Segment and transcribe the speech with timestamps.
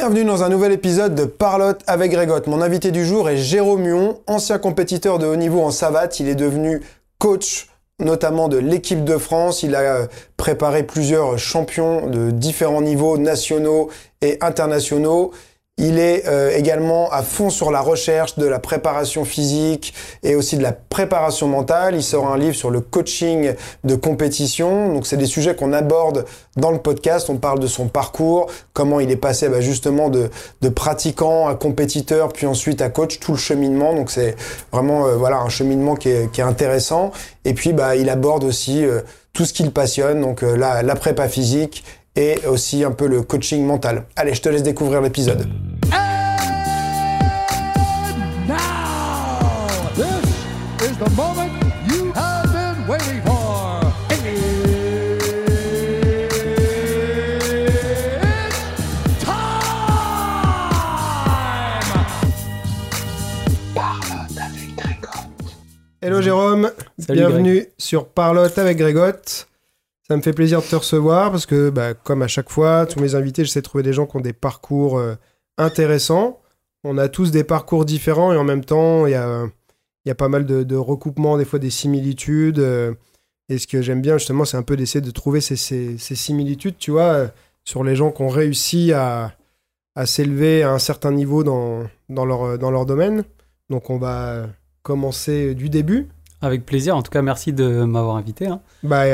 [0.00, 2.46] Bienvenue dans un nouvel épisode de Parlotte avec Grégotte.
[2.46, 6.20] Mon invité du jour est Jérôme Muon, ancien compétiteur de haut niveau en savate.
[6.20, 6.80] Il est devenu
[7.18, 9.62] coach notamment de l'équipe de France.
[9.62, 10.06] Il a euh,
[10.38, 13.90] préparé plusieurs champions de différents niveaux nationaux
[14.22, 15.32] et internationaux.
[15.82, 20.58] Il est euh, également à fond sur la recherche de la préparation physique et aussi
[20.58, 21.94] de la préparation mentale.
[21.94, 23.54] Il sort un livre sur le coaching
[23.84, 24.92] de compétition.
[24.92, 26.26] Donc c'est des sujets qu'on aborde
[26.58, 27.30] dans le podcast.
[27.30, 30.28] On parle de son parcours, comment il est passé bah, justement de,
[30.60, 33.94] de pratiquant à compétiteur, puis ensuite à coach, tout le cheminement.
[33.94, 34.36] Donc c'est
[34.72, 37.10] vraiment euh, voilà un cheminement qui est, qui est, intéressant.
[37.46, 39.00] Et puis bah, il aborde aussi euh,
[39.32, 41.84] tout ce qui le passionne, donc la, la prépa physique
[42.16, 44.04] et aussi un peu le coaching mental.
[44.16, 45.46] Allez, je te laisse découvrir l'épisode.
[66.02, 66.70] Hello Jérôme,
[67.10, 69.49] bienvenue sur Parlotte avec Grégotte.
[70.10, 72.98] Ça me fait plaisir de te recevoir parce que, bah, comme à chaque fois, tous
[72.98, 75.14] mes invités, j'essaie de trouver des gens qui ont des parcours euh,
[75.56, 76.40] intéressants.
[76.82, 79.46] On a tous des parcours différents et en même temps, il y a,
[80.06, 82.58] y a, pas mal de, recoupements, des fois des similitudes.
[82.58, 82.92] Euh,
[83.48, 86.76] et ce que j'aime bien, justement, c'est un peu d'essayer de trouver ces, ces, similitudes,
[86.76, 87.28] tu vois, euh,
[87.62, 89.36] sur les gens qui ont réussi à,
[89.94, 93.22] à s'élever à un certain niveau dans, dans, leur, dans leur domaine.
[93.68, 94.48] Donc, on va
[94.82, 96.08] commencer du début.
[96.40, 96.96] Avec plaisir.
[96.96, 98.48] En tout cas, merci de m'avoir invité.
[98.48, 98.60] Hein.
[98.82, 99.04] Bah,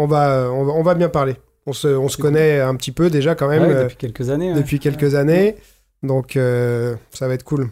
[0.00, 1.36] on va, on va, bien parler.
[1.66, 3.62] On se, on se connaît un petit peu déjà quand même.
[3.62, 4.54] Euh, depuis quelques années.
[4.54, 5.56] Depuis quelques années.
[6.02, 7.70] Donc, euh, ça va être cool.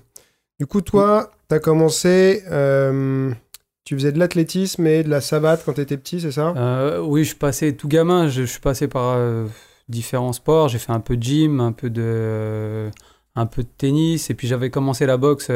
[0.61, 2.43] Du coup, toi, tu as commencé.
[2.51, 3.31] Euh,
[3.84, 6.53] tu faisais de l'athlétisme et de la savate quand tu étais petit, c'est ça?
[7.03, 8.29] Oui, je suis passé tout gamin.
[8.29, 9.19] Je, suis passé par
[9.89, 10.69] différents sports.
[10.69, 12.91] J'ai fait un peu de gym, un peu de,
[13.34, 14.29] un peu de tennis.
[14.29, 15.51] Et puis, j'avais commencé la boxe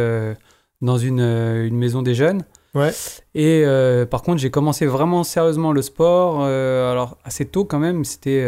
[0.81, 2.43] dans une, une maison des jeunes.
[2.75, 2.93] Ouais.
[3.35, 7.79] Et euh, par contre, j'ai commencé vraiment sérieusement le sport, euh, alors assez tôt quand
[7.79, 8.43] même, c'était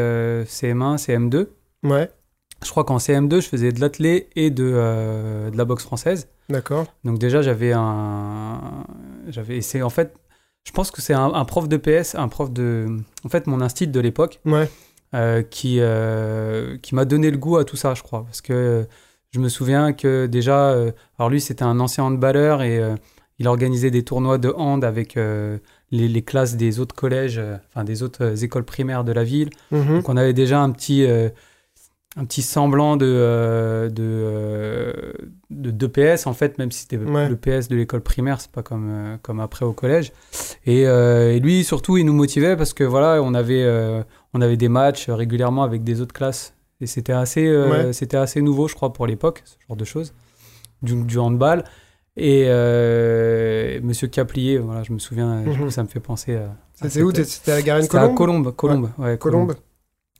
[0.45, 1.49] CM1, CM2.
[1.83, 2.11] Ouais.
[2.65, 6.29] Je crois qu'en CM2, je faisais de l'athlé et de, euh, de la boxe française.
[6.49, 6.87] D'accord.
[7.05, 8.85] Donc déjà, j'avais un...
[9.29, 9.61] J'avais...
[9.61, 10.15] C'est en fait...
[10.65, 12.87] Je pense que c'est un, prof de PS, un prof de...
[13.23, 14.41] En fait, mon instinct de l'époque.
[14.47, 14.67] Ouais.
[15.51, 15.79] qui,
[16.83, 18.25] qui m'a donné le goût à tout ça, je crois.
[18.25, 18.87] Parce que
[19.31, 20.71] je me souviens que déjà...
[21.19, 22.81] alors lui, c'était un ancien handballeur et
[23.39, 25.59] il organisait des tournois de hand avec euh,
[25.91, 29.51] les, classes des autres collèges, euh, enfin des autres euh, écoles primaires de la ville.
[29.71, 29.97] Mhm.
[29.97, 31.05] Donc on avait déjà un petit,
[32.17, 38.03] un petit semblant de, de, PS en fait, même si c'était le PS de l'école
[38.03, 40.13] primaire, c'est pas comme, comme après au collège.
[40.65, 40.87] Et,
[41.41, 43.67] lui surtout, il nous motivait parce que voilà, on avait,
[44.33, 46.55] on avait des matchs régulièrement avec des autres classes.
[46.81, 47.53] Et c'était assez,
[47.93, 50.15] c'était assez nouveau, je crois, pour l'époque, ce genre de choses.
[50.83, 51.65] Du, du handball.
[52.17, 55.71] Et euh, Monsieur Caplier, voilà, je me souviens, mhm.
[55.71, 56.55] ça me fait penser à.
[56.75, 57.13] C'était où?
[57.13, 59.19] C'était à la Garenne Colombe à Colombe, Colombe, ouais.
[59.19, 59.55] Colombe.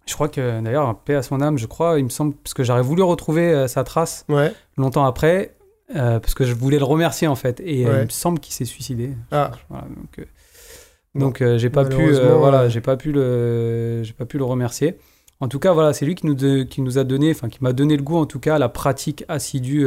[0.07, 2.63] Je crois que d'ailleurs, paix à son âme, je crois, il me semble, parce que
[2.63, 4.53] j'aurais voulu retrouver euh, sa trace ouais.
[4.77, 5.55] longtemps après,
[5.97, 8.65] euh, parce que je voulais le remercier en fait, et il me semble qu'il s'est
[8.65, 9.13] suicidé.
[9.31, 9.53] Ah.
[9.71, 10.27] Voilà, donc,
[11.15, 14.99] donc j'ai pas pu, voilà, j'ai pas pu le, j'ai pas pu le remercier.
[15.41, 17.73] En tout cas, voilà, c'est lui qui nous, qui nous a donné, enfin qui m'a
[17.73, 19.87] donné le goût en tout cas à la pratique assidue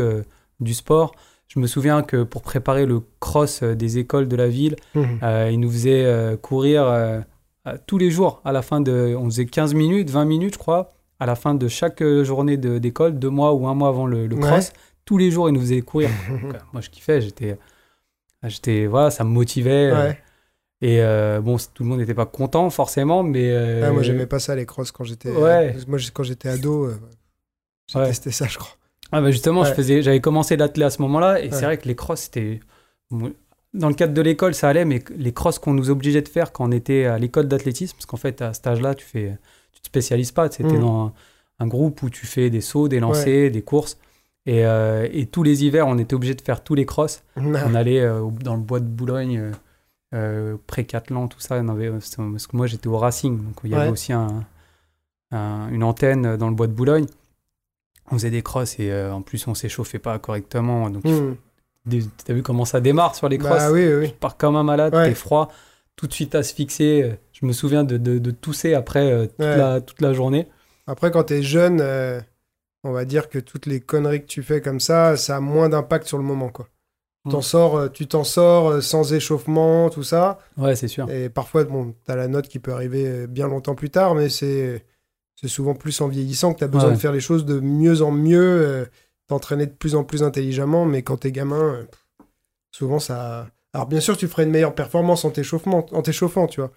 [0.62, 1.14] du sport.
[1.48, 5.20] Je me souviens que pour préparer le cross euh, des écoles de la ville, mhm.
[5.24, 7.24] euh, il nous faisait euh, courir
[7.86, 8.42] tous les jours.
[8.46, 11.56] À la fin de, on faisait 15 minutes, 20 minutes, je crois, à la fin
[11.56, 14.72] de chaque journée d'école, deux mois ou un mois avant le, cross.
[15.06, 16.10] Tous les jours, il nous faisait courir.
[16.74, 17.22] moi, je kiffais.
[17.22, 17.58] J'étais,
[18.44, 20.18] j'étais, voilà, ça me motivait.
[20.82, 21.02] Et
[21.42, 23.54] bon, tout le monde n'était pas content forcément, mais.
[23.84, 25.32] Ah, moi, j'aimais pas ça les crosses quand j'étais.
[25.32, 26.90] moi, quand j'étais ado,
[27.88, 28.78] j'ai testé ça, je crois.
[29.12, 31.88] Ah bah justement, je faisais, j'avais commencé l'athlé à ce moment-là, et c'est vrai que
[31.88, 32.60] les crosses, c'était...
[33.74, 36.52] Dans le cadre de l'école, ça allait, mais les crosses qu'on nous obligeait de faire
[36.52, 39.38] quand on était à l'école d'athlétisme, parce qu'en fait, à cet âge-là, tu fais,
[39.74, 40.80] tu te spécialises pas, c'était mmh.
[40.80, 41.14] dans
[41.60, 43.98] un, groupe où tu fais des sauts, des lancers, des courses,
[44.46, 47.24] et, euh, et, tous les hivers, on était obligé de faire tous les crosses.
[47.36, 49.52] on allait euh, dans le bois de Boulogne,
[50.14, 54.14] euh, pré-Catlan, tout ça, parce que moi j'étais au Racing, donc il y avait aussi
[54.14, 54.46] un,
[55.32, 57.06] une antenne dans le bois de Boulogne
[58.12, 60.90] on faisait des crosses et euh, en plus on s'échauffait pas correctement.
[60.90, 62.02] Donc mmh.
[62.26, 63.72] t'as vu comment ça démarre sur les bah crosses?
[63.72, 64.10] oui, oui.
[64.10, 65.50] Tu pars comme un malade, t'es froid,
[65.96, 67.18] tout de suite se fixer.
[67.34, 70.48] Je me souviens de, de, tousser après euh, toute, la, toute, la, journée.
[70.88, 72.20] Après quand t'es jeune, euh,
[72.84, 75.70] on va dire que toutes les conneries que tu fais comme ça, ça a moins
[75.70, 76.68] d'impact sur le moment quoi.
[77.26, 77.42] Mmh.
[77.42, 80.40] Sors, tu t'en sors sans échauffement, tout ça.
[80.56, 81.12] Ouais, c'est sûr.
[81.12, 84.86] Et parfois, bon, t'as la note qui peut arriver bien longtemps plus tard, mais c'est
[85.40, 86.96] c'est souvent plus en vieillissant que tu as besoin Ouais.
[86.96, 88.86] de faire les choses de mieux en mieux, euh,
[89.28, 91.84] t'entraîner de plus en plus intelligemment, mais quand t'es gamin, euh,
[92.72, 93.48] souvent ça.
[93.74, 96.72] Alors bien sûr, tu ferais une meilleure performance en t'échauffant, tu vois.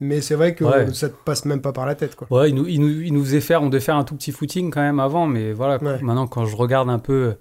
[0.00, 0.88] Mais c'est vrai que Ouais.
[0.88, 2.26] euh, ça te passe même pas par la tête, quoi.
[2.30, 4.32] Ouais, il nous, il, nous, il nous faisait faire, on devait faire un tout petit
[4.32, 6.02] footing quand même avant, mais voilà, Ouais.
[6.02, 7.34] maintenant quand je regarde un peu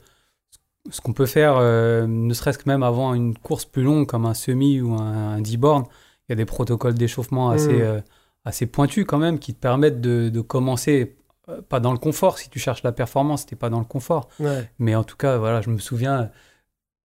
[0.89, 4.25] ce qu'on peut faire, euh, ne serait-ce que même avant une course plus longue comme
[4.25, 5.85] un semi ou un, un 10 bornes,
[6.29, 8.03] il y a des protocoles d'échauffement assez, Mm.
[8.45, 11.15] Assez pointus quand même qui te permettent de, de commencer,
[11.49, 14.27] euh, pas dans le confort, si tu cherches la performance, t'es pas dans le confort,
[14.39, 14.69] Ouais.
[14.79, 16.31] mais en tout cas, voilà, je me souviens,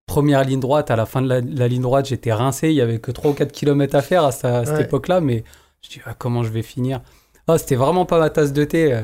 [0.07, 2.81] première ligne droite, à la fin de la, la ligne droite, j'étais rincé, il y
[2.81, 4.83] avait que 3 ou 4 km à faire à, cette- à cette Ouais.
[4.85, 5.45] époque-là, mais
[5.83, 7.01] je dis, ah, comment je vais finir?
[7.49, 9.03] Ah, C'était vraiment pas ma tasse de thé, euh,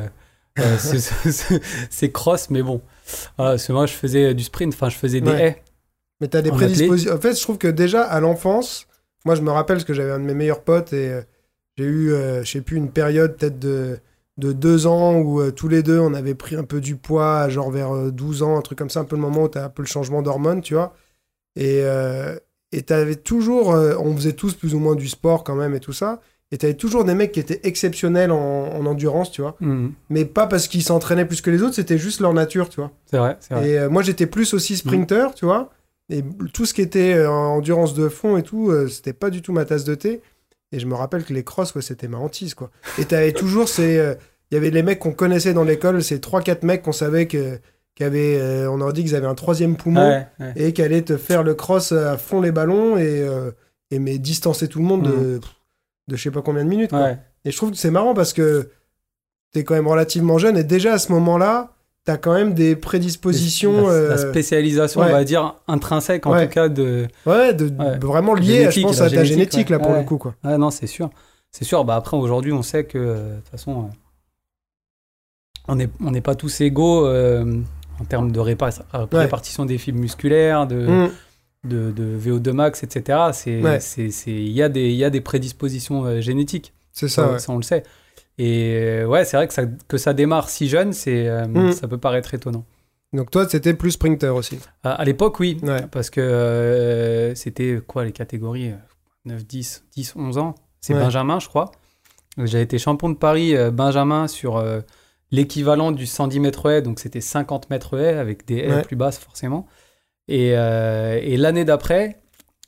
[0.59, 1.59] euh, ce- ce-
[1.91, 2.81] ce- crosses, mais bon.
[3.37, 5.43] Parce que moi, je faisais du sprint, enfin, je faisais des Ouais.
[5.43, 5.63] haies.
[6.21, 7.15] Mais t'as des En prédispositions.
[7.15, 8.87] En fait, je trouve que déjà à l'enfance,
[9.25, 11.21] moi je me rappelle parce que j'avais un de mes meilleurs potes et
[11.83, 13.99] j'ai eu, euh, je sais plus, une période peut-être de,
[14.39, 17.49] de deux ans où euh, tous les deux on avait pris un peu du poids,
[17.49, 19.65] genre vers euh, 12 ans, un truc comme ça, un peu le moment où t'as
[19.65, 20.95] un peu le changement d'hormones, tu vois.
[21.57, 22.37] Et euh,
[22.73, 25.81] et t'avais toujours, euh, on faisait tous plus ou moins du sport quand même et
[25.81, 26.21] tout ça.
[26.51, 29.57] Et t'avais toujours des mecs qui étaient exceptionnels en, en endurance, tu vois.
[29.61, 29.93] Mhm.
[30.11, 32.91] Mais pas parce qu'ils s'entraînaient plus que les autres, c'était juste leur nature, tu vois.
[33.07, 33.69] C'est vrai, c'est vrai.
[33.69, 35.71] Et euh, moi, j'étais plus aussi sprinter, tu vois.
[36.11, 39.41] Et tout ce qui était euh, endurance de fond et tout, euh, c'était pas du
[39.41, 40.21] tout ma tasse de thé.
[40.73, 42.71] Et je me rappelle que les crosses, ouais, c'était ma hantise, quoi.
[42.99, 43.99] Et t'avais toujours ces.
[43.99, 44.15] euh,
[44.51, 47.59] Il y avait les mecs qu'on connaissait dans l'école, ces 3-4 mecs qu'on savait que,
[48.01, 50.53] euh, on leur dit qu'ils avaient un troisième poumon Ouais, ouais.
[50.57, 53.51] et qu'elle allaient te faire le cross à fond les ballons et, euh,
[53.93, 55.41] et mais distancer tout le monde de,
[56.09, 57.11] de je sais pas combien de minutes, quoi.
[57.45, 58.71] Et je trouve que c'est marrant parce que
[59.53, 63.87] t'es quand même relativement jeune et déjà à ce moment-là, t'as quand même des prédispositions.
[63.89, 65.09] La, la euh, spécialisation, ouais.
[65.09, 66.47] on va dire, intrinsèque en Ouais.
[66.47, 67.07] tout cas de.
[67.27, 67.99] Ouais, de, Ouais.
[67.99, 70.35] vraiment lié, je pense, à ta génétique, là, pour le coup, quoi.
[70.43, 71.11] Ah non, c'est sûr.
[71.51, 71.85] C'est sûr.
[71.85, 73.85] Bah après, aujourd'hui, on sait que euh, de toute façon, euh,
[75.69, 77.61] on n'est on pas tous égaux euh,
[78.01, 78.83] en termes de répa-
[79.13, 81.11] répartition des fibres musculaires, de, Mm.
[81.69, 83.19] de, de VO2 max, etc.
[83.63, 83.79] Ouais.
[84.27, 86.73] il y a des, y a des prédispositions euh, génétiques.
[86.93, 87.39] C'est ça, ouais.
[87.39, 87.85] ça, on le sait.
[88.39, 91.73] Et euh, ouais, c'est vrai que ça, que ça démarre si jeune, c'est, euh, Mm.
[91.73, 92.65] ça peut paraître étonnant.
[93.13, 94.59] Donc toi, c'était plus sprinter aussi.
[94.83, 95.83] À, à l'époque, oui, Ouais.
[95.91, 98.77] parce que euh, c'était quoi les catégories euh,
[99.27, 100.55] 9, 10, 10, 11 ans?
[100.81, 101.01] C'est Ouais.
[101.01, 101.71] Benjamin, je crois.
[102.39, 104.81] J'ai été champion de Paris euh, Benjamin sur euh,
[105.31, 108.83] l'équivalent du 110 mètres haies, donc c'était 50 mètres haies avec des haies Ouais.
[108.83, 109.67] plus basses forcément.
[110.29, 112.21] Et, et l'année d'après,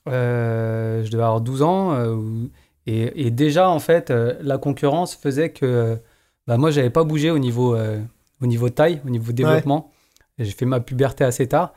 [0.06, 2.50] je devais avoir 12 ans, où-
[2.86, 5.98] et, et déjà en fait, euh, la concurrence faisait que
[6.46, 7.98] bah, moi, j'avais pas bougé au niveau, euh,
[8.42, 9.90] au niveau taille, au niveau développement.
[10.38, 11.72] J'ai fait ma puberté assez tard.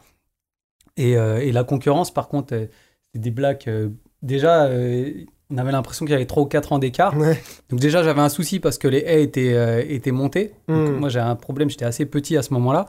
[0.98, 2.66] Et, euh, et la concurrence, par contre, euh,
[3.06, 3.68] c'était des blacks.
[3.68, 3.90] euh,
[4.22, 5.12] déjà, euh,
[5.50, 7.16] on avait l'impression qu'il y avait 3 ou 4 ans d'écart.
[7.18, 7.42] Ouais.
[7.70, 10.54] Donc déjà, j'avais un souci parce que les haies étaient, euh, étaient montées.
[10.68, 11.00] Donc, Mm.
[11.00, 12.88] Moi, j'ai un problème, j'étais assez petit à ce moment-là.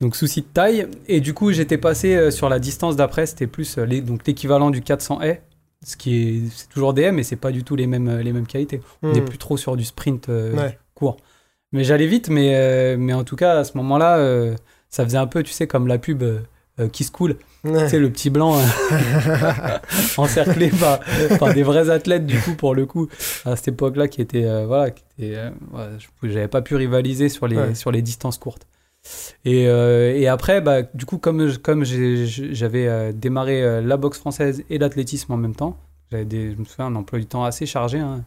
[0.00, 0.86] Donc souci de taille.
[1.08, 4.26] Et du coup, j'étais passé euh, sur la distance d'après, c'était plus euh, les- donc
[4.26, 5.42] l'équivalent du 400 haies.
[5.84, 8.32] Ce qui est, c'est toujours des haies, mais c'est pas du tout les mêmes, les
[8.32, 8.80] mêmes qualités.
[9.02, 10.78] On n'est plus trop sur du sprint euh, Ouais.
[10.94, 11.16] court.
[11.72, 14.54] Mais j'allais vite, mais, euh, mais en tout cas, à ce moment-là, euh,
[14.90, 16.22] ça faisait un peu, tu sais, comme la pub
[16.92, 17.36] qui se coule.
[17.64, 17.84] Ouais.
[17.84, 18.56] Tu sais, le petit blanc
[20.16, 21.00] encerclé par,
[21.38, 23.08] par des vrais athlètes, du coup, pour le coup,
[23.44, 25.36] à cette époque-là, qui était, voilà, qui était,
[25.72, 28.66] ouais, je- j'avais pas pu rivaliser sur les, sur les distances courtes.
[29.44, 34.18] Et, euh, et après, bah, du coup, comme, comme j'avais euh, démarré euh, la boxe
[34.18, 35.76] française et l'athlétisme en même temps,
[36.10, 38.24] j'avais des, je me souviens, un emploi du temps assez chargé, hein,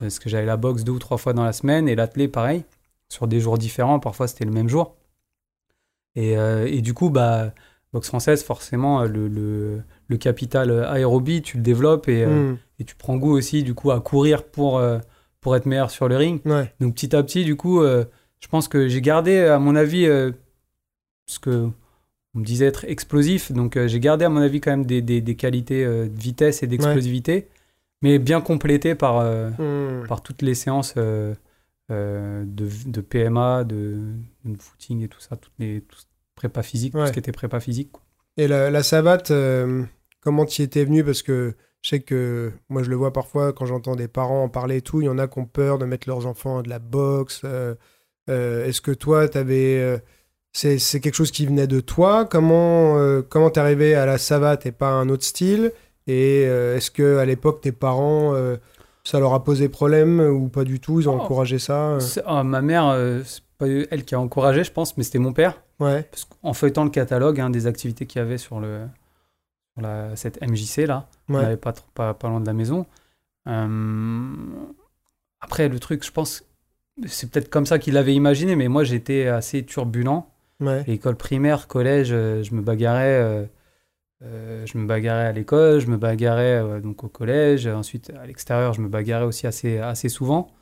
[0.00, 2.64] parce que j'avais la boxe deux ou trois fois dans la semaine et l'athlé pareil,
[3.08, 4.96] sur des jours différents, parfois c'était le même jour.
[6.16, 7.52] Et, et du coup, bah,
[7.92, 12.58] boxe française, forcément, le, le, le capital aérobie, tu le développes et, euh, Mm.
[12.80, 14.82] et tu prends goût aussi, du coup, à courir pour,
[15.40, 16.40] pour être meilleur sur le ring.
[16.44, 16.72] Ouais.
[16.80, 17.80] Donc petit à petit, du coup,
[18.42, 20.32] je pense que j'ai gardé, à mon avis, euh,
[21.26, 21.68] ce que
[22.34, 23.52] on me disait être explosif.
[23.52, 26.20] Donc euh, j'ai gardé, à mon avis, quand même des, des, des qualités euh, de
[26.20, 27.48] vitesse et d'explosivité,
[28.02, 29.50] mais bien complétées par, euh,
[30.02, 30.06] Mm.
[30.08, 31.34] par toutes les séances de,
[31.88, 33.98] de PMA, de,
[34.44, 35.98] de footing et tout ça, toutes les tout,
[36.34, 37.92] prépa physique, tout ce qui était prépa physique.
[37.92, 38.02] quoi.
[38.38, 39.30] Et la, la savate,
[40.20, 41.04] comment tu y étais venu?
[41.04, 44.48] Parce que je sais que moi, je le vois parfois quand j'entends des parents en
[44.48, 45.02] parler et tout.
[45.02, 47.42] Il y en a qui ont peur de mettre leurs enfants à de la boxe.
[47.44, 47.74] euh,
[48.28, 50.02] euh, Est-ce que toi, tu avais.
[50.52, 52.24] c'est quelque chose qui venait de toi?
[52.24, 55.72] Comment euh, comment t'es arrivé à la savate et pas à un autre style?
[56.06, 58.34] Et euh, est-ce que à l'époque, tes parents.
[58.34, 58.56] euh,
[59.04, 61.00] ça leur a posé problème ou pas du tout?
[61.00, 61.22] Ils ont Oh.
[61.22, 62.00] encouragé ça euh?
[62.24, 65.32] Ah, ma mère, euh, c'est pas elle qui a encouragé, je pense, mais c'était mon
[65.32, 65.60] père.
[65.80, 68.86] Ouais, Parce qu'en feuilletant le catalogue hein, des activités qu'il y avait sur, le,
[69.74, 72.86] sur la, cette MJC là, on pas, trop- pas, pas loin de la maison.
[73.48, 74.34] Euh,
[75.40, 76.44] après, le truc, je pense,
[77.06, 80.26] c'est peut-être comme ça qu'il l'avait imaginé, mais moi j'étais assez turbulent.
[80.60, 80.84] Ouais.
[80.86, 83.20] École primaire, collège, euh, je me bagarrais.
[83.20, 83.44] euh,
[84.24, 88.24] euh, je me bagarrais à l'école, je me bagarrais euh, donc au collège, ensuite à
[88.26, 90.52] l'extérieur, je me bagarrais aussi assez, assez souvent.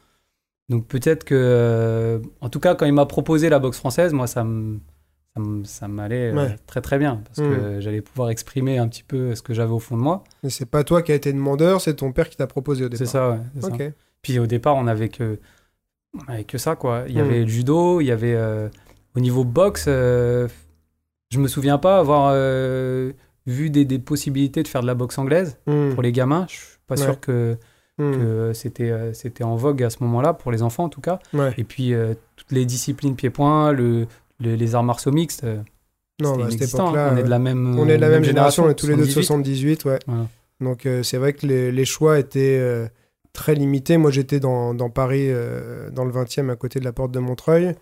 [0.71, 4.27] Donc peut-être que, euh, en tout cas, quand il m'a proposé la boxe française, moi
[4.27, 6.57] ça m'allait Ouais.
[6.67, 9.79] très très bien parce que j'allais pouvoir exprimer un petit peu ce que j'avais au
[9.79, 10.25] fond de moi.
[10.43, 12.89] Mais c'est pas toi qui as été demandeur, c'est ton père qui t'a proposé au
[12.89, 13.07] départ.
[13.07, 13.61] C'est ça, ouais.
[13.61, 13.69] ça.
[14.23, 15.39] Puis au départ, on avait que,
[16.29, 17.05] avait que ça, quoi.
[17.09, 17.25] Il y Mm.
[17.25, 18.69] avait le judo, il y avait euh,
[19.17, 20.49] au niveau boxe, euh,
[21.31, 23.13] je me souviens pas avoir euh,
[23.47, 25.91] vu des, des possibilités de faire de la boxe anglaise Hmm.
[25.95, 26.47] pour les gamins.
[26.49, 27.03] Je suis pas Ouais.
[27.05, 27.57] sûr que,
[27.99, 28.13] Hmm.
[28.13, 31.19] que c'était euh, c'était en vogue à ce moment-là pour les enfants en tout cas.
[31.35, 31.53] Ouais.
[31.59, 34.07] Et puis euh, toutes les disciplines pied-point, le,
[34.41, 35.59] le- les arts martiaux mixtes, euh,
[36.21, 38.09] Non, c'était bah, à cette époque-là, on est de la même on est de la
[38.09, 39.81] même génération, on est tous les deux de 78.
[39.83, 39.99] 78, ouais.
[40.07, 40.27] Voilà.
[40.61, 42.87] Donc euh, c'est vrai que les, les choix étaient euh,
[43.33, 43.97] très limités.
[43.97, 47.19] Moi j'étais dans, dans Paris, euh, dans le 20e, à côté de la porte de
[47.19, 47.75] Montreuil.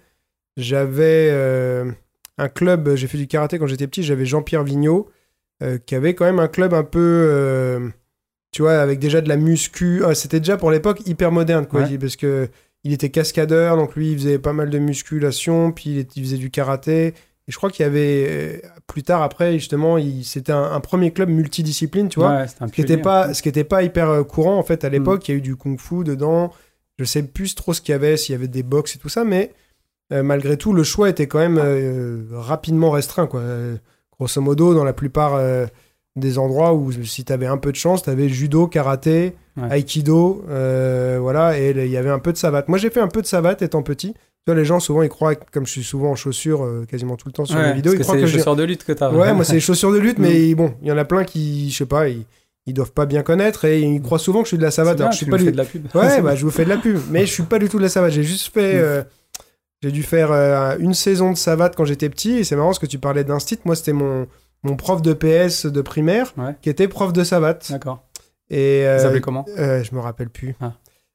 [0.56, 1.90] J'avais euh,
[2.36, 5.08] un club, j'ai fait du karaté quand j'étais petit, j'avais Jean-Pierre Vigneault,
[5.62, 7.80] euh, qui avait quand même un club un peu,
[8.52, 10.02] tu vois, avec déjà de la muscu.
[10.04, 11.98] Ah, C'était déjà pour l'époque hyper moderne, quoi, Ouais.
[11.98, 12.48] parce que
[12.84, 16.50] il était cascadeur, donc lui il faisait pas mal de musculation, puis il faisait du
[16.50, 17.14] karaté.
[17.48, 21.30] Et je crois qu'il y avait plus tard après justement, c'était un, un premier club
[21.30, 22.30] multidiscipline, tu vois.
[22.40, 24.62] Ouais, c'était un Ce qui n'était pas, ce qui était pas hyper euh, courant en
[24.62, 25.22] fait à l'époque.
[25.22, 25.24] Mm.
[25.28, 26.52] Il y a eu du kung-fu dedans.
[26.98, 29.08] Je sais plus trop ce qu'il y avait, s'il y avait des box et tout
[29.08, 29.52] ça, mais
[30.12, 33.26] euh, malgré tout, le choix était quand même euh, rapidement restreint.
[33.26, 33.42] Quoi.
[34.18, 35.66] Grosso modo, dans la plupart euh,
[36.16, 39.80] des endroits où si tu avais un peu de chance, tu avais judo, karaté, Ouais.
[39.80, 42.68] aikido, voilà, et il y avait un peu de savate.
[42.68, 44.14] Moi, j'ai fait un peu de savate étant petit.
[44.52, 47.16] Vois, les gens souvent ils croient, que- comme je suis souvent en chaussures euh, quasiment
[47.16, 48.38] tout le temps sur Ouais, les vidéos, parce ils que croient c'est que les j'ai
[48.38, 49.10] chaussures de lutte que t'as.
[49.12, 50.22] Ouais, moi, c'est les chaussures de lutte, Mm.
[50.22, 52.24] mais bon, il y en a plein qui, je sais pas, ils,
[52.66, 54.76] ils doivent pas bien connaître et ils croient souvent que je suis de la C'est
[54.76, 54.96] savate.
[54.96, 55.50] bien, Alors, je suis pas du...
[55.52, 55.86] de la pub.
[55.94, 57.82] Ouais, bah, je vous fais de la pub, mais je suis pas du tout de
[57.82, 58.12] la savate.
[58.12, 58.74] J'ai juste fait.
[58.74, 58.78] Mm.
[58.82, 59.02] euh,
[59.82, 62.80] j'ai dû faire euh, une saison de savate quand j'étais petit et c'est marrant parce
[62.80, 63.58] que tu parlais d'instit.
[63.64, 64.26] Moi, c'était mon,
[64.64, 66.56] mon prof de PS de primaire Ouais.
[66.62, 67.70] qui était prof de savate.
[67.70, 68.02] D'accord.
[68.50, 69.44] Et, euh, s'appelait comment?
[69.56, 70.56] Je me rappelle plus.
[70.60, 70.72] Ah.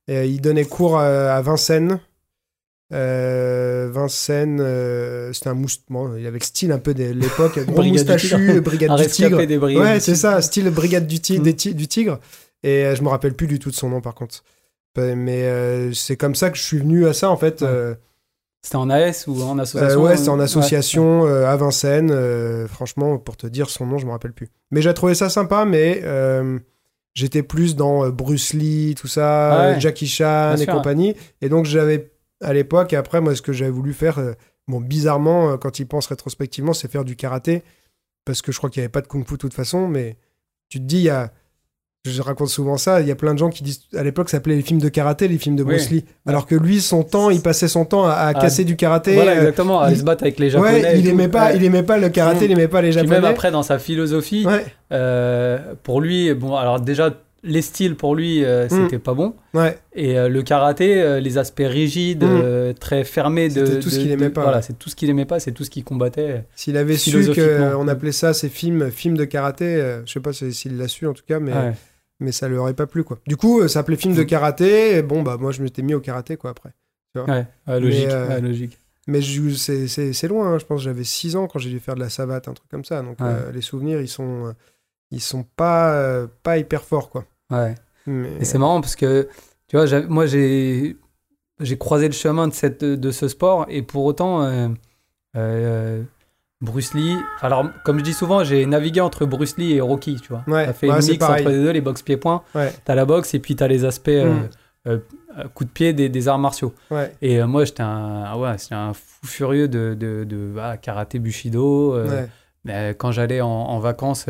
[0.07, 1.99] Et, il donnait cours à, à Vincennes.
[2.93, 5.79] Euh, Vincennes, euh, c'était un mousse.
[5.89, 9.07] Bon, il avait le style un peu de l'époque, gros Brigade moustachu, brigade Un du
[9.07, 9.45] tigre.
[9.45, 11.43] des Ouais, c'est ça, style brigade du, ti- Mm.
[11.43, 12.19] des ti- du tigre.
[12.63, 14.43] Et euh, je me rappelle plus du tout de son nom par contre.
[14.95, 17.61] Mais euh, c'est comme ça que je suis venu à ça en fait.
[17.61, 17.67] Ouais.
[17.67, 17.95] Euh,
[18.61, 22.67] C'était en AS ou en association ouais, c'était en euh, association à Vincennes.
[22.67, 24.49] franchement, pour te dire son nom, je me rappelle plus.
[24.71, 26.03] Mais j'ai trouvé ça sympa, mais
[27.15, 29.79] j'étais plus dans Bruce Lee, tout ça, Ah ouais.
[29.81, 30.73] Jackie Chan Bien et sûr.
[30.73, 31.15] compagnie.
[31.41, 32.11] Et donc j'avais
[32.43, 34.33] à l'époque, et après moi, ce que j'avais voulu faire, euh,
[34.67, 37.63] bon, bizarrement, euh, quand il pense rétrospectivement, c'est faire du karaté,
[38.25, 40.17] parce que je crois qu'il n'y avait pas de kung-fu de toute façon, mais
[40.69, 41.31] tu te dis, il y a.
[42.05, 44.35] Je raconte souvent ça, il y a plein de gens qui disent, à l'époque, ça
[44.35, 45.75] s'appelait les films de karaté, les films de Oui.
[45.75, 46.03] Bruce Lee.
[46.25, 49.13] Alors que lui, son temps, il passait son temps à, à Ah, casser du karaté.
[49.15, 49.87] Voilà, euh, exactement.
[49.87, 50.81] Il- se battre avec les Japonais.
[50.83, 51.09] Ouais, il tout.
[51.11, 51.55] aimait pas, Ouais.
[51.55, 52.43] il aimait pas le karaté, Mm.
[52.43, 53.21] il aimait pas les Puis japonais.
[53.21, 57.09] même après, dans sa philosophie, Ouais, euh, pour lui, bon, alors déjà,
[57.43, 58.69] les styles pour lui, euh, Mm.
[58.69, 59.35] c'était pas bon.
[59.53, 62.73] ouais, Et euh, le karaté, euh, les aspects rigides, Mm.
[62.79, 63.65] très fermés de.
[63.81, 65.63] Tout ce qu'il de- aimait pas, Voilà, c'est tout ce qu'il aimait pas, c'est tout
[65.63, 66.45] ce qu'il combattait.
[66.55, 70.53] s'il avait su qu'on appelait ça ces films, films de karaté, je sais pas si-
[70.53, 71.73] s'il l'a su en tout cas, mais, Ouais.
[72.19, 73.19] mais ça lui aurait pas plu quoi.
[73.27, 75.99] Du coup, ça s'appelait film de karaté, et bon bah moi je m'étais mis au
[75.99, 76.69] karaté quoi après.
[77.15, 78.07] Ouais, ouais, logique.
[78.07, 78.77] ouais, logique.
[79.05, 81.95] Mais je- c'est- loin, hein, je pense que j'avais 6 ans quand j'ai dû faire
[81.95, 83.17] de la savate, un truc comme ça, donc
[83.53, 84.53] les souvenirs ils sont,
[85.11, 87.25] ils sont pas, pas hyper forts quoi.
[87.53, 87.75] Ouais.
[88.07, 89.27] Mais- Et c'est marrant parce que,
[89.67, 90.97] tu vois, moi, j'ai
[91.59, 94.67] j'ai croisé le chemin de, cette, de ce sport et pour autant, euh,
[95.37, 96.01] euh,
[96.61, 97.15] Bruce Lee.
[97.41, 100.43] Alors, comme je dis souvent, j'ai navigué entre Bruce Lee et Rocky, tu vois.
[100.47, 101.41] Ouais, T'as fait ouais, une mix pareil.
[101.45, 102.41] entre les deux, les boxe pieds-points.
[102.55, 102.73] Ouais.
[102.85, 104.49] T'as la boxe et puis t'as les aspects euh, Mm.
[104.87, 104.97] euh,
[105.37, 106.73] euh, coups de pied des, des arts martiaux.
[107.21, 111.19] Et euh, moi, j'étais un, ah ouais, un fou furieux de, de, de ah, karaté
[111.19, 111.95] bushido.
[112.65, 114.25] mais quand j'allais en, en vacances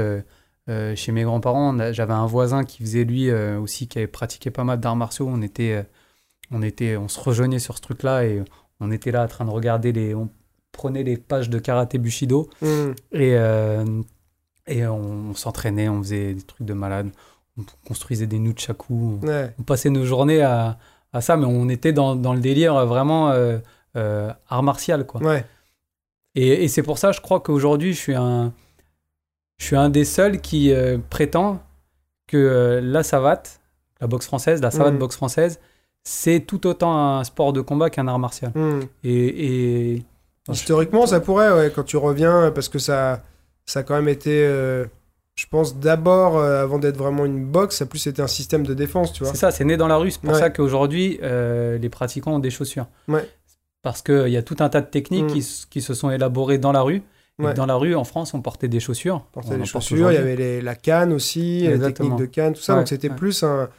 [0.70, 4.50] euh, chez mes grands-parents, j'avais un voisin qui faisait lui euh, aussi, qui avait pratiqué
[4.50, 5.28] pas mal d'arts martiaux.
[5.30, 5.84] On était, euh,
[6.52, 8.42] on était, on se rejoignait sur ce truc-là et
[8.80, 10.30] on était là en train de regarder les, on
[10.72, 12.66] prenait les pages de karaté bushido Mm.
[13.12, 13.86] et euh,
[14.68, 17.10] et on, on s'entraînait, on faisait des trucs de malade,
[17.58, 19.54] on construisait des nunchaku, on, Ouais.
[19.60, 20.78] on passait nos journées à,
[21.12, 23.34] à ça, mais on était dans, dans le délire vraiment
[23.94, 25.22] art martial quoi.
[25.22, 25.46] Ouais.
[26.36, 28.54] Et, et c'est pour ça, je crois qu'aujourd'hui, je suis un,
[29.58, 31.62] je suis un des seuls qui euh, prétend
[32.28, 33.60] que euh, la savate,
[34.02, 35.00] la boxe française, la savate Mhm.
[35.00, 35.60] boxe française,
[36.04, 38.52] c'est tout autant un sport de combat qu'un art martial.
[38.56, 38.80] Mm.
[39.04, 40.04] Et, et
[40.52, 43.22] Historiquement, ça pourrait, ouais, quand tu reviens, parce que ça,
[43.66, 44.44] ça a quand même été.
[44.46, 44.86] euh,
[45.36, 48.74] je pense d'abord, avant d'être vraiment une boxe, ça a plus été un système de
[48.74, 49.32] défense, tu vois.
[49.32, 50.12] C'est ça, c'est né dans la rue.
[50.12, 50.40] C'est pour Ouais.
[50.40, 52.86] ça qu'aujourd'hui, les pratiquants ont des chaussures.
[53.08, 53.28] Ouais.
[53.82, 55.68] Parce qu'il y a tout un tas de techniques Mm.
[55.72, 57.02] qui se sont élaborées dans la rue.
[57.40, 57.54] Ouais.
[57.56, 59.26] dans la rue, en France, on portait des chaussures.
[59.36, 62.10] On les porte chaussures, il y avait les- la canne aussi, les Exactement.
[62.10, 62.74] techniques de canne, tout ça.
[62.74, 63.16] Ouais, donc c'était ouais.
[63.16, 63.70] plus un,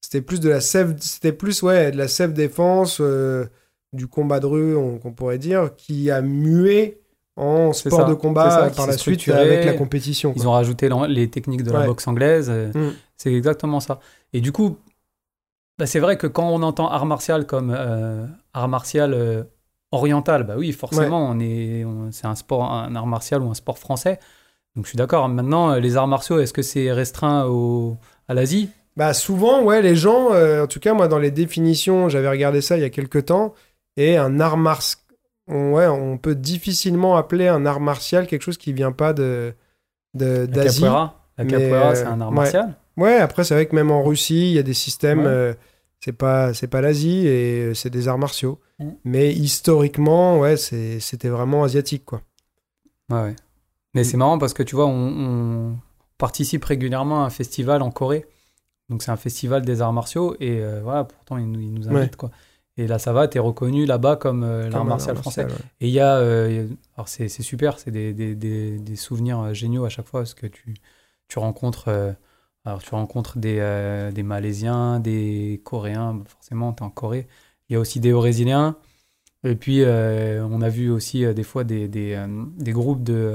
[0.00, 3.46] c'était plus de la c'était plus ouais de la self défense, euh,
[3.92, 7.00] du combat de rue, on- qu'on pourrait dire, qui a mué
[7.36, 10.32] en sport ça, de combat ça, par la suite avec la compétition.
[10.36, 12.48] Ils ont rajouté les techniques de la boxe anglaise.
[12.48, 12.92] euh, Mm.
[13.16, 13.98] C'est exactement ça.
[14.32, 14.78] Et du coup,
[15.78, 18.24] bah, c'est vrai que quand on entend art martial comme euh,
[18.54, 19.14] art martial
[19.92, 23.78] oriental, bah oui, forcément, on est, c'est un sport, un art martial ou un sport
[23.78, 24.18] français.
[24.76, 25.28] Donc je suis d'accord.
[25.28, 27.96] Maintenant, euh, les arts martiaux, est-ce que c'est restreint au,
[28.28, 28.70] à l'Asie?
[28.96, 32.60] Bah souvent, ouais, les gens, euh, en tout cas moi dans les définitions, j'avais regardé
[32.60, 33.54] ça il y a quelques temps,
[33.96, 35.02] et un art martial,
[35.48, 39.54] on, ouais, on peut difficilement appeler un art martial quelque chose qui vient pas de
[40.14, 40.82] de- La d'Asie.
[40.82, 42.34] capoeira, la capoeira, euh, c'est un art ouais.
[42.36, 42.74] martial?
[42.96, 45.26] Ouais, après c'est vrai que même en Russie, il y a des systèmes, Ouais.
[45.26, 45.54] euh,
[46.00, 48.58] c'est pas c'est pas l'Asie et euh, c'est des arts martiaux.
[48.78, 48.88] Mm.
[49.04, 52.22] Mais historiquement, ouais, c'était vraiment asiatique quoi.
[53.10, 53.36] Ouais, ouais.
[53.94, 55.76] Mais c'est marrant parce que tu vois, on, on
[56.18, 58.26] participe régulièrement à un festival en Corée.
[58.88, 61.88] Donc c'est un festival des arts martiaux et euh, voilà, pourtant ils nous, ils nous
[61.88, 62.16] invitent Ouais.
[62.16, 62.30] quoi.
[62.76, 65.42] Et la savate est reconnue là-bas comme euh, l'art martial art français.
[65.42, 65.68] martial, ouais.
[65.80, 66.66] Et il y a, euh,
[66.96, 70.20] alors c'est c'est super, c'est des, des, des, des souvenirs euh, géniaux à chaque fois
[70.20, 70.74] parce que tu,
[71.28, 72.14] tu rencontres,
[72.64, 77.26] alors tu rencontres des, euh, des Malaisiens, des Coréens, forcément tu es en Corée.
[77.68, 78.76] Il y a aussi des Brésiliens.
[79.44, 82.22] Et puis euh, on a vu aussi euh, des fois des, des,
[82.58, 83.34] des groupes de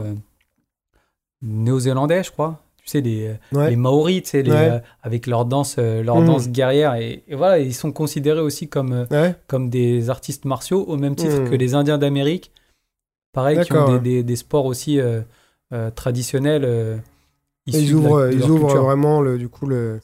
[1.41, 2.61] néo-zélandais, je crois.
[2.77, 3.71] Tu sais, les, Ouais.
[3.71, 4.81] les Maoris, tu sais, les, Ouais.
[5.01, 6.25] avec leur danse, leur Mm.
[6.25, 6.93] danse guerrière.
[6.95, 9.33] Et, et voilà, ils sont considérés aussi comme, Ouais.
[9.47, 11.49] comme des artistes martiaux au même titre Hmm.
[11.49, 12.51] que les Indiens d'Amérique.
[13.33, 14.99] Pareil, qui ont des, sports aussi
[15.95, 17.01] traditionnels.
[17.73, 19.99] Euh, Ils la- ouvrent, ils ouvrent vraiment le, du coup le,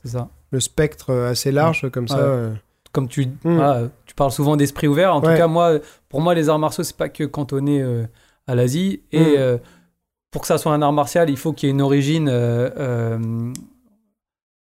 [0.51, 2.15] le spectre assez large comme ça.
[2.15, 2.21] Ouais.
[2.23, 2.53] euh.
[2.93, 3.55] Comme tu, Hmm.
[3.55, 5.15] voilà, tu parles souvent d'esprit ouvert.
[5.15, 5.31] En Ouais.
[5.33, 8.03] tout cas, moi, pour moi, les arts martiaux, c'est pas que cantonné euh,
[8.47, 9.01] à l'Asie.
[9.13, 9.35] Et Hmm.
[9.37, 9.57] euh,
[10.29, 12.69] pour que ça soit un art martial, il faut qu'il y ait une origine euh,
[12.77, 13.53] euh,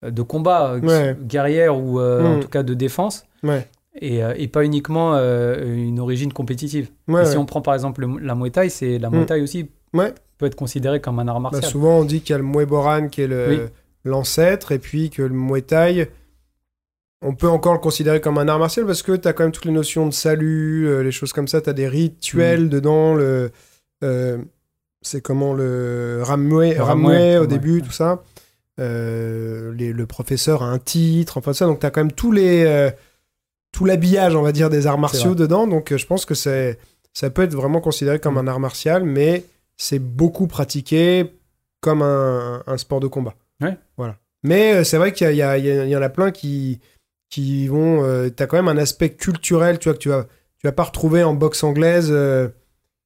[0.09, 2.39] de combat, euh, guerrière ou euh, en Hmm.
[2.39, 3.25] tout cas de défense.
[4.01, 6.89] Et, euh, et pas uniquement euh, une origine compétitive.
[7.07, 9.25] Et si on prend par exemple le- la Muay Thai, c'est la Muay.
[9.27, 9.69] Thai aussi.
[10.37, 11.63] Peut être considéré comme un art Bah, martial.
[11.71, 13.59] souvent, on dit qu'il y a le Muay Boran qui est Oui.
[14.03, 16.09] l'ancêtre, et puis que le Muay Thai,
[17.21, 19.51] on peut encore le considérer comme un art martial parce que tu as quand même
[19.51, 21.61] toutes les notions de salut, euh, les choses comme ça.
[21.61, 22.69] Tu as des rituels Mm.
[22.69, 23.15] dedans.
[23.15, 23.51] Le,
[24.03, 24.37] euh,
[25.01, 27.47] c'est comment le Ramway, Ramway Ramway, au ouais.
[27.47, 28.21] début, tout ça.
[28.79, 31.65] Euh, les- le professeur a un titre, enfin ça.
[31.65, 32.91] Donc tu as quand même tous les, euh,
[33.71, 35.65] tout l'habillage, on va dire, des arts martiaux dedans.
[35.67, 36.77] Donc je pense que c'est,
[37.13, 38.39] ça peut être vraiment considéré comme Mm.
[38.39, 39.45] un art martial, mais
[39.77, 41.31] c'est beaucoup pratiqué
[41.81, 43.35] comme un, un sport de combat.
[43.61, 43.77] Ouais.
[43.97, 44.17] Voilà.
[44.43, 46.79] Mais euh, c'est vrai qu'il y, y, y en a plein qui,
[47.29, 48.03] qui vont.
[48.03, 50.23] euh, T'as quand même un aspect culturel, tu vois, que tu vas,
[50.59, 52.47] tu vas pas retrouver en boxe anglaise euh,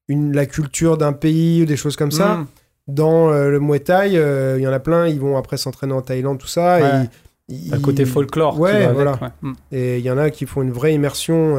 [0.07, 2.35] une, la culture d'un pays ou des choses comme ça.
[2.37, 2.47] Mm.
[2.87, 4.09] Dans euh, le Muay Thai,
[4.57, 6.79] il y en a plein, ils vont après s'entraîner en Thaïlande, tout ça.
[6.79, 7.05] Ouais.
[7.49, 8.59] Et ils- le côté folklore.
[8.59, 9.19] Ouais, avec, voilà.
[9.21, 9.29] ouais.
[9.41, 9.53] Mm.
[9.71, 11.57] et il y en a qui font une vraie immersion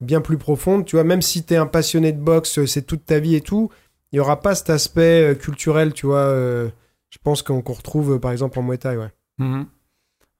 [0.00, 0.84] bien plus profonde.
[0.84, 3.40] Tu vois, même si tu es un passionné de boxe, c'est toute ta vie et
[3.40, 3.70] tout,
[4.12, 6.18] il n'y aura pas cet aspect euh, culturel, tu vois.
[6.18, 6.68] euh,
[7.10, 9.10] je pense qu'on retrouve euh, par exemple en Muay Thai, ouais.
[9.38, 9.66] Mhm.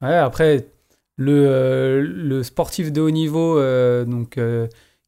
[0.03, 0.69] Ouais, après,
[1.17, 3.57] le, le sportif de haut niveau,
[4.05, 4.39] donc,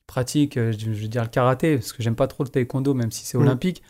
[0.06, 3.24] pratique, je, veux dire le karaté, parce que j'aime pas trop le taekwondo, même si
[3.24, 3.44] c'est Mhm.
[3.44, 3.82] olympique.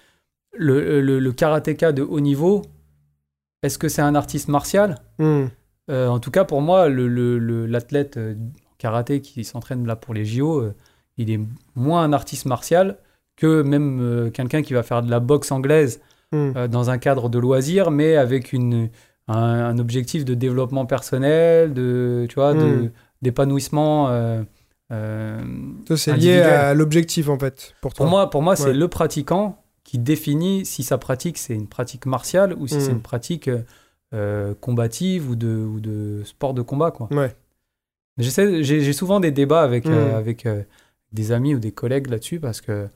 [0.57, 2.63] Le, le, le karatéka de haut niveau,
[3.63, 5.01] est-ce que c'est un artiste martial?
[5.21, 5.49] Euh,
[6.09, 8.35] En tout cas, pour moi, le- le- le- l'athlète en
[8.79, 10.75] karaté qui s'entraîne là pour les JO, euh,
[11.17, 11.41] il est
[11.75, 12.99] moins un artiste martial
[13.43, 16.01] que même euh, quelqu'un qui va faire de la boxe anglaise
[16.35, 16.53] Hmm.
[16.57, 18.89] euh, dans un cadre de loisir, mais avec une,
[19.29, 19.35] un,
[19.73, 22.91] un objectif de développement personnel, de, tu vois, de- Mm.
[23.21, 24.09] d'épanouissement.
[24.09, 24.43] euh,
[25.97, 28.05] c'est lié à l'objectif en fait, pour toi.
[28.05, 32.07] Pour moi, pour moi c'est le pratiquant qui définit si sa pratique c'est une pratique
[32.07, 32.81] martiale ou si Mm.
[32.81, 33.51] c'est une pratique
[34.15, 36.91] euh, combative ou de, ou de sport de combat.
[36.91, 37.09] Quoi.
[37.11, 37.35] Ouais.
[38.19, 40.63] J'ai souvent des débats avec, euh, avec euh,
[41.13, 42.89] des amis ou des collègues là-dessus parce que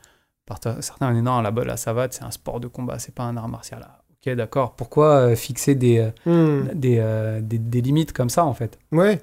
[0.81, 3.49] certains disent non, la, la savate c'est un sport de combat, c'est pas un art
[3.49, 3.87] martial.
[3.89, 4.75] Ah, ok, d'accord.
[4.77, 6.69] Pourquoi euh, fixer des, euh, Hmm.
[6.75, 8.79] des, euh, des, des limites comme ça en fait?
[8.93, 9.21] Ouais.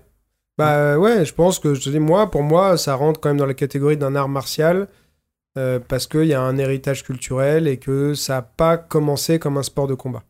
[0.57, 3.37] Bah ouais, je pense que je te dis, moi, pour moi, ça rentre quand même
[3.37, 4.87] dans la catégorie d'un art martial
[5.57, 9.57] euh, parce qu'il y a un héritage culturel et que ça n'a pas commencé comme
[9.57, 10.21] un sport de combat.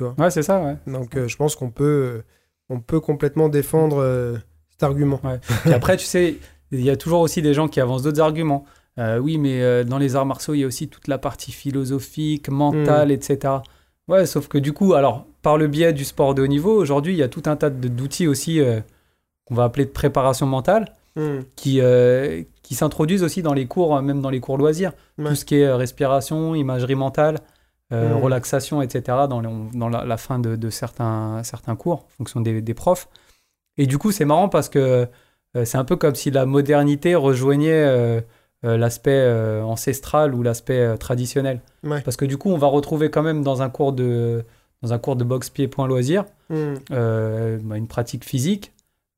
[0.00, 0.76] Ouais, c'est ça, ouais.
[0.86, 2.24] Donc euh, je pense qu'on peut, euh,
[2.70, 5.20] on peut complètement défendre cet argument.
[5.66, 6.38] Et après, tu sais,
[6.72, 8.64] il y a toujours aussi des gens qui avancent d'autres arguments.
[8.98, 11.50] Euh, oui, mais euh, dans les arts martiaux, il y a aussi toute la partie
[11.52, 13.54] philosophique, mentale, etc.
[14.08, 17.12] Ouais, sauf que du coup, alors, par le biais du sport de haut niveau, aujourd'hui,
[17.14, 18.80] il y a tout un tas d'outils aussi euh,
[19.46, 21.42] qu'on va appeler de préparation mentale Hmm.
[21.54, 21.80] qui,
[22.64, 24.90] qui s'introduisent aussi dans les cours, même dans les cours loisirs.
[25.16, 27.38] Tout ce qui est respiration, imagerie mentale,
[27.92, 28.14] Mhm.
[28.14, 32.40] relaxation, etc., dans, les- dans la, la fin de, de certains, certains cours, en fonction
[32.40, 33.08] des, des profs.
[33.78, 35.06] Et du coup, c'est marrant parce que
[35.62, 38.24] c'est un peu comme si la modernité rejoignait
[38.76, 41.60] l'aspect euh, ancestral ou l'aspect euh, traditionnel.
[41.82, 42.00] Ouais.
[42.02, 44.44] Parce que du coup, on va retrouver quand même dans un cours de,
[44.82, 46.74] dans un cours de boxe pied-point loisir Hmm.
[46.90, 48.74] euh, bah, une pratique physique,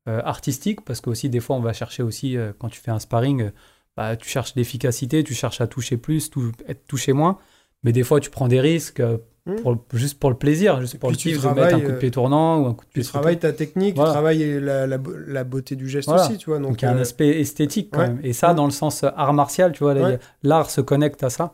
[0.07, 2.89] euh, artistique, parce que aussi des fois on va chercher aussi, euh, quand tu fais
[2.89, 3.49] un sparring, euh,
[3.97, 6.31] bah, tu cherches l'efficacité, tu cherches à toucher plus,
[6.69, 7.37] être touché moins,
[7.83, 9.01] mais des fois tu prends des risques
[9.47, 9.61] euh, Mm.
[9.61, 11.87] pour, juste pour le plaisir, juste pour puis le tu kiff de mettre un coup
[11.87, 14.11] de euh, pied tournant ou un coup de Tu pied travailles ta technique, Voilà.
[14.11, 16.25] tu travailles la, la, la beauté du geste Voilà.
[16.25, 16.59] aussi, tu vois.
[16.59, 18.07] Donc Donc, il y a un euh, aspect esthétique quand ouais.
[18.09, 18.19] même.
[18.23, 20.19] Et ça, dans le sens euh, art martial, tu vois, Ouais.
[20.43, 21.53] l'art se connecte à ça.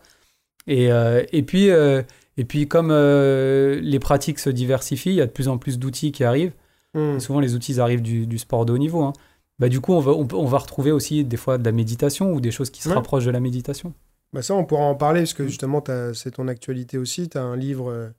[0.68, 2.02] Et, euh, et, puis, euh,
[2.38, 5.78] et puis, comme euh, les pratiques se diversifient, il y a de plus en plus
[5.80, 6.54] d'outils qui arrivent.
[6.94, 7.20] hmm.
[7.20, 9.02] Souvent, les outils arrivent du, du sport de haut niveau.
[9.04, 9.14] hein.
[9.60, 12.42] Bah, du coup, on va, on, va retrouver aussi des fois de la méditation ou
[12.42, 13.94] des choses qui se rapprochent de la méditation.
[14.34, 17.30] Bah ça, on pourra en parler parce que justement, t'as- c'est ton actualité aussi.
[17.30, 18.10] Tu as un livre euh,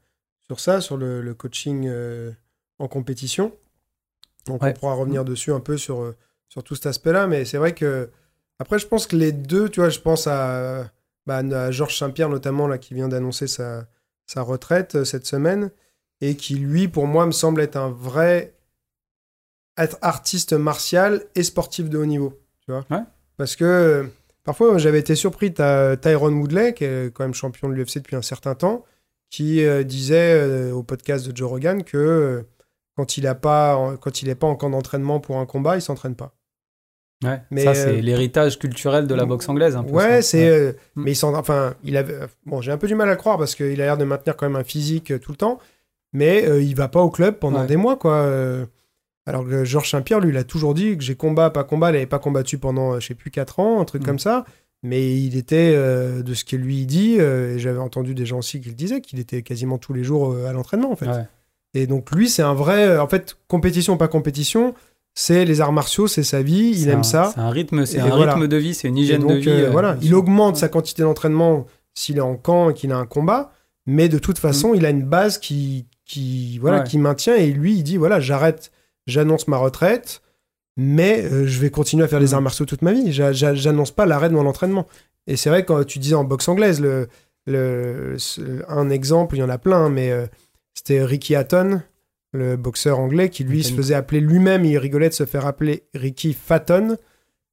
[0.47, 2.31] sur ça, sur le, le coaching euh,
[2.79, 3.53] en compétition.
[4.47, 4.71] Donc, Ouais.
[4.71, 6.15] on pourra revenir dessus un peu sur, euh,
[6.49, 7.27] sur tout cet aspect-là.
[7.27, 8.11] Mais c'est vrai que,
[8.59, 10.91] après, je pense que les deux, tu vois, je pense à,
[11.27, 13.87] bah, à Georges Saint-Pierre notamment, là, qui vient d'annoncer sa,
[14.27, 15.71] sa retraite euh, cette semaine
[16.21, 18.55] et qui, lui, pour moi, me semble être un vrai
[19.77, 22.39] être artiste martial et sportif de haut niveau.
[22.65, 23.03] Tu vois Ouais.
[23.37, 24.09] Parce que
[24.45, 25.53] parfois, j'avais été surpris.
[25.53, 28.85] T'as Tyrone Woodley, qui est quand même champion de l'UFC depuis un certain temps,
[29.31, 32.43] qui euh, disait euh, au podcast de Joe Rogan que euh,
[32.97, 35.77] quand il n'est pas, en- quand il est pas en camp d'entraînement pour un combat,
[35.77, 36.35] il s'entraîne pas.
[37.25, 37.41] Ouais.
[37.51, 39.77] Mais, ça, c'est euh, l'héritage culturel de la boxe anglaise.
[39.77, 40.23] Un peu, Ouais, ça.
[40.23, 40.49] c'est.
[40.49, 41.03] euh, Mm.
[41.05, 41.35] Mais il s'en.
[41.35, 42.19] Enfin, il avait.
[42.45, 44.37] Bon, j'ai un peu du mal à le croire parce qu'il a l'air de maintenir
[44.37, 45.59] quand même un physique euh, tout le temps.
[46.13, 47.67] Mais euh, il va pas au club pendant Ouais.
[47.67, 48.13] des mois, quoi.
[49.27, 51.91] Alors que Georges Saint-Pierre, lui, il a toujours dit que j'ai combat, pas combat.
[51.91, 54.07] Il avait pas combattu pendant, euh, je sais plus, 4 ans, un truc Mm.
[54.07, 54.45] comme ça.
[54.83, 58.39] Mais il était, euh, de ce que lui dit, euh, et j'avais entendu des gens
[58.39, 61.07] aussi qui le disaient, qu'il était quasiment tous les jours à l'entraînement, en fait.
[61.09, 61.25] Ouais.
[61.73, 62.99] Et donc, lui, c'est un vrai.
[62.99, 64.75] En fait, compétition, pas compétition,
[65.15, 67.31] c'est les arts martiaux, c'est sa vie, il aime un- ça.
[67.35, 68.35] C'est un rythme, c'est un voilà.
[68.35, 69.49] rythme de vie, c'est une hygiène donc, de vie.
[69.49, 73.07] euh, voilà, il augmente sa quantité d'entraînement s'il est en camp et qu'il a un
[73.07, 73.53] combat,
[73.87, 76.81] mais de toute façon, il a une base qui, qui, voilà, Mm.
[76.81, 76.87] Ouais.
[76.89, 77.37] qui maintient.
[77.37, 78.71] Et lui, il dit voilà, j'arrête,
[79.07, 80.23] j'annonce ma retraite,
[80.77, 82.35] mais euh, je vais continuer à faire les Mm.
[82.35, 83.13] arts martiaux toute ma vie.
[83.13, 84.87] J'a- j'a- J'annonce pas l'arrêt de mon entraînement.
[85.27, 87.09] Et c'est vrai, quand tu disais en boxe anglaise, le,
[87.47, 88.17] le,
[88.69, 90.27] un exemple, il y en a plein, mais euh,
[90.75, 91.81] c'était Ricky Hatton,
[92.33, 95.85] le boxeur anglais, qui lui se faisait appeler lui-même, il rigolait de se faire appeler
[95.95, 96.97] Ricky Fatton,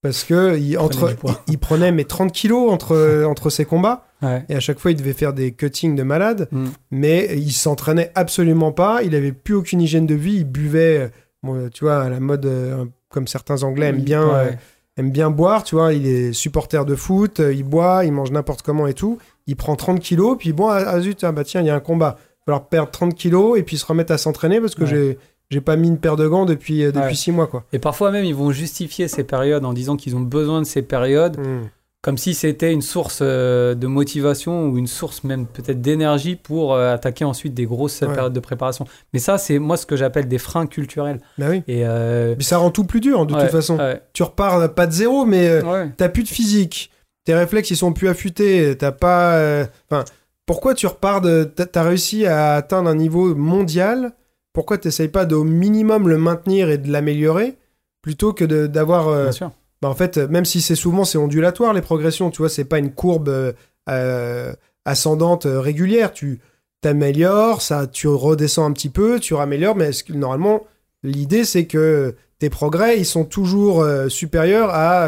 [0.01, 4.43] parce que il, entre, il, il prenait mes 30 kilos entre, entre ses combats, Ouais.
[4.49, 6.65] et à chaque fois il devait faire des cuttings de malade, Mm.
[6.91, 11.11] mais il s'entraînait absolument pas, il avait plus aucune hygiène de vie, il buvait,
[11.43, 14.33] bon, tu vois, à la mode, euh, comme certains Anglais aiment bien, Ouais.
[14.33, 14.51] euh,
[14.97, 18.31] aime bien boire, tu vois, il est supporter de foot, euh, il boit, il mange
[18.31, 19.17] n'importe comment et tout.
[19.47, 21.75] Il prend 30 kilos, puis bon, ah, ah, zut, ah, bah tiens, il y a
[21.75, 22.17] un combat.
[22.19, 24.89] Il va falloir perdre 30 kilos et puis se remettre à s'entraîner parce que Ouais.
[24.89, 25.17] j'ai
[25.49, 27.13] j'ai pas mis une paire de gants depuis, depuis Ouais.
[27.13, 27.65] 6 mois, quoi.
[27.73, 30.81] Et parfois même, ils vont justifier ces périodes en disant qu'ils ont besoin de ces
[30.81, 31.67] périodes, Mm.
[32.01, 36.73] Comme si c'était une source euh, de motivation ou une source même peut-être d'énergie pour
[36.73, 38.11] euh, attaquer ensuite des grosses Ouais.
[38.13, 38.85] périodes de préparation.
[39.13, 41.19] Mais ça, c'est moi ce que j'appelle des freins culturels.
[41.37, 41.63] Bah oui.
[41.67, 43.77] Et euh, Mais ça rend tout plus dur, de ouais, toute façon.
[43.77, 45.61] ouais, Tu repars pas de zéro, mais
[45.97, 46.89] t'as plus de physique.
[47.23, 48.75] Tes réflexes, ils sont plus affûtés.
[48.79, 49.63] T'as pas.
[49.91, 50.03] Enfin,
[50.47, 51.43] pourquoi tu repars de.
[51.43, 54.13] T'as réussi à atteindre un niveau mondial?
[54.53, 57.57] Pourquoi t'essayes pas de au minimum le maintenir et de l'améliorer
[58.01, 59.13] plutôt que d'avoir.
[59.23, 59.51] bien sûr.
[59.81, 62.77] Bah, en fait, même si c'est souvent c'est ondulatoire les progressions, tu vois, c'est pas
[62.79, 63.51] une courbe euh,
[63.89, 64.53] euh,
[64.85, 66.11] ascendante euh, régulière.
[66.13, 66.39] Tu
[66.81, 70.61] t'améliores, ça, tu redescends un petit peu, tu raméliores, mais que, normalement,
[71.03, 75.07] l'idée c'est que tes progrès ils sont toujours euh, supérieurs à,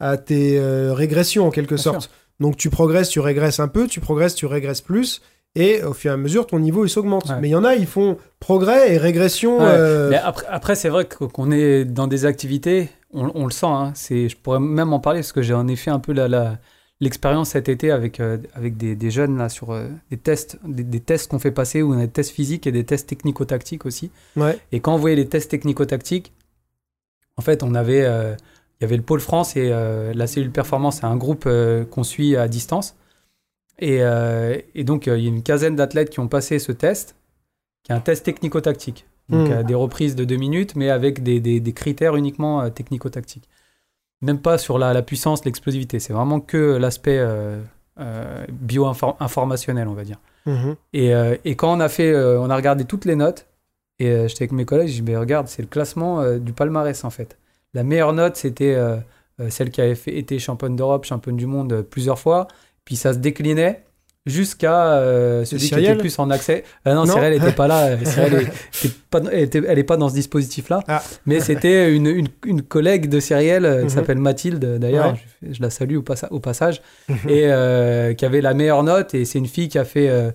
[0.00, 0.58] à tes
[0.90, 2.10] régressions en quelque Bien sorte.
[2.40, 5.22] Donc tu progresses, tu régresses un peu, tu progresses, tu régresses plus.
[5.56, 7.28] Et au fur et à mesure, ton niveau il s'augmente.
[7.28, 7.36] Ouais.
[7.40, 9.58] Mais il y en a, ils font progrès et régression.
[9.58, 10.08] Ouais.
[10.10, 13.66] Mais après, après c'est vrai qu'on est dans des activités, on, on le sent.
[13.66, 16.28] hein, c'est, je pourrais même en parler parce que j'ai en effet un peu la,
[16.28, 16.58] la-
[17.00, 20.84] l'expérience cet été avec, euh, avec des, des jeunes là, sur euh, des tests, des,
[20.84, 23.86] des tests qu'on fait passer, où on a des tests physiques et des tests technico-tactiques
[23.86, 24.10] aussi.
[24.36, 24.58] Ouais.
[24.72, 26.32] Et quand on voyait les tests technico-tactiques,
[27.36, 28.34] en fait, on avait, euh,
[28.80, 31.48] il y avait le pôle France et la cellule performance, c'est un groupe
[31.90, 32.96] qu'on suit à distance.
[33.80, 34.02] Et,
[34.74, 37.16] et donc, il y a une quinzaine d'athlètes qui ont passé ce test,
[37.82, 39.06] qui est un test technico-tactique.
[39.30, 42.68] Donc, euh, des reprises de deux minutes, mais avec des, des- des critères uniquement euh,
[42.68, 43.48] technico-tactiques.
[44.20, 45.98] Même pas sur la, la puissance, l'explosivité.
[45.98, 47.60] C'est vraiment que l'aspect euh,
[48.48, 50.18] bio-informationnel, on va dire.
[50.46, 50.76] Mhm.
[50.92, 53.46] Et, euh, et quand on a fait, euh, on a regardé toutes les notes,
[53.98, 56.52] et euh, j'étais avec mes collègues, je dis, mais regarde, c'est le classement euh, du
[56.52, 57.38] palmarès en fait.
[57.72, 58.96] La meilleure note, c'était euh,
[59.40, 62.48] euh, celle qui avait fait, été championne d'Europe, championne du monde euh, plusieurs fois,
[62.84, 63.83] puis ça se déclinait
[64.26, 66.64] jusqu'à euh, celui qui Cyrielle était plus en accès.
[66.84, 67.96] Ah non, Non Cyril n'était pas là.
[68.04, 68.34] Cyril
[68.82, 68.90] était
[69.32, 70.80] elle, était, elle est pas dans ce dispositif-là.
[70.88, 71.02] Ah.
[71.26, 73.86] Mais c'était une, une, une collègue de Cyrielle euh, Mhm.
[73.88, 75.12] qui s'appelle Mathilde, d'ailleurs.
[75.12, 75.20] Ouais.
[75.42, 76.80] Je, je la salue au, passa- au passage.
[77.28, 79.14] et euh, qui avait la meilleure note.
[79.14, 80.08] Et c'est une fille qui a fait.
[80.08, 80.30] euh,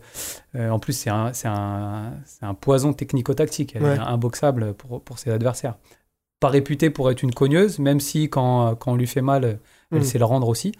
[0.55, 3.73] en plus, c'est un, un, un poison technico-tactique.
[3.75, 3.95] Elle Ouais.
[3.95, 5.75] est imboxable pour, pour ses adversaires.
[6.39, 9.59] Pas réputée pour être une cogneuse, même si quand, quand on lui fait mal,
[9.91, 10.03] elle Mhm.
[10.03, 10.73] sait le rendre aussi.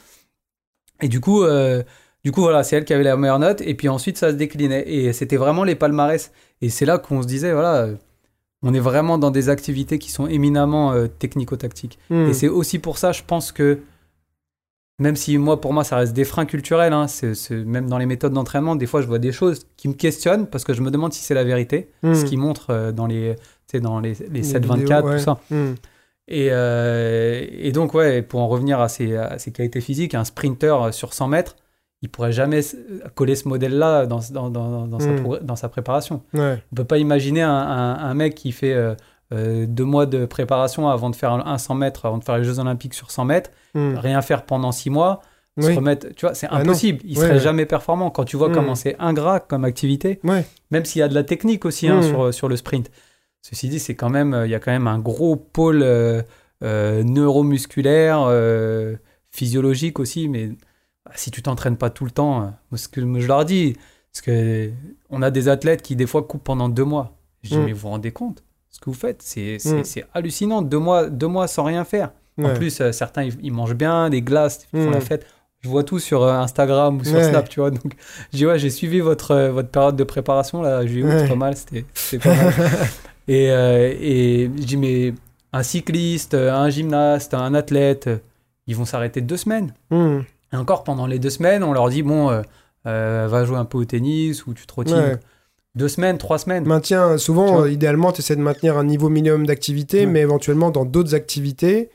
[1.02, 1.43] Et du coup,
[2.23, 3.62] du coup voilà, c'est elle qui avait la meilleure note.
[3.62, 4.84] Et puis ensuite, ça se déclinait.
[4.88, 6.32] Et c'était vraiment les palmarès.
[6.62, 7.95] Et c'est là qu'on se disait, voilà, euh,
[8.62, 11.97] on est vraiment dans des activités qui sont éminemment euh, technico-tactiques.
[12.10, 12.29] Mhm.
[12.29, 13.79] Et c'est aussi pour ça, je pense que,
[14.99, 17.05] même si moi, pour moi, ça reste des freins culturels, hein,
[17.65, 20.65] même dans les méthodes d'entraînement, des fois, je vois des choses qui me questionnent parce
[20.65, 22.15] que je me demande si c'est la vérité, Mhm.
[22.15, 23.38] ce qu'ils montrent euh, dans les,
[23.82, 25.17] dans les, les Les 7-24, vidéos, ouais.
[25.17, 25.39] tout ça.
[25.51, 25.75] Mhm.
[26.27, 30.25] Et, euh, et donc, ouais, pour en revenir à ses, à ses qualités physiques, un
[30.25, 31.55] sprinter sur 100 mètres,
[32.01, 32.62] il pourrait jamais
[33.15, 35.15] coller ce modèle-là dans, dans, dans, dans sa, Mm.
[35.23, 36.21] progr- dans sa préparation.
[36.33, 36.62] Ouais.
[36.71, 38.95] On peut pas imaginer un, un- un mec qui fait euh,
[39.33, 42.43] euh, deux mois de préparation avant de faire un 100 mètres, avant de faire les
[42.45, 43.97] Jeux Olympiques sur 100 mètres, Mhm.
[43.97, 45.21] rien faire pendant six mois,
[45.59, 47.01] se remettre, tu vois, c'est Ah impossible.
[47.03, 47.39] Il Ouais, serait ouais.
[47.41, 48.09] jamais performant.
[48.12, 48.53] Quand tu vois Mm.
[48.53, 50.21] comment c'est ingrat comme activité,
[50.71, 52.89] même s'il y a de la technique aussi hein, sur, sur le sprint.
[53.41, 56.21] Ceci dit, c'est quand même, euh, il y a quand même un gros pôle euh,
[56.63, 58.95] euh, neuromusculaire, euh,
[59.31, 60.51] physiologique aussi, mais
[61.15, 63.75] si tu t'entraînes pas tout le temps, euh, ce que je leur dis,
[64.12, 64.71] parce que
[65.09, 67.15] on a des athlètes qui des fois coupent pendant deux mois.
[67.43, 67.65] Je dis, Mm.
[67.65, 69.21] mais vous vous rendez compte ce que vous faites?
[69.21, 69.83] C'est c'est- Mm.
[69.83, 72.12] c'est hallucinant, deux mois, deux mois sans rien faire.
[72.41, 74.93] En plus, euh, certains, ils, ils mangent bien, des glaces, ils font Mm.
[74.93, 75.25] la fête.
[75.62, 77.29] Je vois tout sur euh, Instagram ou sur Ouais.
[77.29, 77.69] Snap, tu vois.
[77.69, 77.93] Donc,
[78.31, 81.27] je dis, ouais, j'ai suivi votre, euh, votre période de préparation, là, juillet, août, Ouais.
[81.27, 81.83] pas mal, c'était
[82.19, 82.53] pas mal.
[83.27, 85.13] et, et je dis, mais
[85.51, 88.09] un cycliste, un gymnaste, un athlète,
[88.67, 89.73] ils vont s'arrêter deux semaines.
[90.53, 92.41] Et encore, pendant les deux semaines, on leur dit, bon, euh,
[92.88, 94.95] euh, va jouer un peu au tennis ou tu trottines.
[94.95, 95.17] Ouais.
[95.75, 96.65] Deux semaines, trois semaines.
[96.65, 100.05] Maintiens, Tu souvent, euh, idéalement, tu essaies de maintenir un niveau minimum d'activité, Ouais.
[100.07, 101.89] mais éventuellement dans d'autres activités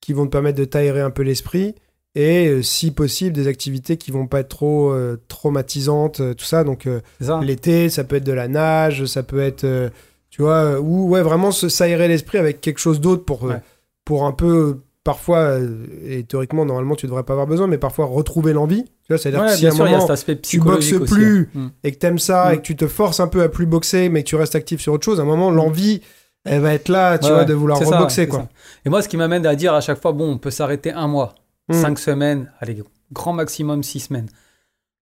[0.00, 1.74] qui vont te permettre de t'aérer un peu l'esprit.
[2.14, 6.44] Et euh, si possible, des activités qui vont pas être trop euh, traumatisantes, euh, tout
[6.44, 6.62] ça.
[6.62, 7.00] Donc, euh,
[7.42, 9.88] l'été, ça peut être de la nage, ça peut être, euh,
[10.30, 13.62] tu vois, euh, ou ouais, vraiment s'aérer l'esprit avec quelque chose d'autre pour, euh, Ouais.
[14.04, 18.06] pour un peu, parfois, euh, et théoriquement, normalement, tu devrais pas avoir besoin, mais parfois
[18.06, 18.84] retrouver l'envie.
[18.84, 20.08] Tu vois, c'est-à-dire Ouais, que si à un sûr, moment,
[20.42, 21.14] tu boxes aussi.
[21.14, 21.58] plus, hein.
[21.60, 21.68] Mm.
[21.84, 22.54] et que t'aimes ça Mm.
[22.54, 24.80] et que tu te forces un peu à plus boxer, mais que tu restes actif
[24.80, 26.00] sur autre chose, à un moment, l'envie,
[26.44, 28.40] elle va être là, tu Ouais, vois, de vouloir ça, reboxer, c'est quoi.
[28.40, 28.48] ça.
[28.86, 31.06] Et moi, ce qui m'amène à dire à chaque fois, bon, on peut s'arrêter un
[31.06, 31.34] mois,
[31.68, 31.74] Mm.
[31.74, 34.28] cinq semaines, allez, grand maximum six semaines.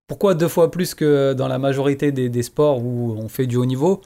[0.09, 3.57] Pourquoi deux fois plus que dans la majorité des, des sports où on fait du
[3.57, 4.01] haut niveau?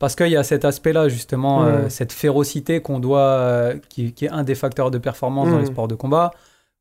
[0.00, 4.24] Parce qu'il y a cet aspect-là, justement, euh, cette férocité qu'on doit, euh, qui, qui
[4.24, 6.32] est un des facteurs de performance dans les sports de combat,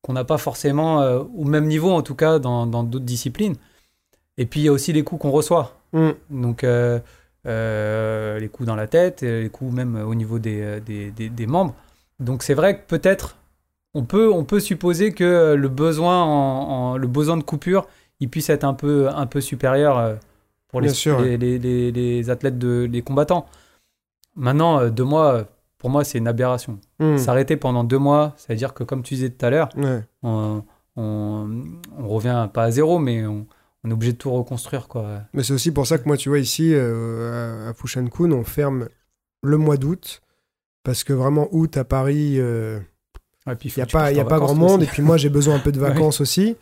[0.02, 3.56] qu'on n'a pas forcément euh, au même niveau, en tout cas, dans d'autres disciplines.
[4.38, 5.76] Et puis, il y a aussi les coups qu'on reçoit.
[6.30, 11.48] Donc, les coups dans la tête, les coups même au niveau des, des, des- des
[11.48, 11.76] membres.
[12.20, 13.36] Donc, c'est vrai que peut-être,
[13.94, 16.30] on peut, on peut supposer que le besoin, en,
[16.94, 17.88] en- le besoin de coupure,
[18.22, 20.18] il puisse être un peu, un peu supérieur
[20.70, 23.46] pour les, sûr, les, les- les- les athlètes, de, les combattants.
[24.36, 25.46] Maintenant, euh, deux mois,
[25.78, 26.80] pour moi, c'est une aberration.
[27.00, 27.18] Mm.
[27.18, 30.02] S'arrêter pendant deux mois, ça veut dire que, comme tu disais tout à l'heure, Ouais.
[30.24, 30.64] on,
[30.96, 31.50] on,
[31.98, 33.46] on revient pas à zéro, mais on,
[33.84, 35.22] on est obligé de tout reconstruire, quoi.
[35.34, 38.88] Mais c'est aussi pour ça que moi, tu vois, ici, euh, à- Fushankun, on ferme
[39.42, 40.22] le mois d'août,
[40.84, 42.80] parce que vraiment, août à Paris, euh,
[43.48, 44.90] il n'y a pas, y a pas grand monde, aussi.
[44.90, 45.90] et puis moi, j'ai besoin un peu de Ouais.
[45.90, 46.56] vacances aussi.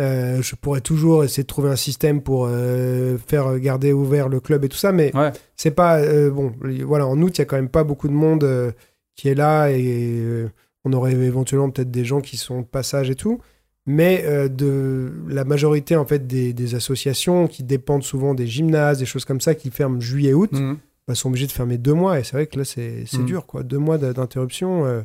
[0.00, 4.40] Euh, je pourrais toujours essayer de trouver un système pour euh, faire garder ouvert le
[4.40, 5.30] club et tout ça, mais Ouais.
[5.56, 6.52] c'est pas euh, bon.
[6.84, 8.74] Voilà, en août, il y a quand même pas beaucoup de monde
[9.14, 10.46] qui est là et
[10.84, 13.40] on aurait éventuellement peut-être des gens qui sont de passage et tout.
[13.86, 19.04] Mais de la majorité en fait des, des associations qui dépendent souvent des gymnases, des
[19.06, 20.78] choses comme ça, qui ferment juillet-août, Mhm.
[21.06, 22.18] bah, sont obligés de fermer deux mois.
[22.18, 23.26] Et c'est vrai que là, c'est c'est Mm.
[23.26, 23.62] dur, quoi.
[23.62, 25.04] Deux mois d'interruption.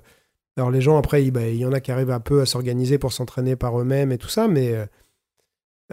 [0.60, 2.45] Alors, les gens, après, il bah, il y en a qui arrivent un peu à
[2.45, 4.86] s'organiser pour s'entraîner par eux-mêmes et tout ça, mais euh,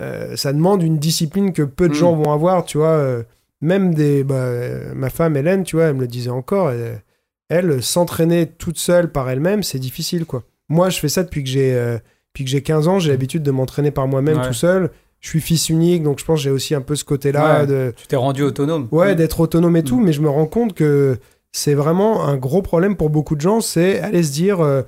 [0.00, 1.96] euh, ça demande une discipline que peu de Mm.
[1.96, 2.88] gens vont avoir, tu vois.
[2.88, 3.22] euh,
[3.62, 4.22] même des.
[4.24, 4.50] bah,
[4.94, 6.70] ma femme, Hélène, tu vois, elle me le disait encore.
[6.70, 7.00] Elle,
[7.48, 10.42] elle, s'entraîner toute seule par elle-même, c'est difficile, quoi.
[10.68, 11.96] Moi, je fais ça depuis que j'ai euh,
[12.34, 12.98] que j'ai 15 ans.
[12.98, 14.46] J'ai l'habitude de m'entraîner par moi-même Ouais.
[14.48, 14.90] tout seul.
[15.20, 17.66] Je suis fils unique, donc je pense que j'ai aussi un peu ce côté-là Ouais.
[17.66, 18.88] de Tu t'es rendu autonome.
[18.92, 19.14] Ouais, Mhm.
[19.14, 20.04] d'être autonome et tout, Mm.
[20.04, 21.16] mais je me rends compte que
[21.56, 24.82] c'est vraiment un gros problème pour beaucoup de gens, c'est aller se dire, euh,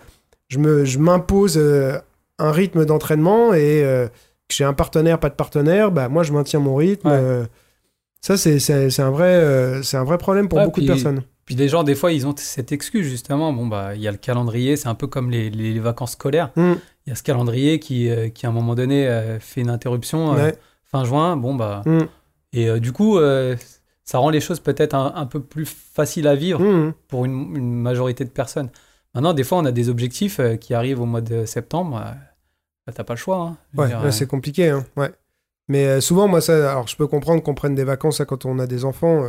[0.49, 1.99] je me, je m'impose euh,
[2.39, 4.07] un rythme d'entraînement et, euh,
[4.49, 7.09] que j'ai un partenaire, pas de partenaire, bah moi je maintiens mon rythme.
[7.09, 7.15] Ouais.
[7.15, 7.45] euh,
[8.21, 11.23] ça c'est c'est c'est un vrai c'est un vrai problème pour Ouais, beaucoup de personnes.
[11.47, 13.55] Puis les gens, des fois, ils ont cette excuse, justement.
[13.55, 16.51] Bon, bah, il y a le calendrier, c'est un peu comme les, les- vacances scolaires.
[16.57, 16.73] Mm.
[17.07, 19.09] Il y a ce calendrier qui, qui à un moment donné,
[19.41, 20.55] fait une interruption Ouais.
[20.85, 21.39] fin juin.
[21.39, 21.81] Bon, bah.
[21.87, 22.01] Mm.
[22.53, 23.19] Et du coup,
[24.11, 26.95] ça rend les choses peut-être un, un peu plus faciles à vivre Mm.
[27.09, 28.71] pour une, une majorité de personnes.
[29.15, 31.97] Maintenant, des fois, on a des objectifs euh, qui arrivent au mois de septembre.
[31.99, 32.11] euh,
[32.87, 33.37] bah, t'as pas le choix.
[33.37, 33.57] hein.
[33.77, 34.71] Ouais, euh, c'est compliqué.
[34.71, 34.87] Hein.
[34.97, 35.11] Ouais.
[35.69, 38.47] Mais euh, souvent, moi, ça, alors je peux comprendre qu'on prenne des vacances là, quand
[38.47, 39.25] on a des enfants.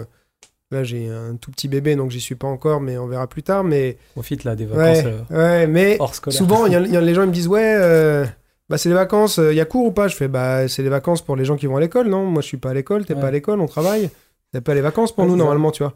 [0.71, 3.43] là, j'ai un tout petit bébé, donc j'y suis pas encore, mais on verra plus
[3.43, 3.65] tard.
[3.65, 6.37] Mais profite là des vacances ouais, ouais, mais hors scolaire.
[6.37, 8.23] souvent, il y a, y a- les gens ils me disent ouais,
[8.69, 9.39] bah c'est les vacances.
[9.43, 10.07] Il y a cours ou pas?
[10.07, 12.23] Je fais bah c'est les vacances pour les gens qui vont à l'école, non?
[12.25, 13.03] Moi, je suis pas à l'école.
[13.05, 14.09] T'es pas à l'école, on travaille.
[14.53, 15.93] C'est pas les vacances pour nous normalement, tu vois.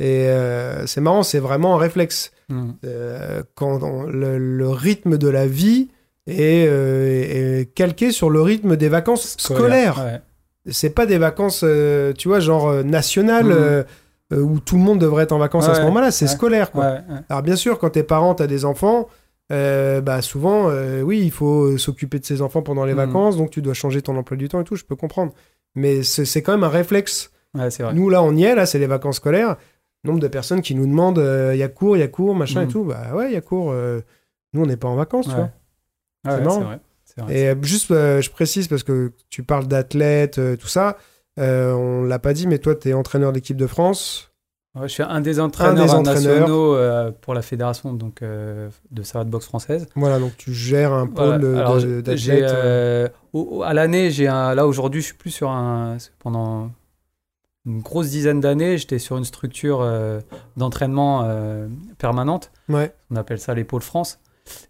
[0.00, 2.32] Et euh, c'est marrant, c'est vraiment un réflexe.
[2.48, 2.70] Mm.
[2.84, 5.88] Euh, quand on- le, le rythme de la vie
[6.26, 9.98] est, euh, est calqué sur le rythme des vacances scolaires.
[10.04, 10.20] Ouais.
[10.72, 11.64] C'est pas des vacances,
[12.18, 13.84] tu vois, genre nationales euh,
[14.32, 16.10] où tout le monde devrait être en vacances à ce moment-là.
[16.10, 16.96] C'est ouais, scolaire, quoi.
[17.28, 19.08] Alors bien sûr, quand t'es parent, t'as des enfants.
[19.50, 20.70] bah souvent,
[21.02, 22.98] oui, il faut s'occuper de ses enfants pendant les Mhm.
[23.06, 24.74] vacances, donc tu dois changer ton emploi du temps et tout.
[24.76, 25.32] Je peux comprendre,
[25.74, 27.30] mais c'est quand même un réflexe.
[27.54, 27.94] Ouais, c'est vrai.
[27.94, 29.56] Nous là, on y est, là, c'est les vacances scolaires.
[30.04, 31.18] Nombre de personnes qui nous demandent,
[31.52, 32.72] il y a cours, il y a cours, machin et Mhm.
[32.72, 32.84] tout.
[32.84, 33.70] Bah ouais, il y a cours.
[33.72, 34.00] euh,
[34.52, 35.36] nous, on n'est pas en vacances, tu Ouais.
[35.36, 35.50] vois.
[36.26, 36.78] Ouais, ouais, marrant.
[37.04, 37.34] c'est vrai.
[37.38, 40.96] Et euh, juste, euh, je précise parce que tu parles d'athlètes, euh, tout ça.
[41.38, 44.30] Euh, on l'a pas dit, mais toi, tu es entraîneur d'équipe de France.
[44.76, 46.40] Ouais, je suis un des entraîneurs, des entraîneurs.
[46.40, 49.86] nationaux euh, pour la fédération donc, euh, de savate boxe française.
[49.96, 51.38] Voilà, donc tu gères un Voilà.
[51.38, 52.50] pôle euh, j'ai- d'athlètes.
[52.50, 55.96] euh, euh, à l'année, j'ai là aujourd'hui, je suis plus sur un.
[56.18, 56.70] Pendant
[57.66, 60.20] une grosse dizaine d'années, j'étais sur une structure euh,
[60.56, 61.66] d'entraînement euh,
[61.98, 62.50] permanente.
[62.68, 64.18] Ouais, On appelle ça les pôles France.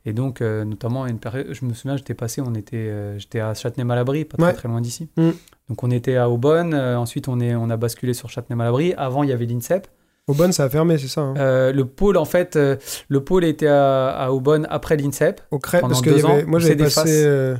[0.07, 3.55] Et donc, euh, notamment, une période, je me souviens, j'étais passé, on était, j'étais à
[3.55, 4.53] Châtenay-Malabry, pas très, Ouais.
[4.53, 5.09] très loin d'ici.
[5.17, 5.31] Mm.
[5.69, 6.75] Donc, on était à Aubonne.
[6.75, 8.95] ensuite, on, est, on a basculé sur Châtenay-Malabry.
[8.97, 9.89] Avant, il y avait l'INSEP.
[10.29, 11.21] Aubonne, ça a fermé, c'est ça.
[11.23, 11.35] hein.
[11.37, 12.77] Euh, le pôle, en fait, euh,
[13.09, 15.41] le pôle était à, à Aubonne après l'INSEP.
[15.51, 17.25] Au crêpe, pendant parce que deux y avait- ans, moi j'avais passé.
[17.27, 17.57] euh,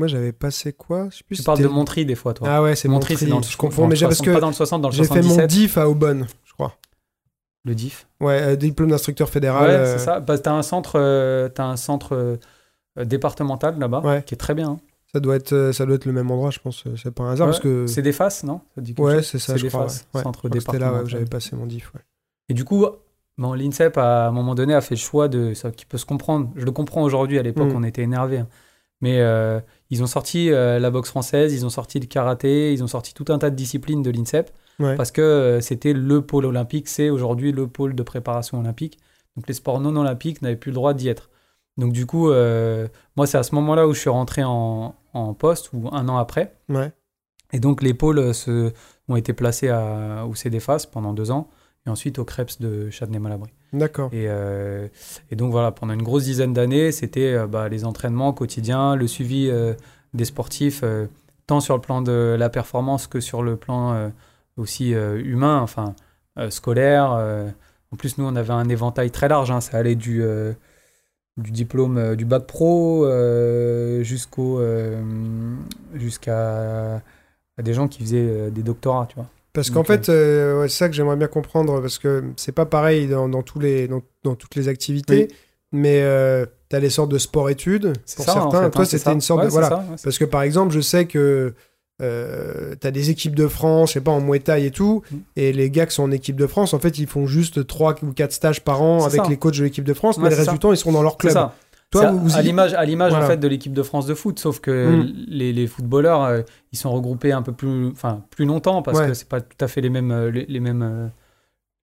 [0.00, 1.08] Moi j'avais passé quoi?
[1.10, 1.36] Je sais plus.
[1.36, 2.48] Tu parles de Montry des fois, toi.
[2.50, 3.24] Ah ouais, c'est Montry, Montry.
[3.26, 4.88] c'est dans le Je dans mais j'ai parce 60, que pas dans le 60, dans
[4.88, 5.46] le j'ai fait mon 77.
[5.50, 6.74] diff à Aubonne, je crois.
[7.64, 8.06] Le DIF.
[8.20, 9.68] Ouais, euh, diplôme d'instructeur fédéral.
[9.68, 10.20] ouais, euh, c'est ça.
[10.20, 12.36] Bah, t'as un centre, euh, t'as un centre euh,
[13.04, 14.22] départemental là-bas, Ouais.
[14.24, 14.70] qui est très bien.
[14.70, 14.78] hein.
[15.12, 16.84] Ça doit être, ça doit être le même endroit, je pense.
[16.96, 17.86] C'est pas un hasard Ouais, parce que.
[17.86, 18.60] C'est des faces, non?
[18.74, 19.82] Ça dit Ouais, c'est ça, c'est je des crois.
[19.88, 21.92] faces, centre C'était là où j'avais passé mon diff.
[21.94, 22.00] ouais.
[22.48, 22.86] Et du coup,
[23.36, 26.06] bon, l'INSEP, à un moment donné, a fait le choix de ça qui peut se
[26.06, 26.50] comprendre.
[26.56, 27.38] Je le comprends aujourd'hui.
[27.38, 27.76] À l'époque, Mm.
[27.76, 28.42] on était énervés.
[29.02, 32.82] Mais euh, ils ont sorti euh, la boxe française, ils ont sorti le karaté, ils
[32.82, 34.96] ont sorti tout un tas de disciplines de l'INSEP Ouais.
[34.96, 36.88] parce que euh, c'était le pôle olympique.
[36.88, 38.98] C'est aujourd'hui le pôle de préparation olympique.
[39.36, 41.28] Donc les sports non olympiques n'avaient plus le droit d'y être.
[41.76, 45.34] Donc du coup, euh, moi, c'est à ce moment-là où je suis rentré en, en
[45.34, 46.54] poste, ou un an après.
[46.70, 46.92] Ouais.
[47.52, 48.72] Et donc les pôles se,
[49.08, 51.50] ont été placés à, au CDFAS pendant deux ans,
[51.86, 53.50] et ensuite au CREPS de Châtenay-Malabry.
[53.72, 54.10] D'accord.
[54.12, 54.88] Et, euh,
[55.30, 59.06] et donc voilà, pendant une grosse dizaine d'années, c'était euh, bah, les entraînements quotidiens, le
[59.06, 59.74] suivi euh,
[60.12, 60.82] des sportifs,
[61.46, 64.10] tant sur le plan de la performance que sur le plan
[64.56, 65.94] aussi humain, enfin
[66.48, 67.10] scolaire.
[67.92, 70.24] En plus, nous, on avait un éventail très large, hein, ça allait du,
[71.36, 73.06] du diplôme du bac pro
[74.02, 74.60] jusqu'au
[75.94, 77.02] jusqu'à
[77.58, 79.28] des gens qui faisaient des doctorats, tu vois.
[79.52, 82.66] Parce qu'en fait, euh, ouais, c'est ça que j'aimerais bien comprendre, parce que c'est pas
[82.66, 85.28] pareil dans, dans tous les, dans, dans toutes les activités,
[85.72, 86.00] mais
[86.68, 88.62] tu as les sortes de sport-études, pour ça, en certains.
[88.64, 89.50] fait, Toi, hein, c'était une sorte Ouais, de...
[89.52, 89.68] Voilà.
[89.68, 91.52] ça, ouais, Parce que par exemple, je sais que
[92.00, 95.02] euh, tu as des équipes de France, je sais pas, en Muay Thai et tout,
[95.10, 95.16] Mm.
[95.36, 97.96] et les gars qui sont en équipe de France, en fait, ils font juste 3
[98.04, 99.28] ou 4 stages par an avec ça.
[99.28, 101.16] les coachs de l'équipe de France, mais le reste du temps, ils sont dans leur
[101.18, 101.36] club.
[101.90, 103.24] Toi, à- vous, vous à y- l'image, à l'image Voilà.
[103.26, 104.70] en fait de l'équipe de France de foot, sauf que
[105.02, 105.12] Mm.
[105.28, 109.08] les, les footballeurs, euh, ils sont regroupés un peu plus, enfin plus longtemps parce Ouais.
[109.08, 111.08] que c'est pas tout à fait les mêmes, euh, les, les mêmes, euh,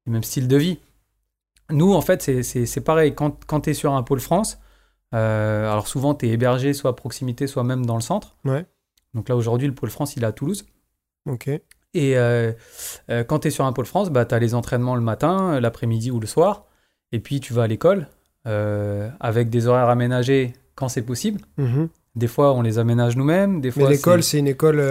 [0.05, 0.79] les mêmes styles de vie.
[1.69, 3.13] Nous, en fait, c'est- c'est c'est pareil.
[3.13, 4.59] Quand, quand tu es sur un pôle France,
[5.13, 8.37] euh, alors souvent tu es hébergé soit à proximité, soit même dans le centre.
[8.45, 8.65] Ouais.
[9.13, 10.65] Donc là aujourd'hui, le pôle France, il est à Toulouse.
[11.29, 11.49] Ok.
[11.93, 12.53] Et euh,
[13.27, 16.11] quand tu es sur un pôle France, bah, tu as les entraînements le matin, l'après-midi
[16.11, 16.65] ou le soir.
[17.11, 18.07] Et puis tu vas à l'école
[18.45, 21.41] euh, avec des horaires aménagés quand c'est possible.
[21.57, 21.89] Mhm.
[22.15, 23.61] Des fois, on les aménage nous-mêmes.
[23.61, 24.81] Des Mais l'école, c'est- une école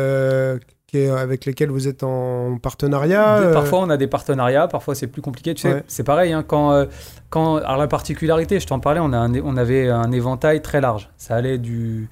[0.61, 4.07] qui qui est, avec lesquels vous êtes en partenariat Des- euh, Parfois, on a des
[4.07, 5.53] partenariats, parfois, c'est plus compliqué.
[5.53, 5.82] Tu sais, Ouais.
[5.88, 6.32] c'est pareil.
[6.32, 6.84] hein, quand, euh,
[7.28, 10.80] quand, alors, la particularité, je t'en parlais, on, a un- on avait un éventail très
[10.80, 11.11] large.
[11.16, 12.09] Ça allait du,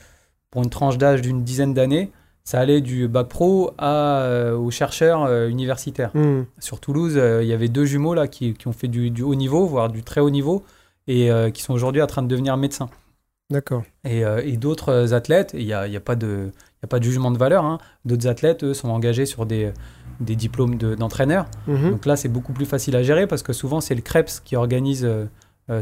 [0.50, 2.10] pour une tranche d'âge d'une dizaine d'années,
[2.42, 6.10] ça allait du bac pro à, euh, aux chercheurs euh, universitaires.
[6.14, 9.10] hmm, Sur Toulouse, euh, il y avait deux jumeaux là, qui, qui ont fait du,
[9.12, 10.64] du haut niveau, voire du très haut niveau,
[11.06, 12.88] et euh, qui sont aujourd'hui en train de devenir médecins.
[13.50, 13.82] D'accord.
[14.04, 16.50] Et, euh, et d'autres athlètes, il n'y a, y a pas de.
[16.82, 17.64] il a pas de jugement de valeur.
[17.64, 17.78] hein.
[18.04, 19.72] D'autres athlètes, eux, sont engagés sur des,
[20.20, 21.46] des diplômes de- d'entraîneur.
[21.66, 21.90] Mhm.
[21.90, 24.56] Donc là, c'est beaucoup plus facile à gérer parce que souvent, c'est le CREPS qui
[24.56, 25.26] organise euh,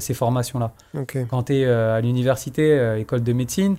[0.00, 0.72] ces formations-là.
[1.30, 3.76] Quand tu es à l'université, euh, école de médecine,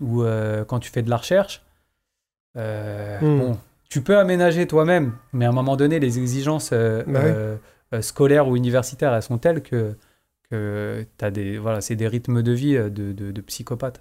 [0.00, 0.22] ou
[0.68, 1.62] quand tu fais de la recherche,
[2.54, 3.38] Hmm.
[3.38, 3.58] bon,
[3.90, 7.20] tu peux aménager toi-même, mais à un moment donné, les exigences Bah
[7.92, 8.02] oui.
[8.02, 9.94] scolaires ou universitaires, elles sont telles que,
[10.50, 14.00] que t'as des, voilà, c'est des rythmes de vie euh, de, de, de psychopathe.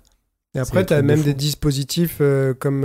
[0.55, 2.83] Et après, tu as de même des dispositifs euh, comme,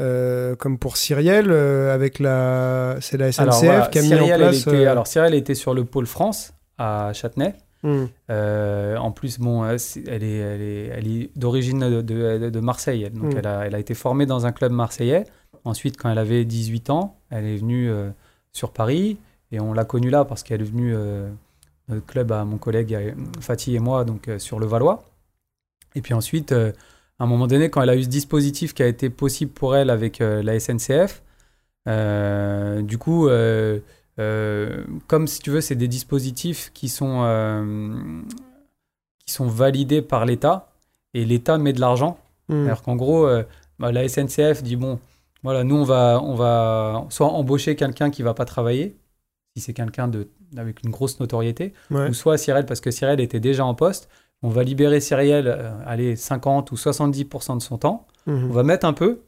[0.00, 2.96] euh, comme pour Cyrielle, euh, avec la.
[3.00, 4.66] C'est la SNCF alors, voilà, qui a mis Cyrielle, en place.
[4.66, 7.54] était, alors, Cyrielle était sur le pôle France, à Châtenay.
[7.82, 8.04] hmm.
[8.30, 10.22] Euh, en plus, bon, elle est, elle
[10.62, 13.04] est, elle est d'origine de, de- de Marseille.
[13.04, 13.12] elle.
[13.12, 13.38] Donc, Mm.
[13.38, 15.24] elle, a, elle a été formée dans un club marseillais.
[15.64, 18.10] Ensuite, quand elle avait 18 ans, elle est venue euh,
[18.52, 19.18] sur Paris.
[19.52, 21.28] Et on l'a connue là parce qu'elle est venue euh,
[21.98, 25.04] club à mon collègue euh, Fatih et moi, donc euh, sur le Valois.
[25.94, 26.72] Et puis ensuite, euh,
[27.18, 29.76] à un moment donné, quand elle a eu ce dispositif qui a été possible pour
[29.76, 31.22] elle avec euh, la SNCF,
[31.88, 33.80] euh, du coup, euh,
[34.18, 38.22] euh, comme si tu veux, c'est des dispositifs qui sont, euh,
[39.26, 40.72] qui sont validés par l'État
[41.14, 42.18] et l'État met de l'argent.
[42.48, 42.64] Hmm.
[42.64, 43.42] C'est-à-dire qu'en gros, euh,
[43.78, 44.98] bah, la SNCF dit bon,
[45.42, 48.96] voilà, nous on va, on va soit embaucher quelqu'un qui va pas travailler,
[49.56, 52.08] si c'est quelqu'un de avec une grosse notoriété, Ouais.
[52.08, 54.08] ou soit Cyril parce que Cyril était déjà en poste.
[54.42, 58.06] On va libérer Cyril, euh, allez, 50 ou 70% de son temps.
[58.26, 58.48] Mhm.
[58.50, 59.20] On va mettre un peu,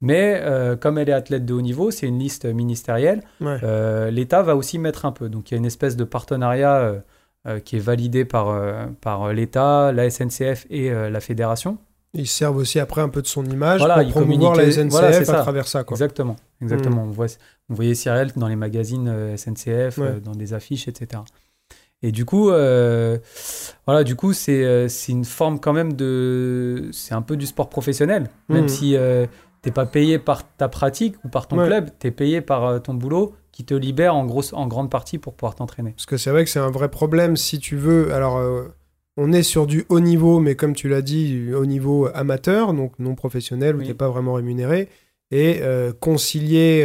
[0.00, 3.22] mais euh, comme elle est athlète de haut niveau, c'est une liste ministérielle.
[3.40, 3.58] Ouais.
[3.62, 5.28] Euh, L'État va aussi mettre un peu.
[5.28, 7.02] Donc il y a une espèce de partenariat
[7.46, 8.58] euh, qui est validé par,
[9.00, 11.78] par l'État, la SNCF et la fédération.
[12.12, 14.90] Ils servent aussi après un peu de son image Voilà, pour ils promouvoir la SNCF
[14.90, 15.84] voilà, à travers ça.
[15.84, 15.94] Quoi.
[15.94, 16.36] Exactement.
[16.62, 17.02] Exactement.
[17.04, 17.26] On, voit,
[17.70, 20.06] on voyait Cyril dans les magazines euh, SNCF, Ouais.
[20.06, 21.22] euh, dans des affiches, etc.
[22.02, 23.18] Et du coup, euh,
[23.86, 28.28] voilà, du coup, c'est une forme quand même de, c'est un peu du sport professionnel,
[28.48, 28.68] même Mhm.
[28.68, 29.26] si euh,
[29.62, 31.66] t'es pas payé par ta pratique ou par ton Ouais.
[31.66, 35.32] club, t'es payé par ton boulot qui te libère en grosse, en grande partie pour
[35.34, 35.92] pouvoir t'entraîner.
[35.92, 38.12] Parce que c'est vrai que c'est un vrai problème si tu veux.
[38.12, 38.64] Alors, euh,
[39.16, 42.92] on est sur du haut niveau, mais comme tu l'as dit, haut niveau amateur, donc
[42.98, 43.84] non professionnel, où Oui.
[43.84, 44.88] tu n'es pas vraiment rémunéré.
[45.30, 45.60] Et
[46.00, 46.84] concilier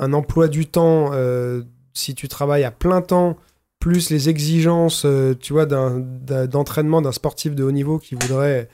[0.00, 3.36] un emploi du temps, euh, si tu travailles à plein temps,
[3.78, 8.68] plus les exigences, euh, tu vois, d'entraînement d'un sportif de haut niveau qui voudrait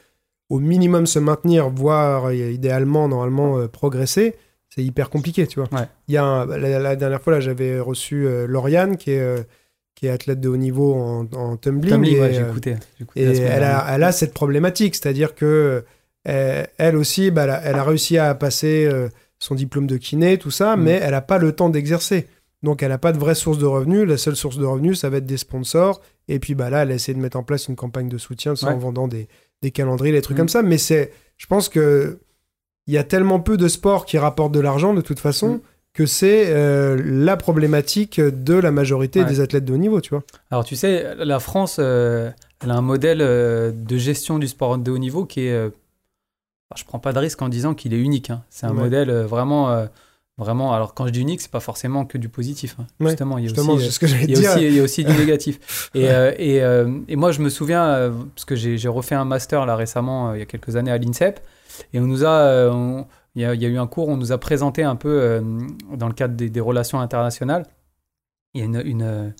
[0.48, 4.36] au minimum se maintenir, voire euh, idéalement, normalement, progresser,
[4.68, 5.68] c'est hyper compliqué, tu vois.
[5.78, 5.86] Ouais.
[6.08, 9.46] Il y a un- la, la dernière fois, là, j'avais reçu Lauriane, qui est,
[9.96, 11.90] qui est athlète de haut niveau en, en tumbling.
[11.90, 12.76] Tumbling, et, ouais, écouté.
[13.00, 15.84] écouté elle a, elle a cette problématique, c'est-à-dire que
[16.24, 18.88] elle aussi, bah, elle, a, elle a réussi à passer
[19.38, 20.82] son diplôme de kiné, tout ça, Mm.
[20.82, 22.26] mais elle n'a pas le temps d'exercer.
[22.62, 24.06] Donc elle n'a pas de vraie source de revenus.
[24.08, 26.00] La seule source de revenus, ça va être des sponsors.
[26.28, 28.54] Et puis bah, là, elle a essayé de mettre en place une campagne de soutien
[28.62, 29.28] en vendant des,
[29.62, 30.40] des calendriers, des trucs Mm.
[30.40, 30.62] comme ça.
[30.62, 32.18] Mais c'est, je pense que
[32.88, 35.60] il y a tellement peu de sports qui rapportent de l'argent de toute façon Mm.
[35.92, 39.26] que c'est euh, la problématique de la majorité Ouais.
[39.26, 40.22] des athlètes de haut niveau, tu vois.
[40.50, 42.30] Alors tu sais, la France, euh,
[42.62, 45.70] elle a un modèle euh, de gestion du sport de haut niveau qui est...
[46.76, 48.30] euh, je prends pas de risque en disant qu'il est unique.
[48.30, 48.42] hein.
[48.50, 48.82] C'est un Ouais.
[48.84, 49.70] modèle euh, vraiment...
[49.70, 49.86] euh,
[50.38, 52.76] vraiment alors quand je dis unique, c'est pas forcément que du positif.
[52.78, 52.86] hein.
[53.00, 53.90] Ouais, Justement, il y a Justement, aussi...
[53.90, 54.50] ce que il y, a dire.
[54.52, 55.90] aussi, il y a aussi du négatif.
[55.94, 59.64] Et, euh, et, euh, et moi, je me souviens, parce que j'ai refait un master
[59.64, 61.40] là récemment, il y a quelques années à l'INSEP,
[61.94, 64.16] et on nous a, on- il y, a, il y a eu un cours, on
[64.18, 65.42] nous a présenté un peu,
[65.94, 67.64] dans le cadre des, des relations internationales,
[68.54, 69.34] il y a une, une,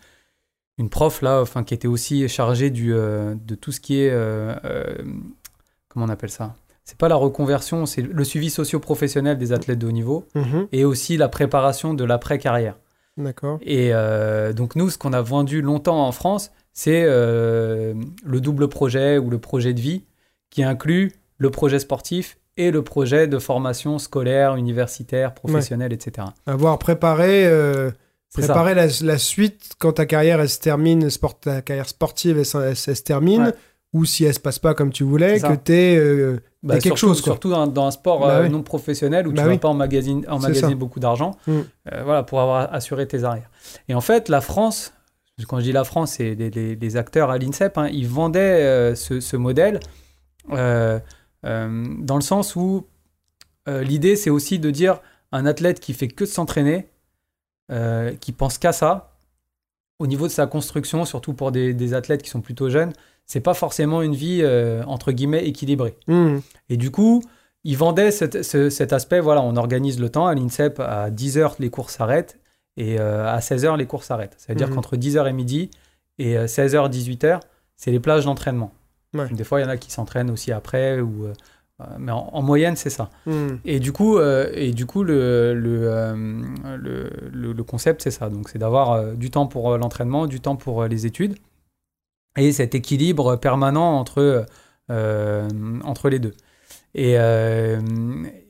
[0.78, 4.10] une prof là, enfin, qui était aussi chargée du, euh, de tout ce qui est,
[4.10, 4.96] euh, euh,
[5.88, 6.54] comment on appelle ça?
[6.86, 10.84] C'est pas la reconversion, c'est le suivi socio-professionnel des athlètes de haut niveau, Mhm, et
[10.84, 12.76] aussi la préparation de l'après-carrière.
[13.18, 13.58] D'accord.
[13.62, 17.92] Et euh, donc nous, ce qu'on a vendu longtemps en France, c'est euh,
[18.24, 20.04] le double projet ou le projet de vie
[20.50, 26.28] qui inclut le projet sportif et le projet de formation scolaire, universitaire, professionnelle, etc.
[26.46, 27.90] Avoir préparé, euh,
[28.32, 32.46] préparer la, la suite quand ta carrière elle se termine, sport, ta carrière sportive elle,
[32.46, 33.54] se- elle se elle se termine, Ouais.
[33.96, 37.14] Ou si elle se passe pas comme tu voulais, que t'es euh, Bah, quelque surtout,
[37.14, 37.20] chose.
[37.22, 37.32] Quoi.
[37.34, 38.50] Surtout dans, dans un sport Bah euh, oui.
[38.50, 39.54] non professionnel où Bah tu oui.
[39.54, 41.52] vas pas emmagasiner, beaucoup d'argent Mm.
[41.92, 43.50] euh, voilà, pour avoir assuré tes arrières.
[43.88, 44.92] Et en fait, la France,
[45.48, 48.40] quand je dis la France, c'est les, les- les acteurs à l'INSEP, hein, ils vendaient
[48.64, 49.80] euh, ce, ce modèle
[50.48, 52.86] dans le sens où
[53.68, 55.00] l'idée, c'est aussi de dire
[55.32, 56.88] un athlète qui fait que de s'entraîner,
[58.20, 59.15] qui pense qu'à ça,
[59.98, 62.92] au niveau de sa construction, surtout pour des, des athlètes qui sont plutôt jeunes,
[63.24, 65.96] c'est pas forcément une vie euh, entre guillemets équilibrée.
[66.06, 66.42] Mhm.
[66.68, 67.22] Et du coup,
[67.64, 71.54] ils vendaient cet, ce- cet aspect, voilà, on organise le temps à l'INSEP, à 10h
[71.58, 72.38] les cours s'arrêtent
[72.76, 74.34] et euh, à 16h les cours s'arrêtent.
[74.38, 74.74] Ça veut dire Mhm.
[74.76, 75.70] qu'entre 10h et midi
[76.18, 77.40] et 16h, 18h,
[77.76, 78.72] c'est les plages d'entraînement.
[79.14, 79.28] Ouais.
[79.30, 81.32] Des fois, il y en a qui s'entraînent aussi après ou, euh,
[81.98, 83.10] mais en, moyenne, c'est ça.
[83.26, 83.56] Hmm.
[83.64, 86.42] Et du coup, et du coup le, le,
[86.76, 88.30] le, le concept, c'est ça.
[88.30, 91.36] Donc, c'est d'avoir du temps pour l'entraînement, du temps pour les études,
[92.36, 94.46] et cet équilibre permanent entre,
[94.88, 96.34] entre les deux.
[96.94, 97.16] Et,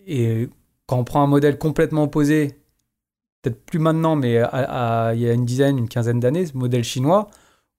[0.06, 0.48] et
[0.86, 2.60] quand on prend un modèle complètement opposé,
[3.42, 7.28] peut-être plus maintenant, mais il y a une dizaine, une quinzaine d'années, ce modèle chinois,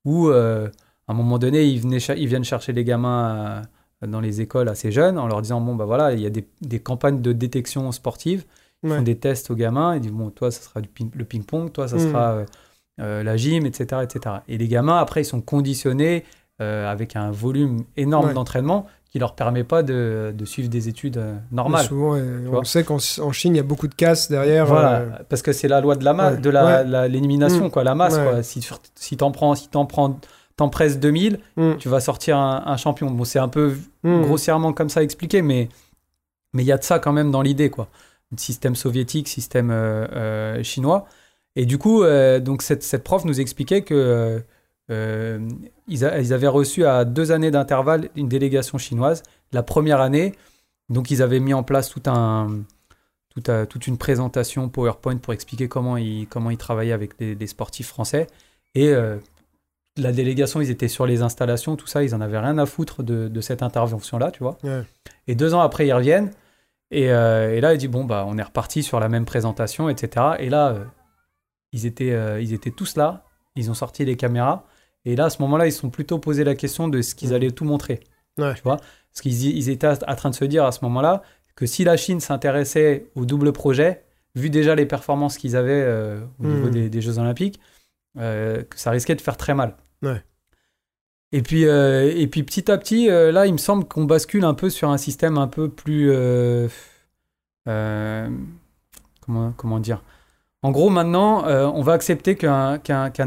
[0.04, 0.68] où euh,
[1.06, 3.62] à un moment donné, ils, venaient ils viennent chercher les gamins euh,
[4.06, 6.46] dans les écoles assez jeunes en leur disant bon, bah voilà, il y a des,
[6.60, 8.44] des campagnes de détection sportive,
[8.82, 11.72] ils font des tests aux gamins, ils disent bon, toi, ça sera du le ping-pong,
[11.72, 12.00] toi, ça mmh.
[12.00, 12.44] sera
[13.00, 14.36] euh, la gym, etc., etc.
[14.46, 16.24] Et les gamins, après, ils sont conditionnés
[16.60, 21.34] avec un volume énorme d'entraînement qui leur permet pas de, de suivre des études euh,
[21.50, 21.86] normales.
[21.86, 22.18] Souvent,
[22.52, 24.66] on sait qu'en Chine, il y a beaucoup de casse derrière.
[24.66, 26.50] Voilà, euh, parce que c'est la loi de la masse, de
[27.06, 27.70] l'élimination, la, mm.
[27.70, 28.18] quoi, la masse.
[28.18, 28.42] Quoi.
[28.42, 30.20] Si, si t'en prends, si t'en prends,
[30.58, 31.76] t'en presses 2000, mm.
[31.78, 33.10] tu vas sortir un, champion.
[33.10, 34.22] Bon, c'est un peu mm.
[34.22, 35.70] grossièrement comme ça expliqué, mais
[36.52, 37.88] mais il y a de ça quand même dans l'idée, quoi.
[38.36, 41.06] Système soviétique, système euh, chinois.
[41.56, 42.04] Et du coup,
[42.40, 44.42] donc cette, cette, prof nous expliquait que
[44.90, 45.48] euh,
[45.86, 49.22] ils, avaient reçu à deux années d'intervalle une délégation chinoise.
[49.52, 50.34] La première année,
[50.88, 52.60] donc ils avaient mis en place tout un,
[53.34, 58.26] toute une présentation PowerPoint pour expliquer comment ils, comment ils travaillaient avec des, sportifs français.
[58.74, 59.16] Et euh,
[59.98, 63.02] la délégation, ils étaient sur les installations, tout ça, ils en avaient rien à foutre
[63.02, 64.58] de, cette intervention-là, tu vois.
[65.26, 66.30] Et deux ans après, ils reviennent.
[66.90, 69.90] Et, euh, et, là, il dit bon, bah, on est reparti sur la même présentation,
[69.90, 70.26] etc.
[70.38, 70.74] Et là,
[71.72, 73.24] ils, étaient, ils étaient tous là.
[73.56, 74.64] Ils ont sorti les caméras.
[75.04, 77.34] Et là, à ce moment-là, ils se sont plutôt posé la question de ce qu'ils
[77.34, 78.00] allaient tout montrer.
[78.36, 81.22] Tu vois Parce qu'ils ils étaient en train de se dire à ce moment-là
[81.56, 84.04] que si la Chine s'intéressait au double projet,
[84.36, 86.88] vu déjà les performances qu'ils avaient euh, au niveau mm.
[86.88, 87.58] des, Jeux Olympiques,
[88.18, 89.76] euh, que ça risquait de faire très mal.
[91.32, 94.54] Et puis, euh, et puis petit à petit, là, il me semble qu'on bascule un
[94.54, 96.10] peu sur un système un peu plus.
[97.64, 100.02] comment, comment dire?
[100.62, 102.80] En gros, maintenant, euh, on va accepter qu'un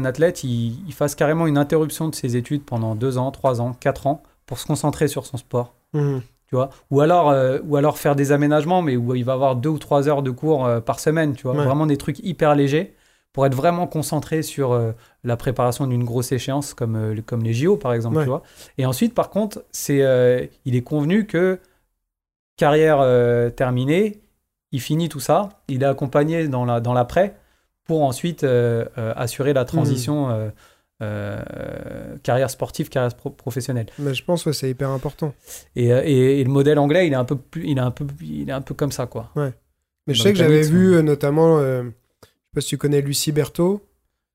[0.04, 4.06] athlète il, fasse carrément une interruption de ses études pendant deux ans, trois ans, quatre
[4.06, 5.74] ans pour se concentrer sur son sport.
[5.94, 6.18] Mmh.
[6.46, 6.68] Tu vois?
[6.90, 9.78] Ou alors, euh, ou alors faire des aménagements, mais où il va avoir deux ou
[9.78, 11.34] trois heures de cours euh, par semaine.
[11.34, 11.54] Tu vois?
[11.54, 12.94] Vraiment des trucs hyper légers
[13.32, 14.78] pour être vraiment concentré sur
[15.24, 18.20] la préparation d'une grosse échéance comme, comme les JO, par exemple.
[18.20, 18.42] Tu vois
[18.76, 21.58] Et ensuite, par contre, c'est il est convenu que
[22.56, 23.02] carrière
[23.54, 24.20] terminée,
[24.70, 27.36] il finit tout ça, il est accompagné dans la dans l'après
[27.84, 30.50] pour ensuite euh, euh, assurer la transition
[31.02, 31.42] euh,
[32.22, 33.86] carrière sportive, carrière professionnelle.
[33.98, 35.34] Mais je pense que c'est hyper important.
[35.74, 38.48] Et, et, le modèle anglais, il est un peu plus, il est un peu, il
[38.48, 39.30] est un peu comme ça quoi.
[39.34, 39.52] Ouais.
[40.06, 41.90] Mais je sais que j'avais vu notamment, je
[42.52, 43.80] sais pas si tu connais Lucie Berthaud.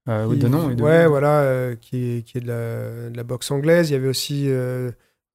[0.08, 0.68] oui, de nom.
[0.76, 3.90] ouais, voilà, qui, est, qui est de la, de la, boxe anglaise.
[3.90, 4.50] Il y avait aussi,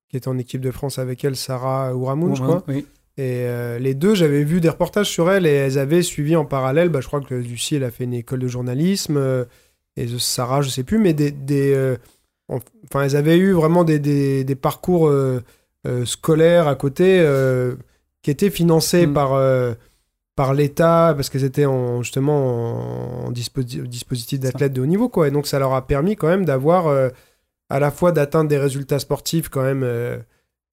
[0.09, 2.65] qui était en équipe de France avec elle, Sarah Ouramoun, je crois.
[2.69, 2.87] Oui.
[3.19, 6.47] Et euh, les deux, j'avais vu des reportages sur elles et elles avaient suivi en
[6.47, 6.89] parallèle.
[6.89, 9.45] Bah, je crois que Lucie, elle a fait une école de journalisme euh,
[9.97, 11.97] et Sarah, je sais plus, mais des, des euh,
[12.49, 15.13] enfin, elles avaient eu vraiment des, des, des parcours
[16.07, 17.23] scolaires à côté
[18.23, 19.13] qui étaient financés mm.
[19.13, 19.77] par
[20.37, 25.29] par l'État parce qu'elles étaient en, justement en, dispositif d'athlètes de haut niveau quoi.
[25.29, 26.87] Et donc ça leur a permis quand même d'avoir
[27.69, 29.85] à la fois d'atteindre des résultats sportifs quand même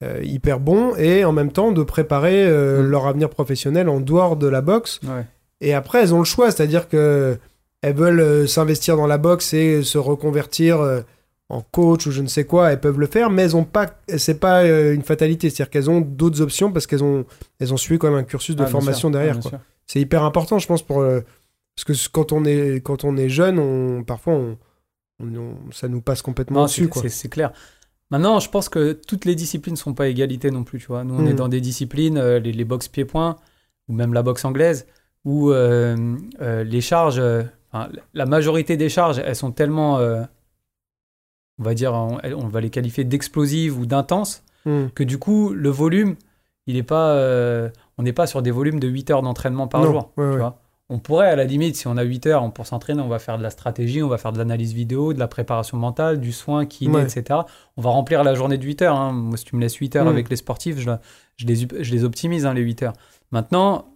[0.01, 2.85] euh, hyper bons et en même temps de préparer euh, mm.
[2.85, 5.01] leur avenir professionnel en dehors de la boxe.
[5.59, 7.37] Et après, elles ont le choix, c'est-à-dire que
[7.81, 10.79] elles veulent euh, s'investir dans la boxe et se reconvertir
[11.49, 13.87] en coach ou je ne sais quoi, elles peuvent le faire, mais elles ont pas,
[14.17, 17.25] c'est pas une fatalité, c'est-à-dire qu'elles ont d'autres options parce qu'elles ont,
[17.59, 19.39] elles ont suivi quand même un cursus de formation derrière.
[19.87, 21.03] c'est hyper important, je pense, pour
[21.75, 24.57] parce que quand on est quand on est jeune, on parfois on,
[25.71, 26.89] ça nous passe complètement dessus.
[27.07, 27.51] C'est clair.
[28.11, 31.03] Maintenant, je pense que toutes les disciplines ne sont pas égalité non plus, tu vois.
[31.03, 31.37] Nous, on est hmm.
[31.37, 33.35] dans des disciplines, euh, les, box pieds-points,
[33.87, 34.87] ou même la boxe anglaise,
[35.25, 37.21] où euh, euh, les charges,
[38.13, 39.99] la majorité des charges, elles sont tellement,
[41.59, 44.87] on va dire, on, va les qualifier d'explosives ou d'intenses, hmm.
[44.95, 46.15] que du coup, le volume,
[46.67, 47.15] il est pas,
[47.97, 50.97] on n'est pas sur des volumes de 8 heures d'entraînement par jour, tu vois on
[50.97, 53.43] pourrait, à la limite, si on a 8 heures pour s'entraîner, on va faire de
[53.43, 56.99] la stratégie, on va faire de l'analyse vidéo, de la préparation mentale, du soin, kiné,
[57.01, 57.41] etc.
[57.77, 58.95] On va remplir la journée de 8 heures.
[58.95, 59.11] Hein.
[59.11, 60.09] Moi, si tu me laisses 8 heures mm.
[60.09, 60.89] avec les sportifs, je,
[61.45, 62.93] les, je les, optimise, hein, les 8 heures.
[63.31, 63.93] Maintenant,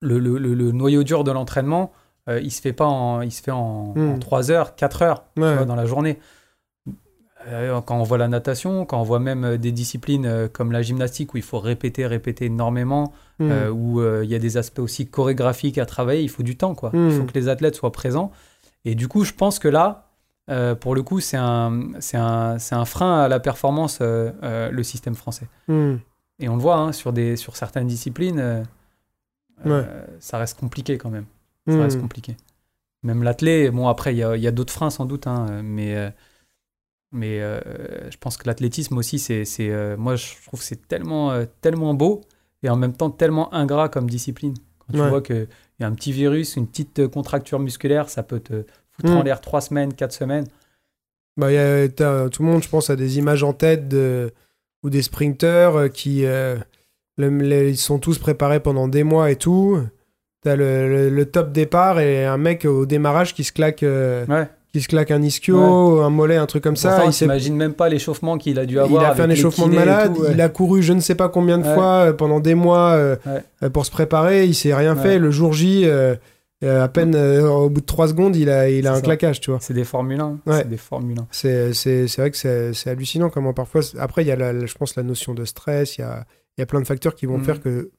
[0.00, 0.18] le,
[0.70, 1.90] noyau dur de l'entraînement,
[2.28, 4.50] euh, il se fait pas en, il se fait en, 3 mm.
[4.52, 6.20] heures, 4 heures dans la journée.
[7.48, 10.72] Euh, quand on voit la natation, quand on voit même euh, des disciplines euh, comme
[10.72, 13.68] la gymnastique où il faut répéter, répéter énormément, mm.
[13.70, 16.90] où il y a des aspects aussi chorégraphiques à travailler, il faut du temps, quoi.
[16.94, 17.10] Il mm.
[17.12, 18.32] faut que les athlètes soient présents.
[18.84, 20.08] Et du coup, je pense que là,
[20.80, 25.48] pour le coup, c'est un, c'est un, un, frein à la performance, le système français.
[25.68, 25.96] Mm.
[26.40, 28.64] et on le voit hein, sur, des, sur certaines disciplines,
[30.18, 31.26] ça reste compliqué quand même.
[31.68, 32.36] Ça reste compliqué.
[33.02, 36.12] Même l'athlé, bon après il y a, y a d'autres freins sans doute, hein, mais,
[37.12, 37.60] mais euh,
[38.10, 41.44] je pense que l'athlétisme aussi, c'est, c'est, euh, moi je trouve que c'est tellement, euh,
[41.60, 42.20] tellement beau
[42.62, 44.54] et en même temps tellement ingrat comme discipline.
[44.80, 45.08] Quand tu Ouais.
[45.08, 45.48] vois qu'il
[45.80, 49.40] y a un petit virus, une petite contracture musculaire, ça peut te foutre en l'air
[49.40, 50.46] trois semaines, quatre semaines.
[51.36, 54.32] Bah, y a, tout le monde, je pense, a des images en tête de,
[54.82, 56.58] ou des sprinteurs qui le-
[57.18, 59.80] les- ils sont tous préparés pendant des mois et tout.
[60.42, 64.48] T'as le, le, le top départ et un mec au démarrage qui se claque, Ouais.
[64.76, 66.90] Qui se claque un ischio, un mollet, un truc comme ça.
[66.96, 69.04] Pourtant, il t'imagines même pas l'échauffement qu'il a dû il avoir.
[69.04, 70.28] a fait un avec échauffement de malade, tout, ouais.
[70.32, 71.74] il a couru je ne sais pas combien de Ouais.
[71.74, 73.16] fois euh, pendant des mois euh,
[73.62, 75.18] euh, pour se préparer, il s'est rien fait.
[75.18, 76.14] Le jour J, euh,
[76.64, 79.00] euh, à peine au bout de trois secondes, il a, il a un ça.
[79.02, 79.60] claquage, tu vois.
[79.62, 80.38] C'est des Formule 1.
[80.46, 80.58] Ouais.
[80.58, 81.26] C'est des Formule 1.
[81.30, 83.80] C'est, c'est, c'est vrai que c'est, c'est hallucinant comment parfois.
[83.98, 86.24] Après, il y a, la, la- je pense, la notion de stress, il y a,
[86.56, 87.44] il y a plein de facteurs qui vont Mhm.
[87.44, 87.90] faire que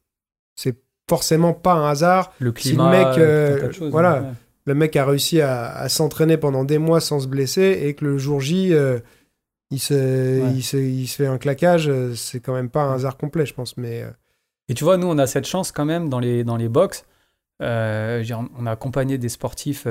[0.55, 0.75] c'est
[1.09, 2.33] forcément pas un hasard.
[2.39, 4.21] Le Si le climat, mec, euh, choses, voilà.
[4.21, 4.27] ouais.
[4.67, 8.05] Le mec a réussi à, à s'entraîner pendant des mois sans se blesser et que
[8.05, 8.99] le jour J, euh,
[9.71, 9.93] il, se,
[10.43, 10.51] Ouais.
[10.55, 13.45] il, se, il se fait un claquage, euh, c'est quand même pas un hasard complet,
[13.45, 13.75] je pense.
[13.77, 14.09] Mais euh,
[14.69, 17.05] Et tu vois, nous, on a cette chance quand même dans les, dans les box.
[17.63, 18.23] Euh,
[18.59, 19.87] on a accompagné des sportifs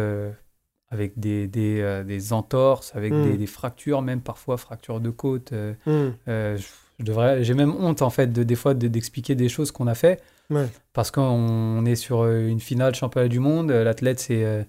[0.91, 3.23] avec des, des, des entorses, avec Mm.
[3.25, 5.53] des, des fractures, même parfois fractures de côte.
[5.87, 6.57] hmm, je,
[6.99, 9.87] je devrais, j'ai même honte en fait de, des fois de- d'expliquer des choses qu'on
[9.87, 10.21] a fait
[10.51, 10.69] Ouais.
[10.93, 13.71] parce qu'on on est sur euh, une finale championnat du monde.
[13.71, 14.63] euh, L'athlète c'est, euh,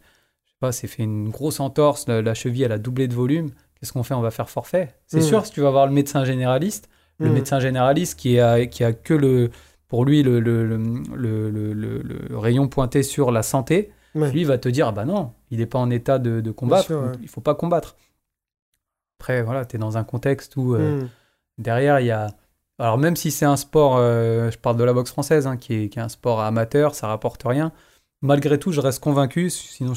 [0.59, 3.51] pas, s'est fait une grosse entorse, la, la cheville elle a doublé de volume.
[3.79, 4.15] Qu'est-ce qu'on fait?
[4.15, 4.95] On va faire forfait.
[5.05, 5.23] C'est Mm.
[5.23, 8.83] sûr, si tu vas voir le médecin généraliste, le hmm, médecin généraliste qui a, qui
[8.83, 9.51] a que le,
[9.87, 14.31] pour lui le, le, le, le- rayon pointé sur la santé, ouais.
[14.31, 16.85] lui va te dire ah bah non, il n'est pas en état de, de combattre,
[16.87, 17.11] sûr, ouais.
[17.21, 17.95] il faut pas combattre.
[19.19, 21.07] Après voilà, tu es dans un contexte où euh, Hmm,
[21.57, 22.27] derrière il y a
[22.79, 25.73] alors même si c'est un sport, euh, je parle de la boxe française, hein, qui,
[25.73, 27.71] est, qui est un sport amateur, ça rapporte rien.
[28.21, 29.93] Malgré tout, je reste convaincu, sinon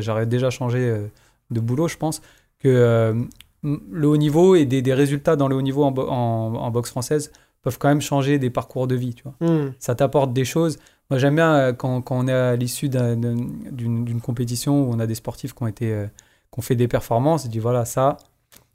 [0.00, 1.06] j'aurais déjà changé euh,
[1.50, 2.20] de boulot, je pense,
[2.58, 3.14] que euh,
[3.62, 6.70] le haut niveau et des, des résultats dans le haut niveau en, bo- en- en
[6.70, 9.34] boxe française peuvent quand même changer des parcours de vie, tu vois.
[9.40, 10.78] hmm, Ça t'apporte des choses.
[11.10, 13.36] Moi, j'aime bien quand, quand on est à l'issue d'un- d'un-
[13.72, 16.06] d'une compétition où on a des sportifs qui ont, été, euh,
[16.52, 18.18] qui ont fait des performances, et dis voilà, ça,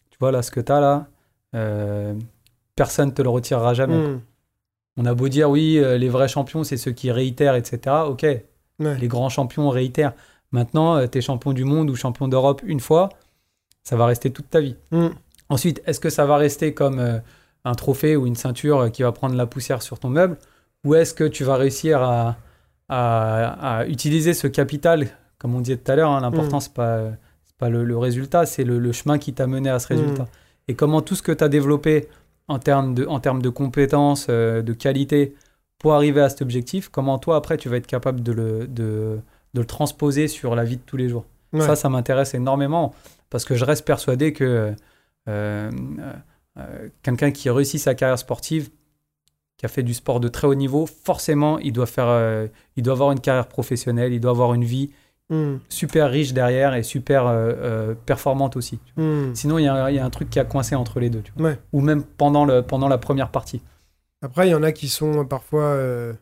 [0.09, 1.07] tu vois là, ce que tu as là,
[2.75, 3.97] personne ne te le retirera jamais.
[3.97, 4.21] hmm,
[4.97, 7.95] On a beau dire oui, euh, les vrais champions, c'est ceux qui réitèrent, etc.
[8.07, 8.43] Ok, ouais.
[8.79, 10.13] les grands champions réitèrent.
[10.51, 13.09] Maintenant, tu es champion du monde ou champion d'Europe une fois,
[13.83, 14.75] ça va rester toute ta vie.
[14.91, 15.07] Hmm,
[15.49, 17.19] Ensuite, est-ce que ça va rester comme euh,
[17.65, 20.37] un trophée ou une ceinture euh, qui va prendre la poussière sur ton meuble
[20.85, 22.37] Ou est-ce que tu vas réussir à,
[22.89, 25.07] à- à utiliser ce capital,
[25.37, 26.61] comme on disait tout à l'heure, hein, l'important, Mm.
[26.61, 27.01] c'est pas,
[27.45, 29.97] c'est pas le, le résultat, c'est le, le chemin qui t'a mené à ce Mm.
[29.97, 30.27] résultat.
[30.67, 32.07] Et comment tout ce que tu as développé
[32.51, 35.35] en termes de, en termes de compétences, euh, de qualité,
[35.77, 39.19] pour arriver à cet objectif, comment toi, après, tu vas être capable de le, de,
[39.53, 41.25] de le transposer sur la vie de tous les jours?
[41.53, 41.61] Ouais.
[41.61, 42.93] ça, ça m'intéresse énormément
[43.29, 44.73] parce que je reste persuadé que
[45.27, 45.71] euh,
[46.57, 48.69] euh, quelqu'un qui réussit sa carrière sportive,
[49.57, 52.47] qui a fait du sport de très haut niveau, forcément, il doit, faire,
[52.77, 54.91] il doit avoir une carrière professionnelle, il doit avoir une vie
[55.31, 58.79] Hmm, super riche derrière et super euh, euh, performante aussi.
[58.97, 59.33] hmm.
[59.33, 61.21] Sinon, il y, a- il y a un truc qui a coincé entre les deux.
[61.21, 61.49] tu vois.
[61.51, 61.59] Ouais.
[61.71, 63.61] Ou même pendant, le, pendant la première partie.
[64.21, 66.13] Après, il y en a qui sont parfois euh,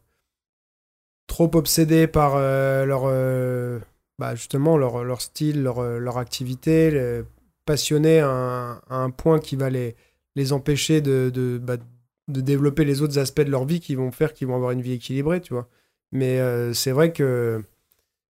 [1.28, 3.82] trop obsédés par euh, leur,
[4.20, 7.26] bah, justement leur, leur style, leur, leur activité, le-
[7.66, 9.96] passionnés à un, à un point qui va les,
[10.36, 11.78] les empêcher de, de, bah,
[12.28, 14.82] de développer les autres aspects de leur vie qui vont faire qu'ils vont avoir une
[14.82, 15.68] vie équilibrée, tu vois.
[16.12, 17.64] Mais euh, c'est vrai que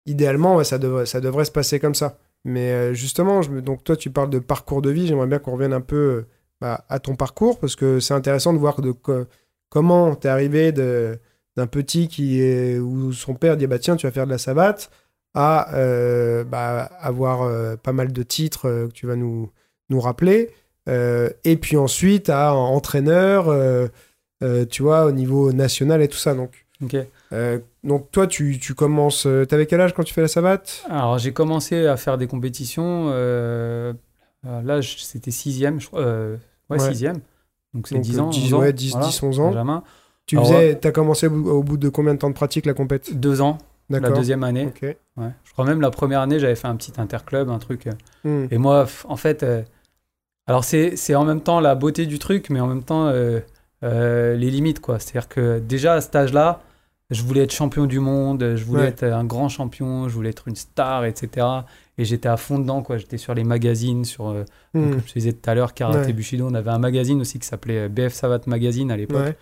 [0.05, 2.17] idéalement, ouais, ça, devrait, ça devrait se passer comme ça.
[2.45, 5.07] Mais euh, justement, je me, donc toi, tu parles de parcours de vie.
[5.07, 6.27] J'aimerais bien qu'on revienne un peu euh,
[6.61, 9.25] bah, à ton parcours parce que c'est intéressant de voir de co-
[9.69, 14.11] comment t'es arrivé d'un petit qui est, où son père dit bah tiens tu vas
[14.11, 14.89] faire de la savate
[15.33, 19.49] à euh, bah, avoir euh, pas mal de titres euh, que tu vas nous,
[19.89, 20.51] nous rappeler
[20.87, 23.45] et puis ensuite à entraîneur
[24.69, 26.65] tu vois au niveau national et tout ça donc.
[27.83, 30.83] Donc toi tu, tu commences euh, t'avais quel âge quand tu fais la savate?
[30.89, 33.09] Alors, j'ai commencé à faire des compétitions.
[33.11, 33.93] euh,
[34.45, 36.01] euh, là, c'était sixième, je crois.
[36.01, 36.37] euh,
[36.69, 36.89] ouais, Ouais.
[36.89, 37.17] sixième.
[37.73, 38.29] Donc, c'est Donc, 10 ans.
[38.29, 39.83] 10, 11 ans, ouais, 10, voilà, 10 11 ans Benjamin.
[40.25, 43.17] tu Alors, faisais t'as commencé au bout, de combien de temps de pratique la compète?
[43.19, 43.57] Deux ans,
[43.89, 44.69] la deuxième année.
[45.17, 45.29] Ouais.
[45.43, 47.87] Je crois même la première année, j'avais fait un petit interclub, un truc.
[48.23, 48.45] Hmm.
[48.51, 49.61] Et moi, en fait, euh,
[50.47, 53.39] alors c'est c'est en même temps la beauté du truc, mais en même temps euh,
[53.83, 54.99] euh, les limites, quoi.
[54.99, 56.61] C'est-à-dire que déjà à cet âge-là,
[57.13, 58.87] je voulais être champion du monde, je voulais Ouais.
[58.89, 61.47] être un grand champion, je voulais être une star, etc.
[61.97, 62.97] Et j'étais à fond dedans, quoi.
[62.97, 64.43] J'étais sur les magazines, sur, euh,
[64.73, 64.89] Hmm.
[64.91, 66.13] comme je te disais tout à l'heure, Karaté Ouais.
[66.13, 66.47] Bushido.
[66.49, 69.25] On avait un magazine aussi qui s'appelait euh, BF Savate Magazine à l'époque.
[69.25, 69.37] Ouais.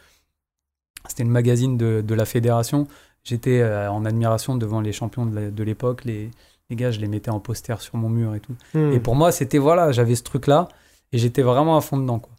[1.08, 2.88] C'était le magazine de, de la fédération.
[3.24, 6.04] J'étais euh, en admiration devant les champions de l'époque.
[6.06, 6.30] Les,
[6.70, 8.56] les gars, je les mettais en poster sur mon mur et tout.
[8.74, 8.92] Hmm.
[8.94, 10.68] Et pour moi, c'était voilà, j'avais ce truc-là
[11.12, 12.20] et j'étais vraiment à fond dedans.
[12.20, 12.34] Quoi.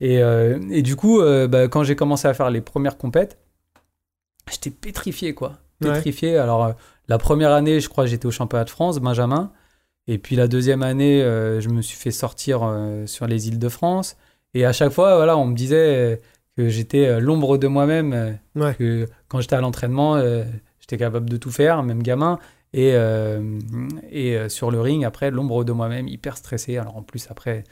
[0.00, 3.38] Et, euh, et du coup, bah, quand j'ai commencé à faire les premières compètes,
[4.50, 5.52] j'étais pétrifié, quoi.
[5.82, 5.92] Ouais.
[5.92, 6.36] Pétrifié.
[6.38, 6.72] Alors, euh,
[7.08, 9.52] la première année, je crois, j'étais au championnat de France, Benjamin.
[10.08, 13.58] Et puis la deuxième année, euh, je me suis fait sortir euh, sur les îles
[13.58, 14.16] de France.
[14.54, 16.20] Et à chaque fois, voilà, on me disait
[16.56, 18.38] que j'étais l'ombre de moi-même.
[18.54, 18.74] Ouais.
[18.74, 20.44] Que quand j'étais à l'entraînement, euh,
[20.80, 22.38] j'étais capable de tout faire, même gamin.
[22.72, 22.94] Et,
[24.10, 26.78] et sur le ring, après, l'ombre de moi-même, hyper stressé.
[26.78, 27.64] Alors en plus, après,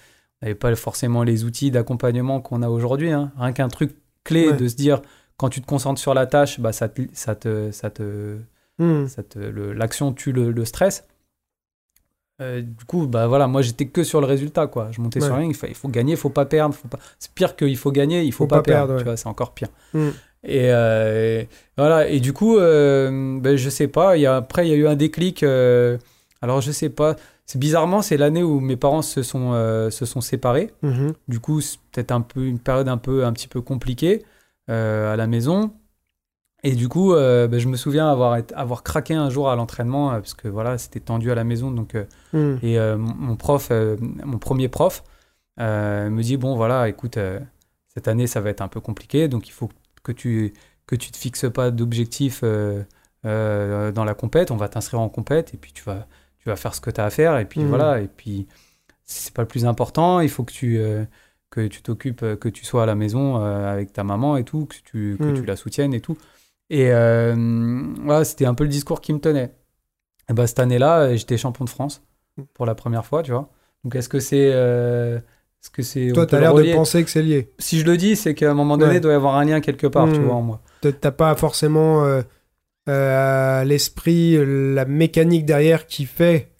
[0.42, 3.10] on n'avait pas forcément les outils d'accompagnement qu'on a aujourd'hui.
[3.12, 3.32] hein.
[3.38, 4.56] Rien qu'un truc clé Ouais.
[4.56, 5.00] de se dire,
[5.36, 8.36] quand tu te concentres sur la tâche, bah, ça te, ça te, ça te,
[8.78, 9.06] Hmm.
[9.06, 11.04] te- l'action tue le, le stress.
[12.42, 14.88] Euh, du coup, bah voilà, moi j'étais que sur le résultat, quoi.
[14.90, 15.38] Je montais sur Ouais.
[15.40, 16.74] ring, il faut, il faut gagner, il faut pas perdre.
[16.74, 16.98] Faut pas...
[17.20, 18.86] C'est pire qu'il faut gagner, il faut, Faut pas, pas perdre.
[18.86, 18.98] perdre, ouais.
[18.98, 19.68] Tu vois, c'est encore pire.
[19.92, 20.08] Mm.
[20.46, 22.08] Et euh, et voilà.
[22.08, 24.16] Et du coup, euh, ben, je sais pas.
[24.16, 25.44] Y a, après, il y a eu un déclic.
[25.44, 25.96] euh,
[26.42, 27.14] alors, je sais pas.
[27.46, 29.52] C'est bizarrement, c'est l'année où mes parents se sont
[29.90, 30.72] se sont séparés.
[30.82, 31.12] Mhm.
[31.28, 34.24] Du coup, c'est peut-être un peu une période un peu un petit peu compliquée
[34.68, 35.72] à la maison.
[36.66, 40.12] Et du coup, euh, ben, je me souviens avoir avoir craqué un jour à l'entraînement
[40.12, 41.70] euh, parce que voilà, c'était tendu à la maison.
[41.70, 42.56] Donc, euh, Hmm.
[42.62, 45.04] et euh, mon prof, euh, mon premier prof,
[45.60, 47.38] euh, me dit bon voilà, écoute, euh,
[47.94, 49.68] cette année ça va être un peu compliqué, donc il faut
[50.02, 50.52] que tu
[50.86, 52.82] que tu te fixes pas d'objectifs euh,
[53.26, 54.50] euh, dans la compète.
[54.50, 56.06] On va t'inscrire en compète et puis tu vas
[56.38, 57.68] tu vas faire ce que tu as à faire et puis Mhm.
[57.68, 58.46] voilà et puis
[59.04, 60.20] c'est pas le plus important.
[60.20, 61.04] Il faut que tu euh,
[61.54, 64.44] que tu t'occupes, euh, que tu sois à la maison euh, avec ta maman et
[64.44, 66.16] tout, que tu que tu la soutiennes et tout.
[66.70, 67.34] Et euh,
[68.02, 69.52] voilà, c'était un peu le discours qui me tenait.
[70.28, 72.02] Et ben, cette année-là, j'étais champion de France
[72.54, 73.50] pour la première fois, tu vois.
[73.84, 76.72] Donc est-ce que c'est est-ce que c'est Toi, on tu peut as le l'air de
[76.74, 77.52] penser que c'est lié.
[77.58, 78.96] Si je le dis, c'est qu'à un moment donné, Ouais.
[78.98, 80.24] il doit y avoir un lien quelque part, tu Hmm.
[80.24, 80.60] vois, en moi.
[80.80, 82.22] T'as pas forcément euh,
[82.88, 84.36] euh, l'esprit
[84.74, 86.50] la mécanique derrière qui fait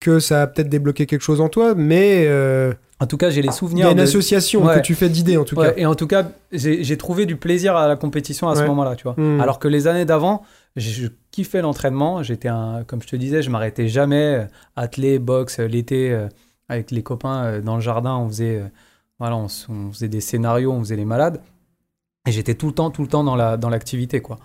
[0.00, 3.42] que ça a peut-être débloqué quelque chose en toi, mais euh, En tout cas, j'ai
[3.42, 4.76] les il y souvenirs a une de- association Ouais.
[4.76, 5.74] que tu fais d'idées en tout Ouais, cas.
[5.76, 8.68] et en tout cas, j'ai trouvé du plaisir à la compétition à ce Ouais.
[8.68, 9.14] moment-là, tu vois.
[9.16, 9.40] Hmm.
[9.40, 10.42] Alors que les années d'avant,
[10.76, 12.22] je, kiffais l'entraînement.
[12.22, 14.36] J'étais un, comme je te disais, je m'arrêtais jamais.
[14.36, 14.44] euh,
[14.76, 16.28] Athlé, boxe, euh, l'été, euh,
[16.68, 18.66] avec les copains euh, dans le jardin, on faisait, euh,
[19.18, 19.48] voilà, on,
[19.92, 21.40] faisait des scénarios, on faisait les malades.
[22.28, 24.38] Et j'étais tout le temps, tout le temps dans la dans l'activité, quoi.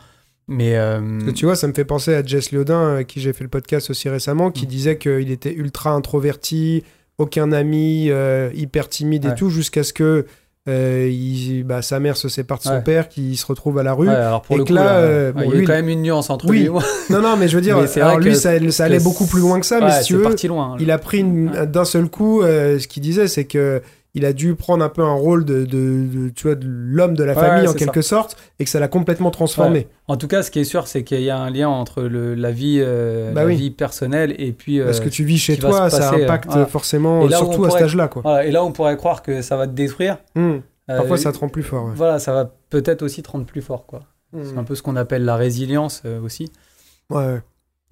[0.47, 3.43] Mais euh, tu vois, ça me fait penser à Jess Liodin, avec qui j'ai fait
[3.43, 4.69] le podcast aussi récemment, qui Mm.
[4.69, 6.83] disait qu'il était ultra introverti,
[7.19, 10.25] aucun ami, euh, hyper timide et tout, jusqu'à ce que
[10.67, 12.81] euh, il- bah, sa mère se sépare de son Ouais.
[12.81, 14.07] père, qu'il se retrouve à la rue.
[14.07, 15.73] ouais, alors pour et le que coup, là, euh, bon, il y a lui, quand
[15.73, 16.59] même une nuance entre Oui.
[16.59, 16.83] lui et moi.
[17.09, 19.65] Non, non, mais je veux dire, alors lui, ça, ça allait beaucoup plus loin que
[19.65, 20.75] ça, mais si tu veux, parti loin.
[20.79, 23.81] il a pris d'un seul coup, ce qu'il disait, c'est que
[24.15, 27.15] il a dû prendre un peu un rôle de, de- de, tu vois, de l'homme
[27.15, 29.87] de la Ouais, famille en quelque sorte, et que ça l'a complètement transformé.
[30.07, 32.33] En tout cas, ce qui est sûr, c'est qu'il y a un lien entre le,
[32.33, 33.55] la, vie, euh, Bah la oui.
[33.55, 34.79] vie personnelle et puis.
[34.79, 36.65] euh, Parce que tu vis chez toi, ça euh, impacte voilà.
[36.65, 38.07] forcément, là surtout à cet âge-là.
[38.07, 38.23] Quoi.
[38.23, 40.17] voilà, et là, on pourrait croire que ça va te détruire.
[40.35, 40.57] Hmm.
[40.89, 41.85] Euh, Parfois, ça te rend plus fort.
[41.85, 41.91] ouais.
[41.95, 44.01] Voilà, ça va peut-être aussi te rendre plus fort, quoi.
[44.43, 46.51] C'est un peu ce qu'on appelle la résilience euh, aussi.
[47.11, 47.41] Ouais.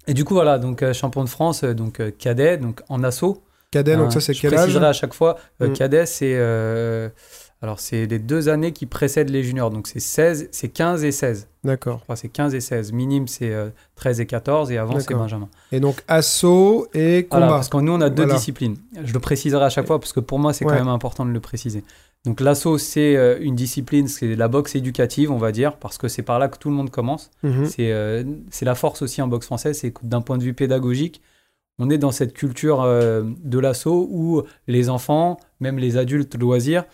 [0.08, 3.02] Et du coup, voilà, donc euh, champion de France, euh, donc euh, cadet, donc en
[3.04, 3.42] assaut.
[3.70, 5.72] Cadet, donc Hein, ça, c'est je quel âge préciserai à chaque fois, euh, Mm.
[5.74, 7.08] cadet, c'est euh,
[7.60, 11.12] alors c'est les deux années qui précèdent les juniors, donc c'est 16, c'est 15 et
[11.12, 11.48] 16.
[11.64, 12.02] D'accord.
[12.08, 12.92] Je c'est 15 et 16.
[12.92, 15.12] Minime, c'est euh, 13 et 14, et avant, c'est.
[15.12, 15.48] Benjamin.
[15.72, 17.56] Et donc, assaut et Voilà, combat.
[17.56, 18.38] parce que nous, on a deux Voilà.
[18.38, 18.76] disciplines.
[19.04, 20.72] Je le préciserai à chaque fois parce que pour moi, c'est Ouais.
[20.72, 21.84] quand même important de le préciser.
[22.24, 26.08] Donc, l'assaut, c'est euh, une discipline, c'est la boxe éducative, on va dire, parce que
[26.08, 27.30] c'est par là que tout le monde commence.
[27.42, 27.66] Mhm.
[27.66, 28.24] C'est euh,
[28.62, 31.20] la force aussi en boxe française, c'est d'un point de vue pédagogique,
[31.78, 36.84] on est dans cette culture euh, de l'assaut où les enfants, même les adultes loisirs,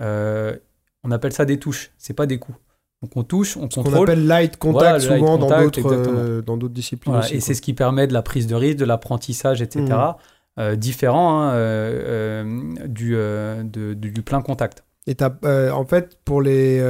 [0.00, 0.56] euh,
[1.02, 2.58] on appelle ça des touches, c'est pas des coups.
[3.02, 4.08] Donc, on touche, on contrôle.
[4.10, 7.34] appelle light contact Voilà, le light souvent dans d'autres euh, dans d'autres disciplines Voilà, aussi.
[7.34, 7.46] et quoi.
[7.46, 9.84] c'est ce qui permet de la prise de risque, de l'apprentissage, etc.
[10.58, 12.44] Euh, différent hein,
[12.86, 14.84] du, de- du, du plein contact.
[15.06, 16.82] Et en fait, pour les,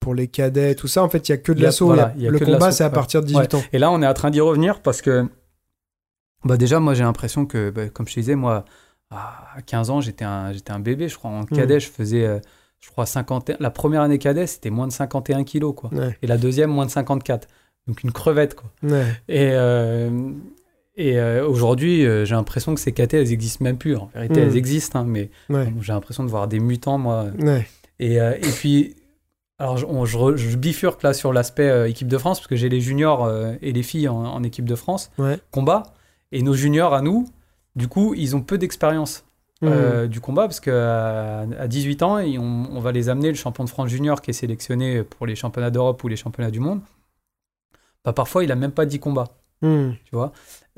[0.00, 1.86] pour les cadets, tout ça, en fait, il y a que de l'assaut.
[1.86, 3.62] voilà, le combat, l'assaut, c'est à partir de 18 ans.
[3.72, 5.26] Et là, on est en train d'y revenir parce que,
[6.46, 8.64] bah déjà, moi, j'ai l'impression que, bah, comme je te disais, moi,
[9.10, 11.30] à 15 ans, j'étais un, j'étais un bébé, je crois.
[11.30, 12.38] En cadet, je faisais, euh,
[12.80, 13.56] je crois, 51.
[13.60, 15.90] La première année cadet, c'était moins de 51 kilos, quoi.
[15.92, 17.46] Ouais, Et la deuxième, moins de 54.
[17.86, 18.70] Donc, une crevette, quoi.
[18.82, 19.04] ouais.
[19.28, 20.10] Et, euh,
[20.96, 23.96] et euh, aujourd'hui, j'ai l'impression que ces catés, elles existent même plus.
[23.96, 27.26] En vérité, elles existent, hein, mais Ouais, bon, j'ai l'impression de voir des mutants, moi.
[28.00, 28.96] Et, et puis,
[29.58, 32.56] alors, je, on- je re- je bifurque là sur l'aspect équipe de France, parce que
[32.56, 33.30] j'ai les juniors
[33.62, 35.10] et les filles en, en équipe de France,
[35.50, 35.82] combat.
[36.32, 37.28] Et nos juniors à nous,
[37.76, 39.24] du coup, ils ont peu d'expérience
[39.62, 43.34] euh, du combat parce qu'à à 18 ans, et on, on va les amener, le
[43.34, 46.60] champion de France junior qui est sélectionné pour les championnats d'Europe ou les championnats du
[46.60, 46.80] monde.
[48.04, 49.28] Bah, parfois, il a même pas 10 combats.
[49.62, 49.92] Hmm.
[50.04, 50.32] tu vois.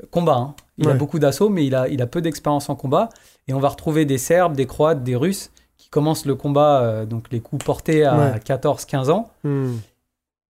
[0.09, 0.55] Combat, hein.
[0.77, 3.09] il a beaucoup d'assauts, mais il a, il a peu d'expérience en combat.
[3.47, 7.05] Et on va retrouver des Serbes, des Croates, des Russes qui commencent le combat, euh,
[7.05, 8.39] donc les coups portés à Ouais.
[8.39, 9.29] 14-15 ans.
[9.43, 9.75] Hmm.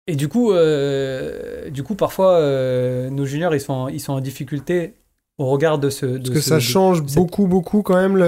[0.08, 4.20] Et du coup, euh, du coup parfois, euh, nos juniors, ils sont, ils sont en
[4.22, 4.94] difficulté
[5.38, 6.06] au regard de ce...
[6.06, 8.16] Parce que ça change beaucoup, beaucoup quand même.
[8.16, 8.24] Le,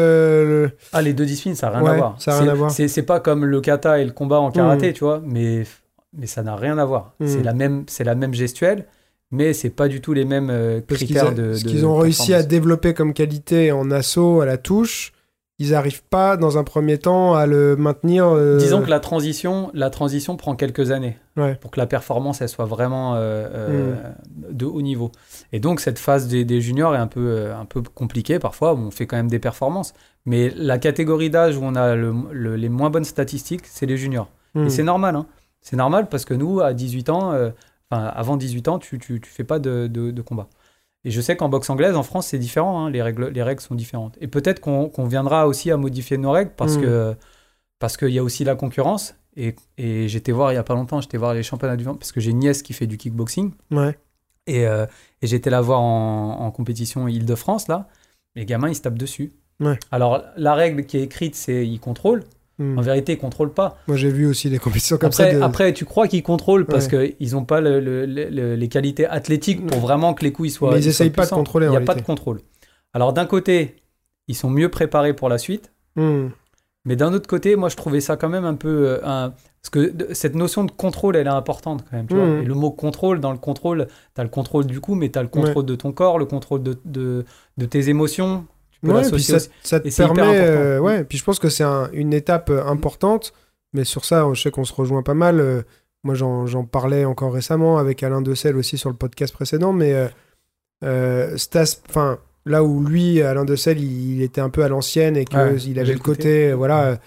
[0.65, 2.15] le- Ah, les deux disciplines, ça n'a rien Ouais, à voir.
[2.21, 2.71] ça rien C'est- à voir.
[2.71, 4.93] C'est pas comme le kata et le combat en karaté, Mm.
[4.93, 5.63] tu vois, mais,
[6.17, 7.13] mais ça n'a rien à voir.
[7.19, 7.27] Mm.
[7.27, 8.85] C'est la, même- la même gestuelle,
[9.31, 11.53] mais c'est pas du tout les mêmes euh, Parce critères a- de.
[11.53, 15.13] ce qu'ils ont réussi à développer comme qualité en assaut à la touche,
[15.59, 18.25] ils n'arrivent pas dans un premier temps à le maintenir.
[18.27, 21.55] euh, Disons que la transition, la transition prend quelques années Ouais.
[21.55, 23.95] pour que la performance elle soit vraiment euh, euh,
[24.51, 25.11] de haut niveau.
[25.53, 28.75] Et donc cette phase des, des juniors est un peu, un peu compliquée parfois.
[28.75, 29.93] On fait quand même des performances,
[30.25, 33.97] mais la catégorie d'âge où on a le- le- les moins bonnes statistiques, c'est les
[33.97, 34.29] juniors.
[34.55, 35.15] Et c'est normal.
[35.15, 35.27] Hein.
[35.61, 37.51] C'est normal parce que nous, à 18 ans, euh,
[37.91, 40.47] enfin, avant 18 ans, tu, tu, tu fais pas de, de, de combat.
[41.05, 42.85] Et je sais qu'en boxe anglaise, en France, c'est différent.
[42.85, 42.89] hein.
[42.89, 44.17] Les, règles, les règles sont différentes.
[44.19, 46.81] Et peut-être qu'on viendra aussi à modifier nos règles parce Mm.
[46.81, 47.15] que
[47.79, 49.15] parce qu'il y a aussi la concurrence.
[49.35, 51.99] Et, et j'étais voir il y a pas longtemps, j'étais voir les championnats du monde
[51.99, 53.51] parce que j'ai une nièce qui fait du kickboxing.
[53.71, 53.95] Ouais.
[54.47, 54.85] Et, euh,
[55.21, 57.87] et j'étais la voir en, en compétition Île-de-France, là.
[58.35, 59.33] Les gamins, ils se tapent dessus.
[59.59, 59.77] Ouais.
[59.91, 62.23] Alors, la règle qui est écrite, c'est ils contrôlent.
[62.59, 62.77] Hmm.
[62.77, 63.77] En vérité, ils contrôlent pas.
[63.87, 65.37] Moi, j'ai vu aussi des compétitions comme Après, ça.
[65.37, 67.15] de- après, tu crois qu'ils contrôlent parce Ouais.
[67.19, 70.49] qu'ils n'ont pas le- le- le- le- les qualités athlétiques pour vraiment que les coups
[70.49, 70.71] ils soient.
[70.71, 72.41] Mais ils soient essayent pas de contrôler, Il n'y a pas de contrôle.
[72.93, 73.75] Alors, d'un côté,
[74.27, 75.71] ils sont mieux préparés pour la suite.
[75.95, 76.29] Hmm.
[76.85, 78.87] Mais d'un autre côté, moi, je trouvais ça quand même un peu.
[78.87, 79.33] euh, un...
[79.61, 82.07] Parce que cette notion de contrôle, elle est importante quand même.
[82.07, 82.25] Tu vois.
[82.25, 82.41] Mhm.
[82.43, 85.19] Et le mot contrôle, dans le contrôle, tu as le contrôle du coup, mais tu
[85.19, 87.25] as le contrôle de ton corps, le contrôle de, de,
[87.57, 88.45] de tes émotions.
[88.93, 90.21] Puis l'associer ça, te permet.
[90.21, 90.33] important.
[90.35, 93.33] euh, ouais, puis je pense que c'est un- une étape euh, importante.
[93.73, 95.39] Mais sur ça, je sais qu'on se rejoint pas mal.
[95.39, 95.61] euh,
[96.03, 99.73] moi, j'en parlais encore récemment avec Alain Dessel aussi sur le podcast précédent.
[99.73, 100.07] Mais euh,
[100.83, 104.69] euh, cet as- enfin, là où lui, Alain Dessel, il, il était un peu à
[104.69, 106.97] l'ancienne et qu'il Ouais, avait le côté, voilà,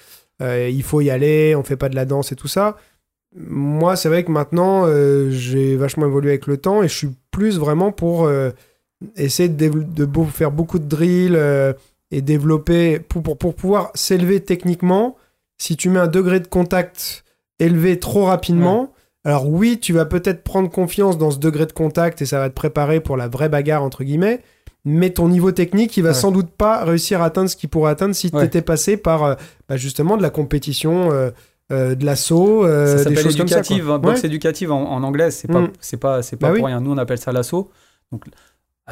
[0.43, 2.77] euh, il faut y aller, on fait pas de la danse et tout ça.
[3.37, 7.11] Moi, c'est vrai que maintenant, euh, j'ai vachement évolué avec le temps et je suis
[7.31, 8.27] plus vraiment pour
[9.17, 11.73] essayer de, de beau- faire beaucoup de drills euh,
[12.11, 15.17] et développer pour, pour, pour pouvoir s'élever techniquement.
[15.59, 17.25] Si tu mets un degré de contact
[17.59, 18.93] élevé trop rapidement,
[19.25, 22.49] alors oui, tu vas peut-être prendre confiance dans ce degré de contact et ça va
[22.49, 24.41] te préparer pour la vraie bagarre, entre guillemets.
[24.87, 26.15] Mais ton niveau technique, il va Ouais.
[26.15, 28.41] sans doute pas réussir à atteindre ce qu'il pourrait atteindre si Ouais.
[28.41, 29.35] tu étais passé par euh,
[29.69, 31.31] bah, justement de la compétition, euh,
[31.71, 33.59] euh, de l'assaut, euh, ça des s'appelle choses comme ça.
[33.59, 34.27] éducative, hein, boxe Ouais.
[34.29, 35.71] éducative en, en anglais, c'est pas, Mm.
[35.81, 36.71] c'est pas, c'est pas Bah pour oui.
[36.71, 36.81] rien.
[36.81, 37.71] Nous, on appelle ça l'assaut.
[38.11, 38.25] Donc,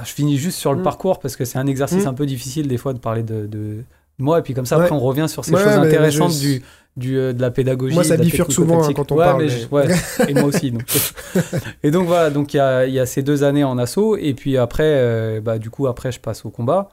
[0.04, 0.84] je finis juste sur le Mm.
[0.84, 2.08] parcours parce que c'est un exercice Mm.
[2.08, 3.82] un peu difficile des fois de parler de, de
[4.18, 4.38] moi.
[4.38, 4.84] Et puis comme ça, Ouais.
[4.84, 6.62] après, on revient sur ces Ouais, choses intéressantes je- du,
[6.96, 7.94] du, euh, de la pédagogie.
[7.94, 9.66] Moi, ça bifurque souvent, hein, quand on ouais, parle, mais je-
[10.30, 10.70] et moi aussi.
[10.72, 10.82] Donc.
[11.82, 14.16] et donc voilà, donc il y a, y a ces deux années en assaut.
[14.16, 16.88] Et puis après, euh, bah, du coup, après, je passe au combat.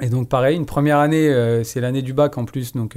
[0.00, 2.96] Et donc pareil, une première année, euh, c'est l'année du bac en plus, donc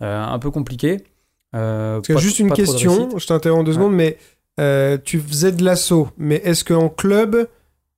[0.00, 1.04] un peu compliqué.
[1.52, 4.16] Que juste une question, je t'interromps deux secondes, mais
[5.04, 7.46] tu faisais de l'assaut, mais est-ce qu'en club,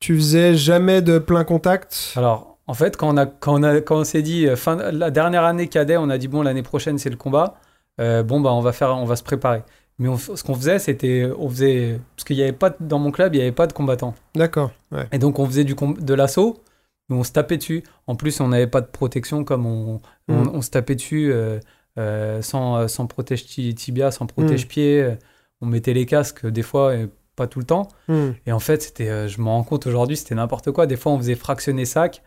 [0.04, 2.12] tu faisais jamais de plein contact?
[2.16, 4.76] Alors, en fait, quand on, a, quand on, a, quand on s'est dit, euh, fin,
[4.92, 7.54] la dernière année cadet, on a dit, bon, l'année prochaine, c'est le combat.
[8.02, 9.62] Euh, bon, bah, on va, faire, on va se préparer.
[9.98, 13.12] Mais on- ce qu'on faisait, c'était, on faisait, parce qu'il y avait pas, dans mon
[13.12, 14.14] club, il n'y avait pas de combattants.
[14.34, 15.06] D'accord, ouais.
[15.12, 16.62] Et donc, on faisait du, de l'assaut,
[17.08, 17.82] mais on se tapait dessus.
[18.06, 20.50] En plus, on n'avait pas de protection, comme on, on, Mm.
[20.54, 21.60] on se tapait dessus euh,
[21.98, 25.14] euh, sans, sans protège ti- tibia, sans protège pied.
[25.62, 27.88] On mettait les casques, des fois, et pas tout le temps.
[28.08, 28.30] Hmm.
[28.46, 30.86] Et en fait, c'était, euh, je me rends compte aujourd'hui, c'était n'importe quoi.
[30.86, 32.22] Des fois, on faisait fractionner sac.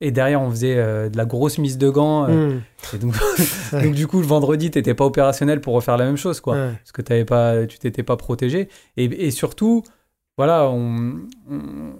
[0.00, 2.28] Et derrière, on faisait euh, de la grosse mise de gants.
[2.28, 2.60] euh, Hmm.
[2.94, 3.14] et donc,
[3.94, 6.54] du coup, le vendredi, tu n'étais pas opérationnel pour refaire la même chose, quoi.
[6.72, 8.68] Parce que t'avais pas, tu t'étais pas protégé.
[8.96, 9.82] Et, et surtout,
[10.36, 11.94] voilà, on, on-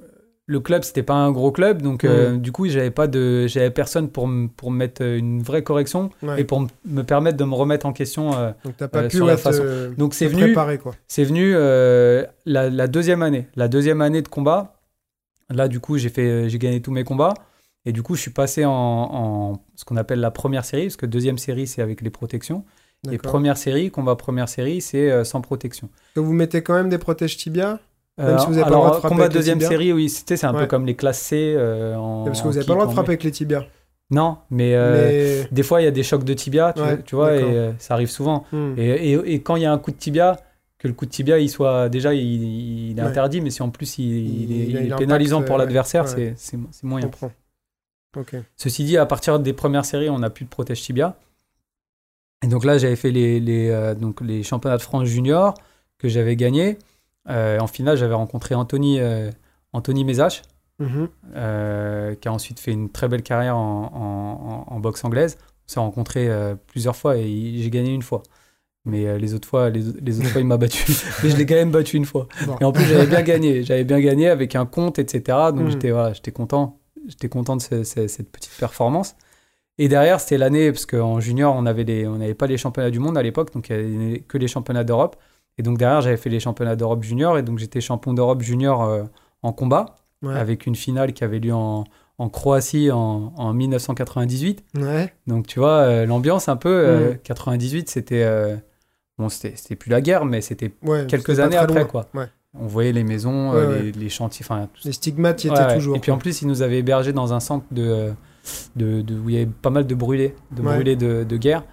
[0.46, 1.80] le club, c'était pas un gros club.
[1.80, 5.42] Donc, euh, du coup, j'avais pas de, j'avais personne pour, me- pour me mettre une
[5.42, 6.40] vraie correction Ouais.
[6.42, 8.34] et pour me permettre de me remettre en question.
[8.36, 9.64] euh, Donc t'as pas euh, pu sur la te- façon.
[9.96, 10.54] Donc, c'est venu.
[11.08, 13.46] C'est venu euh, la, la deuxième année.
[13.56, 14.74] La deuxième année de combat.
[15.50, 17.34] Là, du coup, j'ai fait, j'ai gagné tous mes combats.
[17.86, 20.96] Et du coup, je suis passé en, en ce qu'on appelle la première série, parce
[20.96, 22.64] que deuxième série, c'est avec les protections.
[23.12, 25.90] Et première série, combat première série, c'est euh, sans protection.
[26.14, 27.78] Que vous mettez quand même des protèges tibia?
[28.18, 30.08] Même si vous avez pas le alors, droit de frapper combat avec deuxième série, oui,
[30.08, 30.60] c'était c'est un Ouais.
[30.60, 32.24] peu comme les classes C euh, en.
[32.24, 33.64] Parce que vous en avez pas le droit de frapper avec les tibias.
[34.10, 35.48] Non, mais, euh, mais...
[35.50, 37.72] des fois, il y a des chocs de tibia, tu, Ouais, tu vois, et euh,
[37.78, 38.44] ça arrive souvent.
[38.52, 38.74] Hmm.
[38.76, 40.36] Et, et- et quand il y a un coup de tibia,
[40.78, 42.20] que le coup de tibia, il soit déjà, il,
[42.90, 43.08] il est Ouais.
[43.08, 44.04] interdit, mais si en plus il,
[44.50, 46.34] il est, Il pénalisant pour euh, l'adversaire, ouais.
[46.36, 47.06] c'est- moyen.
[47.06, 47.32] comprends.
[48.16, 48.36] Ok.
[48.56, 51.16] Ceci dit, à partir des premières séries, on n'a plus de protège tibia.
[52.44, 55.54] Et donc là, j'avais fait les, les, euh, donc les championnats de France junior
[55.98, 56.78] que j'avais gagnés.
[57.28, 59.30] Euh, en finale, j'avais rencontré Anthony, euh,
[59.72, 60.42] Anthony Mézache,
[60.78, 61.08] Mhm.
[61.36, 65.38] euh, qui a ensuite fait une très belle carrière en, en- en boxe anglaise.
[65.68, 68.22] On s'est rencontrés euh, plusieurs fois et j'ai gagné une fois.
[68.84, 70.84] Mais euh, les autres fois, les, les autres fois, il m'a battu.
[71.22, 72.28] Mais je l'ai quand même battu une fois.
[72.46, 72.56] Bon.
[72.60, 73.62] Et en plus, j'avais bien gagné.
[73.62, 75.22] J'avais bien gagné avec un compte, etc.
[75.54, 75.70] Donc Mm.
[75.70, 76.78] j'étais voilà, j'étais content.
[77.08, 79.14] J'étais content de ce- ce- cette petite performance.
[79.78, 82.90] Et derrière, c'était l'année, parce qu'en junior, on avait les- on n'avait pas les championnats
[82.90, 85.16] du monde à l'époque, donc il n'y avait que les championnats d'Europe.
[85.58, 88.82] Et donc derrière, j'avais fait les championnats d'Europe junior, et donc j'étais champion d'Europe junior
[88.84, 89.04] euh,
[89.42, 90.34] en combat, Ouais.
[90.34, 91.84] avec une finale qui avait lieu en,
[92.18, 94.64] en Croatie en, en 1998.
[94.78, 95.12] Ouais.
[95.26, 97.18] Donc tu vois, euh, l'ambiance un peu, euh, Mm.
[97.24, 98.22] 98, c'était...
[98.22, 98.56] euh,
[99.18, 101.84] bon, c'était plus la guerre, mais c'était Ouais, quelques années après, loin.
[101.84, 102.06] quoi.
[102.58, 103.52] On voyait les maisons.
[103.82, 105.96] Les, les chantiers, enfin tout Les stigmates y étaient toujours.
[105.96, 108.12] Et puis en plus, ils nous avaient hébergés dans un centre de,
[108.76, 111.64] de, de- où il y avait pas mal de brûlés, de brûlés de, de guerre.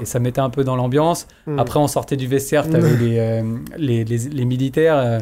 [0.00, 1.26] Et ça mettait un peu dans l'ambiance.
[1.46, 1.58] Hmm.
[1.58, 3.42] Après, on sortait du vestiaire, tu avais les, euh,
[3.76, 5.18] les, les, les militaires, euh,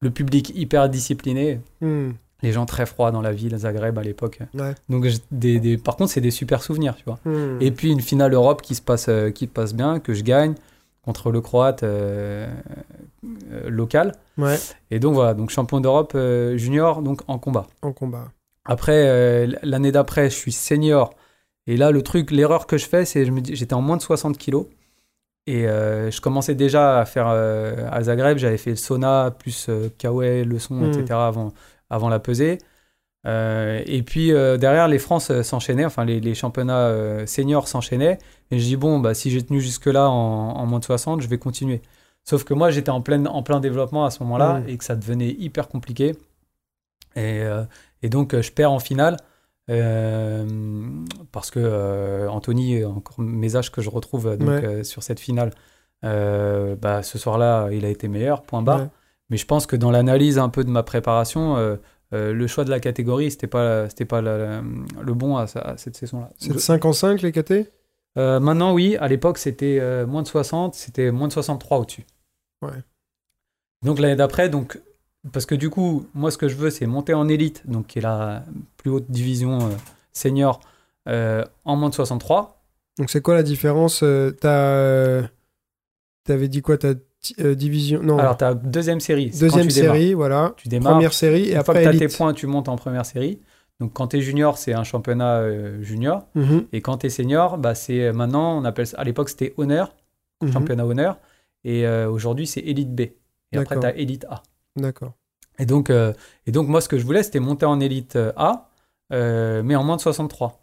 [0.00, 2.10] le public hyper discipliné, Hmm.
[2.42, 4.40] les gens très froids dans la ville, Zagreb à l'époque.
[4.54, 4.74] Ouais.
[4.88, 7.18] Donc, des, des- par contre, c'est des super souvenirs, tu vois.
[7.24, 7.58] Hmm.
[7.60, 10.54] Et puis une finale Europe qui se passe, euh, qui passe bien, que je gagne
[11.02, 12.48] contre le Croate euh,
[13.66, 14.12] local.
[14.38, 14.58] Ouais,
[14.90, 16.16] Et donc voilà, donc champion d'Europe
[16.56, 17.66] junior, donc en combat.
[17.82, 18.28] en combat.
[18.66, 21.10] Après, l'année d'après, je suis senior.
[21.66, 24.36] Et là, le truc, l'erreur que je fais, c'est dis, j'étais en moins de 60
[24.38, 24.66] kilos.
[25.46, 29.66] Et euh, je commençais déjà à faire euh, à Zagreb, j'avais fait le sauna, plus
[29.68, 30.84] euh, Kawaii, le son, Mm.
[30.92, 31.04] etc.
[31.10, 31.52] avant,
[31.90, 32.58] avant la pesée.
[33.26, 38.18] Euh, et puis euh, derrière, les France s'enchaînaient, enfin les, les championnats seniors s'enchaînaient.
[38.50, 41.28] Et je dis, bon, bah, si j'ai tenu jusque-là en, en moins de 60, je
[41.28, 41.80] vais continuer.
[42.24, 44.68] Sauf que moi, j'étais en plein, en plein développement à ce moment-là Mm.
[44.68, 46.14] et que ça devenait hyper compliqué.
[47.16, 47.42] Et,
[48.02, 49.16] et donc, je perds en finale.
[49.70, 50.46] Euh,
[51.32, 54.64] parce que euh, Anthony, encore mes âges que je retrouve donc, Ouais.
[54.64, 55.50] euh, sur cette finale,
[56.02, 58.80] bah, ce soir-là, il a été meilleur, point barre.
[58.82, 58.88] Ouais.
[59.30, 61.76] Mais je pense que dans l'analyse un peu de ma préparation, euh,
[62.12, 64.62] le choix de la catégorie, c'était pas, c'était pas la- la-
[65.02, 65.46] le bon à,
[65.78, 66.30] cette saison-là.
[66.36, 67.70] C'est de 5 en 5 les KT
[68.16, 68.96] Euh, maintenant, oui.
[69.00, 72.06] À l'époque, c'était euh, moins de 60, c'était moins de 63 au-dessus.
[72.62, 72.70] Ouais.
[73.82, 74.80] Donc l'année d'après, donc
[75.32, 77.98] parce que du coup, moi, ce que je veux, c'est monter en élite, donc qui
[77.98, 78.44] est la
[78.76, 79.70] plus haute division euh,
[80.12, 80.60] senior
[81.08, 82.62] euh, en moins de 63.
[82.98, 85.28] Donc c'est quoi la différence euh, T'as.
[86.24, 86.94] T'avais dit quoi T'as
[87.40, 88.02] euh, division.
[88.02, 89.30] Non, Alors, tu as deuxième série.
[89.30, 89.94] deuxième démarres.
[89.94, 90.54] série, voilà.
[90.56, 90.92] Tu démarres.
[90.94, 93.06] Première série et Une fois que après tu as tes points, tu montes en première
[93.06, 93.40] série.
[93.80, 96.26] Donc quand tu es junior, c'est un championnat euh, junior.
[96.34, 99.54] Mhm, Et quand tu es senior, bah, c'est maintenant, on appelle ça, à l'époque, c'était
[99.56, 99.94] honneur,
[100.42, 100.52] mhm.
[100.52, 101.18] championnat honneur.
[101.64, 103.00] Et euh, aujourd'hui, c'est élite B.
[103.00, 103.12] Et
[103.54, 103.84] après, tu D'accord.
[103.84, 104.42] as élite A.
[104.76, 105.12] D'accord.
[105.58, 106.12] Et donc, euh,
[106.46, 108.70] et donc, moi, ce que je voulais, c'était monter en élite euh, A,
[109.12, 110.60] euh, mais en moins de 63.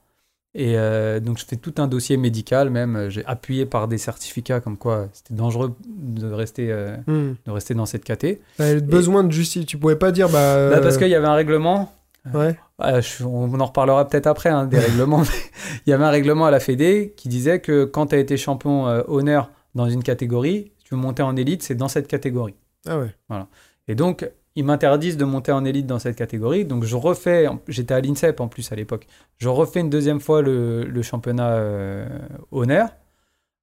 [0.54, 3.08] Et euh, donc, je fais tout un dossier médical, même.
[3.10, 6.74] J'ai appuyé par des certificats comme quoi c'était dangereux de rester,
[7.08, 7.34] Hmm.
[7.46, 8.42] de rester dans cette caté.
[8.58, 9.66] T'avais besoin de justice.
[9.66, 10.70] Tu pouvais pas dire, bah.
[10.72, 11.94] Bah, parce qu'il y avait un règlement.
[12.34, 12.60] Ouais.
[12.80, 15.24] Ah, je- on en reparlera peut-être après, hein, des règlements.
[15.88, 18.36] Il y avait un règlement à la Fédé qui disait que quand tu as été
[18.36, 22.56] champion honneur dans une catégorie, si tu veux monter en élite, c'est dans cette catégorie.
[22.86, 23.16] Ah ouais.
[23.88, 26.66] Et donc, ils m'interdisent de monter en élite dans cette catégorie.
[26.66, 29.08] Donc, je refais, j'étais à l'INSEP en plus à l'époque,
[29.38, 32.08] je refais une deuxième fois le, le championnat euh,
[32.52, 32.90] honneur,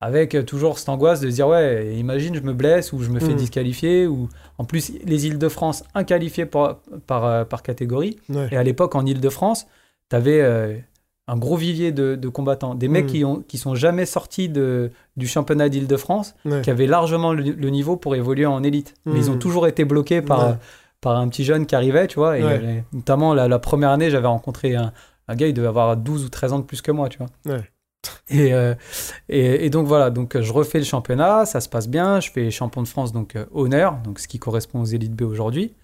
[0.01, 3.11] avec euh, toujours cette angoisse de se dire, ouais, imagine, je me blesse ou je
[3.11, 3.37] me fais Mm.
[3.37, 4.07] disqualifier.
[4.07, 4.29] Ou...
[4.57, 8.17] En plus, les Îles-de-France, inqualifiées par, par, euh, par catégorie.
[8.29, 8.49] Ouais.
[8.53, 9.67] Et à l'époque, en Île-de-France,
[10.09, 10.85] tu avais
[11.29, 12.75] un gros vivier de, de combattants.
[12.75, 13.09] Des mecs Mm.
[13.09, 16.63] qui, ont, qui sont jamais sortis de, du championnat d'Île-de-France, Ouais.
[16.63, 18.95] qui avaient largement le, le niveau pour évoluer en élite.
[19.07, 19.39] Mais ils ont Mm.
[19.39, 20.55] toujours été bloqués par, Ouais.
[21.01, 22.39] par un petit jeune qui arrivait, tu vois.
[22.39, 22.61] Et Ouais.
[22.63, 24.93] euh, notamment, la, la première année, j'avais rencontré un,
[25.29, 27.59] un gars, il devait avoir 12 ou 13 ans de plus que moi, tu vois.
[28.31, 28.75] Et, euh,
[29.29, 32.51] et, et donc voilà, donc je refais le championnat, ça se passe bien, je fais
[32.51, 35.75] champion de France, donc euh, honneur, donc ce qui correspond aux élites B aujourd'hui.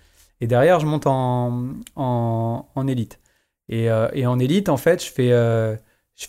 [0.40, 1.64] Et derrière, je monte en,
[1.96, 3.18] en, en élite.
[3.68, 5.76] Et, euh, et en élite, en fait, je fais, euh,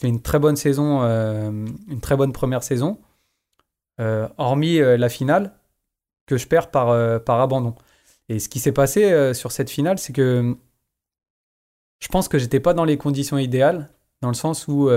[0.04, 1.52] une très bonne saison, euh,
[1.88, 3.00] une très bonne première saison,
[4.38, 5.54] hormis la finale
[6.26, 6.90] que je perds par,
[7.42, 7.76] abandon.
[8.28, 10.58] Et ce qui s'est passé sur cette finale, c'est que
[12.00, 13.90] je pense que j'étais pas dans les conditions idéales,
[14.22, 14.90] dans le sens où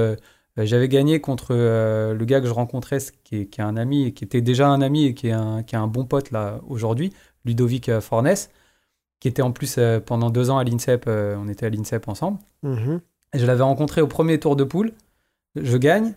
[0.57, 4.68] j'avais gagné contre le gars que je rencontrais, qui est, un ami, qui était déjà
[4.68, 7.12] un ami et qui est un, qui est un bon pote là aujourd'hui,
[7.45, 8.49] Ludovic Fornes,
[9.21, 12.09] qui était en plus euh, pendant deux ans à l'INSEP, euh, on était à l'INSEP
[12.09, 12.39] ensemble.
[12.62, 13.01] Mhm.
[13.35, 14.93] Et je l'avais rencontré au premier tour de poule.
[15.57, 16.14] Je gagne,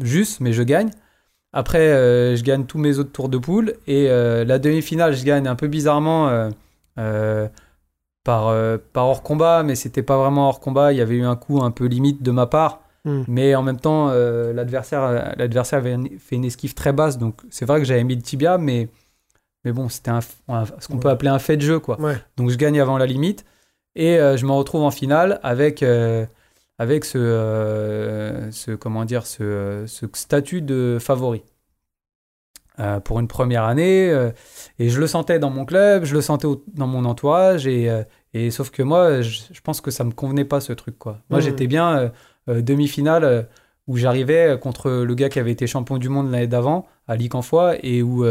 [0.00, 0.90] juste, mais je gagne.
[1.52, 3.74] Après, euh, je gagne tous mes autres tours de poule.
[3.86, 6.50] Et euh, la demi-finale, je gagne un peu bizarrement.
[6.98, 7.48] euh,
[8.24, 8.54] par,
[8.92, 10.92] par hors combat, mais c'était pas vraiment hors combat.
[10.92, 12.82] Il y avait eu un coup un peu limite de ma part.
[13.04, 13.24] Hmm.
[13.26, 17.18] Mais en même temps, l'adversaire l'adversaire avait fait une esquive très basse.
[17.18, 18.88] Donc c'est vrai que j'avais mis le tibia, mais,
[19.64, 21.78] mais bon, c'était ce qu'on peut appeler un fait de jeu.
[21.78, 22.00] Quoi.
[22.00, 22.16] Ouais.
[22.36, 23.44] Donc je gagne avant la limite.
[23.94, 26.24] Et euh, je me retrouve en finale avec, euh,
[26.78, 31.42] avec ce, euh, ce, comment dire, ce, ce statut de favori.
[33.04, 34.08] Pour une première année.
[34.80, 37.66] et je le sentais dans mon club, je le sentais au- dans mon entourage.
[37.68, 37.88] Et,
[38.34, 40.98] et sauf que moi, je, je pense que ça me convenait pas ce truc.
[40.98, 41.18] Quoi.
[41.30, 41.44] Moi, Mhm.
[41.44, 42.10] j'étais bien
[42.48, 43.46] demi-finale
[43.86, 47.78] où j'arrivais contre le gars qui avait été champion du monde l'année d'avant, à Licanfoy,
[47.84, 48.24] et où,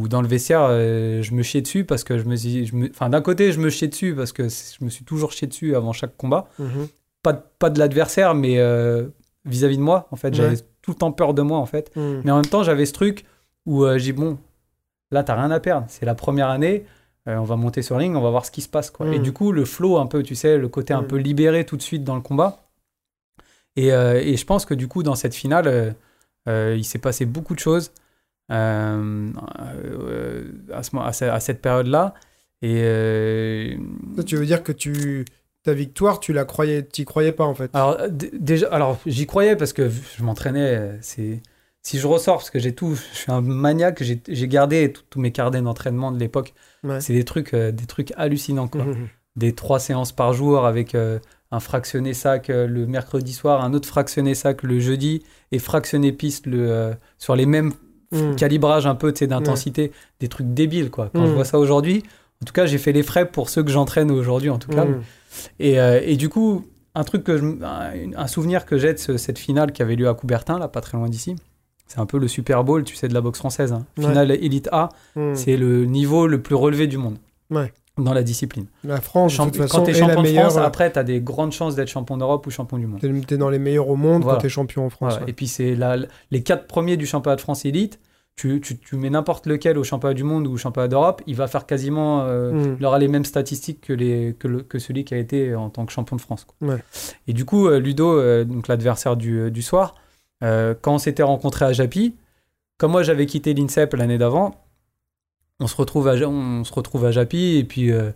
[0.00, 2.66] où dans le vestiaire, euh, je me chiais dessus parce que je me suis.
[2.66, 5.32] je me- Enfin, d'un côté, je me chiais dessus parce que je me suis toujours
[5.32, 6.48] chié dessus avant chaque combat.
[6.58, 6.88] Mhm.
[7.22, 9.06] Pas, de- pas de l'adversaire, mais euh,
[9.44, 10.34] vis-à-vis de moi, en fait.
[10.34, 10.62] J'avais Ouais.
[10.82, 11.94] tout le temps peur de moi, en fait.
[11.96, 12.22] Mhm.
[12.24, 13.24] Mais en même temps, j'avais ce truc
[13.66, 14.38] où euh, j'ai dit, bon,
[15.10, 15.86] là, t'as rien à perdre.
[15.88, 16.84] C'est la première année.
[17.26, 18.90] on va monter sur ring, on va voir ce qui se passe.
[18.90, 19.06] Quoi.
[19.06, 19.12] Mm.
[19.12, 21.76] Et du coup, le flow, un peu, tu sais, le côté un peu libéré tout
[21.76, 22.58] de suite dans le combat.
[23.76, 25.94] Et, et je pense que du coup, dans cette finale,
[26.48, 27.92] il s'est passé beaucoup de choses
[28.50, 29.30] euh,
[30.72, 32.14] à, ce mo- à ce- à cette période-là.
[32.62, 33.76] Et euh,
[34.16, 35.24] Ça, tu veux dire que tu
[35.62, 37.70] ta victoire, tu la croyais, t'y croyais pas en fait?
[37.74, 40.74] alors, déjà, alors j'y croyais parce que je m'entraînais.
[40.76, 41.42] euh, C'est
[41.82, 44.02] si je ressors parce que j'ai tout, je suis un maniaque.
[44.02, 46.54] J'ai gardé tous mes carnets d'entraînement de l'époque.
[46.84, 47.00] Ouais.
[47.00, 48.84] C'est des trucs, euh, des trucs hallucinants quoi.
[49.36, 54.34] Des trois séances par jour avec un fractionné sac le mercredi soir, un autre fractionné
[54.34, 55.22] sac le jeudi
[55.52, 57.72] et fractionné piste le sur les mêmes
[58.12, 58.36] Mhm.
[58.36, 61.10] calibrages un peu d'intensité, des trucs débiles quoi.
[61.14, 61.34] Quand je Mhm.
[61.36, 62.02] vois ça aujourd'hui,
[62.42, 64.86] en tout cas j'ai fait les frais pour ceux que j'entraîne aujourd'hui en tout cas.
[65.58, 68.98] Et, euh, et du coup, un truc que je, un, un souvenir que j'ai de
[68.98, 71.36] ce- cette finale qui avait lieu à Coubertin, là, pas très loin d'ici,
[71.86, 73.72] c'est un peu le Super Bowl, tu sais, de la boxe française.
[73.72, 73.86] hein.
[73.96, 74.04] Ouais.
[74.06, 74.88] Finale Elite A,
[75.34, 77.16] c'est le niveau le plus relevé du monde
[77.50, 77.72] Ouais.
[78.04, 78.66] Dans la discipline.
[78.84, 80.50] La France, de Champ- toute façon, quand tu es la champion de meilleure.
[80.50, 83.00] France, après, tu as des grandes chances d'être champion d'Europe ou champion du monde.
[83.00, 84.36] T'es t'es dans les meilleurs au monde Voilà.
[84.38, 85.12] quand t'es champion en France.
[85.12, 85.24] Voilà.
[85.26, 85.30] ouais.
[85.30, 85.76] Et puis, c'est
[86.30, 87.98] les quatre premiers du championnat de France Elite.
[88.36, 91.34] Tu, tu, tu mets n'importe lequel au championnat du monde ou au championnat d'Europe, il
[91.36, 92.22] va faire quasiment.
[92.22, 92.76] euh, Mhm.
[92.80, 95.68] il aura les mêmes statistiques que, les, que, le- que celui qui a été en
[95.68, 96.46] tant que champion de France.
[96.46, 96.68] quoi.
[96.68, 96.82] Ouais.
[97.28, 99.94] Et du coup, euh, Ludo, euh, donc l'adversaire du, euh, du soir,
[100.42, 102.14] euh, quand on s'était rencontré à Japy,
[102.78, 104.54] comme moi j'avais quitté l'INSEP l'année d'avant,
[105.60, 108.10] on se retrouve à, on se retrouve à Japy et puis euh,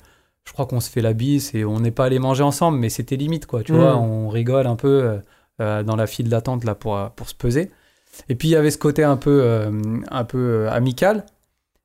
[0.46, 2.88] je crois qu'on se fait la bise et on n'est pas allé manger ensemble, mais
[2.90, 3.62] c'était limite quoi.
[3.62, 3.78] Tu Mhm.
[3.78, 5.16] vois, on rigole un peu euh,
[5.60, 7.70] euh, dans la file d'attente là pour, pour se peser.
[8.28, 9.70] Et puis il y avait ce côté un peu, euh,
[10.10, 11.24] un peu amical.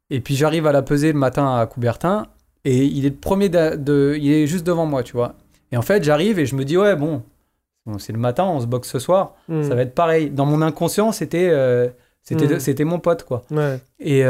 [0.09, 2.25] Et puis j'arrive à la peser le matin à Coubertin
[2.65, 5.35] et il est le premier de, de- il est juste devant moi, tu vois.
[5.71, 7.21] Et en fait, j'arrive et je me dis ouais bon,
[7.85, 9.63] bon, c'est le matin, on se boxe ce soir, Mhm.
[9.63, 10.29] ça va être pareil.
[10.31, 11.49] Dans mon inconscient, c'était
[12.23, 12.59] c'était Mm.
[12.59, 13.43] c'était mon pote quoi.
[13.51, 13.79] Ouais.
[13.99, 14.23] Et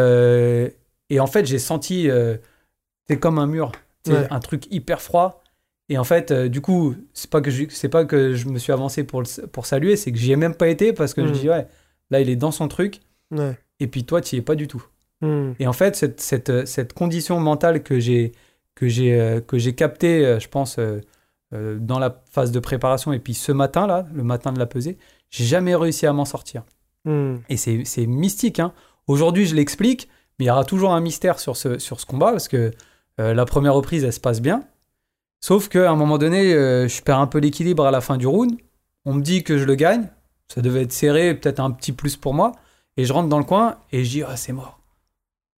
[1.09, 2.37] et en fait, j'ai senti euh,
[3.07, 3.71] c'est comme un mur,
[4.07, 4.27] Ouais.
[4.31, 5.43] un truc hyper froid.
[5.89, 8.57] Et en fait, euh, du coup, c'est pas que je c'est pas que je me
[8.59, 11.25] suis avancé pour le- pour saluer, c'est que j'y ai même pas été parce que
[11.25, 11.33] je Mm.
[11.33, 11.67] dis ouais,
[12.11, 12.99] là il est dans son truc
[13.31, 13.57] Ouais.
[13.79, 14.83] et puis toi tu y es pas du tout.
[15.21, 15.55] Mhm.
[15.59, 18.31] Et en fait, cette, cette, cette condition mentale que j'ai
[18.75, 21.01] que j'ai euh, que j'ai captée, euh, je pense, euh,
[21.53, 24.97] euh, dans la phase de préparation, et puis ce matin-là, le matin de la pesée,
[25.29, 26.63] j'ai jamais réussi à m'en sortir.
[27.05, 27.41] Mhm.
[27.49, 28.59] Et c'est c'est mystique.
[28.59, 28.71] Hein.
[29.07, 30.07] Aujourd'hui, je l'explique,
[30.39, 32.71] mais il y aura toujours un mystère sur ce, sur ce combat, parce que
[33.19, 34.63] euh, la première reprise, elle se passe bien.
[35.41, 38.27] Sauf qu'à un moment donné, euh, je perds un peu l'équilibre à la fin du
[38.27, 38.53] round.
[39.05, 40.07] On me dit que je le gagne.
[40.53, 42.53] Ça devait être serré, peut-être un petit plus pour moi.
[42.97, 44.79] Et je rentre dans le coin et je dis, ah, c'est mort.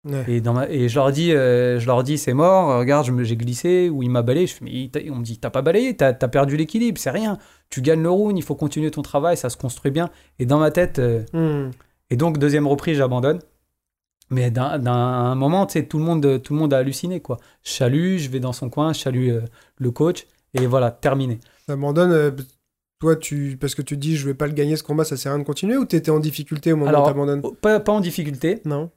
[0.05, 0.23] Ouais.
[0.27, 3.23] Et, dans ma- et je leur dis, euh, je leur dis c'est mort, regarde, me-
[3.23, 4.47] j'ai glissé, ou il m'a balayé.
[4.47, 7.37] Je fais, mais on me dit, t'as pas balayé, t'as as perdu l'équilibre, c'est rien.
[7.69, 10.09] Tu gagnes le round, il faut continuer ton travail, ça se construit bien.
[10.39, 11.71] Et dans ma tête, euh, Mhm.
[12.09, 13.39] et donc deuxième reprise, j'abandonne.
[14.31, 17.19] Mais d'un d'un- un moment, tu sais, tout le monde, tout le monde a halluciné
[17.19, 17.37] quoi.
[17.63, 19.41] Je salue, je vais dans son coin, je salue euh,
[19.77, 21.39] le coach, et voilà, terminé.
[21.67, 22.11] T'abandonnes.
[22.11, 22.31] euh,
[22.99, 25.31] toi, tu parce que tu dis je vais pas le gagner ce combat, ça sert
[25.31, 27.91] à rien de continuer ou t'étais en difficulté au moment Alors, où t'abandonnes Pas, pas
[27.93, 28.61] en difficulté.
[28.65, 28.91] Non.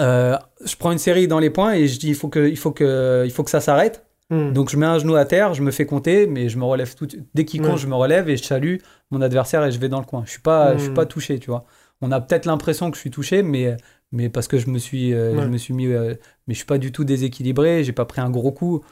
[0.00, 2.56] Euh, je prends une série dans les points et je dis il faut que, il
[2.56, 4.04] faut que, il faut que ça s'arrête.
[4.30, 4.52] Mhm.
[4.52, 6.94] Donc je mets un genou à terre, je me fais compter, mais je me relève
[6.94, 7.06] tout.
[7.34, 8.76] Dès qu'il compte, je me relève et je salue
[9.10, 10.22] mon adversaire et je vais dans le coin.
[10.24, 10.94] Je suis pas, je suis Mm.
[10.94, 11.64] pas touché, tu vois.
[12.00, 13.76] On a peut-être l'impression que je suis touché, mais
[14.14, 15.42] mais parce que je me suis, euh, Ouais.
[15.42, 16.14] je me suis mis, euh,
[16.46, 17.84] mais je suis pas du tout déséquilibré.
[17.84, 18.82] J'ai pas pris un gros coup.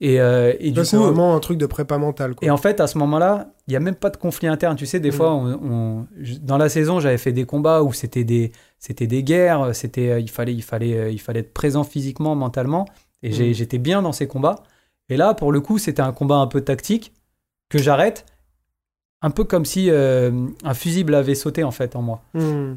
[0.00, 2.36] Et, euh, et du Là, c'est vraiment un truc de prépa mentale.
[2.36, 2.46] Quoi.
[2.46, 4.76] et en fait, à ce moment-là, il n'y a même pas de conflit interne.
[4.76, 5.12] Tu sais, des Mm.
[5.12, 9.08] fois, on, on- je- dans la saison, j'avais fait des combats où c'était des, c'était
[9.08, 9.74] des guerres.
[9.74, 12.86] C'était, euh, il fallait, il fallait, il fallait être présent physiquement, mentalement.
[13.24, 13.54] Et Mm.
[13.54, 14.62] j'étais bien dans ces combats.
[15.08, 17.12] Et là, pour le coup, c'était un combat un peu tactique
[17.68, 18.24] que j'arrête,
[19.20, 20.30] un peu comme si euh,
[20.62, 22.22] un fusible avait sauté en fait en moi.
[22.34, 22.76] Mhm.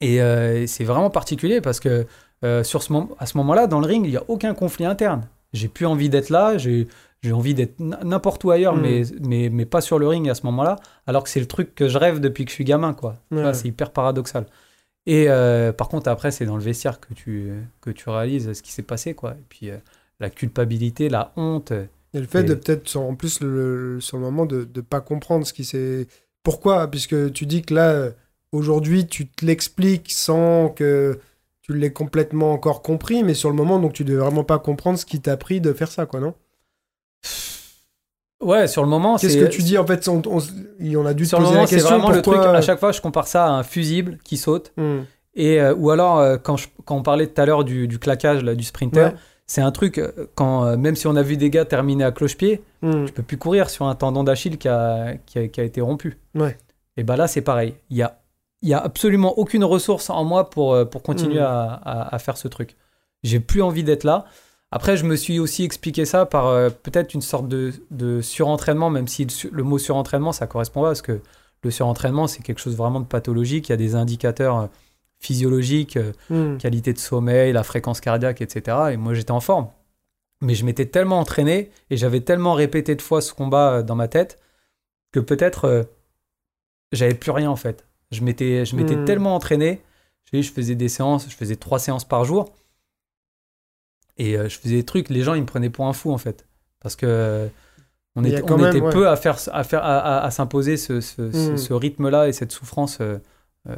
[0.00, 2.06] Et euh, c'est vraiment particulier parce que
[2.44, 5.22] euh, sur ce à ce moment-là, dans le ring, il n'y a aucun conflit interne.
[5.52, 6.86] j'ai plus envie d'être là, j'ai
[7.32, 8.80] envie d'être n'importe où ailleurs, Mm.
[8.82, 10.76] mais, mais, mais pas sur le ring à ce moment-là,
[11.06, 13.14] alors que c'est le truc que je rêve depuis que je suis gamin, quoi.
[13.54, 14.46] C'est hyper paradoxal.
[15.06, 18.62] Et euh, par contre, après, c'est dans le vestiaire que tu, que tu réalises ce
[18.62, 19.32] qui s'est passé, quoi.
[19.32, 19.70] Et puis,
[20.20, 21.70] la culpabilité, la honte.
[21.70, 25.00] Et le fait Et- de peut-être, en plus, le, sur le moment de ne pas
[25.00, 26.06] comprendre ce qui s'est.
[26.42, 28.10] Pourquoi Puisque tu dis que là,
[28.54, 31.18] aujourd'hui, tu te l'expliques sans que
[31.62, 34.98] tu l'aies complètement encore compris, mais sur le moment, donc tu devais vraiment pas comprendre
[34.98, 36.34] ce qui t'a pris de faire ça, quoi, non?
[38.42, 41.22] Ouais, sur le moment, Qu'est-ce que tu dis En fait, on, on, on a dû
[41.24, 42.34] te Sur le poser moment, la c'est vraiment le truc.
[42.34, 42.54] pourquoi.
[42.56, 44.72] À chaque fois, je compare ça à un fusible qui saute.
[44.76, 45.00] Hmm.
[45.34, 47.98] Et, euh, ou alors, euh, quand, je- quand on parlait tout à l'heure du, du
[47.98, 49.14] claquage, là, du sprinter, Ouais.
[49.46, 52.12] c'est un truc, euh, quand, euh, même si on a vu des gars terminer à
[52.12, 53.06] cloche-pied, Hmm.
[53.06, 55.80] tu peux plus courir sur un tendon d'Achille qui a, qui, a, qui a été
[55.80, 56.18] rompu.
[56.34, 56.58] Ouais.
[56.98, 57.74] Et bah là, c'est pareil.
[57.88, 58.20] Il y a,
[58.64, 61.44] il y a absolument aucune ressource en moi pour, euh, pour continuer Mhm.
[61.46, 62.76] à, à- à faire ce truc.
[63.22, 64.24] J'ai plus envie d'être là.
[64.72, 68.90] Après, je me suis aussi expliqué ça par euh, peut-être une sorte de, de surentraînement,
[68.90, 71.20] même si le, mot surentraînement, ça correspond pas, parce que
[71.62, 73.68] le surentraînement, c'est quelque chose vraiment de pathologique.
[73.68, 74.66] Il y a des indicateurs euh,
[75.20, 76.56] physiologiques, Hmm.
[76.58, 78.76] qualité de sommeil, la fréquence cardiaque, etc.
[78.92, 79.68] Et moi, j'étais en forme.
[80.40, 84.08] Mais je m'étais tellement entraîné et j'avais tellement répété de fois ce combat dans ma
[84.08, 84.38] tête
[85.12, 85.82] que peut-être euh,
[86.92, 87.86] j'avais plus rien en fait.
[88.14, 89.04] Je m'étais, je m'étais Hmm.
[89.04, 89.82] tellement entraîné.
[90.32, 92.52] Je, je faisais des séances, je faisais trois séances par jour.
[94.16, 96.18] Et euh, je faisais des trucs, les gens ils me prenaient pour un fou en
[96.18, 96.46] fait.
[96.80, 97.48] Parce que
[98.16, 98.92] on était, quand on même, était ouais.
[98.92, 101.56] peu à, faire, à, faire, à, à- à s'imposer ce, ce- ce- Hmm.
[101.56, 103.18] ce rythme-là et cette souffrance euh,
[103.68, 103.74] euh,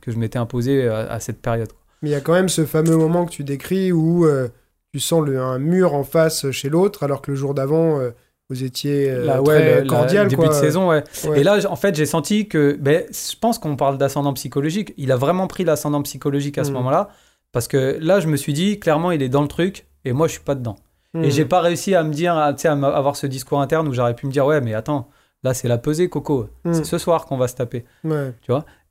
[0.00, 1.72] que je m'étais imposé à, cette période.
[2.02, 4.48] Mais il y a quand même ce fameux moment que tu décris où euh,
[4.92, 8.10] tu sens le, un mur en face chez l'autre, alors que le jour d'avant, euh,
[8.50, 10.24] vous étiez euh, Là, très ouais, le- la- cordial.
[10.24, 10.48] le début quoi.
[10.48, 11.02] de saison, ouais.
[11.26, 11.40] Ouais.
[11.40, 14.92] Et là, en fait, j'ai senti que, ben, je pense qu'on parle d'ascendant psychologique.
[14.96, 16.74] Il a vraiment pris l'ascendant psychologique à ce Mm.
[16.74, 17.08] moment-là,
[17.52, 20.26] parce que là, je me suis dit, clairement, il est dans le truc, et moi,
[20.26, 20.76] je suis pas dedans.
[21.14, 21.22] Hmm.
[21.24, 23.86] Et j'ai pas réussi à me dire, à, tu sais, à avoir ce discours interne
[23.88, 25.08] où j'aurais pu me dire, ouais, mais attends,
[25.44, 26.48] là, c'est la pesée, Coco.
[26.64, 26.72] Hmm.
[26.72, 27.84] C'est ce soir qu'on va se taper.
[28.02, 28.32] Ouais.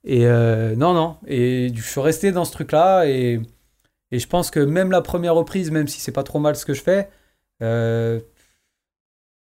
[0.06, 1.18] Et euh, non, non.
[1.28, 3.42] Et je suis resté dans ce truc-là, et,
[4.12, 6.66] et je pense que même la première reprise, même si c'est pas trop mal ce
[6.66, 7.10] que je fais,
[7.62, 8.20] euh,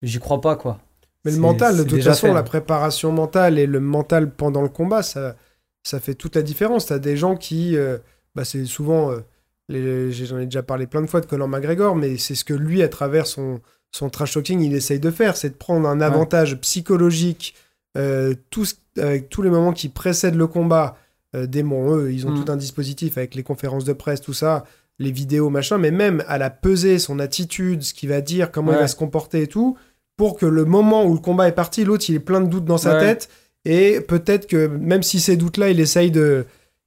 [0.04, 0.78] j'y crois pas, quoi.
[1.24, 2.32] Mais le mental, de toute façon, fait.
[2.34, 5.36] la préparation mentale et le mental pendant le combat, ça,
[5.82, 6.86] ça fait toute la différence.
[6.86, 7.98] T'as des gens qui, euh,
[8.34, 12.18] bah, c'est souvent, euh, j'en ai déjà parlé plein de fois de Conor McGregor, mais
[12.18, 13.60] c'est ce que lui, à travers son,
[13.90, 17.54] son trash talking, il essaye de faire, c'est de prendre un avantage psychologique,
[17.96, 20.96] euh, tout ce- avec tous les moments qui précèdent le combat.
[21.34, 22.44] Euh, des bon, eux, ils ont Mm.
[22.44, 24.64] tout un dispositif avec les conférences de presse, tout ça,
[24.98, 28.72] les vidéos, machin, mais même à la peser, son attitude, ce qu'il va dire, comment
[28.72, 29.76] il va se comporter et tout,
[30.16, 32.64] pour que le moment où le combat est parti, l'autre, il ait plein de doutes
[32.64, 33.00] dans sa Ouais.
[33.00, 33.28] tête,
[33.64, 36.44] et peut-être que même si ces doutes-là, il essaye de...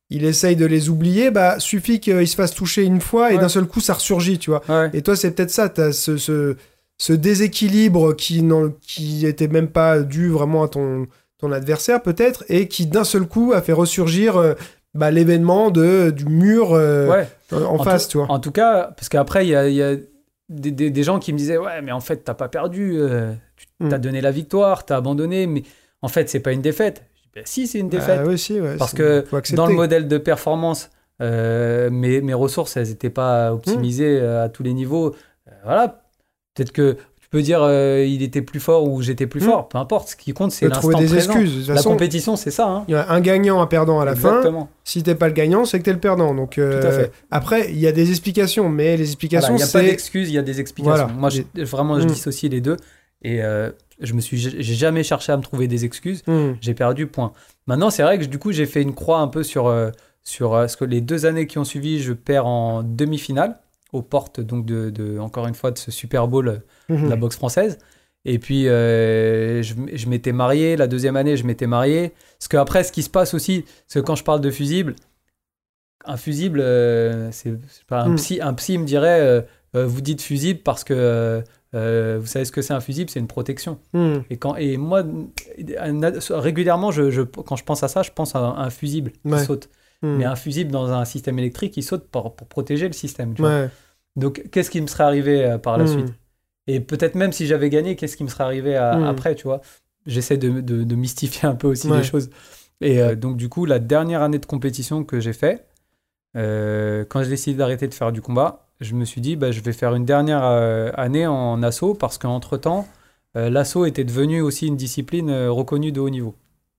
[0.09, 3.41] Il essaye de les oublier, bah suffit qu'il se fasse toucher une fois et Ouais.
[3.41, 4.61] d'un seul coup ça ressurgit, tu vois.
[4.69, 4.89] Ouais.
[4.93, 6.55] Et toi, c'est peut-être ça, t'as ce, ce,
[6.97, 11.07] ce déséquilibre qui, n'en- qui était même pas dû vraiment à ton,
[11.39, 14.53] ton adversaire, peut-être, et qui d'un seul coup a fait ressurgir euh,
[14.93, 17.27] bah, l'événement de, du mur euh, Ouais.
[17.51, 18.27] en, En face, tu vois.
[18.31, 19.95] En tout cas, parce qu'après, il y a, il y a
[20.49, 23.33] des, des- des gens qui me disaient Ouais, mais en fait, t'as pas perdu, euh,
[23.57, 23.89] tu Mm.
[23.89, 25.63] t'as donné la victoire, t'as abandonné, mais
[26.01, 27.03] en fait, c'est pas une défaite.
[27.15, 28.19] Je dis, Ben, si, c'est une défaite.
[28.23, 29.25] Ah, oui, si, ouais, Parce que.
[29.55, 30.89] Dans le modèle de performance,
[31.21, 34.23] euh, mes, mes ressources, elles n'étaient pas optimisées Mm.
[34.23, 35.15] euh, à tous les niveaux.
[35.63, 36.03] Voilà.
[36.55, 36.97] Peut-être que
[37.29, 39.45] tu peux dire euh, il était plus fort ou j'étais plus Mm.
[39.45, 39.67] fort.
[39.69, 40.07] Peu importe.
[40.09, 41.15] Ce qui compte, c'est l'instant des présent.
[41.17, 41.53] excuses.
[41.55, 42.67] De toute La façon, compétition, c'est ça.
[42.69, 42.85] hein.
[42.87, 44.29] il y a un gagnant, un perdant à la fin.
[44.29, 44.69] Exactement.
[44.85, 46.33] Si t'es pas le gagnant, c'est que t'es le perdant.
[46.33, 47.11] Donc, euh, Tout à fait.
[47.29, 50.29] après, il y a des explications, mais les Voilà, explications, Il n'y a pas d'excuses,
[50.29, 51.05] il y a des explications.
[51.07, 51.13] Voilà.
[51.19, 52.07] Moi, je- vraiment, je Mm.
[52.07, 52.77] dissocie les deux.
[53.23, 56.21] Et euh, je me suis, j'ai jamais cherché à me trouver des excuses.
[56.27, 56.51] Hmm.
[56.61, 57.33] J'ai perdu, point.
[57.65, 59.73] Maintenant, c'est vrai que du coup, j'ai fait une croix un peu sur,
[60.23, 63.57] sur ce que les deux années qui ont suivi, je perds en demi-finale,
[63.97, 66.47] aux portes, donc, de, de- encore une fois, de ce Super Bowl
[66.89, 67.77] euh, de la boxe française.
[68.25, 70.75] Et puis, euh, je, m'étais marié.
[70.75, 72.13] La deuxième année, je m'étais marié.
[72.39, 74.95] Parce que après, ce qui se passe aussi, c'est que quand je parle de fusible,
[76.05, 77.53] un fusible, euh, c'est
[77.87, 78.15] pas un Mm.
[78.15, 78.39] psy.
[78.41, 79.41] Un psy me dirait, euh,
[79.75, 81.41] euh, vous dites fusible parce que
[81.73, 83.77] vous savez ce que c'est un fusible, c'est une protection.
[83.93, 84.19] Hmm.
[84.31, 85.03] Et quand et moi,
[86.29, 89.19] régulièrement, je, je- quand je pense à ça, je pense à un, un fusible qui
[89.31, 89.43] Ouais.
[89.43, 89.69] saute.
[90.03, 93.33] Mais un fusible dans un système électrique, il saute pour, pour protéger le système.
[93.33, 93.67] tu vois.
[94.17, 95.87] Donc, qu'est-ce qui me serait arrivé euh, par la Hmm.
[95.87, 96.13] suite?
[96.67, 99.03] Et peut-être même si j'avais gagné, qu'est-ce qui me serait arrivé à- Mm.
[99.05, 99.61] après, tu vois?
[100.05, 101.97] J'essaie de, de- de mystifier un peu aussi Ouais.
[101.99, 102.29] les choses.
[102.81, 105.65] Et euh, donc, du coup, la dernière année de compétition que j'ai fait,
[106.35, 109.61] euh, quand j'ai décidé d'arrêter de faire du combat, je me suis dit, bah, je
[109.61, 112.87] vais faire une dernière euh, année en assaut parce qu'entre-temps,
[113.35, 116.33] l'assaut était devenu aussi une discipline reconnue de haut niveau.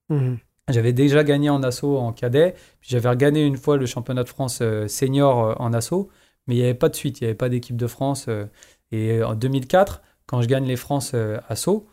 [0.08, 0.34] Hmm.
[0.68, 4.28] J'avais déjà gagné en assaut en cadet, puis j'avais regagné une fois le championnat de
[4.28, 6.08] France senior en assaut,
[6.48, 8.26] mais il n'y avait pas de suite, il n'y avait pas d'équipe de France.
[8.28, 8.46] euh,
[8.90, 11.86] Et en 2004, quand je gagne les France euh, assaut,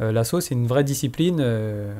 [0.00, 1.94] euh, l'assaut, c'est une vraie discipline euh,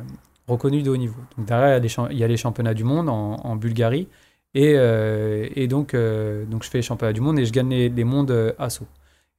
[0.48, 1.20] reconnue de haut niveau.
[1.36, 1.84] Donc derrière, il
[2.18, 4.09] y a, y les championnats du monde en, en Bulgarie.
[4.55, 7.70] Et, euh, et donc, euh, donc, je fais les championnats du monde et je gagne
[7.70, 8.86] les, les mondes euh, assaut.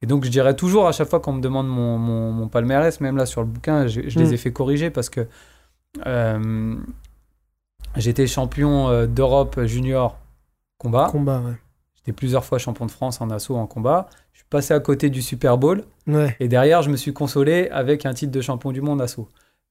[0.02, 3.00] Et donc, je dirais toujours à chaque fois qu'on me demande mon, mon, mon palmarès,
[3.00, 4.22] même là sur le bouquin, je, je Mm.
[4.22, 5.26] les ai fait corriger parce que
[6.06, 6.74] euh,
[7.96, 10.18] j'étais champion euh, d'Europe junior
[10.78, 11.08] combat.
[11.10, 11.54] Combat, ouais.
[12.06, 14.08] J'étais plusieurs fois champion de France en assaut en combat.
[14.32, 15.84] Je suis passé à côté du Super Bowl.
[16.06, 16.36] Ouais.
[16.38, 19.28] Et derrière, je me suis consolé avec un titre de champion du monde assaut.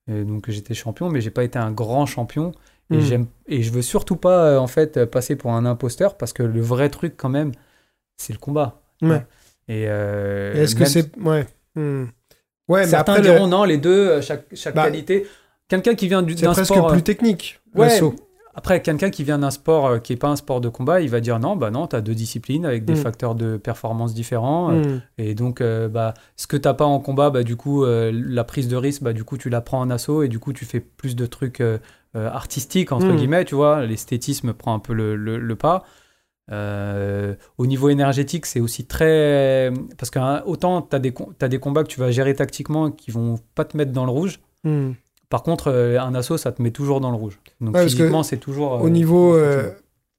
[0.08, 2.52] Et donc j'étais champion, mais j'ai pas été un grand champion.
[2.92, 3.02] Et Mm.
[3.02, 6.44] j'aime et je veux surtout pas euh, en fait passer pour un imposteur parce que
[6.44, 7.52] le vrai truc quand même,
[8.18, 8.82] c'est le combat.
[9.02, 9.26] Ouais.
[9.70, 11.16] Et euh, Et Est-ce que c'est.
[11.18, 11.46] Ouais.
[11.76, 12.06] Hmm.
[12.68, 15.28] Ouais, mais certains le- diront non, les deux, euh, chaque, chaque Bah, qualité.
[15.70, 18.16] Quelqu'un qui vient du- c'est d'un presque sport, plus technique, Ouais, l'assaut.
[18.56, 21.10] Après, quelqu'un qui vient d'un sport euh, qui n'est pas un sport de combat, il
[21.10, 22.98] va dire non, bah non, tu as deux disciplines avec des Mm.
[22.98, 24.72] facteurs de performance différents.
[24.72, 25.02] euh, Hmm.
[25.18, 28.68] Et donc, euh, bah, ce que t'as pas en combat, bah, du coup, la prise
[28.68, 30.80] de risque, bah, du coup, tu la prends en assaut et du coup, tu fais
[30.80, 31.64] plus de trucs
[32.16, 33.16] artistiques, entre Mm.
[33.16, 33.86] guillemets, tu vois.
[33.86, 35.84] L'esthétisme prend un peu le, le- le pas.
[36.52, 39.72] Au niveau énergétique, c'est aussi très.
[39.98, 43.40] Parce que hein, autant tu as, des combats que tu vas gérer tactiquement qui vont
[43.56, 44.40] pas te mettre dans le rouge.
[45.34, 47.40] Par contre, euh, un assaut, ça te met toujours dans le rouge.
[47.60, 48.74] Donc, Ouais, physiquement, c'est toujours.
[48.74, 49.32] Au euh, niveau.
[49.32, 49.70] toujours euh.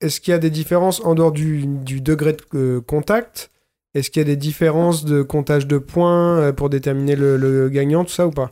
[0.00, 3.52] Est-ce qu'il y a des différences en dehors du, du degré de contact?
[3.94, 8.02] Est-ce qu'il y a des différences de comptage de points pour déterminer le, le gagnant,
[8.04, 8.50] tout ça ou pas?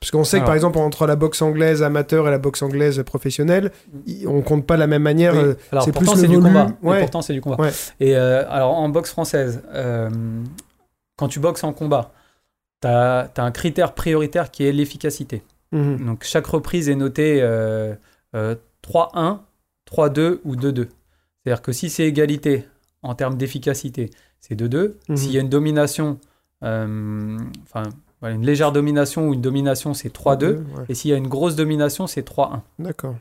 [0.00, 3.00] Parce qu'on sait que par exemple entre la boxe anglaise amateur et la boxe anglaise
[3.04, 3.70] professionnelle,
[4.08, 5.34] i- on compte pas de la même manière.
[5.34, 5.54] Oui.
[5.70, 6.66] Alors c'est pourtant plus le du combat.
[6.82, 6.98] Et Ouais.
[7.00, 7.62] pourtant c'est du combat.
[7.62, 7.70] Ouais.
[8.00, 10.10] Et euh, alors en boxe française, euh,
[11.16, 12.10] quand tu boxes en combat,
[12.82, 15.42] tu as, un critère prioritaire qui est l'efficacité.
[15.72, 16.06] Mhm.
[16.06, 17.94] Donc chaque reprise est notée euh,
[18.34, 19.38] euh, 3-1,
[19.90, 20.88] 3-2 ou 2-2.
[21.44, 22.64] C'est-à-dire que si c'est égalité
[23.02, 24.10] en termes d'efficacité,
[24.40, 24.94] c'est 2-2.
[25.08, 25.16] Mhm.
[25.16, 26.18] S'il y a une domination,
[26.64, 27.84] euh, enfin
[28.20, 30.56] voilà, une légère domination ou une domination, c'est 3-2.
[30.56, 30.62] Ouais.
[30.88, 32.60] Et s'il y a une grosse domination, c'est 3-1.
[32.78, 33.16] D'accord.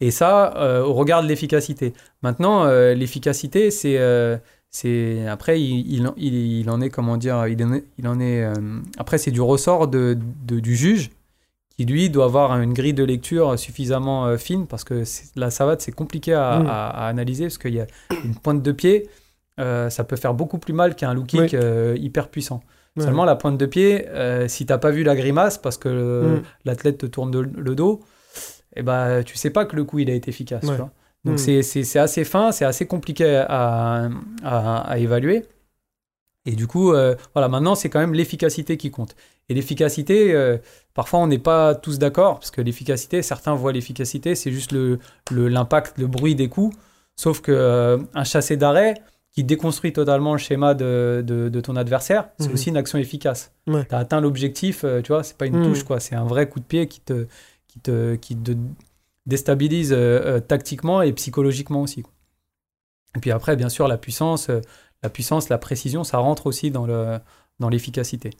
[0.00, 1.92] Et ça, euh, au regard de l'efficacité.
[2.22, 4.36] Maintenant, euh, l'efficacité, c'est, euh,
[4.70, 8.06] c'est après, il, il, en- il- il en est comment dire, il en est, il
[8.08, 8.44] en est.
[8.44, 8.54] euh,
[8.98, 10.16] après, c'est du ressort de,
[10.46, 11.10] de- du juge
[11.76, 15.02] qui lui doit avoir une grille de lecture suffisamment euh, fine parce que
[15.36, 16.66] la savate c'est compliqué à, Mm.
[16.66, 17.86] à- à analyser parce qu'il y a
[18.24, 19.08] une pointe de pied,
[19.60, 21.48] euh, ça peut faire beaucoup plus mal qu'un low kick Oui.
[21.54, 22.62] euh, hyper puissant.
[22.96, 23.04] Ouais.
[23.04, 25.88] Seulement la pointe de pied, euh, si t'as pas vu la grimace parce que
[26.38, 26.42] Mm.
[26.66, 28.00] l'athlète te tourne de- le dos,
[28.76, 30.60] et ben tu sais pas que le coup il a été efficace.
[30.62, 30.76] tu Ouais.
[30.76, 30.90] vois.
[31.24, 31.62] Donc Mm.
[31.62, 34.10] c'est- assez fin, c'est assez compliqué à,
[34.42, 35.44] à, à évaluer.
[36.44, 39.14] Et du coup, euh, voilà, maintenant c'est quand même l'efficacité qui compte.
[39.48, 40.56] Et l'efficacité, euh,
[40.94, 44.98] parfois on n'est pas tous d'accord, parce que l'efficacité, certains voient l'efficacité, c'est juste le
[45.30, 46.76] le- l'impact, le, bruit des coups.
[47.16, 48.94] Sauf que euh, un chassé d'arrêt
[49.30, 52.52] qui déconstruit totalement le schéma de, de, de ton adversaire, c'est Mhm.
[52.54, 53.52] aussi une action efficace.
[53.66, 53.84] Ouais.
[53.86, 55.64] Tu as atteint l'objectif, euh, tu vois, c'est pas une Mhm.
[55.64, 57.26] touche, quoi, c'est un vrai coup de pied qui te,
[57.66, 58.52] qui te, qui te
[59.26, 59.96] déstabilise euh,
[60.36, 62.02] euh, tactiquement et psychologiquement aussi.
[63.16, 64.48] Et puis après, bien sûr, la puissance,
[65.02, 67.18] la puissance, la précision, ça rentre aussi dans le
[67.60, 68.30] dans l'efficacité.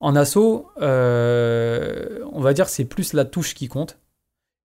[0.00, 3.98] En assaut, euh, on va dire que c'est plus la touche qui compte.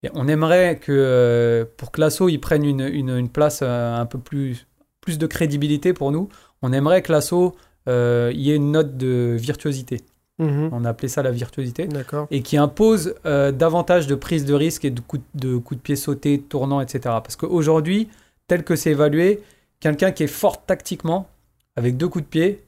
[0.03, 3.95] Et on aimerait que euh, pour que l'assaut il prenne une, une, une place euh,
[3.95, 4.67] un peu plus
[5.01, 6.29] plus de crédibilité pour nous,
[6.61, 7.55] on aimerait que l'assaut
[7.89, 10.01] euh, y ait une note de virtuosité.
[10.39, 10.69] Mhm.
[10.71, 11.87] On a appelé ça la virtuosité
[12.31, 15.83] et qui impose euh, davantage de prise de risque et de coups de, coups de
[15.83, 17.01] pied sautés, tournants, etc.
[17.03, 18.07] Parce qu'aujourd'hui,
[18.47, 19.41] tel que c'est évalué,
[19.79, 21.27] quelqu'un qui est fort tactiquement,
[21.75, 22.63] avec deux coups de pied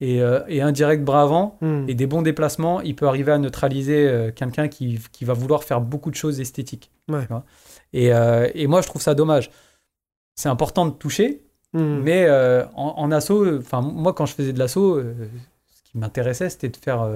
[0.00, 1.86] et, euh, et un direct bras avant, Mhm.
[1.88, 5.64] et des bons déplacements, il peut arriver à neutraliser euh, quelqu'un qui, qui va vouloir
[5.64, 6.90] faire beaucoup de choses esthétiques.
[7.08, 7.22] Ouais.
[7.22, 7.44] tu vois.
[7.92, 9.50] Et, euh, et moi, je trouve ça dommage.
[10.36, 11.42] C'est important de toucher,
[11.74, 12.00] Mhm.
[12.02, 16.48] mais euh, en, en assaut, enfin moi quand je faisais de l'assaut, ce qui m'intéressait
[16.48, 17.06] c'était de faire,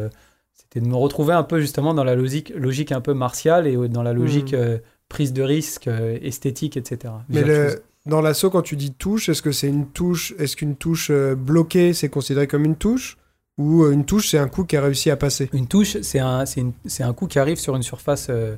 [0.52, 3.88] c'était de me retrouver un peu justement dans la logique, logique un peu martiale et
[3.88, 4.78] dans la logique euh,
[5.08, 7.12] prise de risque, esthétique, etc.
[7.28, 10.76] Mais le, dans l'assaut, quand tu dis touche, est-ce que c'est une touche Est-ce qu'une
[10.76, 13.16] touche euh, bloquée, c'est considéré comme une touche?
[13.58, 15.48] Ou euh, une touche, c'est un coup qui a réussi à passer?
[15.52, 18.56] Une touche, c'est un, c'est un coup qui arrive sur une surface, euh,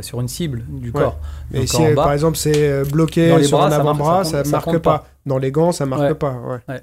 [0.00, 1.00] sur une cible du Ouais.
[1.02, 1.18] corps.
[1.52, 4.42] Et Donc, si, bas- par exemple, c'est bloqué les sur bras, un marque- avant-bras, ça
[4.44, 4.98] marque compte pas.
[5.00, 5.06] pas.
[5.26, 6.14] Dans les gants, ça marque Ouais.
[6.14, 6.32] pas.
[6.68, 6.80] Ouais.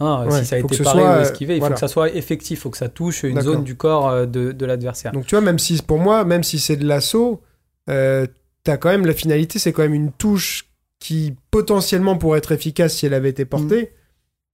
[0.00, 1.74] Ouais, si ça a faut été que ce paré soit, ou esquivé, il voilà.
[1.74, 4.50] faut que ça soit effectif, il faut que ça touche une zone du corps de,
[4.52, 5.12] de l'adversaire.
[5.12, 7.42] Donc tu vois, même si pour moi, même si c'est de l'assaut,
[7.86, 10.69] t'as quand même la finalité, c'est quand même une touche
[11.00, 13.90] qui potentiellement pourrait être efficace si elle avait été portée.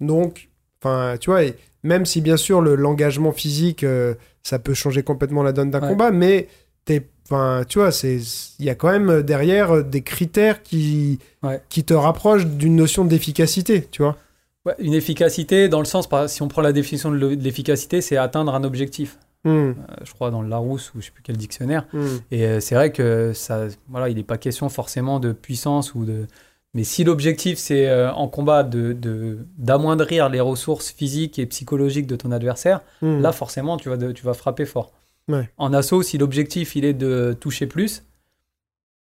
[0.01, 0.49] Donc,
[0.83, 5.03] enfin, tu vois, et même si bien sûr le- l'engagement physique, euh, ça peut changer
[5.03, 5.89] complètement la donne d'un Ouais.
[5.89, 6.49] combat, mais
[6.85, 8.19] t'es, enfin, tu vois, c'est,
[8.61, 11.61] il y a quand même derrière des critères qui, Ouais.
[11.69, 14.17] qui te rapprochent d'une notion d'efficacité, tu vois.
[14.65, 18.55] Ouais, une efficacité, dans le sens, si on prend la définition de l'efficacité, c'est atteindre
[18.55, 19.19] un objectif.
[19.47, 19.75] Hmm, Euh,
[20.05, 21.87] je crois dans le Larousse ou je sais plus quel dictionnaire.
[21.93, 22.07] hmm.
[22.31, 26.05] Et euh, c'est vrai que ça, voilà, il n'est pas question forcément de puissance ou
[26.05, 26.27] de.
[26.75, 32.17] Mais si l'objectif c'est euh, en combat de d'amoindrir les ressources physiques et psychologiques de
[32.17, 33.21] ton adversaire, Hmm.
[33.23, 34.93] là forcément tu vas de- tu vas frapper fort.
[35.29, 35.49] Ouais.
[35.57, 38.03] En assaut, si l'objectif il est de toucher plus,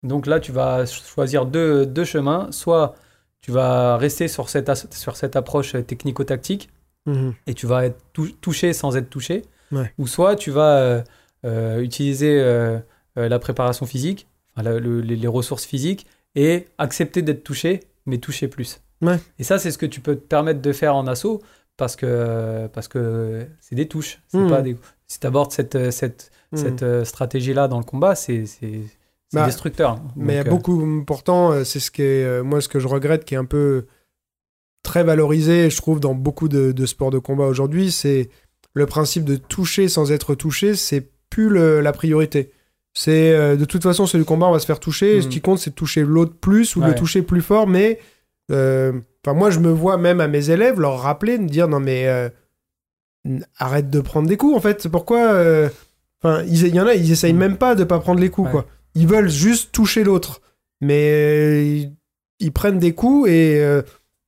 [0.04, 2.48] donc là tu vas choisir deux, deux chemins.
[2.52, 2.96] Soit
[3.42, 6.70] tu vas rester sur cette sur cette approche technico-tactique
[7.08, 7.32] Hmm.
[7.46, 9.44] et tu vas être tou- touché sans être touché.
[9.76, 9.94] Ouais.
[9.98, 11.02] Ou soit tu vas euh,
[11.46, 12.80] euh, utiliser euh,
[13.16, 18.18] la préparation physique, enfin, la- le- les, les ressources physiques, et accepter d'être touché, mais
[18.18, 18.82] toucher plus.
[19.02, 19.20] Ouais.
[19.40, 21.42] Et ça, c'est ce que tu peux te permettre de faire en assaut,
[21.78, 24.22] parce que parce que c'est des touches.
[24.34, 24.50] Mhm.
[24.50, 24.78] pas des...
[25.08, 26.58] Si tu abordes cette, cette, Hmm.
[26.58, 28.44] cette stratégie-là dans le combat, c'est
[29.34, 30.00] Bah, destructeur.
[30.16, 32.88] Mais il y a Donc, beaucoup, pourtant, c'est ce qui est, moi, ce que je
[32.88, 33.88] regrette, qui est un peu
[34.84, 38.30] très valorisé, je trouve, dans beaucoup de, de sports de combat aujourd'hui, c'est
[38.76, 42.52] le principe de toucher sans être touché, c'est plus le- la priorité.
[42.94, 45.18] C'est euh, de toute façon, c'est le combat, on va se faire toucher.
[45.18, 45.32] et Ce Mhm.
[45.34, 47.68] qui compte, c'est de toucher l'autre plus ou de le toucher plus fort.
[47.68, 48.00] Mais,
[48.52, 48.94] euh,
[49.28, 52.30] moi, je me vois même à mes élèves leur rappeler, de dire non, mais euh,
[53.58, 54.88] arrête de prendre des coups, en fait.
[54.88, 55.70] Pourquoi euh,
[56.24, 57.40] Enfin, il y en a, ils essayent Mhm.
[57.40, 58.52] même pas de pas prendre les coups, Ouais.
[58.52, 58.66] quoi.
[58.96, 60.42] Ils veulent juste toucher l'autre.
[60.82, 61.94] Mais ils,
[62.40, 63.62] ils prennent des coups et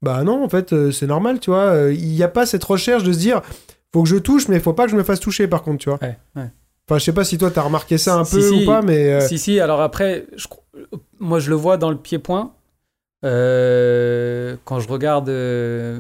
[0.04, 1.90] bah non, en fait, c'est normal, tu vois.
[1.92, 3.42] Il n'y a pas cette recherche de se dire
[3.94, 5.78] faut que je touche, mais il faut pas que je me fasse toucher, par contre,
[5.80, 6.00] tu vois.
[6.02, 6.50] ouais, ouais.
[6.90, 8.64] Enfin, je sais pas si toi, t'as remarqué ça un Si, peu si.
[8.64, 9.14] ou pas, mais.
[9.14, 10.48] euh, Si, si, alors après, je
[11.20, 12.52] moi je le vois dans le pied-point.
[13.26, 16.00] Euh, quand je regarde, euh,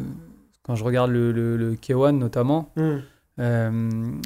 [0.64, 4.22] quand je regarde le, le, le K1 notamment, hmm.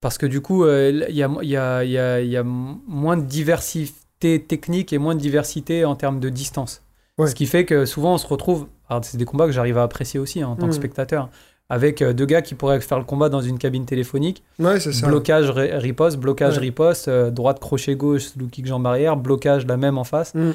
[0.00, 2.36] parce que du coup, il y, a, il y, a, il y, a, il y
[2.36, 6.82] a moins de diversité technique et moins de diversité en termes de distance.
[7.18, 7.28] Ouais.
[7.28, 9.82] Ce qui fait que souvent on se retrouve, alors c'est des combats que j'arrive à
[9.84, 10.72] apprécier aussi hein, en tant que Mhm.
[10.72, 11.28] spectateur,
[11.74, 14.42] avec euh, deux gars qui pourraient faire le combat dans une cabine téléphonique.
[14.58, 15.06] Ouais, c'est ça.
[15.06, 16.60] Blocage, riposte, blocage, Ouais.
[16.60, 20.34] riposte, euh, droite, crochet gauche, low kick, jambe arrière, blocage la même en face.
[20.34, 20.50] Mm.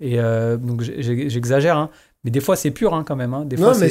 [0.00, 1.90] Et euh, donc j'exagère, hein.
[2.24, 3.32] mais des fois c'est pur hein, quand même.
[3.34, 3.44] hein.
[3.44, 3.90] Des Non, fois, mais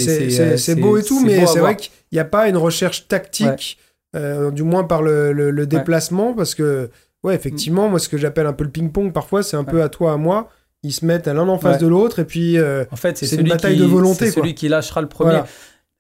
[0.57, 3.77] c'est beau et tout, mais c'est vrai qu'il n'y a pas une recherche tactique,
[4.15, 6.89] euh, du moins par le, le- le déplacement, parce que,
[7.23, 9.89] ouais, effectivement, moi, ce que j'appelle un peu le ping-pong, parfois, c'est un peu à
[9.89, 10.49] toi, à moi.
[10.85, 11.81] Ils se mettent l'un en face Ouais.
[11.83, 12.57] de l'autre, et puis.
[12.57, 15.29] euh, En fait, c'est une bataille qui, de volonté, c'est celui qui lâchera le premier.
[15.31, 15.47] voilà.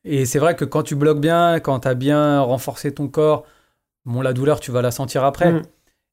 [0.05, 3.45] Et c'est vrai que quand tu bloques bien, quand tu as bien renforcé ton corps,
[4.05, 5.51] bon, la douleur, tu vas la sentir après.
[5.51, 5.61] Mm.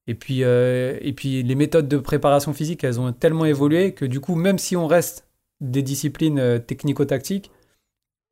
[0.07, 4.05] Et, puis, euh, et puis, les méthodes de préparation physique, elles ont tellement évolué que
[4.05, 5.27] du coup, même si on reste
[5.61, 7.51] des disciplines euh, technico-tactiques,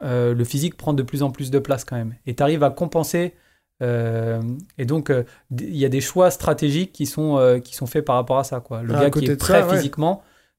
[0.02, 2.14] euh, le physique prend de plus en plus de place quand même.
[2.26, 3.34] Et tu arrives à compenser.
[3.82, 4.40] euh,
[4.78, 5.12] et donc,
[5.50, 8.60] il y a des choix stratégiques qui sont, qui sont faits par rapport à ça.
[8.60, 8.82] Quoi.
[8.82, 9.92] Le Ah, gars qui est prêt ça, ouais.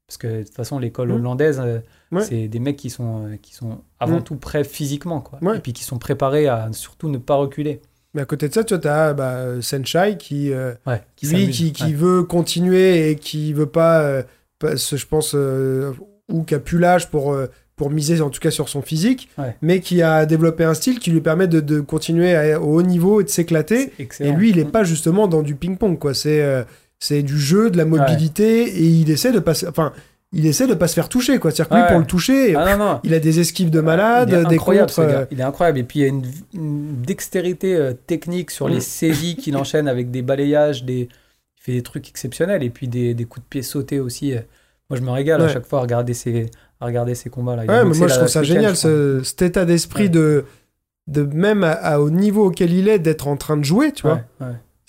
[0.10, 1.14] Parce que de toute façon, l'école Mm.
[1.16, 1.80] hollandaise, euh,
[2.12, 2.24] Ouais.
[2.24, 4.24] c'est des mecs qui sont, euh, qui sont avant Mm.
[4.24, 5.22] tout prêts physiquement.
[5.22, 5.38] Quoi.
[5.44, 5.58] Ouais.
[5.58, 7.80] Et puis qui sont préparés à surtout ne pas reculer.
[8.16, 11.50] Mais à côté de ça, tu vois, t'as bah, Senshai qui, euh, Ouais, qui lui,
[11.72, 14.24] qui, veut continuer et qui veut pas, euh,
[14.58, 17.38] pas- ce- je pense, ou qui a plus l'âge pour,
[17.76, 19.30] pour miser en tout cas sur son physique,
[19.62, 22.82] mais qui a développé un style qui lui permet de, de continuer à- au haut
[22.82, 23.94] niveau et de s'éclater.
[24.20, 24.72] Et lui, il est Mm.
[24.72, 26.16] pas justement dans du ping-pong, quoi.
[26.16, 26.42] C'est
[27.00, 29.94] c'est du jeu, de la mobilité, et il essaie de pas, se- enfin,
[30.32, 31.50] il essaie de pas se faire toucher, quoi.
[31.52, 31.88] C'est-à-dire que lui, Ouais.
[31.90, 33.00] pour le toucher, Ah non, non.
[33.04, 34.86] il a des esquives de malade, des gars.
[35.00, 35.80] euh, Il est incroyable.
[35.80, 36.24] Et puis il y a une,
[36.54, 38.82] une dextérité euh, technique sur les Mm.
[38.82, 41.08] saisies qu'il enchaîne avec des balayages, des...
[41.58, 42.62] il fait des trucs exceptionnels.
[42.64, 44.34] Et puis des, des coups de pied sautés aussi.
[44.34, 44.40] euh.
[44.90, 46.50] Moi, je me régale à chaque fois à regarder ces,
[46.82, 47.62] à regarder ces combats-là.
[47.64, 50.46] Ouais, mais moi je trouve ça génial, ce- cet état d'esprit de,
[51.08, 54.02] de même à- à- au niveau auquel il est, d'être en train de jouer, tu
[54.04, 54.22] vois.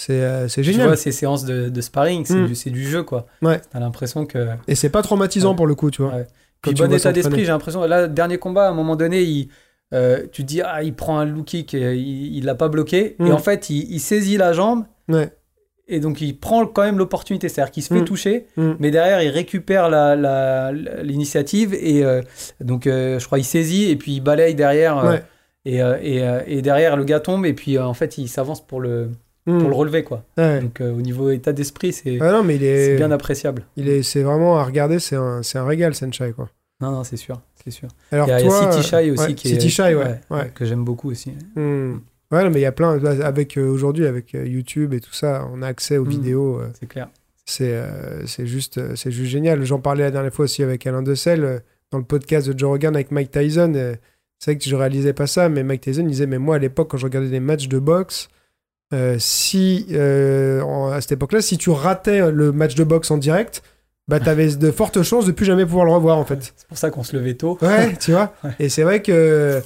[0.03, 0.87] C'est euh, c'est Tu génial.
[0.87, 2.47] vois, ces séances de, de sparring, c'est Mm.
[2.47, 3.27] du, c'est du jeu, quoi.
[3.43, 3.61] Ouais.
[3.71, 4.47] T'as l'impression que.
[4.67, 5.57] Et c'est pas traumatisant Ouais.
[5.57, 6.15] pour le coup, tu vois.
[6.15, 6.27] Ouais.
[6.63, 7.85] Puis bon état d'esprit, j'ai l'impression.
[7.85, 9.49] Là, dernier combat, à un moment donné, il,
[9.93, 13.17] euh, tu te dis, ah, il prend un low kick, et il l'a pas bloqué.
[13.21, 14.85] Et en fait, il, il saisit la jambe.
[15.09, 15.31] Ouais.
[15.87, 17.51] Et donc, il prend quand même l'opportunité.
[17.51, 18.05] C'est-à-dire qu'il se fait Mm.
[18.07, 18.47] toucher,
[18.79, 19.91] mais derrière, il récupère
[21.03, 21.75] l'initiative.
[21.75, 22.23] Et euh,
[22.61, 25.05] donc, euh, je crois, il saisit et puis il balaye derrière.
[25.05, 25.23] Ouais.
[25.67, 27.45] et, et, et derrière, le gars tombe.
[27.47, 29.11] Et puis, en fait, il s'avance pour le,
[29.45, 30.05] Pour le relever.
[30.05, 30.25] Quoi.
[30.37, 30.61] Ouais.
[30.61, 33.63] Donc, euh, au niveau état d'esprit, c'est Ah est, bien appréciable.
[33.77, 36.49] il est, c'est vraiment à regarder, c'est un, un régal, Senshai, quoi.
[36.81, 37.41] Non, non, c'est sûr.
[37.63, 37.89] C'est sûr.
[38.11, 39.51] Alors Il y a, il y a toi, City Shy aussi ouais, qui est.
[39.53, 40.51] City Shy, ouais, ouais.
[40.55, 41.33] Que j'aime beaucoup aussi.
[41.57, 41.97] Hmm.
[42.33, 43.03] Ouais, non, mais il y a plein.
[43.05, 46.09] Avec euh, aujourd'hui, avec euh, YouTube et tout ça, on a accès aux Mm.
[46.11, 46.61] vidéos.
[46.61, 47.09] euh, C'est clair.
[47.45, 49.65] c'est juste, c'est juste génial.
[49.65, 52.95] J'en parlais la dernière fois aussi avec Alain Dessel dans le podcast de Joe Rogan
[52.95, 53.73] avec Mike Tyson.
[54.39, 56.89] c'est vrai que je réalisais pas ça, mais Mike Tyson disait Mais moi, à l'époque,
[56.91, 58.29] quand je regardais des matchs de boxe,
[58.93, 63.17] euh, si, euh, en- à cette époque-là, si tu ratais le match de boxe en
[63.19, 63.63] direct,
[64.09, 66.53] bah t'avais de fortes chances de plus jamais pouvoir le revoir en fait.
[66.57, 67.59] C'est pour ça qu'on se levait tôt.
[67.63, 68.33] Ouais, tu vois.
[68.59, 69.61] Et c'est vrai que,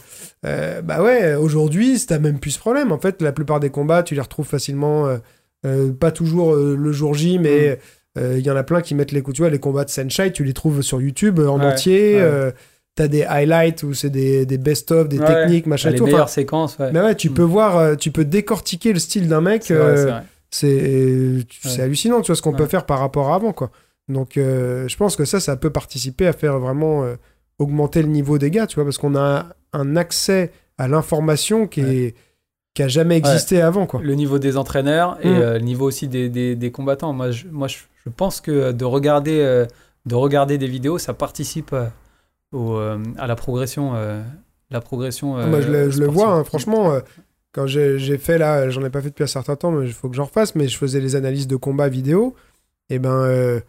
[0.47, 2.93] euh, bah ouais, aujourd'hui, t'as même plus ce problème.
[2.93, 5.17] En fait, la plupart des combats, tu les retrouves facilement,
[5.65, 7.79] euh, pas toujours le jour J, mais
[8.17, 8.21] Mm.
[8.37, 9.37] il y en a plein qui mettent les coups.
[9.37, 12.15] Tu vois, les combats de Senshai, tu les trouves sur YouTube en Ouais, entier.
[12.23, 12.53] ouais.
[12.95, 15.27] T'as des highlights où c'est des, des best-of, des Ouais.
[15.27, 16.05] techniques, machin les tout.
[16.05, 16.93] Enfin, meilleures séquences, ouais.
[16.93, 17.35] mais ouais, tu Mm.
[17.35, 19.65] peux voir, euh, tu peux décortiquer le style d'un mec.
[19.65, 21.81] C'est euh, Ouais.
[21.81, 23.71] hallucinant, tu vois, ce qu'on peut faire par rapport à avant, quoi.
[24.09, 27.15] Donc, euh, je pense que ça, ça peut participer à faire vraiment euh,
[27.59, 31.81] augmenter le niveau des gars, tu vois, parce qu'on a un accès à l'information qui
[31.81, 32.15] est
[32.75, 34.01] qui a jamais existé avant, quoi.
[34.03, 35.39] Le niveau des entraîneurs et Mm.
[35.41, 37.13] le niveau aussi des, des- des combattants.
[37.13, 37.77] Moi, je, moi je,
[38.17, 39.65] pense que de regarder,
[40.07, 41.73] de regarder des vidéos, ça participe
[42.55, 43.93] au, euh, à la progression.
[43.95, 44.23] euh,
[44.71, 46.13] la progression Ah, Moi, je le, je le sportive.
[46.13, 47.01] vois, hein, franchement, euh,
[47.53, 50.09] quand j'ai fait là, j'en ai pas fait depuis un certain temps, mais il faut
[50.09, 52.35] que j'en refasse, mais je faisais les analyses de combat vidéo,
[52.91, 53.61] et ben, euh,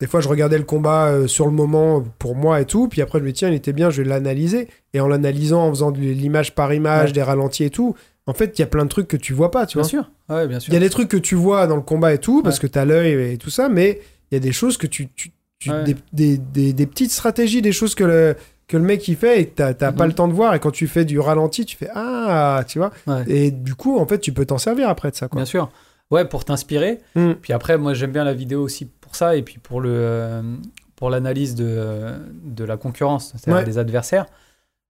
[0.00, 3.00] des fois, je regardais le combat euh, sur le moment pour moi et tout, puis
[3.02, 5.70] après, je me dis, tiens, il était bien, je vais l'analyser, et en l'analysant, en
[5.70, 7.12] faisant de l'image par image, Ouais.
[7.12, 7.94] des ralentis et tout,
[8.26, 9.88] en fait, il y a plein de trucs que tu vois pas, tu Bien vois.
[9.88, 10.10] sûr.
[10.28, 10.74] Ouais, bien Il sûr.
[10.74, 12.78] y a des trucs que tu vois dans le combat et tout, parce que tu
[12.78, 14.00] as l'œil et tout ça, mais
[14.30, 15.08] il y a des choses que tu.
[15.08, 15.30] tu-
[15.62, 15.84] tu- Ouais.
[15.84, 18.36] des, des- des- des petites stratégies, des choses que le,
[18.68, 20.08] que le mec il fait et que t'as t'as pas Mhm.
[20.10, 20.54] le temps de voir.
[20.54, 22.90] Et quand tu fais du ralenti, tu fais Ah, tu vois.
[23.06, 23.24] Ouais.
[23.28, 25.28] Et du coup, en fait, tu peux t'en servir après de ça.
[25.28, 25.40] Quoi.
[25.40, 25.70] Bien sûr.
[26.10, 26.98] Ouais, pour t'inspirer.
[27.14, 27.32] Mm.
[27.40, 30.42] Puis après, moi, j'aime bien la vidéo aussi pour ça et puis pour le euh,
[30.96, 32.12] pour l'analyse de,
[32.44, 33.64] de la concurrence, c'est-à-dire Ouais.
[33.64, 34.26] des adversaires.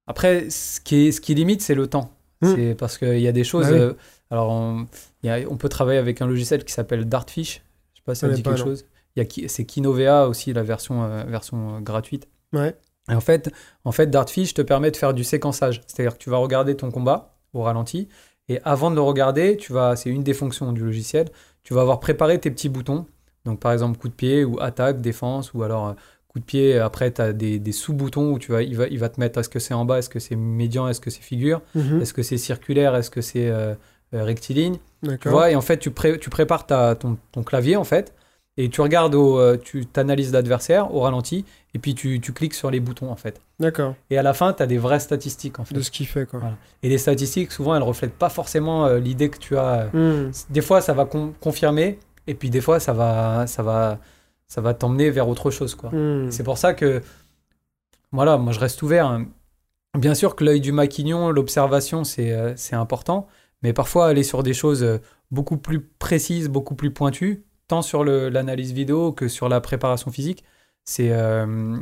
[0.06, 2.10] Après, ce qui, est, ce qui limite, c'est le temps.
[2.42, 2.54] Mm.
[2.54, 3.66] C'est parce qu'il y a des choses.
[3.66, 3.78] Bah oui.
[3.80, 3.92] euh,
[4.30, 4.86] alors, on,
[5.22, 7.62] il y a- on peut travailler avec un logiciel qui s'appelle Dartfish.
[7.94, 8.64] Je sais pas si ça dit quelque non.
[8.64, 8.84] chose.
[9.16, 12.28] Il y a qui- c'est Kinovea aussi, la version, euh, version euh, gratuite.
[12.52, 12.74] Ouais.
[13.10, 13.50] Et en fait,
[13.84, 15.82] en fait, Dartfish te permet de faire du séquençage.
[15.86, 18.08] C'est-à-dire que tu vas regarder ton combat au ralenti.
[18.48, 21.28] Et avant de le regarder, tu vas, c'est une des fonctions du logiciel,
[21.62, 23.06] tu vas avoir préparé tes petits boutons.
[23.44, 25.92] Donc par exemple coup de pied ou attaque, défense ou alors euh,
[26.28, 26.78] coup de pied.
[26.78, 29.38] Après, tu as des, des sous-boutons où tu vas, il, va, il va te mettre
[29.40, 32.00] est-ce que c'est en bas, est-ce que c'est médian, est-ce que c'est figure, Mhm.
[32.02, 33.74] est-ce que c'est circulaire, est-ce que c'est euh,
[34.12, 34.76] rectiligne.
[35.02, 38.14] Tu vois, et en fait, tu, pré- tu prépares ta, ton, ton clavier en fait.
[38.58, 42.52] Et tu regardes, au, euh, tu t'analyses l'adversaire au ralenti, et puis tu, tu cliques
[42.52, 43.40] sur les boutons en fait.
[43.58, 43.94] D'accord.
[44.10, 45.74] Et à la fin, tu as des vraies statistiques en fait.
[45.74, 46.40] De ce qu'il fait, quoi.
[46.40, 46.56] Voilà.
[46.82, 49.88] Et les statistiques, souvent, elles reflètent pas forcément euh, l'idée que tu as.
[49.94, 50.30] Mm.
[50.50, 53.98] Des fois, ça va con- confirmer, et puis des fois, ça va, ça va,
[54.48, 55.88] ça va t'emmener vers autre chose, quoi.
[55.90, 56.30] Mm.
[56.30, 57.00] C'est pour ça que,
[58.12, 59.06] voilà, moi, je reste ouvert.
[59.06, 59.26] hein.
[59.98, 63.28] Bien sûr que l'œil du maquignon, l'observation, c'est euh, important,
[63.62, 64.98] mais parfois aller sur des choses euh,
[65.30, 70.44] beaucoup plus précises, beaucoup plus pointues, tant sur l'analyse vidéo que sur la préparation physique,
[70.84, 71.76] c'est euh,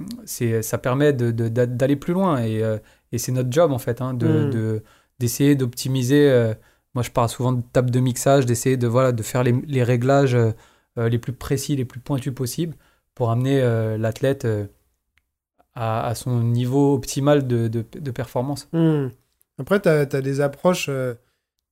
[0.62, 2.78] ça permet d'aller plus loin et, euh,
[3.12, 4.50] et c'est notre job en fait, hein, de- Mm.
[4.56, 4.82] de-
[5.18, 6.24] d'essayer d'optimiser.
[6.30, 6.54] euh,
[6.94, 9.82] moi, je parle souvent de table de mixage, d'essayer de voilà de faire les, les
[9.92, 10.52] réglages euh,
[11.14, 12.74] les plus précis, les plus pointus possibles
[13.14, 13.56] pour amener
[14.04, 14.46] l'athlète
[15.74, 18.68] à, à son niveau optimal de, de- de performance.
[18.72, 19.08] Hmm.
[19.58, 20.88] Après, tu as, des approches,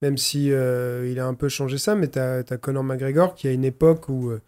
[0.02, 3.48] même si euh, il a un peu changé ça, mais tu as, Conor McGregor qui
[3.48, 4.40] a une époque où, euh,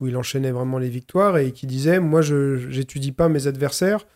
[0.00, 4.06] où il enchaînait vraiment les victoires et qui disait Moi, je j'étudie pas mes adversaires.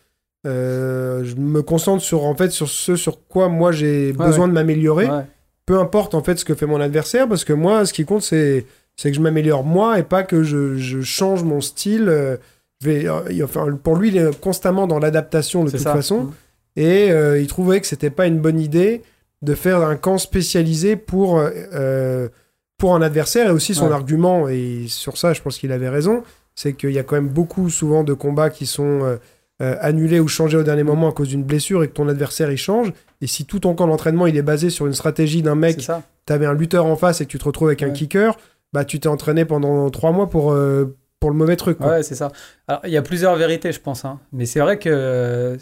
[0.47, 4.45] euh, je me concentre sur en fait sur ce sur quoi moi j'ai Ouais, besoin
[4.45, 4.49] ouais.
[4.49, 5.25] de m'améliorer Ouais,
[5.67, 8.23] peu importe en fait ce que fait mon adversaire parce que moi ce qui compte
[8.23, 8.65] c'est
[8.95, 12.37] c'est que je m'améliore moi et pas que je, je change mon style euh,
[12.81, 15.93] je vais, il- enfin, pour lui il est constamment dans l'adaptation de toute ça.
[15.93, 16.31] façon Mm.
[16.77, 17.07] et
[17.39, 19.03] il trouvait que c'était pas une bonne idée
[19.41, 22.27] de faire un camp spécialisé pour, euh,
[22.77, 23.93] pour un adversaire et aussi son Ouais.
[23.93, 24.47] argument.
[24.49, 26.23] Et sur ça, je pense qu'il avait raison.
[26.55, 29.15] C'est qu'il y a quand même beaucoup souvent de combats qui sont euh,
[29.61, 32.51] euh, annulés ou changés au dernier moment à cause d'une blessure et que ton adversaire
[32.51, 32.91] il change.
[33.21, 36.01] Et si tout ton camp d'entraînement il est basé sur une stratégie d'un mec, ça.
[36.25, 38.37] t'avais un lutteur en face et que tu te retrouves avec un kicker,
[38.73, 41.77] bah tu t'es entraîné pendant trois mois pour, euh, pour le mauvais truc.
[41.77, 41.87] quoi.
[41.91, 42.31] Ouais, c'est ça.
[42.67, 44.03] Alors, il y a plusieurs vérités, je pense.
[44.03, 44.19] hein.
[44.33, 45.57] Mais c'est vrai que euh,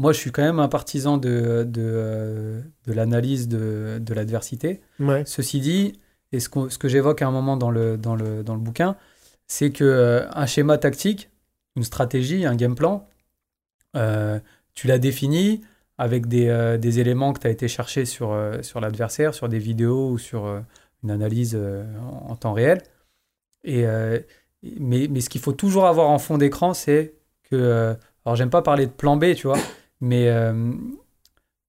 [0.00, 4.80] moi, je suis quand même un partisan de, de, euh, de l'analyse de, de l'adversité.
[4.98, 5.24] Ouais.
[5.26, 5.98] Ceci dit,
[6.32, 8.96] et ce, ce que j'évoque à un moment dans le, dans le, dans le bouquin,
[9.46, 11.28] c'est que euh, un schéma tactique,
[11.76, 13.06] une stratégie, un game plan,
[13.94, 14.40] euh,
[14.72, 15.60] tu l'as défini
[15.98, 19.50] avec des, euh, des éléments que tu as été chercher sur, euh, sur l'adversaire, sur
[19.50, 20.62] des vidéos ou sur
[21.04, 22.80] une analyse en, en temps réel.
[23.64, 23.84] Et,
[24.78, 27.12] mais, mais ce qu'il faut toujours avoir en fond d'écran, c'est
[27.50, 27.94] que.
[28.24, 29.58] alors, j'aime pas parler de plan B, tu vois,
[30.00, 30.72] mais euh,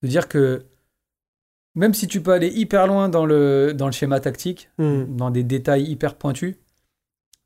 [0.04, 0.66] de dire que
[1.76, 5.04] même si tu peux aller hyper loin dans le, dans le schéma tactique, Hmm.
[5.16, 6.56] dans des détails hyper pointus,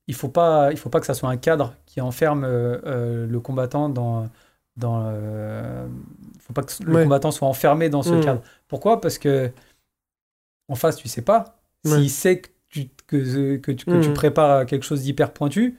[0.07, 3.27] il faut pas, il faut pas que ça soit un cadre qui enferme euh, euh,
[3.27, 4.29] le combattant dans.
[4.77, 5.87] dans euh,
[6.39, 7.03] faut pas que le Ouais.
[7.03, 8.21] combattant soit enfermé dans ce Mm.
[8.23, 8.41] cadre.
[8.67, 8.99] Pourquoi?
[9.01, 9.51] Parce que
[10.67, 11.57] en face, tu sais pas.
[11.85, 11.91] Ouais.
[11.97, 14.13] S'il sait que tu, que, que, tu, que tu Mm.
[14.13, 15.77] prépares quelque chose d'hyper pointu,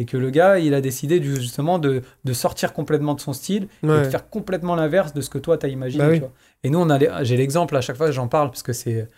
[0.00, 3.64] et que le gars, il a décidé justement de, de sortir complètement de son style
[3.82, 6.02] et de faire complètement l'inverse de ce que toi, tu as imaginé.
[6.04, 6.16] Bah oui.
[6.18, 6.32] tu vois.
[6.62, 8.72] Et nous, on a les- j'ai l'exemple à chaque fois que j'en parle, parce que
[8.72, 9.08] c'est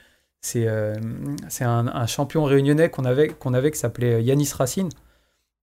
[0.43, 0.95] c'est euh,
[1.61, 4.89] un, un champion réunionnais qu'on avait, qu'on avait qui s'appelait Yanis Racine,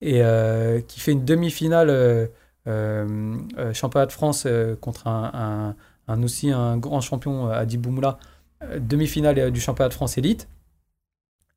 [0.02, 2.28] et euh, qui fait une demi-finale euh,
[2.68, 5.76] euh, euh, championnat de France euh, contre un, un-
[6.14, 8.20] un aussi un grand champion, euh, Adi Boumoula,
[8.64, 10.48] euh, demi-finale euh, du championnat de France élite.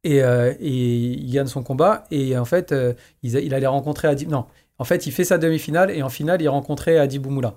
[0.02, 2.04] Et, euh, et il gagne son combat.
[2.10, 4.26] Et en fait, euh, il, allait rencontrer Adi.
[4.26, 4.46] Non,
[4.78, 7.54] en fait, il fait sa demi-finale et en finale, il rencontrait Adi Boumoula.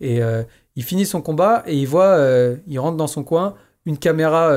[0.00, 0.42] Et euh,
[0.76, 2.18] il finit son combat et il voit,
[2.66, 3.54] il rentre dans son coin,
[3.86, 4.54] une caméra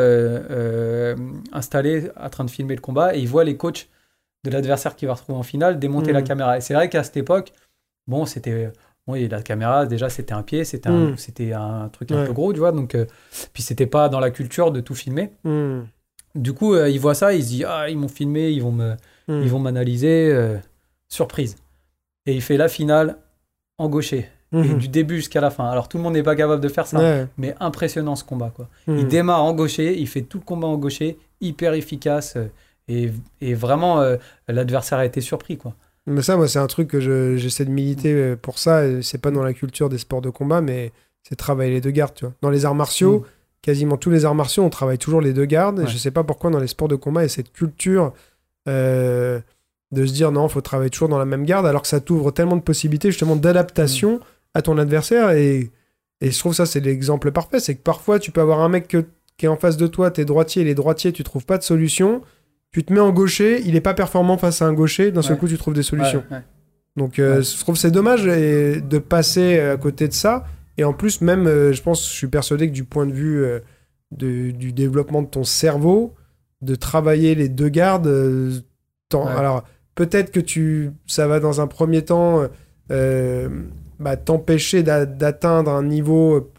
[1.51, 3.89] installée en train de filmer le combat et il voit les coachs
[4.45, 6.57] de l'adversaire qui va retrouver en finale démonter la caméra.
[6.57, 7.51] Et c'est vrai qu'à cette époque,
[8.07, 8.71] bon, c'était.
[9.05, 12.31] Bon, et la caméra, déjà, c'était un pied, c'était un, c'était un truc un peu
[12.31, 12.71] gros, tu vois.
[12.71, 12.95] Donc,
[13.51, 15.31] puis c'était pas dans la culture de tout filmer.
[15.43, 15.81] Hmm.
[16.35, 18.71] Du coup, euh, il voit ça, il se dit Ah, ils m'ont filmé, ils vont
[18.71, 18.93] me,
[19.27, 19.41] Hmm.
[19.41, 20.29] ils vont m'analyser.
[20.33, 20.57] euh,
[21.09, 21.55] surprise.
[22.25, 23.17] Et il fait la finale
[23.77, 24.27] en gaucher.
[24.51, 24.77] Et Mhm.
[24.77, 25.67] du début jusqu'à la fin.
[25.69, 27.27] Alors tout le monde n'est pas capable de faire ça, Ouais.
[27.37, 28.51] mais impressionnant ce combat.
[28.55, 28.67] Quoi.
[28.87, 29.07] Il Hmm.
[29.07, 32.35] démarre en gaucher, il fait tout le combat en gaucher, hyper efficace.
[32.35, 32.45] euh,
[32.89, 33.11] et,
[33.41, 35.57] et vraiment, euh, l'adversaire a été surpris.
[35.57, 35.73] Quoi.
[36.05, 39.01] Mais ça, moi, c'est un truc que je- j'essaie de militer pour ça.
[39.01, 40.91] C'est pas dans la culture des sports de combat, mais
[41.23, 42.33] c'est travailler les deux gardes, tu vois.
[42.41, 43.25] Dans les arts martiaux.
[43.63, 45.79] Quasiment tous les arts martiaux, on travaille toujours les deux gardes.
[45.79, 45.89] Et Ouais.
[45.89, 48.13] je sais pas pourquoi dans les sports de combat, il y a cette culture
[48.67, 49.39] euh,
[49.91, 52.29] de se dire non, faut travailler toujours dans la même garde, alors que ça t'ouvre
[52.31, 54.19] tellement de possibilités justement d'adaptation
[54.53, 55.31] à ton adversaire.
[55.31, 55.71] Et,
[56.21, 57.59] et je trouve ça, c'est l'exemple parfait.
[57.59, 59.05] C'est que parfois, tu peux avoir un mec que-
[59.37, 61.63] qui est en face de toi, t'es droitier, il est droitier, tu trouves pas de
[61.63, 62.21] solution.
[62.71, 65.33] Tu te mets en gaucher, il est pas performant face à un gaucher, d'un seul
[65.33, 65.39] Ouais.
[65.39, 66.23] coup, tu trouves des solutions.
[66.31, 66.39] Ouais.
[66.95, 70.45] Donc euh, je trouve que c'est dommage et, de passer à côté de ça.
[70.77, 73.43] Et en plus, même, euh, je pense, je suis persuadé que du point de vue
[73.43, 73.59] euh,
[74.11, 76.13] de- du développement de ton cerveau,
[76.61, 78.51] de travailler les deux gardes, euh,
[79.13, 79.19] Ouais.
[79.31, 79.63] alors
[79.95, 82.47] peut-être que tu, ça va dans un premier temps
[83.99, 86.51] bah, t'empêcher d'a- d'atteindre un niveau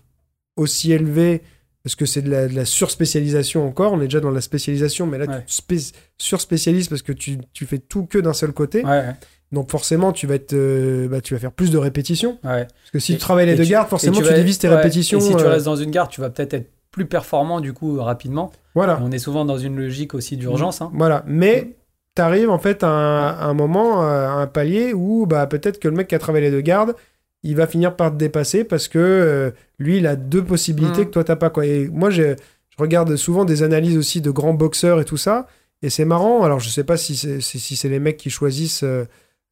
[0.56, 1.42] aussi élevé.
[1.82, 3.92] Parce que c'est de la, la surspécialisation encore.
[3.92, 5.40] On est déjà dans la spécialisation, mais là, Ouais.
[5.40, 8.82] tu te spé- surspécialises parce que tu, tu fais tout que d'un seul côté.
[8.82, 9.04] Ouais,
[9.52, 12.38] Donc forcément, tu vas, être, euh, bah, tu vas faire plus de répétitions.
[12.44, 12.64] ouais.
[12.66, 14.68] Parce que si Et- tu travailles les deux tu- gardes, forcément, tu, vas- divises tes
[14.68, 15.18] ouais, répétitions.
[15.18, 17.72] Et si tu euh, restes dans une garde, tu vas peut-être être plus performant du
[17.72, 18.50] coup rapidement.
[18.74, 19.00] Voilà.
[19.02, 20.80] On est souvent dans une logique aussi d'urgence.
[20.80, 20.90] hein.
[20.94, 21.22] Voilà.
[21.26, 21.74] Mais
[22.16, 25.78] tu arrives en fait à un, à un moment, à un palier où bah, peut-être
[25.78, 26.94] que le mec qui a travaillé les deux gardes,
[27.42, 31.06] il va finir par te dépasser parce que euh, lui, il a deux possibilités Mhm.
[31.06, 31.50] que toi, t'as pas.
[31.50, 31.66] Quoi.
[31.66, 32.36] Et moi, j'ai-
[32.70, 35.46] je regarde souvent des analyses aussi de grands boxeurs et tout ça.
[35.82, 36.42] Et c'est marrant.
[36.44, 39.04] Alors, je sais pas si c'est si, les mecs qui choisissent euh, euh,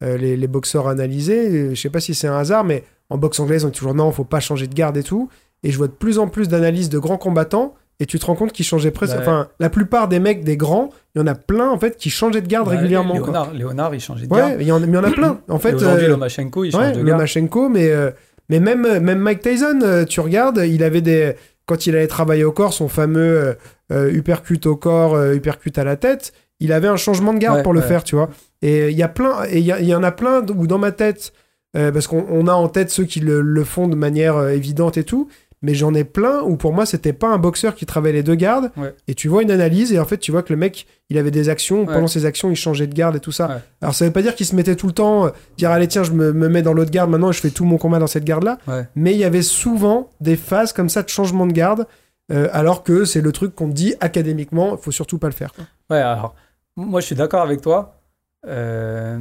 [0.03, 1.73] les, les boxeurs analysés.
[1.75, 4.11] Je sais pas si c'est un hasard, mais en boxe anglaise, on dit toujours non,
[4.11, 5.29] faut pas changer de garde et tout.
[5.63, 7.73] Et je vois de plus en plus d'analyses de grands combattants.
[7.99, 9.13] Et tu te rends compte qu'ils changeaient presque.
[9.13, 9.21] Ouais.
[9.21, 12.09] Enfin, la plupart des mecs, des grands, il y en a plein en fait qui
[12.09, 13.13] changeaient de garde Ouais, régulièrement.
[13.17, 13.27] quoi.
[13.27, 14.51] Léonard, Léonard, il changeait de garde.
[14.53, 15.39] Ouais, il y, en, mais il y en a plein.
[15.47, 17.07] En fait, aujourd'hui, euh, Lomachenko, il change de garde.
[17.07, 18.09] Lomachenko, mais, euh,
[18.49, 21.33] mais même, euh, même Mike Tyson, euh, tu regardes, il avait des.
[21.65, 23.53] Quand il allait travailler au corps, son fameux euh,
[23.93, 27.63] euh, uppercut au corps, euh, uppercut à la tête, il avait un changement de garde
[27.63, 28.29] pour le faire, tu vois.
[28.63, 31.33] Et il y a plein, et il y, en a plein où dans ma tête,
[31.75, 34.49] euh, parce qu'on on a en tête ceux qui le, le font de manière euh,
[34.49, 35.27] évidente et tout,
[35.61, 38.35] mais j'en ai plein où pour moi c'était pas un boxeur qui travaillait les deux
[38.35, 38.71] gardes.
[38.77, 38.93] Ouais.
[39.07, 41.31] Et tu vois une analyse et en fait tu vois que le mec il avait
[41.31, 41.93] des actions, Ouais.
[41.93, 43.47] pendant ses actions il changeait de garde et tout ça.
[43.47, 43.55] Ouais.
[43.81, 46.03] Alors ça veut pas dire qu'il se mettait tout le temps, euh, dire allez tiens
[46.03, 48.07] je me, me mets dans l'autre garde maintenant et je fais tout mon combat dans
[48.07, 48.57] cette garde là.
[48.95, 51.85] Mais il y avait souvent des phases comme ça de changement de garde.
[52.31, 55.51] euh, alors que c'est le truc qu'on dit académiquement, faut surtout pas le faire.
[55.53, 55.65] quoi.
[55.89, 56.35] Ouais, alors,
[56.75, 57.99] moi je suis d'accord avec toi.
[58.45, 59.19] Euh,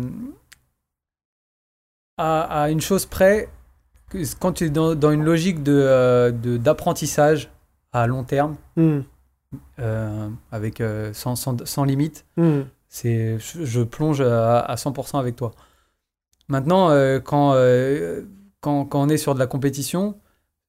[2.18, 3.48] à, à une chose près,
[4.40, 7.50] quand tu es dans, dans une logique de, euh, de- d'apprentissage
[7.92, 9.00] à long terme, Hmm.
[9.78, 10.82] euh, avec,
[11.12, 12.62] sans, sans, sans limite, Hmm.
[12.88, 15.52] c'est, je, je plonge à, à 100% avec toi.
[16.48, 18.22] Maintenant, euh, quand, euh,
[18.60, 20.12] quand, quand on est sur de la compétition,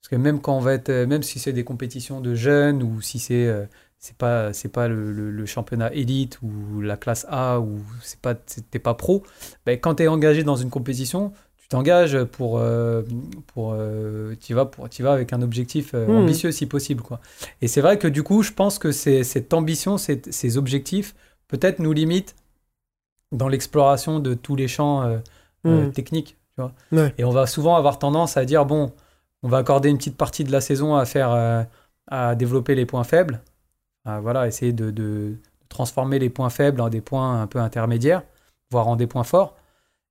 [0.01, 3.01] parce que même quand on va être, même si c'est des compétitions de jeunes ou
[3.01, 3.65] si c'est euh,
[4.05, 8.19] c'est pas c'est pas le, le- le championnat élite ou la classe A ou c'est
[8.19, 9.23] pas t'es pas pro,
[9.65, 13.03] ben, quand tu es engagé dans une compétition, tu t'engages pour euh,
[13.47, 16.17] pour euh, tu vas pour vas avec un objectif euh, Mhm.
[16.17, 17.21] ambitieux si possible quoi.
[17.61, 21.15] Et c'est vrai que du coup, je pense que cette ambition, ces objectifs
[21.47, 22.35] peut-être nous limitent
[23.31, 25.17] dans l'exploration de tous les champs euh,
[25.65, 25.91] euh, Hmm.
[25.91, 26.73] techniques, tu vois.
[26.91, 27.13] Ouais.
[27.17, 28.91] Et on va souvent avoir tendance à dire bon,
[29.43, 31.65] on va accorder une petite partie de la saison à faire
[32.07, 33.41] à développer les points faibles,
[34.05, 35.35] voilà, essayer de, de
[35.69, 38.23] transformer les points faibles en des points un peu intermédiaires,
[38.71, 39.55] voire en des points forts.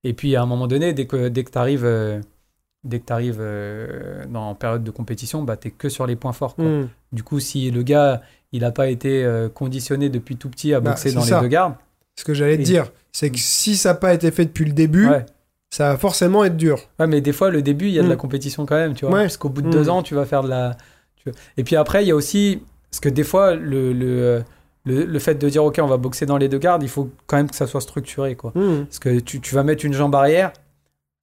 [0.03, 2.21] Et puis à un moment donné, dès que dès que tu arrives
[2.83, 3.41] dès que tu arrives
[4.29, 6.55] dans en période de compétition, bah, tu que sur les points forts.
[6.55, 6.65] quoi.
[6.65, 6.89] Hmm.
[7.13, 8.21] Du coup, si le gars,
[8.51, 11.35] il n'a pas été euh, conditionné depuis tout petit à Bah, boxer dans ça.
[11.37, 11.75] les deux gardes,
[12.17, 14.73] Ce que j'allais te dire, c'est que si ça n'a pas été fait depuis le
[14.73, 15.25] début, Ouais.
[15.69, 16.79] ça va forcément être dur.
[16.99, 18.17] Ouais, mais des fois, le début, il y a de la Mm.
[18.17, 19.13] compétition quand même, tu vois.
[19.15, 19.21] Ouais.
[19.23, 20.75] Parce qu'au bout de deux ans, tu vas faire de la.
[21.57, 22.61] Et puis après, il y a aussi.
[22.93, 24.43] Parce que des fois, le, le,
[24.85, 27.09] le, le fait de dire, OK, on va boxer dans les deux gardes, il faut
[27.25, 28.51] quand même que ça soit structuré, quoi.
[28.53, 28.83] Hmm.
[28.85, 30.53] Parce que tu, tu vas mettre une jambe arrière.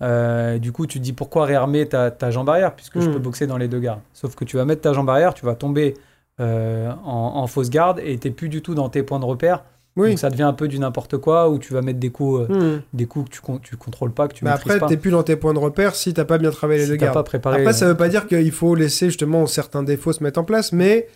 [0.02, 3.12] euh, du coup, tu te dis pourquoi réarmer ta, ta jambe arrière puisque je Mm.
[3.12, 4.00] peux boxer dans les deux gardes.
[4.14, 5.94] Sauf que tu vas mettre ta jambe arrière, tu vas tomber
[6.40, 9.62] euh, en, en fausse garde et t'es plus du tout dans tes points de repère.
[9.96, 10.08] Oui.
[10.10, 12.76] Donc ça devient un peu du n'importe quoi où tu vas mettre des coups, euh,
[12.78, 12.80] Hmm.
[12.94, 14.86] des coups que tu, con- tu contrôles pas, que tu Mais maîtrises après, pas.
[14.86, 16.96] t'es plus dans tes points de repère si t'as pas bien travaillé les Si deux
[16.96, 17.12] gardes.
[17.12, 17.60] pas préparé.
[17.60, 20.72] Après, ça veut pas dire qu'il faut laisser justement certains défauts se mettre en place,
[20.72, 21.08] mais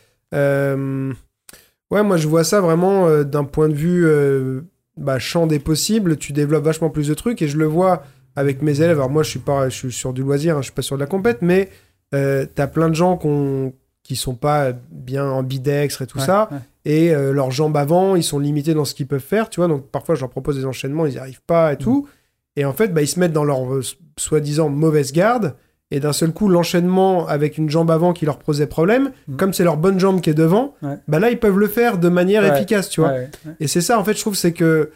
[1.91, 4.63] ouais, moi je vois ça vraiment euh, d'un point de vue euh,
[4.97, 6.17] bah, champ des possibles.
[6.17, 8.03] Tu développes vachement plus de trucs et je le vois
[8.37, 8.99] avec mes élèves.
[8.99, 10.97] Alors moi, je suis pas, je suis sur du loisir, hein, je suis pas sur
[10.97, 11.69] de la compète, mais
[12.15, 16.49] euh, t'as plein de gens qu'on- qui sont pas bien ambidextres et tout ouais, ça
[16.53, 16.59] ouais.
[16.85, 19.69] et euh, leurs jambes avant, ils sont limités dans ce qu'ils peuvent faire, tu vois.
[19.69, 22.07] Donc parfois, je leur propose des enchaînements, ils n'y arrivent pas et tout.
[22.57, 23.83] Et en fait, bah, ils se mettent dans leur euh,
[24.19, 25.55] soi-disant mauvaise garde.
[25.91, 29.37] Et d'un seul coup, l'enchaînement avec une jambe avant qui leur posait problème, Mhm.
[29.37, 30.97] comme c'est leur bonne jambe qui est devant, Ouais.
[31.09, 32.57] bah là, ils peuvent le faire de manière Ouais.
[32.57, 33.11] efficace, tu vois.
[33.11, 33.31] Ouais.
[33.61, 34.91] Et c'est ça, en fait, je trouve, c'est que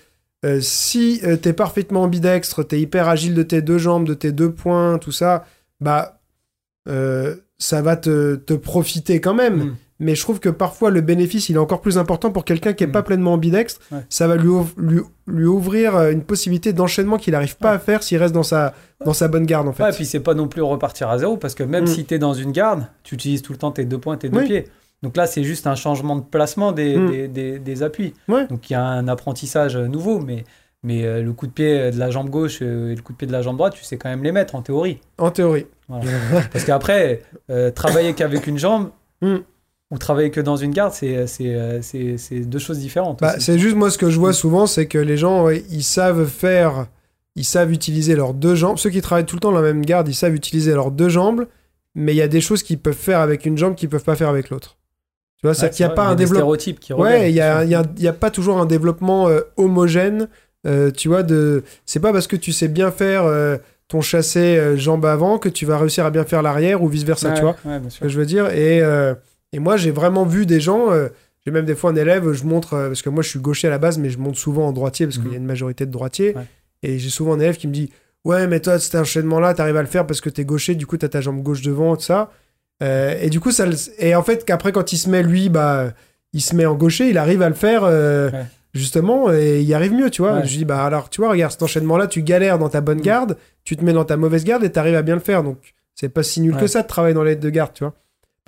[0.45, 4.31] euh, si euh, t'es parfaitement ambidextre, t'es hyper agile de tes deux jambes, de tes
[4.33, 5.45] deux poings, tout ça,
[5.81, 6.21] bah,
[6.89, 9.57] euh, ça va te, te profiter quand même.
[9.57, 9.77] Mm.
[10.01, 12.85] Mais je trouve que parfois le bénéfice il est encore plus important pour quelqu'un qui
[12.85, 12.93] est Mm.
[12.93, 13.81] pas pleinement ambidextre.
[13.91, 13.99] Ouais.
[14.09, 17.77] Ça va lui, lui, lui ouvrir euh, une possibilité d'enchaînement qu'il n'arrive pas Ouais.
[17.77, 19.83] à faire s'il reste dans sa, dans sa bonne garde en fait.
[19.83, 21.89] Ouais, et puis c'est pas non plus repartir à zéro parce que même Mm.
[21.89, 24.29] si tu es dans une garde, tu utilises tout le temps tes deux points, tes
[24.29, 24.47] deux Oui.
[24.47, 24.69] pieds.
[25.03, 27.11] Donc là, c'est juste un changement de placement des, Mm.
[27.11, 28.15] des, des- des appuis.
[28.29, 30.45] Donc il y a un apprentissage euh, nouveau, mais,
[30.85, 33.27] mais euh, le coup de pied de la jambe gauche et le coup de pied
[33.27, 35.01] de la jambe droite, tu sais quand même les mettre en théorie.
[35.19, 35.67] En théorie.
[35.89, 36.05] Voilà.
[36.53, 38.91] Parce qu'après, euh, travailler qu'avec une jambe
[39.23, 39.39] Mm.
[39.91, 41.27] Ou travailler que dans une garde, c'est
[42.45, 43.21] deux choses différentes.
[43.21, 46.27] Bah, c'est juste moi ce que je vois souvent, c'est que les gens, ils savent
[46.27, 46.87] faire,
[47.37, 48.79] ils savent utiliser leurs deux jambes.
[48.79, 51.09] Ceux qui travaillent tout le temps dans la même garde, ils savent utiliser leurs deux
[51.09, 51.47] jambes,
[51.95, 54.17] mais il y a des choses qu'ils peuvent faire avec une jambe qu'ils peuvent pas
[54.17, 54.77] faire avec l'autre.
[55.41, 56.57] Tu vois, c'est qu'il n'y a pas un développement.
[56.57, 60.29] qui Ouais, il y a, y a- y a pas toujours un développement euh, homogène.
[60.67, 63.57] euh, tu vois, de, c'est pas parce que tu sais bien faire euh,
[63.87, 67.05] ton chassé euh, jambe avant que tu vas réussir à bien faire l'arrière ou vice
[67.05, 68.03] versa, Ouais, tu vois ouais, bien ce sûr.
[68.03, 68.51] que je veux dire?
[68.51, 68.83] Et,
[69.53, 70.91] et moi, j'ai vraiment vu des gens.
[70.93, 71.09] euh,
[71.47, 73.69] j'ai même des fois un élève, je montre, euh, parce que moi je suis gaucher
[73.69, 75.43] à la base, mais je monte souvent en droitier parce qu'il y a Mhm.
[75.43, 76.35] une majorité de droitiers.
[76.37, 76.43] Ouais.
[76.83, 77.91] Et j'ai souvent un élève qui me dit
[78.25, 80.97] Ouais, mais toi, cet enchaînement-là, t'arrives à le faire parce que t'es gaucher, du coup,
[80.99, 82.31] t'as ta jambe gauche devant, tout ça.
[82.83, 83.65] Euh, et du coup, ça.
[83.99, 85.93] Et en fait, qu'après, quand il se met, lui, bah,
[86.35, 87.85] il se met en gaucher, il arrive à le faire.
[87.85, 88.31] Ouais.
[88.75, 90.35] Justement, et il arrive mieux, tu vois.
[90.35, 90.47] Ouais.
[90.47, 93.05] Je dis, bah alors, tu vois, regarde, cet enchaînement-là, tu galères dans ta bonne Mhm.
[93.05, 95.43] garde, tu te mets dans ta mauvaise garde et t'arrives à bien le faire.
[95.43, 95.57] Donc,
[95.95, 97.95] c'est pas si nul que ça de travailler dans les deux gardes, tu vois.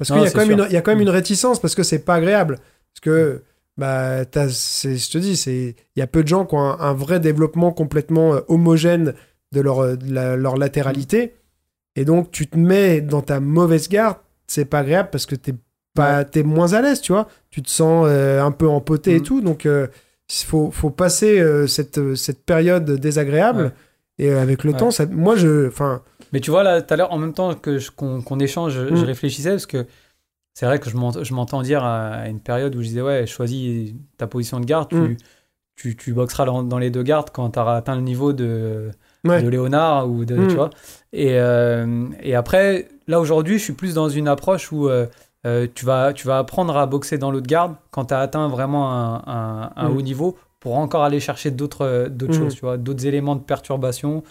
[0.00, 1.74] Parce qu'il y, a quand même une- il y a quand même une réticence, parce
[1.74, 2.56] que c'est pas agréable.
[2.56, 3.42] Parce que,
[3.76, 7.20] bah, je te dis, il y a peu de gens qui ont un, un vrai
[7.20, 9.12] développement complètement euh, homogène
[9.52, 11.34] de leur, euh, de la- leur latéralité.
[11.96, 14.16] Et donc, tu te mets dans ta mauvaise garde,
[14.46, 15.54] c'est pas agréable parce que t'es
[15.94, 17.28] pas, t'es moins à l'aise, tu vois.
[17.50, 19.22] Tu te sens euh, un peu empoté et Mm.
[19.22, 19.40] tout.
[19.42, 23.64] Donc, il faut, faut passer cette, cette période désagréable.
[24.18, 24.24] Ouais.
[24.26, 24.78] Et avec le Ouais.
[24.78, 25.66] temps, ça, moi, je.
[25.68, 28.94] Enfin, Mais tu vois, là, tout à l'heure, en même temps que qu'on échange, je,
[28.94, 29.06] je Mm.
[29.06, 29.86] réfléchissais parce que
[30.54, 33.26] c'est vrai que je m'ent- je m'entends dire à une période où je disais, ouais,
[33.26, 35.16] choisis ta position de garde, tu, Mm.
[35.76, 38.90] tu, tu boxeras dans, les deux gardes quand tu auras atteint le niveau de,
[39.24, 39.42] Ouais.
[39.42, 40.48] de Léonard ou de, Mm.
[40.48, 40.70] tu vois.
[41.12, 45.06] Et, euh, et après, là, aujourd'hui, je suis plus dans une approche où euh,
[45.46, 48.48] euh, tu, vas, tu vas apprendre à boxer dans l'autre garde quand tu as atteint
[48.48, 52.76] vraiment un, un- un haut niveau pour encore aller chercher d'autres d'autres choses, tu vois,
[52.76, 54.22] d'autres éléments de perturbation.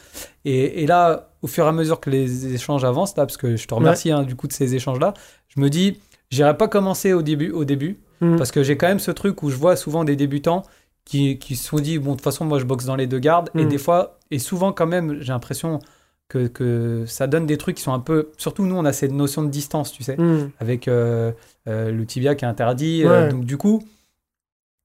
[0.46, 3.56] Et, et là, au fur et à mesure que les échanges avancent, là, parce que
[3.56, 5.14] je te remercie hein, du coup de ces échanges-là,
[5.48, 6.00] je me dis,
[6.32, 8.36] j'irai pas commencer au début, au début Mm.
[8.36, 10.64] parce que j'ai quand même ce truc où je vois souvent des débutants
[11.06, 13.20] qui, qui se sont dit, bon, de toute façon, moi, je boxe dans les deux
[13.20, 13.50] gardes.
[13.56, 13.70] Et Mm.
[13.70, 15.80] des fois, et souvent quand même, j'ai l'impression
[16.28, 18.30] que, que ça donne des trucs qui sont un peu...
[18.38, 20.52] Surtout, nous, on a cette notion de distance, tu sais mm.
[20.60, 21.32] avec euh,
[21.70, 23.06] euh, le tibia qui est interdit.
[23.06, 23.10] Ouais.
[23.10, 23.82] euh, donc du coup,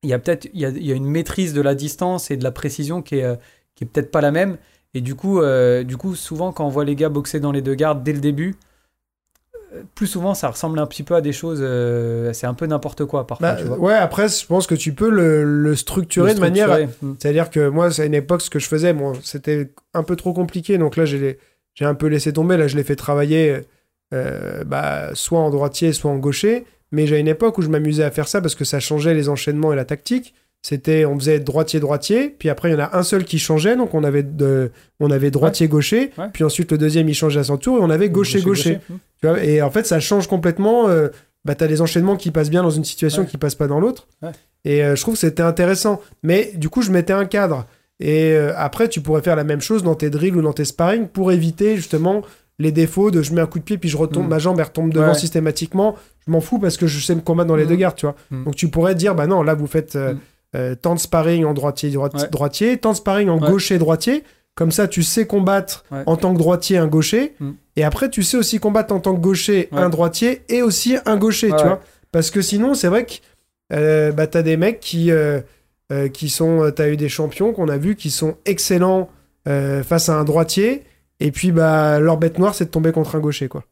[0.04, 2.30] il y a peut-être il y a, il y a une maîtrise de la distance
[2.30, 3.38] et de la précision qui est,
[3.74, 4.58] qui est peut-être pas la même.
[4.94, 7.62] Et du coup, euh, du coup, souvent quand on voit les gars boxer dans les
[7.62, 8.54] deux gardes dès le début,
[9.74, 11.58] euh, plus souvent ça ressemble un petit peu à des choses.
[11.62, 13.52] euh, c'est un peu n'importe quoi parfois.
[13.52, 13.78] Bah, tu vois.
[13.78, 16.70] ouais, après, je pense que tu peux le, le structurer Le de manière.
[16.70, 17.10] à- structurer.
[17.10, 17.16] Mm.
[17.18, 20.16] C'est-à-dire que moi, c'est à une époque, ce que je faisais, bon, c'était un peu
[20.16, 20.78] trop compliqué.
[20.78, 21.38] Donc là, j'ai
[21.74, 22.56] j'ai un peu laissé tomber.
[22.56, 23.62] Là, je l'ai fait travailler
[24.12, 26.64] euh, bah, soit en droitier, soit en gaucher.
[26.92, 29.28] Mais j'ai une époque où je m'amusais à faire ça parce que ça changeait les
[29.28, 30.34] enchaînements et la tactique.
[30.66, 33.76] C'était on faisait droitier droitier, puis après il y en a un seul qui changeait,
[33.76, 36.28] donc on avait de, on avait droitier gaucher, Ouais.
[36.32, 38.78] puis ensuite le deuxième il changeait à son tour et on avait gaucher gaucher.
[39.22, 39.36] Hmm.
[39.42, 40.88] Et en fait ça change complètement.
[40.88, 41.08] Euh,
[41.44, 43.28] bah t'as des enchaînements qui passent bien dans une situation Ouais.
[43.28, 44.08] qui passent pas dans l'autre.
[44.22, 44.30] Ouais.
[44.64, 46.00] Et euh, je trouve que c'était intéressant.
[46.22, 47.66] Mais du coup je mettais un cadre.
[48.00, 50.64] Et euh, après tu pourrais faire la même chose dans tes drills ou dans tes
[50.64, 52.22] sparring pour éviter justement
[52.58, 54.28] les défauts de je mets un coup de pied puis je retombe Mm.
[54.30, 55.94] ma jambe elle retombe devant systématiquement.
[56.26, 57.68] Je m'en fous parce que je sais me combattre dans les Mm.
[57.68, 58.14] deux gardes, tu vois.
[58.30, 59.98] Donc tu pourrais dire bah non là vous faites
[60.54, 60.76] euh, Mm.
[60.76, 62.28] tant de sparring en droitier droiti- Ouais.
[62.28, 63.48] droitier, tant de sparring en Ouais.
[63.50, 64.24] gaucher droitier.
[64.54, 66.02] Comme ça, tu sais combattre Ouais.
[66.06, 67.34] en tant que droitier un gaucher.
[67.40, 67.50] Mm.
[67.76, 71.16] Et après, tu sais aussi combattre en tant que gaucher un droitier et aussi un
[71.16, 71.80] gaucher, tu vois.
[72.12, 73.14] Parce que sinon, c'est vrai que
[73.72, 75.40] euh, bah, t'as des mecs qui, euh,
[75.90, 76.70] euh, qui sont.
[76.76, 79.08] T'as eu des champions qu'on a vus qui sont excellents
[79.46, 80.84] face à un droitier.
[81.20, 83.64] Et puis, bah, leur bête noire, c'est de tomber contre un gaucher, quoi.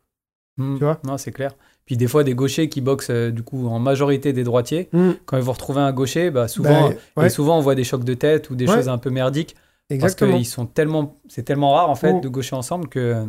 [0.58, 0.76] Hmm.
[0.78, 0.98] Tu vois?
[1.04, 1.52] Non, c'est clair.
[1.92, 5.10] Puis des fois, des gauchers qui boxent euh, du coup en majorité des droitiers, Mm.
[5.26, 7.84] quand ils vont retrouver un gaucher, bah, souvent, Bah, ouais, et souvent on voit des
[7.84, 8.74] chocs de tête ou des Ouais.
[8.76, 9.54] choses un peu merdiques.
[9.90, 10.32] exactement.
[10.38, 12.20] Parce sont tellement, c'est tellement rare en fait Mm.
[12.22, 13.26] de gaucher ensemble que.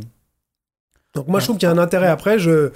[1.14, 2.72] Donc moi je trouve qu'il y a un intérêt après je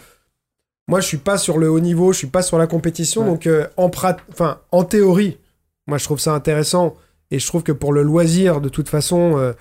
[0.89, 3.47] moi je suis pas sur le haut niveau, je suis pas sur la compétition donc
[3.47, 4.17] euh, en prat...
[4.29, 5.37] enfin en théorie,
[5.87, 6.95] moi je trouve ça intéressant
[7.31, 9.53] et je trouve que pour le loisir de toute façon euh,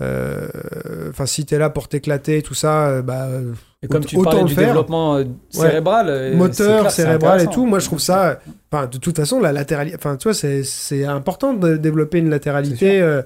[0.00, 3.52] enfin si t'es là pour t'éclater tout ça euh, bah euh,
[3.82, 4.66] Et comme tu autant parlais du faire.
[4.68, 8.40] développement euh, cérébral, euh, moteur, clair, cérébral et tout, moi je trouve ça
[8.72, 13.00] enfin de toute façon la latéralité enfin tu vois c'est important de développer une latéralité
[13.02, 13.22] euh,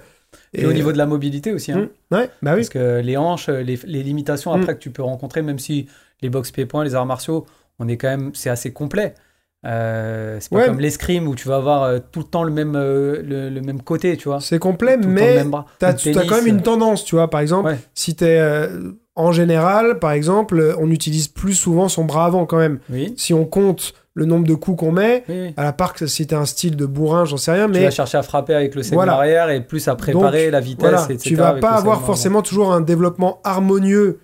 [0.52, 1.72] Et, au niveau de la mobilité aussi.
[1.72, 1.88] hein.
[2.10, 2.14] Hmm.
[2.14, 2.56] ouais, bah oui.
[2.60, 5.86] Parce que les hanches, les, les limitations après que tu peux rencontrer, même si
[6.22, 7.46] les box pieds-points, les arts martiaux,
[7.78, 9.14] on est quand même, c'est assez complet.
[9.66, 10.66] Euh, c'est pas Ouais.
[10.66, 13.60] comme l'escrime où tu vas avoir euh, tout le temps le même, euh, le, le
[13.62, 14.40] même côté, tu vois.
[14.40, 15.42] C'est complet Tout mais
[15.78, 17.28] t'as tennis, quand même une tendance, tu vois.
[17.30, 17.78] Par exemple, Ouais.
[17.94, 22.58] si t'es euh, en général, par exemple, on utilise plus souvent son bras avant quand
[22.58, 22.78] même.
[22.90, 25.54] Oui, Si on compte le nombre de coups qu'on met, oui, oui.
[25.56, 27.84] à la part que si t'as un style de bourrin, j'en sais rien, Tu mais
[27.84, 29.14] vas chercher à frapper avec le segment Voilà.
[29.14, 31.18] arrière et plus à préparer la vitesse, voilà, etc.
[31.30, 34.18] tu vas avec pas avoir forcément toujours un développement harmonieux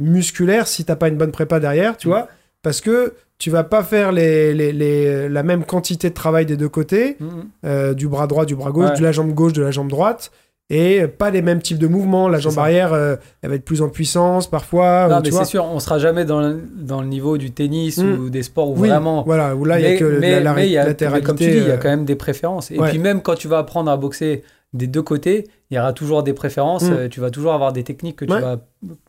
[0.00, 2.10] musculaire si t'as pas une bonne prépa derrière, tu Mm.
[2.10, 2.28] vois,
[2.62, 6.56] parce que tu vas pas faire les, les- les- la même quantité de travail des
[6.56, 7.16] deux côtés.
[7.20, 7.28] Mhm.
[7.64, 8.96] euh, du bras droit, du bras gauche, Ouais.
[8.98, 10.30] de la jambe gauche, de la jambe droite,
[10.70, 12.28] et pas les mêmes types de mouvements.
[12.28, 15.08] La jambe arrière, euh, elle va être plus en puissance parfois.
[15.10, 17.98] Non, ou mais c'est sûr, on sera jamais dans le, dans le niveau du tennis
[17.98, 18.12] Mm.
[18.18, 19.22] ou des sports où Oui, vraiment.
[19.24, 21.44] voilà, où là, il y a que mais- la, mais y a, mais comme tu
[21.44, 22.70] dis, il y a euh, quand même des préférences.
[22.70, 22.88] Et ouais.
[22.88, 24.42] puis même quand tu vas apprendre à boxer
[24.72, 26.84] des deux côtés, il y aura toujours des préférences.
[26.84, 26.92] Mm.
[26.92, 28.58] euh, Tu vas toujours avoir des techniques que tu vas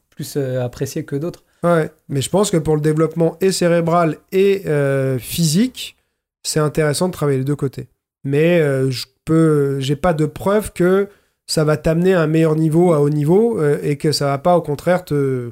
[0.09, 1.43] plus euh, apprécier que d'autres.
[1.65, 5.95] Ouais, mais je pense que pour le développement et cérébral et euh, physique,
[6.43, 7.87] c'est intéressant de travailler les deux côtés.
[8.23, 11.07] Mais euh, je peux, j'ai pas de preuve que
[11.47, 14.37] ça va t'amener à un meilleur niveau, à haut niveau, euh, et que ça va
[14.37, 15.51] pas au contraire te,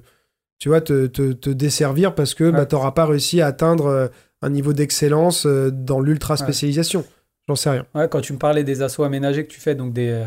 [0.60, 2.66] tu vois, te, te, te desservir parce que bah, Ouais.
[2.68, 4.12] t'auras pas réussi à atteindre
[4.42, 7.06] un niveau d'excellence dans l'ultra spécialisation.
[7.48, 7.86] J'en sais rien.
[7.96, 10.24] Ouais, quand tu me parlais des assauts aménagés que tu fais, donc des,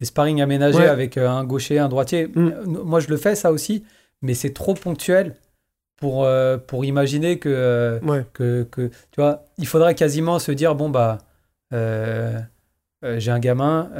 [0.00, 2.50] des sparring aménagés avec un gaucher, un droitier, Mm.
[2.84, 3.84] moi je le fais ça aussi,
[4.22, 5.34] mais c'est trop ponctuel
[6.00, 8.24] pour, euh, pour imaginer que, euh, Ouais.
[8.32, 11.18] que, que, tu vois, il faudrait quasiment se dire, bon, bah,
[11.72, 12.38] euh,
[13.18, 13.90] j'ai un gamin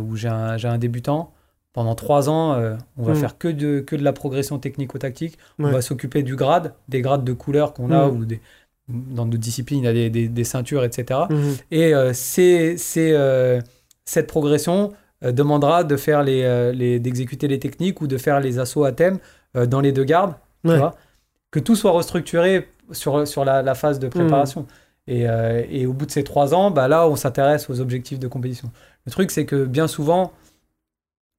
[0.00, 1.32] ou j'ai un, j'ai un débutant,
[1.72, 2.58] pendant trois ans,
[2.96, 3.16] on va Mm.
[3.16, 7.24] faire que de, que de la progression technico-tactique, on va s'occuper du grade, des grades
[7.24, 8.16] de couleurs qu'on a, Mm.
[8.16, 8.40] ou des,
[8.88, 11.20] dans d'autres disciplines, il y a des, des, des ceintures, etc.
[11.30, 11.54] Mhm.
[11.70, 13.14] Et euh, c'est, c'est,
[14.04, 14.92] cette progression
[15.22, 19.18] demandera de faire les, les, d'exécuter les techniques ou de faire les assauts à thème
[19.56, 20.34] euh, dans les deux gardes,
[20.64, 20.94] tu vois.
[21.50, 24.66] que tout soit restructuré sur, sur la, la phase de préparation.
[25.08, 28.18] Et, euh, et au bout de ces trois ans, bah là, on s'intéresse aux objectifs
[28.18, 28.70] de compétition.
[29.06, 30.32] Le truc, c'est que bien souvent,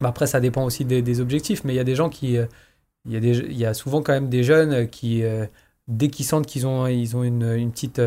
[0.02, 2.38] bah après, ça dépend aussi des, des objectifs, mais il y a des gens qui.
[2.38, 2.46] euh,
[3.06, 5.24] Il y, a des, il y a souvent quand même des jeunes qui,
[5.88, 8.00] dès qu'ils sentent qu'ils ont, ils ont une, une petite.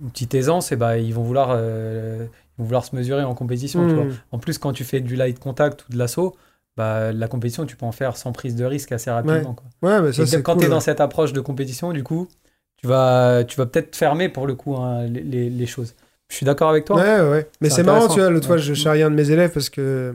[0.00, 3.34] une petite aisance, et bah, ils, vont vouloir, euh, ils vont vouloir se mesurer en
[3.34, 3.86] compétition.
[3.88, 4.04] tu vois.
[4.04, 4.16] Mhm.
[4.32, 6.36] En plus, quand tu fais du light contact ou de l'assaut,
[6.76, 9.54] bah, la compétition, tu peux en faire sans prise de risque assez rapidement.
[9.54, 9.66] quoi.
[9.82, 10.80] Ouais, mais ça Et c'est quand cool, tu es dans ouais.
[10.80, 12.28] cette approche de compétition, du coup,
[12.76, 15.94] tu vas, tu vas peut-être fermer pour le coup hein, les, les- les choses.
[16.30, 16.96] Je suis d'accord avec toi.
[16.96, 17.48] Ouais, ouais, ouais.
[17.60, 18.62] Mais C'est marrant, tu vois, l'autre fois, Ouais.
[18.62, 20.14] je charrie un de mes élèves parce que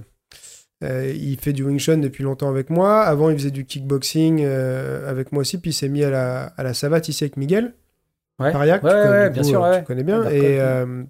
[0.84, 3.02] euh, il fait du Wing Chun depuis longtemps avec moi.
[3.04, 6.46] Avant, il faisait du kickboxing euh, avec moi aussi, puis il s'est mis à la,
[6.58, 7.74] à la savate ici avec Miguel.
[8.40, 8.52] Ouais.
[8.52, 9.80] Pariac, Ouais, tu connais- ouais, bien coup, sûr, euh, ouais.
[9.80, 10.24] tu connais bien.
[10.30, 10.58] Et, ouais.
[10.60, 11.04] euh,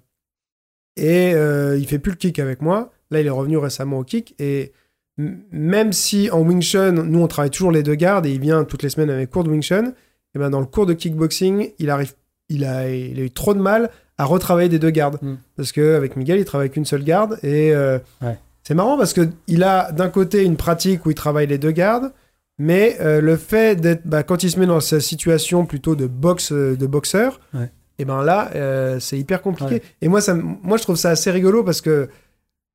[0.96, 2.92] et euh, il fait plus le kick avec moi.
[3.10, 4.34] Là, il est revenu récemment au kick.
[4.38, 4.72] Et
[5.18, 8.64] même si en Wing Chun, nous, on travaille toujours les deux gardes et il vient
[8.64, 9.92] toutes les semaines mes cours de Wing Chun,
[10.34, 12.12] et ben dans le cours de kickboxing, il arrive,
[12.48, 15.18] il a, il a eu trop de mal à retravailler des deux gardes.
[15.22, 15.34] Mm.
[15.56, 17.38] Parce qu'avec Miguel, il travaille qu'une seule garde.
[17.42, 18.38] Et euh, Ouais.
[18.62, 22.12] c'est marrant parce qu'il a d'un côté une pratique où il travaille les deux gardes,
[22.58, 26.06] mais euh, le fait d'être, bah, quand il se met dans sa situation plutôt de
[26.06, 27.70] boxe, euh, de boxeur, Ouais.
[28.00, 29.82] Et ben là, euh, c'est hyper compliqué.
[30.02, 32.08] Et moi, ça, moi, je trouve ça assez rigolo parce que,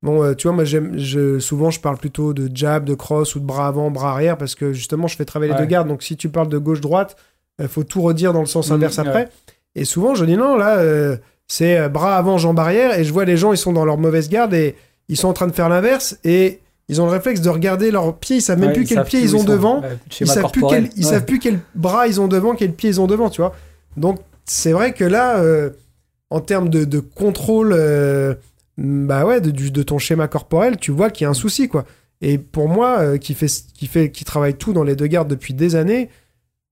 [0.03, 3.39] bon, euh, tu vois, moi, je, souvent, je parle plutôt de jab, de cross ou
[3.39, 5.65] de bras avant, bras arrière parce que justement, je fais travailler les Ouais.
[5.65, 5.87] deux gardes.
[5.87, 7.15] Donc, si tu parles de gauche-droite,
[7.59, 9.29] il faut tout redire dans le sens Mhm, inverse après.
[9.75, 11.17] Et souvent, je dis non, là, euh,
[11.47, 12.99] c'est euh, bras avant, jambes arrière.
[12.99, 14.75] Et je vois les gens, ils sont dans leur mauvaise garde et
[15.09, 16.17] ils sont en train de faire l'inverse.
[16.23, 16.59] Et
[16.89, 18.37] ils ont le réflexe de regarder leurs pieds.
[18.37, 19.81] Ils savent même Ouais, plus quel pied ils ont devant
[20.19, 22.99] ils savent plus quel, ils savent plus quel bras ils ont devant, quel pied ils
[23.01, 23.55] ont devant, tu vois.
[23.97, 25.69] Donc c'est vrai que là, euh,
[26.29, 28.33] en termes de, de contrôle, euh,
[28.77, 31.67] bah ouais, de, du- de ton schéma corporel, tu vois qu'il y a un souci,
[31.67, 31.85] quoi.
[32.21, 35.27] Et pour moi, euh, qui fait, qui fait, qui travaille tout dans les deux gardes
[35.27, 36.09] depuis des années,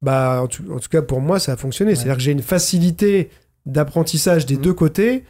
[0.02, 1.92] bah en tout, en tout cas pour moi, ça a fonctionné.
[1.92, 1.96] Ouais.
[1.96, 3.30] C'est-à-dire que j'ai une facilité
[3.66, 4.62] d'apprentissage des Mhm.
[4.62, 5.24] deux côtés.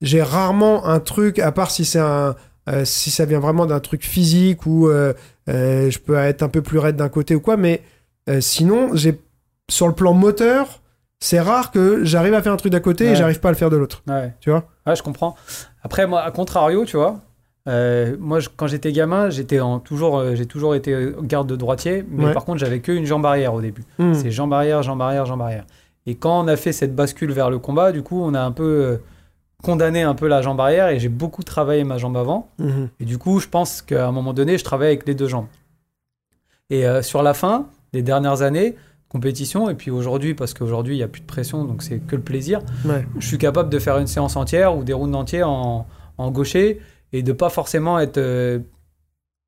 [0.00, 2.34] J'ai rarement un truc, à part si c'est un,
[2.68, 5.12] euh, si ça vient vraiment d'un truc physique ou euh,
[5.46, 7.82] je peux être un peu plus raide d'un côté ou quoi, mais
[8.40, 9.20] sinon, j'ai
[9.70, 10.80] sur le plan moteur,
[11.24, 13.56] c'est rare que j'arrive à faire un truc d'un côté et j'arrive pas à le
[13.56, 14.02] faire de l'autre.
[14.06, 14.34] Ouais.
[14.40, 15.34] Tu vois Ouais, je comprends.
[15.82, 17.20] Après, moi, à contrario, tu vois,
[17.66, 21.46] euh, moi, je- quand j'étais gamin, j'étais en toujours, euh, j'ai toujours été euh, garde
[21.48, 22.32] de droitier, mais Ouais.
[22.34, 23.84] par contre, j'avais qu'une jambe arrière au début.
[23.98, 24.12] Hmm.
[24.12, 25.64] C'est jambe arrière, jambe arrière, jambe arrière.
[26.04, 28.52] Et quand on a fait cette bascule vers le combat, du coup, on a un
[28.52, 28.96] peu euh,
[29.62, 32.48] condamné un peu la jambe arrière et j'ai beaucoup travaillé ma jambe avant.
[32.58, 32.90] Mhm.
[33.00, 35.46] Et du coup, je pense qu'à un moment donné, je travaille avec les deux jambes.
[36.68, 38.76] Et sur la fin, des dernières années,
[39.18, 42.16] compétition, et puis aujourd'hui, parce qu'aujourd'hui, il n'y a plus de pression, donc c'est que
[42.16, 43.06] le plaisir, Ouais.
[43.18, 45.86] je suis capable de faire une séance entière ou des rounds entiers en,
[46.18, 46.80] en gaucher
[47.12, 48.18] et de pas forcément être.
[48.18, 48.58] euh,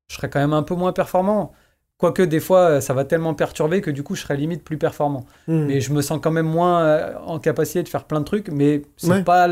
[0.09, 1.51] je serais quand même un peu moins performant.
[1.97, 5.25] Quoique des fois, ça va tellement perturber que du coup, je serais limite plus performant.
[5.49, 5.65] Mhm.
[5.65, 8.49] Mais je me sens quand même moins euh, en capacité de faire plein de trucs,
[8.49, 9.23] mais c'est Ouais.
[9.23, 9.49] pas.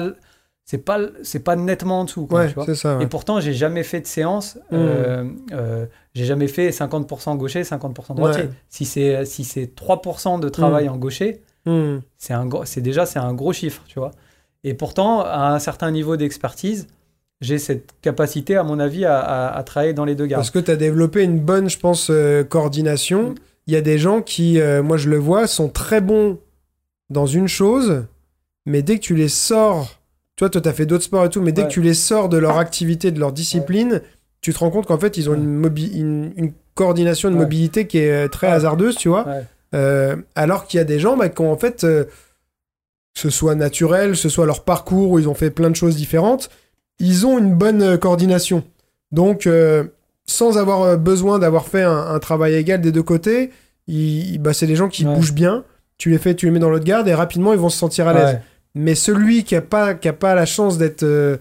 [0.68, 2.26] C'est pas, c'est pas nettement en dessous.
[2.26, 2.66] Quoi, Ouais, tu vois.
[2.66, 2.98] c'est ça.
[2.98, 3.04] ouais.
[3.04, 4.58] Et pourtant, j'ai jamais fait de séance.
[4.74, 5.86] euh, euh,
[6.16, 8.44] j'ai jamais fait 50% gaucher, 50% droitier.
[8.44, 8.50] Ouais.
[8.70, 12.02] Si c'est si c'est 3% de travail en gaucher, Mhm.
[12.18, 14.12] c'est un c'est déjà c'est un gros chiffre, tu vois.
[14.64, 16.88] Et pourtant, à un certain niveau d'expertise,
[17.42, 20.40] j'ai cette capacité, à mon avis, à, à- à travailler dans les deux gardes.
[20.42, 23.32] Parce que tu as développé une bonne, je pense, euh, coordination.
[23.32, 23.36] Mm.
[23.68, 26.40] Il y a des gens qui, euh, moi je le vois, sont très bons
[27.12, 28.06] dans une chose,
[28.66, 29.92] mais dès que tu les sors,
[30.36, 31.68] toi tu as fait d'autres sports et tout, mais dès Ouais.
[31.68, 34.02] que tu les sors de leur activité, de leur discipline,
[34.42, 35.38] tu te rends compte qu'en fait ils ont Ouais.
[35.40, 37.36] une, une, une coordination, Ouais.
[37.36, 39.26] mobilité qui est euh, très hasardeuse, tu vois.
[39.74, 42.04] Euh, alors qu'il y a des gens bah, qui ont en fait, euh,
[43.14, 45.76] que ce soit naturel, que ce soit leur parcours où ils ont fait plein de
[45.76, 46.50] choses différentes,
[47.00, 48.64] ils ont une bonne coordination.
[49.12, 49.86] Donc, euh,
[50.26, 53.52] sans avoir besoin d'avoir fait un, un travail égal des deux côtés,
[53.88, 55.64] ils- bah, c'est des gens qui bougent bien.
[55.98, 58.08] Tu les fais, tu les mets dans l'autre garde et rapidement ils vont se sentir
[58.08, 58.40] à l'aise.
[58.76, 61.38] Mais celui qui a pas, qui a pas la chance d'être, euh,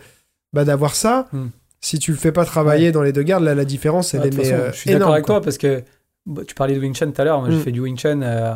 [0.52, 1.48] bah, d'avoir ça, Hmm.
[1.80, 4.28] si tu le fais pas travailler dans les deux gardes, là, la différence elle Ouais,
[4.28, 5.36] est mais, euh, je suis d'accord avec quoi.
[5.36, 5.82] toi parce que
[6.26, 7.40] bah, tu parlais de Wing Chun tout à l'heure.
[7.40, 7.60] Moi, j'ai Mm.
[7.62, 8.22] fait du Wing Chun.
[8.22, 8.54] euh,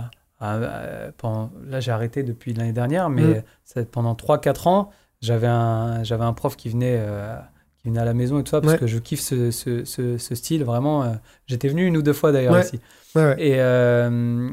[1.17, 3.43] pendant- là, j'ai arrêté depuis l'année dernière, mais Mm.
[3.65, 4.91] ça- pendant 3-4 ans,
[5.21, 7.03] j'avais un, j'avais un prof qui venait,
[7.83, 8.79] qui venait à la maison et tout ça parce Ouais.
[8.79, 10.63] que je kiffe ce, ce, ce- ce style.
[10.65, 11.09] Vraiment, euh,
[11.47, 12.63] j'étais venu une ou deux fois d'ailleurs Ouais.
[12.65, 12.81] ici.
[13.17, 13.35] Ouais.
[13.39, 14.51] Et, euh,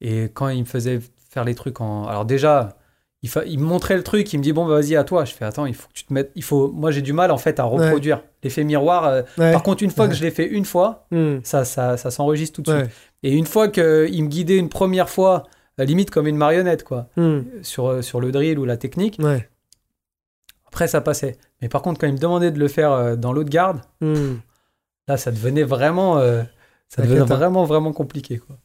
[0.00, 2.06] et quand il me faisait faire les trucs en.
[2.06, 2.76] Alors, déjà,
[3.22, 5.24] il, fa- il me montrait le truc, il me dit Bon, bah, vas-y, à toi.
[5.24, 6.30] Je fais Attends, il faut que tu te mettes.
[6.34, 6.70] Il faut...
[6.72, 9.04] Moi, j'ai du mal en fait à reproduire l'effet miroir.
[9.06, 9.52] euh, Ouais.
[9.52, 11.38] Par contre, une fois que je l'ai fait une fois, Hmm.
[11.42, 12.90] ça, ça, ça s'enregistre tout de suite.
[13.22, 13.82] Et une fois qu'il
[14.24, 15.44] me guidait une première fois,
[15.78, 17.40] la limite comme une marionnette, quoi, Hmm.
[17.62, 19.18] sur, euh, sur le drill ou la technique,
[20.66, 21.36] après, ça passait.
[21.62, 24.34] Mais par contre, quand il me demandait de le faire euh, dans l'autre garde, Hmm.
[25.08, 26.42] là, ça devenait vraiment, euh,
[26.88, 28.56] ça devenait vraiment, vraiment compliqué, quoi.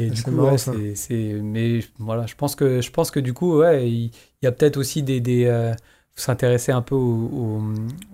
[0.00, 3.10] Et Ah, du coup, marrant, ouais, c'est, c'est- mais voilà, je pense que, je pense
[3.10, 4.10] que du coup, ouais, il,
[4.42, 5.72] y a peut-être aussi des, des euh,
[6.14, 7.62] faut s'intéresser un peu au, au-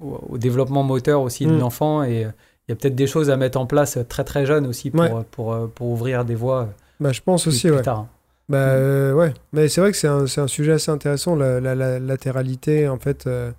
[0.06, 1.58] au- au développement moteur aussi de Mm.
[1.58, 2.28] l'enfant et euh,
[2.66, 5.00] il y a peut-être des choses à mettre en place très très jeune aussi pour,
[5.00, 5.10] Ouais.
[5.30, 6.70] pour, euh, pour ouvrir des voies
[7.00, 7.82] Bah, je pense plus, aussi, plus ouais.
[7.82, 8.06] tard.
[8.48, 11.60] Bah euh, ouais, mais c'est vrai que c'est un, c'est un sujet assez intéressant, la,
[11.60, 13.26] la- la latéralité, en fait.
[13.26, 13.50] euh,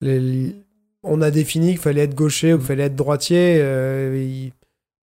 [0.00, 0.54] les-
[1.02, 3.56] on a défini qu'il fallait être gaucher ou qu'il fallait être droitier.
[3.58, 4.52] il-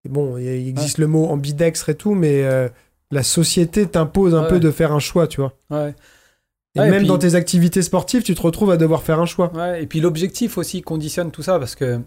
[0.10, 2.68] bon, il, existe le mot ambidextre et tout, mais euh,
[3.12, 4.50] la société t'impose un Ouais.
[4.50, 5.54] peu de faire un choix, tu vois.
[5.70, 5.94] Ouais.
[6.76, 9.52] Et même puis- dans tes activités sportives, tu te retrouves à devoir faire un choix.
[9.54, 12.00] Ouais, et puis l'objectif aussi conditionne tout ça parce que,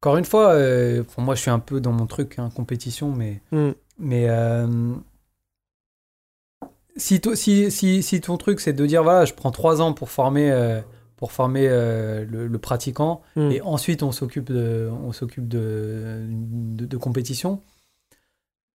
[0.00, 3.10] encore une fois, euh, pour moi je suis un peu dans mon truc, hein, compétition,
[3.12, 3.70] mais, Mm.
[3.98, 4.66] mais euh,
[6.96, 9.92] si, to- si, si, si ton truc c'est de dire voilà, je prends trois ans
[9.92, 10.50] pour former,
[11.16, 13.50] pour former euh, le, le pratiquant Mm.
[13.52, 17.60] et ensuite on s'occupe de, on s'occupe de, de, de compétition.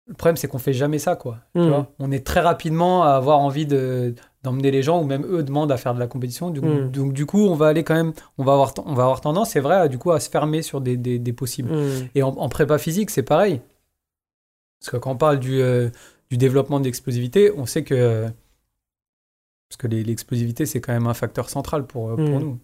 [0.06, 1.38] Le problème, c'est qu'on fait jamais ça, quoi.
[1.54, 1.68] Tu Mm.
[1.68, 5.42] vois on est très rapidement à avoir envie de d'emmener les gens, ou même eux
[5.42, 6.48] demandent à faire de la compétition.
[6.50, 6.90] Du, Mm.
[6.90, 9.50] Donc, du coup, on va aller quand même, on va avoir, on va avoir tendance,
[9.50, 11.70] c'est vrai, à, du coup, à se fermer sur des, des, des possibles.
[12.14, 13.60] Et en, en prépa physique, c'est pareil.
[14.80, 15.90] Parce que quand on parle du, euh,
[16.30, 18.26] du développement de l'explosivité, on sait que
[19.70, 22.42] Parce que l'explosivité, c'est quand même un facteur central pour, euh, pour Mm.
[22.42, 22.58] nous.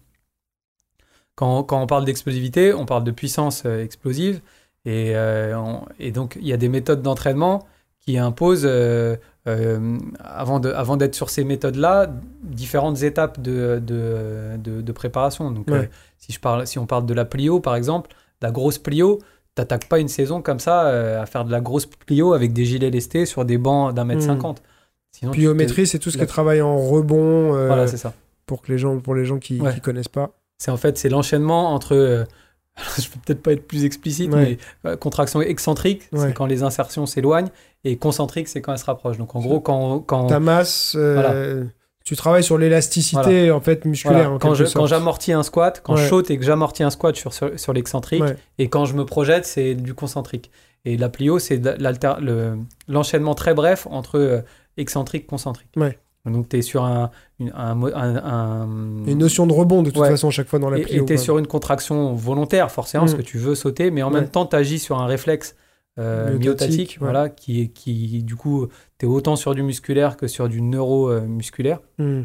[1.35, 4.41] Quand, quand on parle d'explosivité, on parle de puissance euh, explosive.
[4.85, 7.65] Et, euh, on- et donc, il y a des méthodes d'entraînement
[8.01, 9.15] qui imposent, euh,
[9.47, 10.59] euh, avant
[10.97, 12.07] d'être sur ces méthodes-là,
[12.43, 15.49] différentes étapes de, de, de- de préparation.
[15.51, 15.89] Donc, Ouais.
[16.17, 18.11] si, je parle, si on parle de la plio, par exemple,
[18.41, 19.19] la grosse plio,
[19.55, 22.89] t'attaques pas une saison comme ça à faire de la grosse plio avec des gilets
[22.91, 24.27] lestés sur des bancs d'un mètre Mm.
[24.27, 24.61] cinquante.
[25.19, 28.13] Sinon, Pliométrie, c'est tout ce qui la- est travail en rebond euh, Voilà, c'est ça.
[28.45, 29.73] pour, que les gens, pour les gens qui Ouais.
[29.73, 30.31] qui connaissent pas.
[30.59, 31.95] C'est en fait c'est l'enchaînement entre.
[31.95, 32.23] euh,
[32.99, 34.57] je peux peut-être pas être plus explicite, Ouais.
[34.83, 36.19] mais euh, contraction excentrique, Ouais.
[36.27, 37.49] c'est quand les insertions s'éloignent,
[37.83, 39.17] et concentrique, c'est quand elles se rapprochent.
[39.17, 41.63] Donc en gros, quand, quand, Ta masse, euh,
[42.05, 44.31] tu travailles sur l'élasticité en fait musculaire.
[44.33, 47.33] en quand je- j'amortis un squat, quand je saute et que j'amortis un squat sur,
[47.33, 48.23] sur, sur l'excentrique,
[48.59, 50.51] et quand je me projette, c'est du concentrique.
[50.85, 51.59] Et la plio, c'est
[52.87, 54.43] l'enchaînement très bref entre
[54.77, 55.69] excentrique concentrique.
[55.75, 55.97] Ouais.
[56.25, 57.09] Donc tu es sur un,
[57.39, 58.67] une, un, un-
[59.05, 60.09] une notion de rebond de toute Ouais.
[60.09, 63.17] façon chaque fois dans la Et tu es sur une contraction volontaire, forcément, parce Mm.
[63.17, 64.19] que tu veux sauter, mais en Ouais.
[64.21, 65.55] même temps, tu agis sur un réflexe
[65.99, 68.67] euh, Myotatique, voilà, qui, qui, du coup,
[68.99, 71.79] tu es autant sur du musculaire que sur du neuromusculaire.
[71.97, 72.23] Hmm.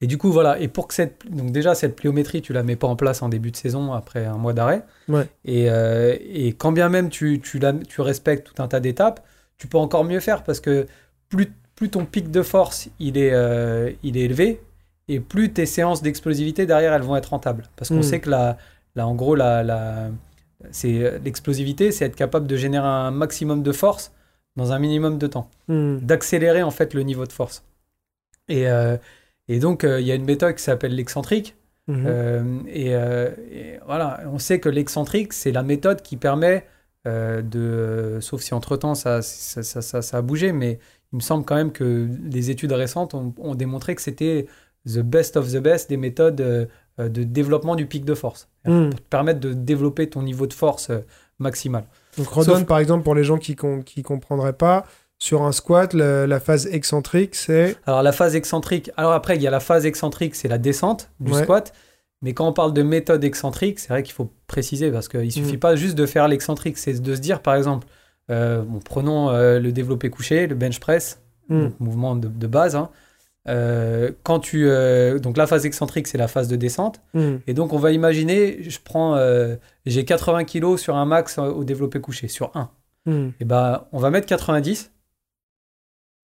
[0.00, 1.30] Et du coup, voilà, et pour que cette.
[1.30, 4.24] Donc, déjà, cette pliométrie, tu la mets pas en place en début de saison après
[4.24, 4.82] un mois d'arrêt.
[5.08, 5.28] Ouais.
[5.44, 9.24] Et, euh, et quand bien même tu, tu, la- tu respectes tout un tas d'étapes,
[9.58, 10.86] tu peux encore mieux faire parce que
[11.28, 14.60] plus, plus ton pic de force il est, euh, il est élevé,
[15.08, 17.64] et plus tes séances d'explosivité derrière elles vont être rentables.
[17.76, 18.02] Parce qu'on Mm.
[18.02, 18.56] sait que la,
[18.94, 20.10] la, en gros, la, la,
[20.70, 24.12] c'est l'explosivité, c'est être capable de générer un maximum de force
[24.56, 25.96] dans un minimum de temps Hmm.
[25.98, 27.64] d'accélérer en fait le niveau de force.
[28.48, 28.96] Et, euh,
[29.48, 31.56] et donc euh, il y a une méthode qui s'appelle l'excentrique.
[31.90, 36.64] Euh, et, euh, et voilà, on sait que l'excentrique c'est la méthode qui permet
[37.08, 40.78] euh, de, sauf si entre temps ça, ça, ça, ça- ça a bougé, mais
[41.12, 44.46] il me semble quand même que les études récentes ont, ont démontré que c'était
[44.86, 46.66] the best of the best des méthodes euh,
[46.98, 48.90] de développement du pic de force, Hmm.
[48.90, 50.98] pour te permettre de développer ton niveau de force euh,
[51.38, 51.84] maximal.
[52.16, 54.84] Donc redonne Sauf- par exemple pour les gens qui ne comprendraient pas,
[55.18, 57.76] sur un squat, le- la phase excentrique, c'est...
[57.86, 61.10] Alors la phase excentrique, alors après il y a la phase excentrique, c'est la descente
[61.20, 61.42] du Ouais.
[61.42, 61.72] squat.
[62.24, 65.56] Mais quand on parle de méthode excentrique, c'est vrai qu'il faut préciser parce qu'il suffit
[65.56, 65.60] Mm.
[65.60, 67.86] pas juste de faire l'excentrique, c'est de se dire par exemple,
[68.62, 72.76] bon, prenons euh, le développé couché, le bench press, donc mouvement de, de base.
[72.76, 72.88] hein.
[73.48, 77.00] Euh, quand tu, euh, donc la phase excentrique, c'est la phase de descente.
[77.12, 77.38] Hmm.
[77.48, 81.42] Et donc on va imaginer, je prends, euh, j'ai 80 kg sur un max euh,
[81.50, 82.70] au développé couché, sur 1.
[83.06, 83.30] Hmm.
[83.40, 84.92] Et ben on va mettre 90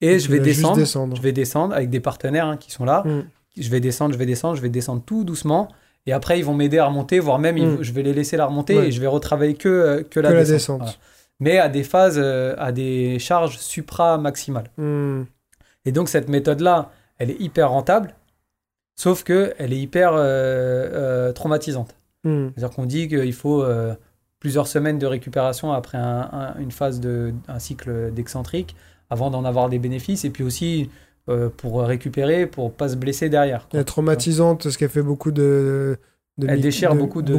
[0.01, 0.76] et je vais descendre.
[0.76, 1.16] descendre.
[1.16, 3.02] Je vais descendre avec des partenaires hein, qui sont là.
[3.05, 3.22] Hmm.
[3.56, 5.68] Je vais descendre, je vais descendre, je vais descendre tout doucement.
[6.06, 7.78] Et après, ils vont m'aider à remonter, voire même, ils- Mm.
[7.82, 8.86] je vais les laisser la remonter Ouais.
[8.89, 10.55] et je vais retravailler que, euh, que la Que la descente.
[10.55, 10.78] descente.
[10.78, 10.93] Voilà.
[11.40, 14.70] Mais à des phases, euh, à des charges supra-maximales.
[14.77, 15.23] Hmm.
[15.85, 18.15] Et donc, cette méthode-là, elle est hyper rentable,
[18.97, 21.94] sauf qu'elle est hyper euh, euh, traumatisante.
[22.24, 22.48] Hmm.
[22.56, 23.65] C'est-à-dire qu'on dit qu'il faut
[24.40, 28.77] plusieurs semaines de récupération après un- un- une phase de un cycle d'excentrique
[29.10, 30.90] avant d'en avoir des bénéfices et puis aussi
[31.28, 33.62] euh, pour récupérer pour pas se blesser derrière.
[33.62, 33.70] quoi.
[33.74, 35.98] Elle est traumatisante parce qu'elle fait beaucoup de...
[36.39, 37.35] de Elle déchire beaucoup de-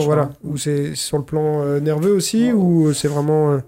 [0.00, 0.30] je voilà.
[0.44, 3.52] Ou c'est sur le plan euh, nerveux aussi, ou c'est vraiment...
[3.52, 3.58] euh,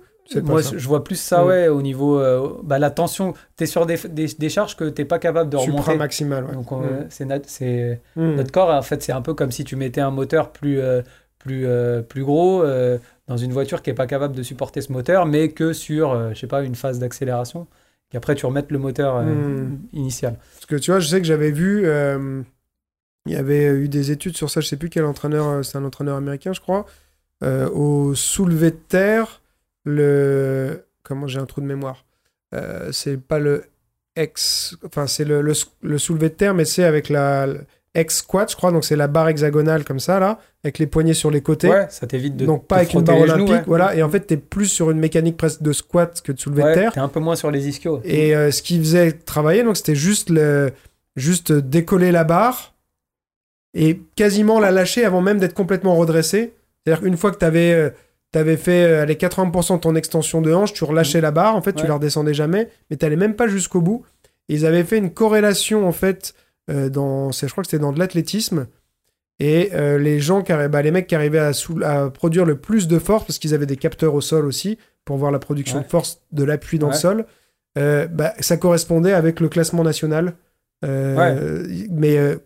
[0.43, 0.70] Moi, ça.
[0.76, 1.47] je vois plus ça, Mm.
[1.48, 3.35] ouais, au niveau euh, bah, la tension.
[3.59, 5.76] Tu es sur des, des, des charges que tu pas capable de remonter.
[5.82, 6.52] Supra-maximal, ouais.
[6.55, 7.06] Donc, on- Hmm.
[7.47, 8.36] c'est Hmm.
[8.36, 11.02] notre corps, en fait, c'est un peu comme si tu mettais un moteur plus, euh,
[11.39, 12.97] plus, euh, plus gros euh,
[13.28, 16.31] dans une voiture qui est pas capable de supporter ce moteur, mais que sur, euh,
[16.32, 17.66] je sais pas, une phase d'accélération.
[18.10, 19.78] Qu'après, tu remettes le moteur euh, Hmm.
[19.93, 20.39] initial.
[20.55, 22.40] Parce que tu vois, je sais que j'avais vu, euh,
[23.26, 25.78] il y avait eu des études sur ça, je sais plus quel entraîneur, euh, c'est
[25.78, 26.84] un entraîneur américain, je crois,
[27.42, 29.40] euh, au soulevé de terre,
[29.84, 30.84] le.
[31.02, 32.05] Comment j'ai un trou de mémoire
[32.55, 33.64] Euh, C'est pas le
[34.16, 34.76] X.
[34.86, 35.52] Enfin, c'est le, le,
[35.82, 37.46] le soulevé de terre, mais c'est avec la.
[37.96, 41.14] X squat, je crois, donc c'est la barre hexagonale comme ça, là, avec les poignets
[41.14, 41.68] sur les côtés.
[41.68, 42.44] Ouais, ça t'évite de.
[42.44, 43.62] donc pas avec une barre genoux, olympique, ouais.
[43.68, 43.94] voilà.
[43.94, 46.74] Et en fait, t'es plus sur une mécanique presque de squat que de soulevé de
[46.74, 46.92] terre.
[46.92, 48.01] t'es un peu moins sur les ischios.
[48.02, 50.72] Et euh, ce qui faisait travailler, donc c'était juste le,
[51.14, 52.73] juste décoller la barre
[53.74, 56.55] et quasiment la lâcher avant même d'être complètement redressé.
[56.84, 57.92] C'est-à-dire qu'une fois que tu avais,
[58.56, 61.72] fait euh, les 80% de ton extension de hanche, tu relâchais la barre, en fait,
[61.72, 61.88] tu Ouais.
[61.88, 64.05] la redescendais jamais, mais tu même pas jusqu'au bout.
[64.48, 66.34] Et ils avaient fait une corrélation, en fait,
[66.70, 68.66] euh, dans, je crois que c'était dans de l'athlétisme.
[69.40, 71.51] Et euh, les gens, qui bah, les mecs qui arrivaient
[71.82, 75.16] à, produire le plus de force, parce qu'ils avaient des capteurs au sol aussi, pour
[75.16, 75.84] voir la production Ouais.
[75.84, 77.26] de force de l'appui dans le sol,
[77.76, 80.34] euh, bah, ça correspondait avec le classement national.
[80.84, 82.36] Euh, Mais euh,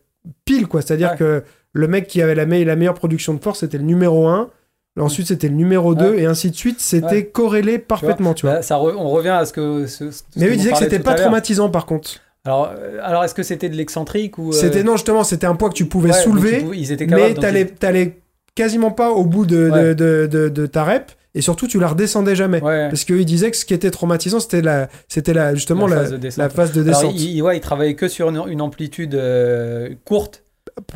[0.44, 0.82] pile, quoi.
[0.82, 1.16] C'est-à-dire Ouais.
[1.16, 1.42] que
[1.72, 4.50] le mec qui avait la, me- la meilleure production de force, c'était le numéro 1.
[4.98, 6.22] Ensuite, c'était le numéro 2, Ouais.
[6.22, 6.80] et ainsi de suite.
[6.80, 7.24] C'était Ouais.
[7.26, 8.56] corrélé parfaitement, tu vois.
[8.56, 9.86] Bah, ça re- on revient à ce que.
[9.86, 12.10] ce- ce Mais disaient on que c'était pas traumatisant, par contre.
[12.44, 15.54] Alors, euh, alors est-ce que c'était de l'excentrique ou euh, C'était non, justement, c'était un
[15.54, 18.12] poids que tu pouvais ouais, soulever, ils étaient capables, mais t'allais, ils-
[18.54, 22.34] quasiment pas au bout de, de, de- de ta rep, et surtout tu la redescendais
[22.36, 22.62] jamais.
[22.62, 22.88] Ouais.
[22.88, 26.02] Parce qu'il disait que ce qui était traumatisant, c'était la, c'était la, justement La la,
[26.02, 26.38] phase de descente.
[26.42, 27.14] la phase de Alors, descente.
[27.20, 30.42] il, il- ouais, il travaillait que sur une, une amplitude euh, courte.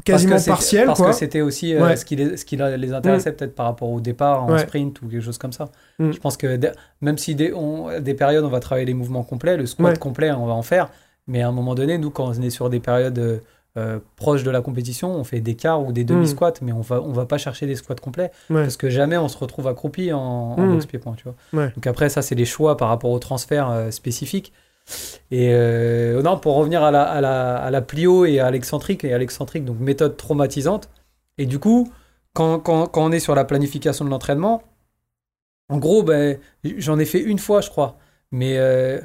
[0.04, 1.10] quasiment partielle, Parce quoi.
[1.10, 1.96] que c'était aussi euh, Ouais.
[1.96, 5.08] ce, qui les, ce qui les intéressait peut-être par rapport au départ en sprint ou
[5.08, 5.70] quelque chose comme ça.
[5.98, 6.12] Mm.
[6.12, 6.58] Je pense que
[7.00, 10.30] même si des, on- des périodes on va travailler les mouvements complets, le squat complet
[10.32, 10.90] on va en faire,
[11.26, 13.40] mais à un moment donné, nous quand on est sur des périodes
[13.78, 17.00] euh, proches de la compétition, on fait des quarts ou des demi-squats, mais on va,
[17.00, 18.30] on va pas chercher des squats complets.
[18.50, 18.62] Ouais.
[18.62, 20.72] parce que jamais on se retrouve accroupi en, en Mm.
[20.74, 21.34] boxe pied-point, tu vois.
[21.52, 21.72] Ouais.
[21.74, 24.52] Donc après, ça, c'est les choix par rapport au transfert euh, spécifique.
[25.30, 29.04] Et euh, non, pour revenir à la, à, la, à la plio et à l'excentrique,
[29.04, 30.90] et à l'excentrique, donc méthode traumatisante.
[31.38, 31.90] Et du coup,
[32.34, 34.62] quand, quand, quand on est sur la planification de l'entraînement,
[35.68, 36.36] en gros, ben,
[36.78, 37.96] j'en ai fait une fois, je crois.
[38.32, 39.00] Mais euh,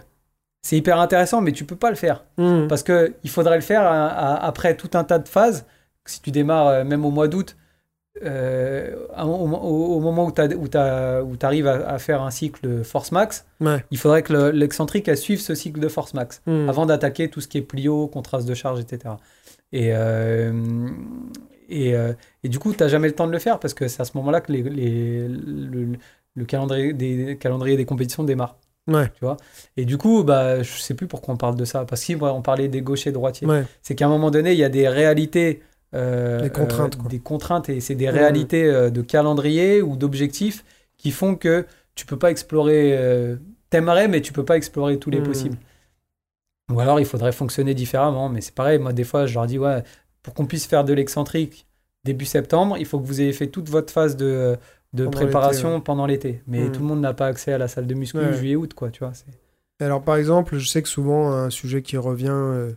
[0.68, 2.26] c'est hyper intéressant, mais tu peux pas le faire.
[2.38, 2.68] Mm.
[2.68, 5.65] Parce qu'il faudrait le faire à- à- après tout un tas de phases.
[6.06, 7.56] Si tu démarres euh, même au mois d'août,
[8.26, 13.84] euh, au, moment où tu arrives à, à faire un cycle force max, Ouais.
[13.91, 16.68] il faudrait que le- l'excentrique suive ce cycle de force max Mm.
[16.69, 19.15] avant d'attaquer tout ce qui est plio, contraste de charge, etc.
[19.72, 20.52] Et, euh,
[21.69, 21.94] et,
[22.44, 24.06] et du coup, tu n'as jamais le temps de le faire parce que c'est à
[24.06, 25.89] ce moment-là que les, les- le,
[26.35, 28.57] le calendrier, des, calendrier des compétitions démarre.
[28.88, 29.09] Ouais.
[29.15, 29.38] Tu vois
[29.76, 31.85] et du coup, bah, je sais plus pourquoi on parle de ça.
[31.85, 33.47] Parce qu'on parlait des gauchers droitiers.
[33.47, 33.65] Ouais.
[33.81, 35.61] C'est qu'à un moment donné, il y a des réalités.
[35.93, 40.64] euh, Des contraintes, euh, des contraintes et c'est des réalités euh, de calendrier ou d'objectifs
[40.97, 41.65] qui font que
[41.95, 42.97] tu peux pas explorer.
[43.69, 45.23] T'aimerais, mais tu peux pas explorer tous les Mm.
[45.23, 45.57] possibles.
[46.72, 48.30] Ou alors il faudrait fonctionner différemment.
[48.30, 49.84] Mais c'est pareil, moi des fois je leur dis ouais,
[50.23, 51.65] pour qu'on puisse faire de l'excentrique
[52.03, 54.55] début septembre, il faut que vous ayez fait toute votre phase de,
[54.97, 55.81] de Pendant préparation ouais.
[55.81, 56.41] pendant l'été.
[56.47, 56.71] Mais Mm.
[56.73, 58.33] tout le monde n'a pas accès à la salle de muscu Ouais.
[58.33, 59.13] juillet-août, quoi, tu vois.
[59.79, 62.71] Alors, par exemple, je sais que souvent, un sujet qui revient, euh,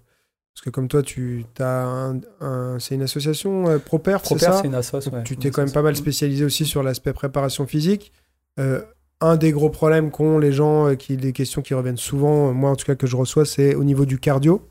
[0.55, 3.85] parce que comme toi, tu as un, un- c'est une association, euh, c'est
[4.27, 4.59] Proper, ça?
[4.61, 5.23] c'est une ouais.
[5.25, 8.13] tu t'es quand même pas mal spécialisé aussi sur l'aspect préparation physique.
[8.59, 8.83] Euh,
[9.23, 12.71] un des gros problèmes qu'ont les gens, euh, qui, des questions qui reviennent souvent, moi
[12.71, 14.67] en tout cas que je reçois, c'est au niveau du cardio.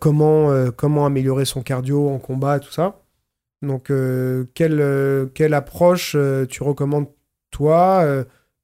[0.00, 3.00] Comment, comment améliorer son cardio en combat, tout ça.
[3.64, 7.08] Donc, euh, quelle, euh, quelle approche euh, tu recommandes
[7.50, 8.04] toi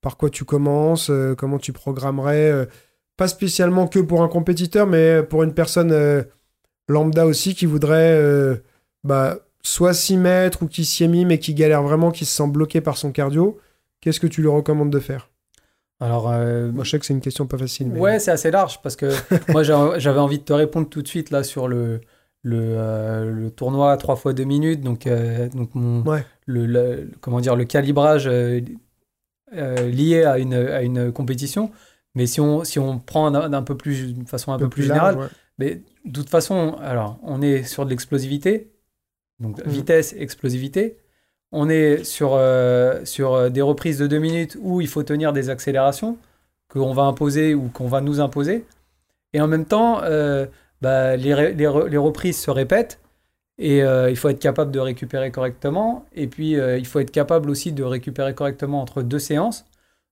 [0.00, 2.68] Par quoi tu commences Comment tu programmerais
[3.16, 6.24] Pas spécialement que pour un compétiteur, mais pour une personne
[6.88, 8.60] lambda aussi qui voudrait
[9.04, 12.34] bah, soit s'y mettre ou qui s'y est mis mais qui galère vraiment, qui se
[12.34, 13.58] sent bloqué par son cardio.
[14.00, 15.30] Qu'est-ce que tu lui recommandes de faire?
[16.00, 17.88] Alors, euh, Moi, je sais que c'est une question pas facile.
[17.90, 18.00] Mais...
[18.00, 19.10] Ouais, c'est assez large parce que
[19.52, 22.00] moi j'a- j'avais envie de te répondre tout de suite là sur le,
[22.42, 24.80] le, euh, le tournoi à 3 fois 2 minutes.
[24.80, 26.24] Donc, euh, donc mon, Ouais.
[26.46, 28.60] le, le- comment dire, le calibrage euh,
[29.52, 31.70] lié à une, à une compétition.
[32.14, 35.14] Mais si on, si on prend d'un peu plus, d'une façon un, peu, plus générale,
[35.16, 35.30] large, ouais.
[35.58, 38.72] mais de toute façon, alors, on est sur de l'explosivité,
[39.38, 39.68] donc Mm.
[39.70, 40.96] vitesse, explosivité.
[41.52, 42.38] On est sur,
[43.04, 46.16] sur des reprises de deux minutes où il faut tenir des accélérations
[46.68, 48.64] qu'on va imposer ou qu'on va nous imposer.
[49.32, 50.00] Et en même temps,
[50.80, 53.00] bah, les, les re- les reprises se répètent
[53.58, 56.06] et euh, il faut être capable de récupérer correctement.
[56.14, 59.66] Et puis, euh, il faut être capable aussi de récupérer correctement entre deux séances.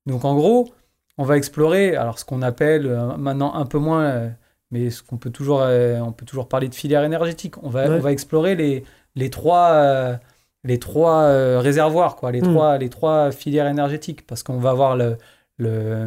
[0.07, 0.69] Donc, en gros,
[1.16, 4.31] on va explorer alors ce qu'on appelle euh, maintenant un peu moins,
[4.70, 7.55] mais ce qu'on peut toujours, on peut toujours parler de filière énergétique.
[7.62, 7.97] On va, Ouais.
[7.97, 8.85] on va explorer les,
[9.16, 10.19] les trois,
[10.65, 12.53] les trois réservoirs, quoi, les, Mm.
[12.53, 15.16] trois, les trois filières énergétiques, parce qu'on va avoir le,
[15.57, 16.07] le,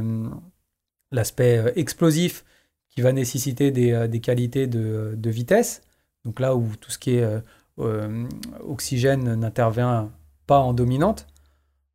[1.12, 2.46] l'aspect explosif
[2.92, 5.82] qui va nécessiter des, euh, des qualités de, de vitesse.
[6.26, 7.40] Donc là où tout ce qui est euh,
[7.80, 8.28] euh,
[8.68, 10.12] oxygène n'intervient
[10.48, 11.28] pas en dominante.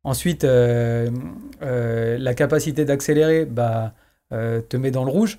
[0.03, 1.09] Ensuite, euh,
[1.61, 3.93] euh, la capacité d'accélérer bah,
[4.29, 5.37] te met dans le rouge,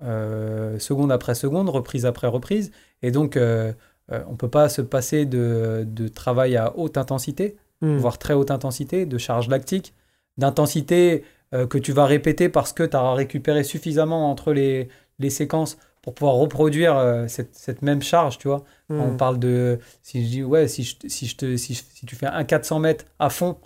[0.00, 2.70] seconde après seconde, reprise après reprise.
[3.02, 7.96] Et donc, on ne peut pas se passer de, de travail à haute intensité, Hmm.
[7.96, 9.94] voire très haute intensité, de charge lactique,
[10.38, 11.24] d'intensité
[11.54, 15.78] euh, que tu vas répéter parce que tu as récupéré suffisamment entre les, les séquences
[16.02, 18.64] pour pouvoir reproduire euh, cette, cette même charge, tu vois.
[18.90, 19.00] Hmm.
[19.00, 19.78] On parle de.
[20.02, 22.78] Si je dis, ouais, si, je, si, je te, si, si tu fais un 400
[22.80, 23.56] mètres à fond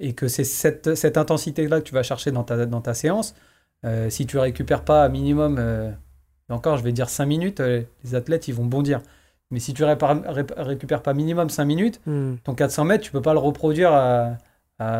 [0.00, 3.34] et que c'est cette, cette intensité-là que tu vas chercher dans ta, dans ta séance,
[3.86, 5.90] euh, si tu récupères pas minimum, euh,
[6.50, 9.00] encore, je vais dire 5 minutes, les athlètes, ils vont bondir.
[9.50, 9.96] Mais si tu ré-
[10.56, 12.34] récupères pas minimum 5 minutes, Hmm.
[12.44, 14.36] ton 400 mètres, tu peux pas le reproduire à,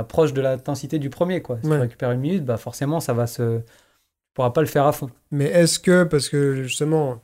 [0.08, 1.42] proche de l'intensité du premier.
[1.42, 1.58] Quoi.
[1.62, 1.76] Si Ouais.
[1.76, 3.58] tu récupères une minute, bah forcément, ça va se.
[3.58, 5.10] Tu pourras pas le faire à fond.
[5.30, 7.20] Mais est-ce que, parce que justement,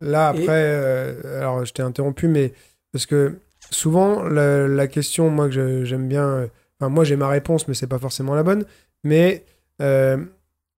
[0.00, 2.52] là Et- après, euh, alors je t'ai interrompu, mais
[2.92, 3.38] parce que
[3.70, 6.46] souvent la, la question, moi que j'aime bien, euh,
[6.80, 8.64] enfin moi j'ai ma réponse, mais c'est pas forcément la bonne,
[9.04, 9.44] mais
[9.82, 10.18] euh,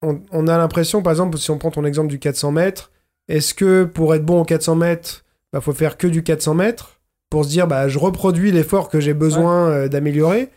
[0.03, 2.91] on, on a l'impression, par exemple, si on prend ton exemple du 400 mètres,
[3.29, 7.01] est-ce que pour être bon au 400 mètres, bah, faut faire que du 400 mètres
[7.31, 10.49] pour se dire, bah, je reproduis l'effort que j'ai besoin euh, d'améliorer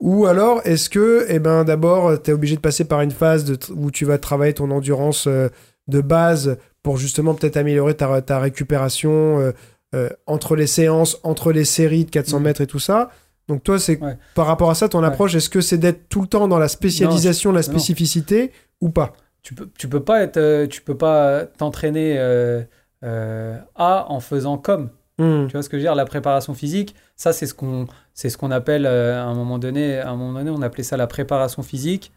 [0.00, 3.44] Ou alors, est-ce que, eh ben, d'abord, tu es obligé de passer par une phase
[3.44, 5.48] de où tu vas travailler ton endurance euh,
[5.88, 9.52] de base pour justement peut-être améliorer ta, ta récupération euh,
[9.94, 12.44] euh, entre les séances, entre les séries de 400 Mhm.
[12.44, 13.10] mètres et tout ça?
[13.48, 14.16] Donc toi, c'est Ouais.
[14.34, 15.06] par rapport à ça, ton Ouais.
[15.06, 17.62] approche, est-ce que c'est d'être tout le temps dans la spécialisation, la non.
[17.62, 18.50] spécificité
[18.80, 19.12] ou pas?
[19.42, 22.18] Tu peux tu peux pas être tu peux pas t'entraîner
[23.02, 24.88] à en faisant comme
[25.18, 25.46] Hmm.
[25.46, 25.94] tu vois ce que je veux dire?
[25.94, 29.58] La préparation physique ça c'est ce qu'on c'est ce qu'on appelle euh, à un moment
[29.60, 32.10] donné à un moment donné on appelait ça la préparation physique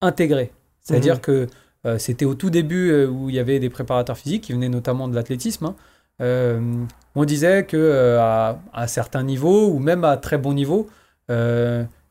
[0.00, 1.20] intégrée c'est à dire Mhm.
[1.20, 1.46] que
[1.86, 4.68] euh, c'était au tout début euh, où il y avait des préparateurs physiques qui venaient
[4.68, 5.74] notamment de l'athlétisme hein.
[7.14, 10.88] On disait que à, à certains niveaux ou même à très bon niveau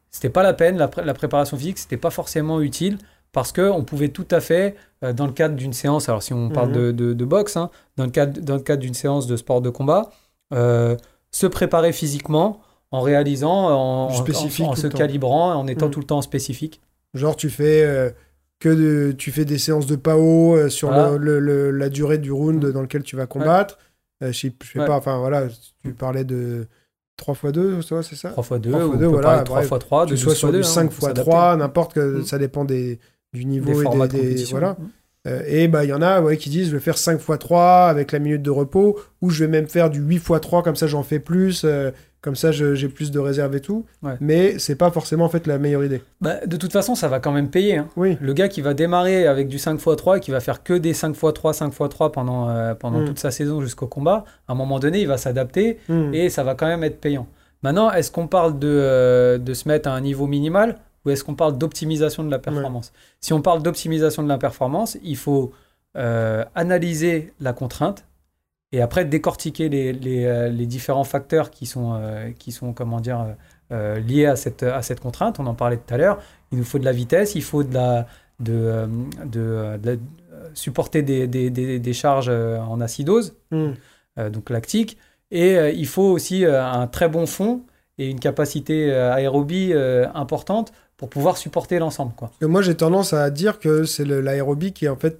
[0.09, 2.97] c'était pas la peine la, la préparation physique c'était pas forcément utile
[3.31, 6.33] parce que on pouvait tout à fait euh, dans le cadre d'une séance alors si
[6.33, 6.75] on parle Mhm.
[6.75, 9.61] de, de- de boxe hein, dans le cadre dans le cadre d'une séance de sport
[9.61, 10.09] de combat
[10.53, 10.95] euh,
[11.31, 15.85] se préparer physiquement en réalisant en, en- Spécifique en- en tout se calibrant en étant
[15.87, 15.91] Mhm.
[15.91, 16.81] tout le temps spécifique
[17.13, 18.09] Genre, tu fais euh,
[18.59, 21.11] que de, tu fais des séances de PAO euh, sur Voilà.
[21.11, 22.71] le- le- le- la durée du round Mhm.
[22.71, 23.77] dans lequel tu vas combattre.
[24.23, 24.85] Euh, je sais, je sais Ouais.
[24.85, 25.43] pas, enfin voilà,
[25.83, 26.67] tu parlais de
[27.17, 28.29] 3x2, ça, c'est ça?
[28.29, 29.71] 3 x 2 3 ou fois on deux, peut voilà, parler de 3 bref.
[29.71, 32.25] x 3 de Tu sois 12 sur fois du 2, 5x3, n'importe que Mhm.
[32.25, 32.99] ça dépend des,
[33.33, 34.77] du niveau des et formats des, de des- voilà.
[35.27, 37.39] Euh, et bah il y en a ouais, qui disent je vais faire 5 x
[37.39, 40.63] 3 avec la minute de repos ou je vais même faire du 8 x 3
[40.63, 41.91] comme ça j'en fais plus euh,
[42.21, 43.85] comme ça j'ai plus de réserve et tout.
[44.03, 44.13] Ouais.
[44.21, 46.01] Mais c'est pas forcément en fait la meilleure idée.
[46.21, 47.77] Bah, de toute façon, ça va quand même payer.
[47.77, 47.87] hein.
[47.95, 48.17] Oui.
[48.19, 51.53] Le gars qui va démarrer avec du 5x3 et qui va faire que des 5x3,
[51.53, 53.05] 5x3 pendant, euh, pendant Mm.
[53.05, 56.13] toute sa saison jusqu'au combat, à un moment donné, il va s'adapter Hmm.
[56.13, 57.27] et ça va quand même être payant.
[57.63, 60.77] Maintenant, est-ce qu'on parle de, euh, de se mettre à un niveau minimal?
[61.07, 62.91] Ou est-ce qu'on parle d'optimisation de la performance?
[63.21, 65.53] Si on parle d'optimisation de la performance, il faut
[65.95, 68.05] euh, analyser la contrainte
[68.73, 72.99] et après décortiquer les, les, euh, les différents facteurs qui sont, euh, qui sont comment
[72.99, 73.25] dire,
[73.71, 75.39] euh, liés à cette, à cette contrainte.
[75.39, 76.19] On en parlait tout à l'heure.
[76.51, 78.05] Il nous faut de la vitesse, il faut de la,
[78.41, 78.87] de,
[79.25, 79.97] de, de la-
[80.53, 83.71] supporter des, des, des, des charges en acidose Hmm.
[84.29, 84.97] donc lactique.
[85.31, 87.61] Et il faut aussi un très bon fond
[87.97, 89.73] et une capacité aérobie
[90.13, 92.13] importante pour pouvoir supporter l'ensemble.
[92.15, 92.31] Quoi.
[92.41, 95.19] Moi, j'ai tendance à dire que c'est l'aérobie qui est en fait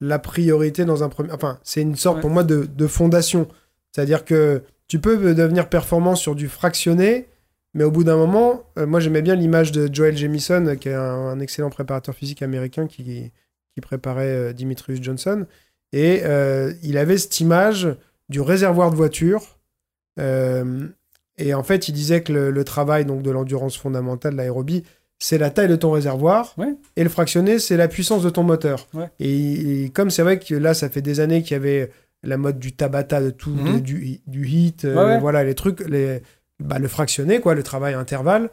[0.00, 1.30] la priorité dans un premier.
[1.32, 2.20] Enfin, c'est une sorte Ouais.
[2.22, 3.46] pour moi de, de fondation.
[3.92, 7.28] C'est-à-dire que tu peux devenir performant sur du fractionné,
[7.74, 10.88] mais au bout d'un moment, euh, moi j'aimais bien l'image de Joel Jamieson, euh, qui
[10.88, 13.30] est un, un excellent préparateur physique américain qui,
[13.74, 15.46] qui préparait euh, Dimitrius Johnson.
[15.92, 17.88] Et euh, il avait cette image
[18.30, 19.58] du réservoir de voiture.
[21.40, 24.84] Euh, et en fait, il disait que le, le travail donc, de l'endurance fondamentale, l'aérobie,
[25.18, 26.54] c'est la taille de ton réservoir.
[26.56, 26.74] Ouais.
[26.96, 28.88] Et le fractionné, c'est la puissance de ton moteur.
[28.94, 29.10] Ouais.
[29.20, 31.90] Et, et comme c'est vrai que là, ça fait des années qu'il y avait
[32.22, 33.74] la mode du Tabata, de tout, Mhm.
[33.74, 36.22] de- du, du hit, euh, Ouais, voilà, les trucs, les,
[36.58, 38.50] bah, le fractionné, quoi, le travail à intervalle.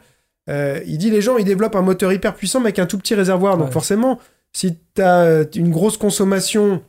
[0.49, 2.97] Euh, il dit les gens, ils développent un moteur hyper puissant, mais avec un tout
[2.97, 3.57] petit réservoir.
[3.57, 4.19] Donc forcément,
[4.53, 6.81] si tu as une grosse consommation,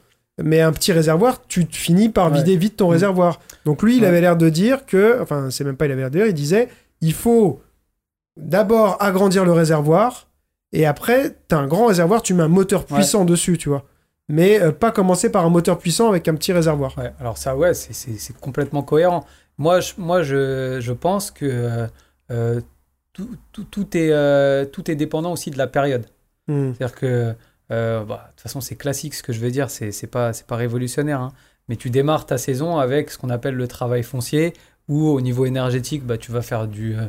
[0.42, 2.92] mais un petit réservoir, tu finis par vider vite ton Mhm.
[2.92, 3.40] réservoir.
[3.64, 6.10] Donc lui, il avait l'air de dire que, enfin, c'est même pas il avait l'air
[6.10, 6.68] de dire, il disait,
[7.00, 7.60] il faut
[8.36, 10.28] d'abord agrandir le réservoir,
[10.72, 13.84] et après, tu as un grand réservoir, tu mets un moteur puissant dessus, tu vois.
[14.28, 16.96] Mais euh, pas commencer par un moteur puissant avec un petit réservoir.
[16.98, 19.24] Ouais, alors ça, ouais, c'est- complètement cohérent.
[19.56, 21.86] Moi, je, moi, je, je pense que euh,
[22.30, 22.60] euh,
[23.14, 26.04] tout, tout, tout est, euh, tout est dépendant aussi de la période.
[26.46, 26.72] Hmm.
[26.76, 27.34] C'est-à-dire que,
[27.70, 30.56] euh, bah, de toute façon, c'est classique ce que je vais dire, c'est pas, pas
[30.56, 31.20] révolutionnaire.
[31.20, 31.32] hein.
[31.68, 34.54] Mais tu démarres ta saison avec ce qu'on appelle le travail foncier,
[34.88, 37.02] où au niveau énergétique, bah, tu vas faire du, euh,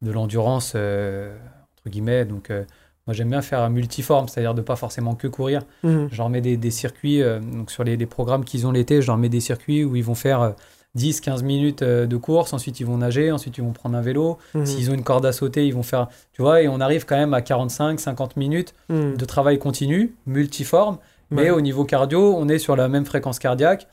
[0.00, 1.36] de l'endurance, euh,
[1.76, 2.24] entre guillemets.
[2.24, 2.64] Donc, euh,
[3.06, 5.62] moi, j'aime bien faire un multiforme, c'est-à-dire de pas forcément que courir.
[5.82, 6.08] Mhm.
[6.10, 9.06] Je leur mets des, des circuits, donc sur les, les programmes qu'ils ont l'été, je
[9.06, 10.54] leur mets des circuits où ils vont faire
[10.96, 14.38] 10-15 minutes euh, de course, ensuite ils vont nager, ensuite ils vont prendre un vélo.
[14.54, 14.66] Mhm.
[14.66, 17.16] S'ils ont une corde à sauter, ils vont faire, tu vois, et on arrive quand
[17.16, 19.16] même à 45-50 minutes Mhm.
[19.16, 20.98] de travail continu, multiforme,
[21.30, 23.86] mais au niveau cardio, on est sur la même fréquence cardiaque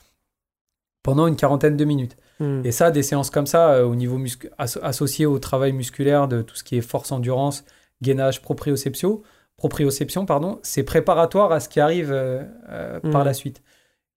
[1.02, 2.16] pendant une quarantaine de minutes.
[2.40, 2.62] Mhm.
[2.64, 6.28] Et ça, des séances comme ça, euh, au niveau muscu- asso- associé au travail musculaire
[6.28, 7.64] de tout ce qui est force endurance,
[8.02, 9.22] gainage, proprioception,
[9.56, 13.26] proprioception pardon, c'est préparatoire à ce qui arrive euh, euh, par Mhm.
[13.26, 13.62] la suite.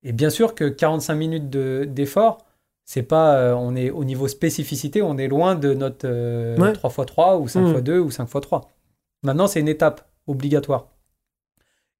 [0.03, 2.39] Et bien sûr que 45 minutes de- d'effort,
[2.91, 6.71] c'est pas, euh, on est au niveau spécificité, on est loin de notre euh, Ouais.
[6.73, 8.05] 3x3 ou 5x2 Mhm.
[8.07, 8.61] ou 5x3.
[9.21, 10.87] Maintenant, c'est une étape obligatoire.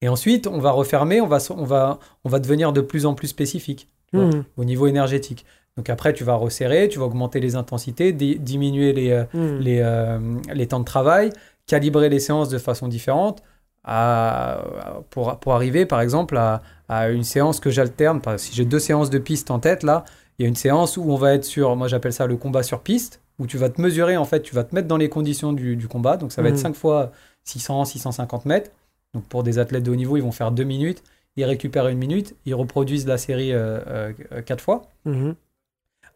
[0.02, 3.14] Et ensuite, on va refermer, on va, on va, on va devenir de plus en
[3.14, 4.44] plus spécifique tu vois, Mhm.
[4.57, 5.45] au niveau énergétique.
[5.78, 9.60] Donc après, tu vas resserrer, tu vas augmenter les intensités, di- diminuer les, euh, Mhm.
[9.60, 10.20] les, euh,
[10.52, 11.30] les temps de travail,
[11.68, 13.44] calibrer les séances de façon différente.
[13.86, 14.61] à,
[15.10, 18.20] pour, pour arriver, par exemple, à, à une séance que j'alterne.
[18.38, 20.03] Si j'ai deux séances de piste en tête, là,
[20.40, 22.64] il y a une séance où on va être sur, moi j'appelle ça le combat
[22.64, 25.10] sur piste, où tu vas te mesurer, en fait, tu vas te mettre dans les
[25.10, 26.18] conditions du, du combat.
[26.18, 27.11] Donc ça va être 5 fois
[27.44, 28.72] 600, 650 mètres.
[29.14, 31.03] Donc pour des athlètes de haut niveau, ils vont faire 2 minutes,
[31.36, 34.88] ils récupèrent une minute, ils reproduisent la série 4 euh, euh, fois.
[35.06, 35.36] Mhm.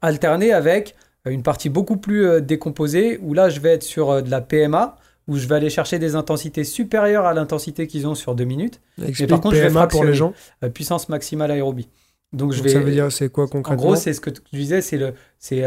[0.02, 0.96] Alterné avec
[1.26, 4.98] une partie beaucoup plus euh, décomposée, où là je vais être sur de la PMA,
[5.28, 8.82] où je vais aller chercher des intensités supérieures à l'intensité qu'ils ont sur 2 minutes.
[9.02, 10.34] Explique par contre, PMA je vais pour les gens.
[10.74, 11.88] puissance maximale aérobie.
[12.34, 12.70] Donc, je vais.
[12.70, 15.14] Ça veut dire c'est quoi concrètement En gros, c'est ce que tu disais, c'est le,
[15.40, 15.64] c'est,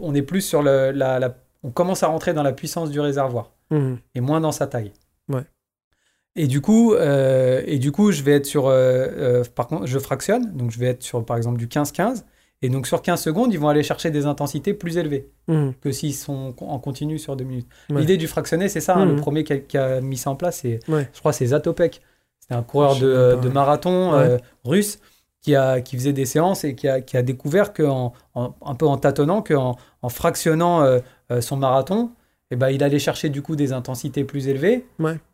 [0.00, 3.52] on est plus sur le, la, on commence à rentrer dans la puissance du réservoir
[3.70, 3.98] mhm.
[4.14, 4.92] et moins dans sa taille.
[5.28, 5.42] Ouais.
[6.36, 8.72] Et du coup, euh, et du coup, je vais être sur, euh,
[9.16, 12.24] euh, par contre, je fractionne, donc je vais être sur, par exemple, du 15-15.
[12.62, 15.72] Et donc sur 15 secondes, ils vont aller chercher des intensités plus élevées mmh.
[15.82, 17.68] que s'ils sont en continu sur 2 minutes.
[17.90, 18.96] L'idée du fractionné, c'est ça.
[18.96, 19.20] Hein, le mmh.
[19.20, 22.00] premier qui a, mis ça en place, c'est, je crois, c'est Zatopek.
[22.40, 25.00] C'était un coureur de, marathon russe
[25.46, 28.86] qui, a, qui faisait des séances et qui a, qui a découvert qu'en, un peu
[28.86, 30.84] en tâtonnant, qu'en en fractionnant
[31.40, 32.10] son marathon,
[32.50, 34.86] eh ben, il allait chercher du coup des intensités plus élevées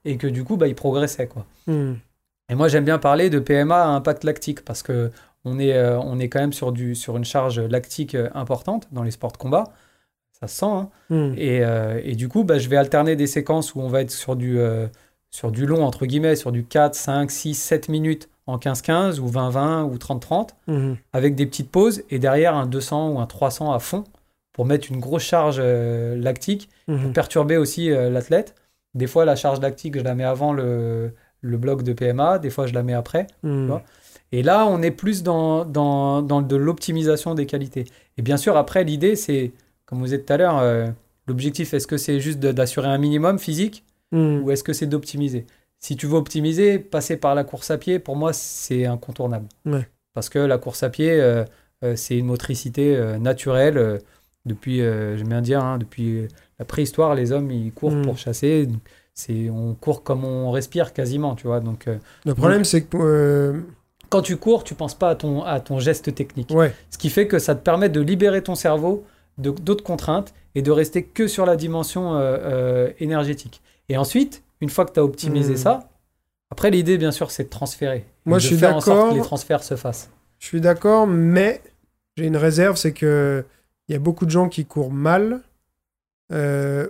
[0.04, 1.46] et que du coup bah, il progressait quoi.
[1.66, 1.94] Hmm.
[2.50, 5.10] Et moi j'aime bien parler de PMA à impact lactique parce que
[5.44, 8.88] on est, euh, on est quand même sur, du, sur une charge lactique euh, importante
[8.92, 9.64] dans les sports de combat.
[10.38, 10.66] Ça se sent.
[10.66, 10.90] Hein.
[11.10, 11.34] Hmm.
[11.36, 14.10] Et, euh, et, du coup, bah, je vais alterner des séquences où on va être
[14.10, 14.58] sur du,
[15.30, 19.28] sur du long, entre guillemets, sur du 4, 5, 6, 7 minutes en 15-15 ou
[19.28, 20.94] 20-20 ou 30-30, hmm.
[21.12, 24.04] avec des petites pauses et derrière un 200 ou un 300 à fond
[24.52, 27.12] pour mettre une grosse charge euh, lactique, pour mhm.
[27.12, 28.54] perturber aussi euh, l'athlète.
[28.94, 32.50] Des fois, la charge lactique, je la mets avant le, le bloc de PMA, des
[32.50, 33.26] fois, je la mets après.
[33.42, 33.80] Mhm.
[34.32, 37.84] Et là, on est plus dans, dans, dans de l'optimisation des qualités.
[38.16, 39.52] Et bien sûr, après, l'idée, c'est,
[39.86, 40.88] comme vous êtes tout à l'heure, euh,
[41.26, 44.42] l'objectif, est-ce que c'est juste d'assurer un minimum physique mhm.
[44.42, 45.46] ou est-ce que c'est d'optimiser?
[45.82, 49.48] Si tu veux optimiser, passer par la course à pied, pour moi, c'est incontournable.
[50.14, 51.20] Parce que la course à pied,
[51.96, 54.00] c'est une motricité naturelle
[54.44, 56.26] depuis, euh, j'aime bien dire, hein, depuis
[56.58, 58.02] la préhistoire, les hommes, ils courent mm.
[58.02, 58.68] pour chasser.
[59.14, 61.60] C'est, on court comme on respire quasiment, tu vois.
[61.60, 63.60] Donc, euh, le problème, c'est que euh,
[64.08, 66.50] quand tu cours, tu penses pas à ton, à ton geste technique.
[66.50, 66.74] Ouais.
[66.90, 69.04] Ce qui fait que ça te permet de libérer ton cerveau
[69.38, 72.20] de, d'autres contraintes et de rester que sur la dimension
[72.98, 73.62] énergétique.
[73.88, 75.58] Et ensuite, une fois que tu as optimisé mm.
[75.58, 75.90] ça,
[76.52, 78.04] après, l'idée, bien sûr, c'est de transférer.
[78.26, 78.94] Moi, je suis faire d'accord.
[78.94, 80.10] En sorte que les transferts se fassent.
[80.38, 81.62] Je suis d'accord, mais
[82.16, 83.42] j'ai une réserve, c'est que
[83.88, 85.40] il y a beaucoup de gens qui courent mal
[86.30, 86.88] euh,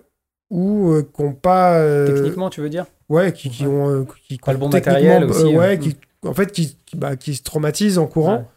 [0.51, 1.79] ou euh, qui n'ont pas.
[1.79, 2.87] Euh, techniquement, tu veux dire?
[3.09, 4.05] Ouais, qui, qui ont.
[4.27, 5.45] qui pas le bon matériel aussi.
[5.45, 5.97] ouais, qui,
[6.27, 8.49] en fait, qui, bah, qui se traumatisent en courant.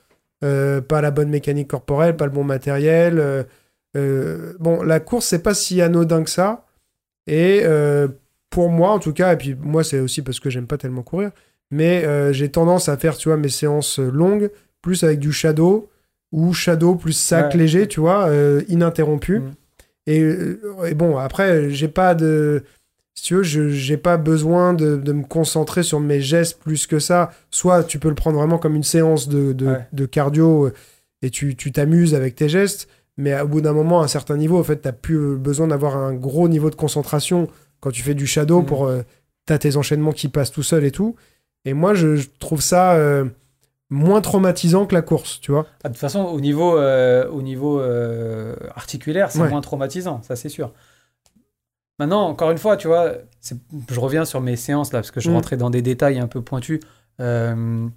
[0.41, 3.45] pas la bonne mécanique corporelle, pas le bon matériel.
[3.93, 6.65] bon, la course, c'est pas si anodin que ça.
[7.27, 7.63] Et
[8.55, 11.03] pour moi, en tout cas, et puis moi, c'est aussi parce que j'aime pas tellement
[11.03, 11.31] courir,
[11.71, 14.49] mais j'ai tendance à faire, tu vois, mes séances longues,
[14.81, 15.89] plus avec du shadow,
[16.31, 19.39] ou shadow plus sac léger, tu vois, euh, ininterrompu.
[19.39, 19.53] Mm.
[20.07, 22.63] Euh, et, bon, après, j'ai pas de.
[23.13, 27.31] Si tu veux, j'ai pas besoin de, me concentrer sur mes gestes plus que ça.
[27.51, 30.73] Soit tu peux le prendre vraiment comme une séance de, de, cardio euh,
[31.21, 32.87] et tu t'amuses avec tes gestes,
[33.17, 35.97] mais au bout d'un moment, à un certain niveau, en fait, tu plus besoin d'avoir
[35.97, 37.47] un gros niveau de concentration
[37.79, 38.65] quand tu fais du shadow mm.
[38.65, 38.91] pour.
[39.47, 41.15] tu as tes enchaînements qui passent tout seul et tout.
[41.65, 42.95] Et moi, je, trouve ça
[43.89, 45.65] moins traumatisant que la course, tu vois.
[45.83, 50.35] Ah, de toute façon, au niveau, euh, au niveau euh, articulaire, c'est moins traumatisant, ça
[50.35, 50.73] c'est sûr.
[51.99, 53.13] Maintenant, encore une fois, tu vois,
[53.89, 55.33] je reviens sur mes séances là, parce que je mm.
[55.33, 56.79] rentrais dans des détails un peu pointus.
[57.21, 57.87] Euh,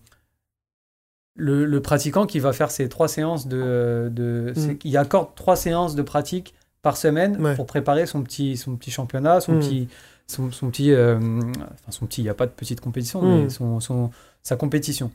[1.34, 4.76] le, pratiquant qui va faire ces trois séances de, de mm.
[4.84, 6.54] il accorde trois séances de pratique
[6.88, 9.60] par semaine pour préparer son petit, son petit championnat, son mm.
[9.60, 9.88] petit,
[10.26, 14.10] son, petit, enfin son petit, il n'y a pas de petite compétition, mais son, son,
[14.42, 15.10] sa compétition.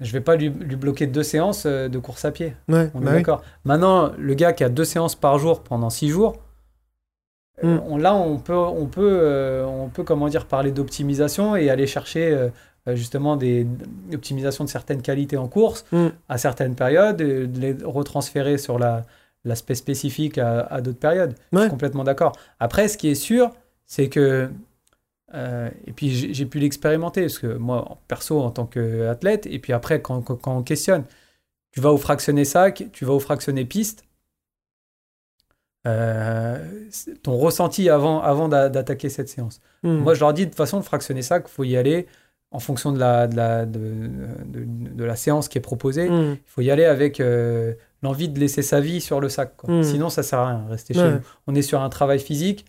[0.00, 2.54] Je vais pas lui, bloquer deux séances euh, de course à pied.
[2.68, 3.42] Ouais, on est bah d'accord.
[3.64, 6.36] Maintenant, le gars qui a deux séances par jour pendant six jours,
[7.64, 7.98] euh, mm.
[7.98, 12.50] là, on peut, on peut, euh, on peut comment dire, parler d'optimisation et aller chercher
[12.88, 13.66] justement des
[14.12, 15.84] optimisations de certaines qualités en course
[16.28, 18.78] à certaines périodes, et de les retransférer sur
[19.46, 21.34] l'aspect spécifique à, à d'autres périodes.
[21.52, 22.32] Je suis complètement d'accord.
[22.60, 23.50] Après, ce qui est sûr,
[23.86, 24.50] c'est que
[25.34, 29.72] euh, et puis j'ai pu l'expérimenter, parce que moi, perso, en tant qu'athlète, et puis
[29.72, 31.04] après, quand, quand, on questionne,
[31.72, 34.04] tu vas au fractionné sac, tu vas au fractionné piste,
[35.86, 36.58] euh,
[37.22, 39.60] ton ressenti avant, avant d'attaquer cette séance.
[39.82, 39.98] Hmm.
[39.98, 42.06] Moi, je leur dis, de toute façon, le fractionné sac, il faut y aller
[42.52, 43.80] en fonction de la, de la, de,
[44.44, 46.08] de, la séance qui est proposée.
[46.08, 46.34] Hmm.
[46.34, 47.74] Il faut y aller avec euh,
[48.06, 49.52] l'envie de laisser sa vie sur le sac.
[49.66, 49.82] Hmm.
[49.82, 51.20] Sinon, ça sert à rien, rester chez nous.
[51.46, 52.64] On est sur un travail physique.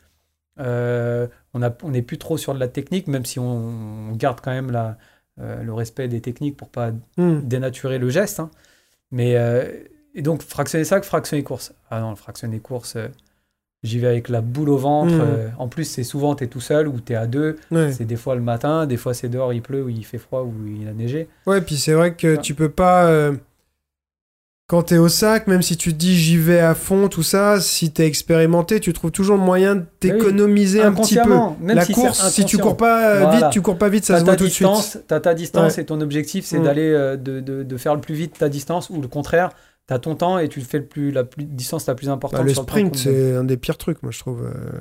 [0.60, 4.52] Euh, on n'est plus trop sur de la technique, même si on, on garde quand
[4.52, 4.98] même la,
[5.40, 7.40] euh, le respect des techniques pour pas Hmm.
[7.44, 8.40] dénaturer le geste.
[8.40, 8.50] hein.
[9.12, 9.64] Mais euh,
[10.16, 11.74] et donc fractionner sac, fractionner course.
[11.92, 12.98] Ah non, fractionner course,
[13.84, 15.14] j'y vais avec la boule au ventre.
[15.14, 15.22] Mm.
[15.22, 17.56] euh, en plus, c'est souvent tu es tout seul ou tu es à deux.
[17.72, 17.92] Ouais.
[17.94, 20.42] C'est des fois le matin, des fois c'est dehors, il pleut ou il fait froid
[20.42, 21.30] ou il a neigé.
[21.46, 23.32] Ouais, puis c'est vrai que tu peux pas.
[24.70, 27.62] Quand t'es au sac, même si tu te dis j'y vais à fond, tout ça,
[27.62, 31.36] si t'es expérimenté, tu trouves toujours le moyen de t'économiser un petit peu.
[31.62, 33.38] Même La si course, si tu cours pas euh, Voilà.
[33.38, 34.68] vite, tu cours pas vite, ça se voit tout de suite.
[34.68, 35.84] distance, t'as ta distance Ouais.
[35.84, 36.64] et ton objectif c'est Mm.
[36.64, 39.52] d'aller euh, de, de, de faire le plus vite ta distance ou le contraire,
[39.86, 42.42] t'as ton temps et tu fais le plus la plus, distance la plus importante.
[42.42, 44.44] Bah, le sur sprint, c'est un des pires trucs, moi, je trouve.
[44.44, 44.80] euh,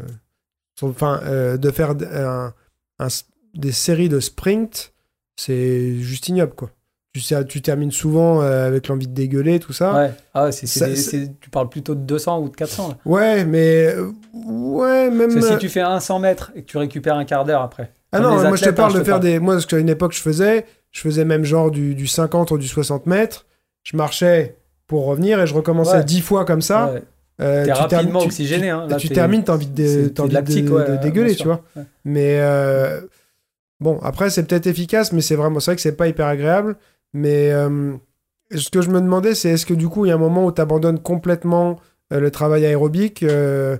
[0.82, 2.52] Enfin, euh, de faire un-
[2.98, 3.06] un
[3.54, 4.92] des séries de sprint,
[5.36, 6.70] c'est juste ignoble, quoi.
[7.16, 9.94] Tu, sais, tu termines souvent euh, avec l'envie de dégueuler, tout ça.
[9.94, 12.50] Ouais, ah ouais, c'est, c'est Ça- des- c'est- c'est- tu parles plutôt de 200 ou
[12.50, 12.88] de 400.
[12.88, 12.96] Là.
[13.06, 13.86] Ouais, mais.
[13.86, 15.32] euh, Ouais, même.
[15.32, 17.46] Parce que euh, si tu fais un 100 mètres et que tu récupères un quart
[17.46, 17.90] d'heure après.
[18.12, 19.22] Ah non, moi je te athlètes, parle hein, de te faire parle.
[19.24, 19.38] des.
[19.38, 22.58] Moi, ce qu'à une époque je faisais, je faisais même genre du, du 50 ou
[22.58, 23.46] du 60 mètres.
[23.82, 24.56] Je marchais
[24.86, 26.04] pour revenir et je recommençais Ouais.
[26.04, 26.92] 10 fois comme ça.
[26.92, 27.02] Ouais,
[27.40, 28.68] Euh, t'es tu rapidement tu- oxygéné.
[28.68, 31.34] Hein, là, tu t'es- termines, t'as envie de, t'as envie de, lactique, de ouais, dégueuler,
[31.34, 31.62] tu vois.
[32.04, 33.00] Mais euh,
[33.80, 36.76] bon, après, c'est peut-être efficace, mais c'est vraiment, c'est vrai que c'est pas hyper agréable.
[37.12, 37.96] Mais euh,
[38.54, 40.44] ce que je me demandais, c'est est-ce que du coup, il y a un moment
[40.46, 41.80] où tu abandonnes complètement
[42.12, 43.76] euh, le travail aérobique euh,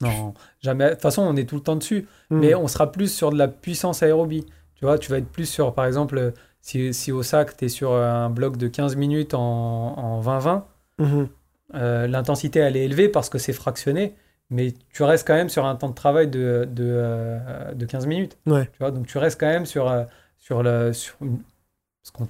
[0.00, 0.86] Non, jamais.
[0.86, 2.06] De toute façon, on est tout le temps dessus.
[2.30, 2.38] hmm.
[2.40, 4.46] Mais on sera plus sur de la puissance aérobie.
[4.74, 7.68] Tu vois, tu vas être plus sur, par exemple, si, si au sac, tu es
[7.68, 10.62] sur un bloc de 15 minutes en, en 20-20,
[11.00, 11.28] Mhm.
[11.74, 14.14] l'intensité, elle est élevée parce que c'est fractionné,
[14.50, 18.06] mais tu restes quand même sur un temps de travail de, de, euh, de 15
[18.06, 18.36] minutes.
[18.46, 18.64] Ouais.
[18.72, 19.92] Tu vois, donc tu restes quand même sur,
[20.38, 21.16] sur, le, sur
[22.02, 22.28] ce qu'on-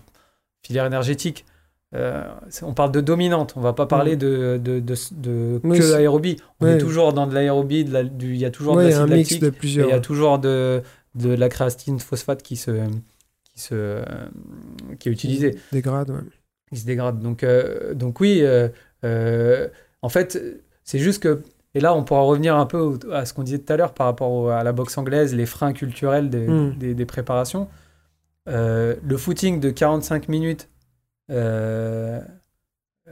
[0.68, 1.44] filière énergétique.
[1.94, 2.22] Euh,
[2.62, 5.94] on parle de dominante, on va pas parler de, de, de, de Oui, que c'est-
[5.94, 6.36] aérobie.
[6.60, 6.72] On ouais.
[6.74, 9.42] est toujours dans de l'aérobie, de la- il y a toujours Ouais, de l'acide lactique.
[9.42, 10.82] de il y a toujours de,
[11.14, 12.70] de la créatine phosphate qui se,
[13.54, 14.02] qui se,
[14.98, 16.20] qui est utilisée, Des grades, ouais.
[16.70, 17.20] qui se dégrade.
[17.20, 19.68] Donc, euh, donc oui, euh,
[20.02, 20.38] en fait,
[20.84, 21.40] c'est juste que,
[21.74, 24.06] et là, on pourra revenir un peu à ce qu'on disait tout à l'heure par
[24.08, 26.74] rapport au- à la boxe anglaise, les freins culturels des, Mm.
[26.78, 27.66] des, des préparations.
[28.48, 30.68] Euh, le footing de 45 minutes
[31.30, 32.20] euh,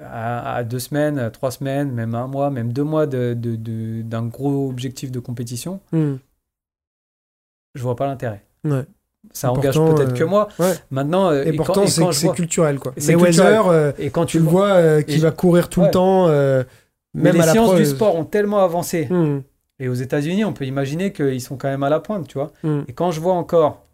[0.02, 3.56] à, à deux semaines, à trois semaines, même un mois, même deux mois de- de-
[3.56, 6.14] de- d'un gros objectif de compétition, Hmm.
[7.74, 8.42] je vois pas l'intérêt.
[8.64, 8.84] Ouais.
[9.32, 10.48] Ça engage peut-être euh, que moi.
[10.58, 10.72] ouais.
[10.90, 12.92] Maintenant, euh, Et, pourtant, c'est vois- culturel, quoi.
[12.96, 13.14] C'est
[13.70, 15.86] euh, et quand tu tu le vois euh, qui et- va courir tout Ouais.
[15.86, 16.62] le temps, euh,
[17.12, 19.06] mais même les à la sciences du sport ont tellement avancé.
[19.10, 19.40] Hmm.
[19.80, 22.52] Et aux États-Unis, on peut imaginer qu'ils sont quand même à la pointe, tu vois.
[22.62, 22.82] Hmm.
[22.88, 23.85] Et quand je vois encore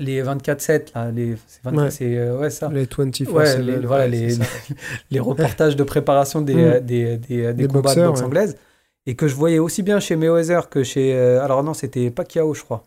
[0.00, 1.90] les 24-7, là, les, c'est 20 Ouais.
[1.90, 2.68] c'est, euh, ouais, ça.
[2.72, 4.44] Les 24 Ouais, les, voilà, les, ça.
[5.10, 6.58] les reportages de préparation des, Mm.
[6.58, 8.56] euh, des, des, des combats boxeurs, de boxe anglaise.
[9.06, 11.14] Et que je voyais aussi bien chez Mayweather que chez.
[11.14, 12.84] euh, alors non, c'était Pacquiao, je crois.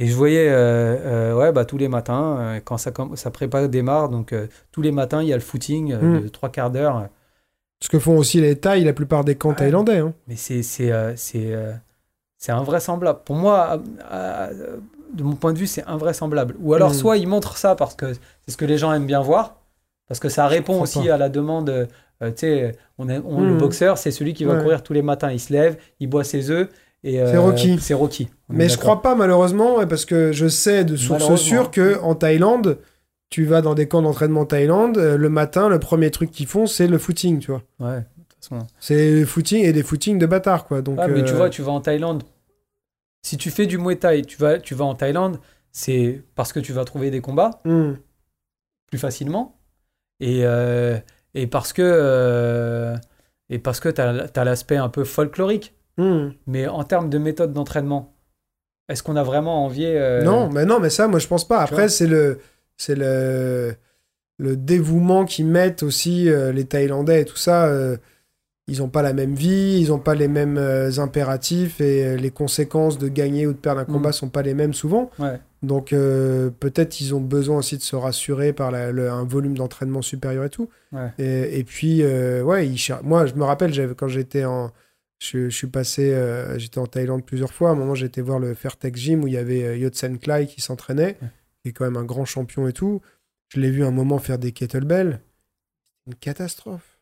[0.00, 3.32] Et je voyais, euh, euh, ouais, bah, tous les matins, euh, quand ça, comm- sa
[3.32, 6.22] prépa démarre, donc euh, tous les matins, il y a le footing euh, Mm.
[6.22, 7.08] de trois quarts d'heure.
[7.82, 9.54] Ce que font aussi les Thaïs, la plupart des camps Ouais.
[9.56, 9.98] thaïlandais.
[9.98, 10.14] hein.
[10.28, 11.72] Mais c'est c'est euh, c'est euh,
[12.36, 13.18] c'est invraisemblable.
[13.24, 13.82] Pour moi,
[15.12, 16.54] de mon point de vue, c'est invraisemblable.
[16.60, 16.94] Ou alors, Mm.
[16.94, 19.56] soit ils montrent ça parce que c'est ce que les gens aiment bien voir,
[20.08, 21.14] parce que ça répond aussi pas.
[21.14, 21.68] à la demande.
[21.70, 21.86] euh,
[22.30, 23.58] tu sais, on est- on- le Mm.
[23.58, 24.62] boxeur, c'est celui qui va Ouais.
[24.62, 25.30] courir tous les matins.
[25.30, 26.68] Il se lève, il boit ses œufs.
[27.04, 27.78] et euh, C'est Rocky.
[27.80, 28.28] C'est Rocky.
[28.48, 32.78] Mais je crois pas, malheureusement, parce que je sais de sources sûres que en Thaïlande,
[33.30, 36.48] tu vas dans des camps d'entraînement en Thaïlande, euh, le matin, le premier truc qu'ils
[36.48, 37.62] font, c'est le footing, tu vois.
[37.78, 38.00] Ouais.
[38.80, 40.82] C'est le footing et des footings de bâtards, quoi.
[40.82, 42.24] Donc, Ah, mais tu vois, tu vas en Thaïlande.
[43.22, 45.38] Si tu fais du Muay Thai, tu vas, tu vas en Thaïlande,
[45.72, 47.60] c'est parce que tu vas trouver des combats.
[47.64, 47.92] hmm.
[48.90, 49.58] plus facilement
[50.20, 50.96] et, euh,
[51.34, 52.96] et parce que euh,
[53.50, 56.28] et parce que tu as, l'aspect un peu folklorique Hmm.
[56.46, 58.14] mais en termes de méthode d'entraînement
[58.88, 61.58] est-ce qu'on a vraiment envie euh, Non, mais non, mais ça, moi, je pense pas.
[61.60, 62.38] Après, c'est le,
[62.78, 63.74] c'est le,
[64.38, 67.66] le dévouement qu'ils mettent aussi euh, les Thaïlandais et tout ça.
[67.66, 67.96] euh,
[68.68, 72.16] ils ont pas la même vie, ils ont pas les mêmes euh, impératifs et euh,
[72.16, 73.92] les conséquences de gagner ou de perdre un Mm.
[73.92, 75.10] combat sont pas les mêmes souvent.
[75.18, 75.40] ouais.
[75.62, 79.56] Donc euh, peut-être ils ont besoin aussi de se rassurer par la- le- un volume
[79.58, 80.68] d'entraînement supérieur et tout.
[80.92, 81.10] Ouais.
[81.18, 84.70] Et, et puis euh, ouais, ils moi je me rappelle quand j'étais en
[85.18, 86.14] je, je suis passé
[86.58, 87.70] j'étais en Thaïlande plusieurs fois.
[87.70, 90.60] À un moment j'étais voir le Fairtex Gym où il y avait Yotsen Klai qui
[90.60, 91.28] s'entraînait, Ouais.
[91.64, 93.00] qui est quand même un grand champion et tout.
[93.48, 95.18] Je l'ai vu un moment faire des kettlebells.
[96.06, 96.97] Une catastrophe.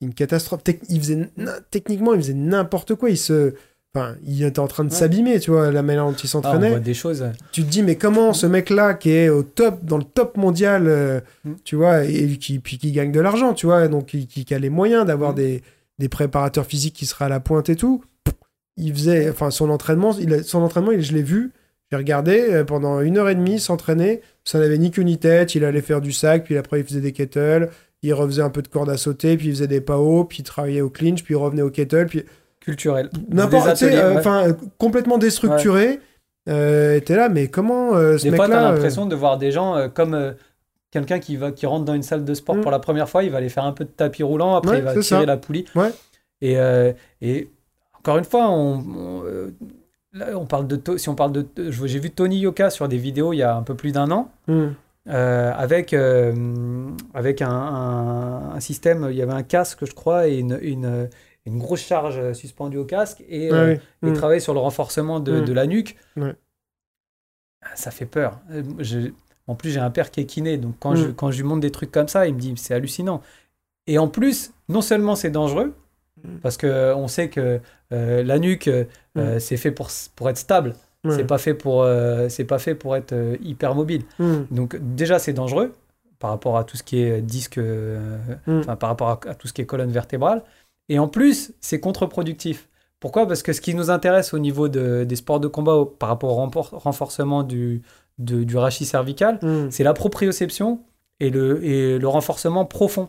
[0.00, 0.62] Une catastrophe.
[0.64, 1.28] Tec- il faisait n-
[1.70, 3.10] techniquement il faisait n'importe quoi.
[3.10, 3.54] Il se
[3.92, 4.94] Enfin, il était en train de Ouais.
[4.96, 7.96] s'abîmer, tu vois, la manière dont il Ah, s'entraînait des choses tu te dis mais
[7.96, 11.52] comment ce mec là qui est au top dans le top mondial euh, Mm.
[11.64, 14.54] tu vois et qui puis qui gagne de l'argent tu vois donc qui, qui- qui
[14.54, 15.36] a les moyens d'avoir Mm.
[15.36, 15.62] des,
[15.98, 18.04] des préparateurs physiques qui seraient à la pointe et tout
[18.76, 21.50] il faisait, enfin, son entraînement, il son entraînement, je l'ai vu,
[21.90, 24.20] j'ai regardé euh, pendant une heure et demie s'entraîner.
[24.44, 25.54] Ça n'avait ni queue ni tête.
[25.56, 27.68] Il allait faire du sac, puis après il faisait des kettles.
[28.02, 30.42] Il refaisait un peu de corde à sauter, puis il faisait des hauts, puis il
[30.42, 32.24] travaillait au clinch, puis il revenait au kettle, puis
[32.60, 33.10] culturel.
[33.28, 33.82] N'importe,
[34.16, 36.00] enfin complètement déstructuré.
[36.48, 39.88] Euh, était là, mais comment euh, ce Des fois, t'as l'impression de voir des gens
[39.92, 40.34] comme
[40.90, 42.60] quelqu'un qui va qui rentre dans une salle de sport mm.
[42.62, 44.84] pour la première fois, il va aller faire un peu de tapis roulant, après il
[44.84, 45.66] va tirer la poulie.
[45.74, 45.90] Ouais.
[46.40, 46.56] Et,
[47.20, 47.50] et
[47.98, 49.22] encore une fois, on
[50.14, 53.38] on parle de si on parle de, j'ai vu Tony Yoka sur des vidéos il
[53.38, 54.30] y a un peu plus d'un an.
[54.48, 54.70] Hmm.
[55.08, 60.58] Euh, avec, euh, avec un, système, il y avait un casque, je crois, et une,
[60.60, 61.08] une,
[61.46, 64.12] une grosse charge suspendue au casque, et, euh, hmm.
[64.12, 65.96] travailler sur le renforcement de, de la nuque.
[67.74, 68.40] Ça fait peur.
[69.46, 71.60] en plus, j'ai un père qui est kiné, donc quand, je, quand je lui montre
[71.60, 73.22] des trucs comme ça, il me dit c'est hallucinant.
[73.86, 75.74] Et en plus, non seulement c'est dangereux,
[76.42, 77.60] parce qu'on sait que
[77.90, 79.40] la nuque, euh, mm.
[79.40, 80.74] c'est fait pour, pour être stable.
[81.08, 84.02] C'est pas fait pour euh, c'est pas fait pour être euh, hyper mobile.
[84.18, 84.40] Mm.
[84.50, 85.72] Donc déjà c'est dangereux
[86.18, 88.60] par rapport à tout ce qui est disque mm.
[88.60, 90.42] enfin par rapport à, tout ce qui est colonne vertébrale
[90.88, 92.68] et en plus c'est contre-productif.
[92.98, 93.26] Pourquoi?
[93.26, 96.36] Parce que ce qui nous intéresse au niveau de, des sports de combat par rapport
[96.36, 97.80] au renforcement du,
[98.18, 99.40] du rachis cervical,
[99.70, 100.80] c'est la proprioception
[101.18, 103.08] et le, et le renforcement profond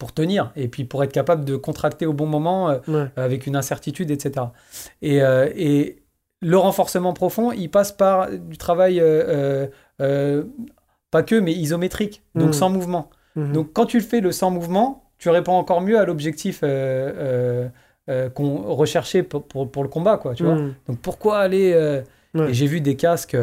[0.00, 3.54] pour tenir et puis pour être capable de contracter au bon moment euh, avec une
[3.54, 4.46] incertitude, etc.
[5.02, 5.99] Et, euh, et,
[6.40, 9.66] le renforcement profond, il passe par du travail, euh,
[11.10, 12.54] pas que, mais isométrique, donc mmh.
[12.54, 13.10] sans mouvement.
[13.36, 13.52] Mmh.
[13.52, 18.74] Donc quand tu le fais le sans mouvement, tu réponds encore mieux à l'objectif qu'on
[18.74, 20.56] recherchait pour, pour, le combat, quoi, tu vois.
[20.56, 20.74] Mmh.
[20.88, 22.02] Donc pourquoi aller...
[22.34, 23.36] j'ai vu des casques,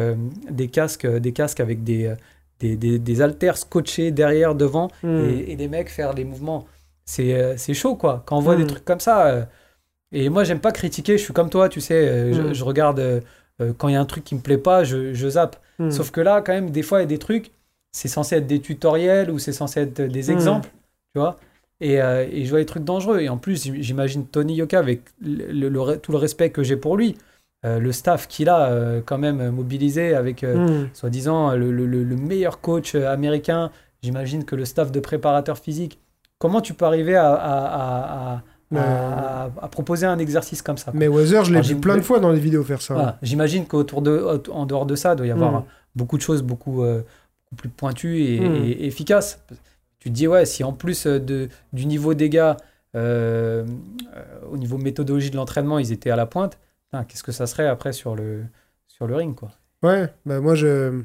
[0.50, 2.14] des casques, des casques avec des
[2.60, 6.66] des, des, des haltères scotchés derrière, devant, et, des mecs faire des mouvements.
[7.20, 8.22] Euh, c'est chaud, quoi.
[8.26, 9.48] Quand on voit des trucs comme ça.
[10.14, 11.94] Euh, et moi, j'aime pas critiquer, je suis comme toi, tu sais.
[11.94, 12.54] Euh, je, hmm.
[12.54, 13.22] je, regarde,
[13.76, 15.56] quand il y a un truc qui me plaît pas, je, je zappe.
[15.90, 17.52] Sauf que là, quand même, des fois, il y a des trucs,
[17.92, 20.70] c'est censé être des tutoriels ou c'est censé être des exemples,
[21.14, 21.36] tu vois.
[21.80, 23.20] Et, et, je vois des trucs dangereux.
[23.20, 27.14] Et en plus, j'imagine Tony Yoka, avec le, tout le respect que j'ai pour lui,
[27.64, 32.94] euh, le staff qu'il a euh, quand même mobilisé avec euh, soi-disant le, meilleur coach
[32.94, 35.98] américain, j'imagine que le staff de préparateur physique,
[36.38, 38.42] comment tu peux arriver à,
[39.70, 42.40] proposer un exercice comme ça Mais Weather, je l'ai vu plein de fois dans les
[42.40, 43.18] vidéos faire ça.
[43.22, 45.64] j'imagine qu'autour de, en dehors de ça, il doit y avoir hmm.
[45.94, 46.84] beaucoup de choses beaucoup,
[47.56, 48.64] plus pointues et, hmm.
[48.64, 49.42] et, efficaces.
[50.00, 52.56] Tu te dis, ouais, si en plus de, du niveau des gars,
[52.94, 56.58] au niveau méthodologie de l'entraînement, ils étaient à la pointe,
[57.08, 58.44] qu'est-ce que ça serait après sur le,
[58.86, 59.50] sur le ring, quoi.
[59.82, 61.02] Ouais, bah moi, je,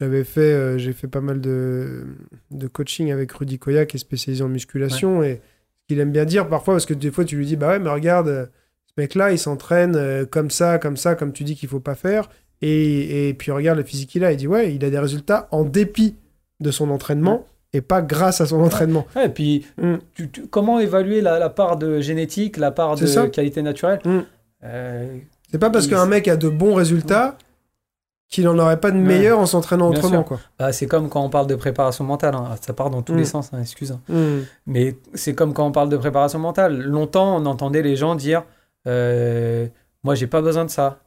[0.00, 2.04] j'avais fait, euh, j'ai fait pas mal de,
[2.50, 5.40] de coaching avec Rudy Koya, qui est spécialisé en musculation, et
[5.88, 7.90] qu'il aime bien dire parfois, parce que des fois, tu lui dis, bah ouais, mais
[7.90, 8.46] regarde, euh,
[8.86, 11.94] ce mec-là, il s'entraîne euh, comme ça, comme ça, comme tu dis qu'il faut pas
[11.94, 12.28] faire,
[12.60, 15.48] et, et puis regarde le physique qu'il a, il dit, ouais, il a des résultats
[15.50, 16.16] en dépit
[16.60, 17.46] de son entraînement.
[17.74, 19.06] et pas grâce à son entraînement.
[19.24, 19.96] et puis, mm.
[20.50, 24.20] comment évaluer la, part de génétique, la part de qualité naturelle mm.
[24.64, 25.18] Euh,
[25.50, 27.36] c'est pas parce qu'un mec a de bons résultats
[28.32, 30.22] qu'il en aurait pas de meilleurs en s'entraînant autrement.
[30.22, 30.40] Quoi.
[30.58, 32.56] Bah, c'est comme quand on parle de préparation mentale, hein.
[32.62, 33.26] ça part dans tous les mm.
[33.26, 33.96] sens, hein, excuse.
[34.08, 34.38] Mm.
[34.66, 36.80] Mais c'est comme quand on parle de préparation mentale.
[36.80, 38.44] Longtemps, on entendait les gens dire
[38.88, 39.68] euh,
[40.02, 41.00] Moi, j'ai pas besoin de ça.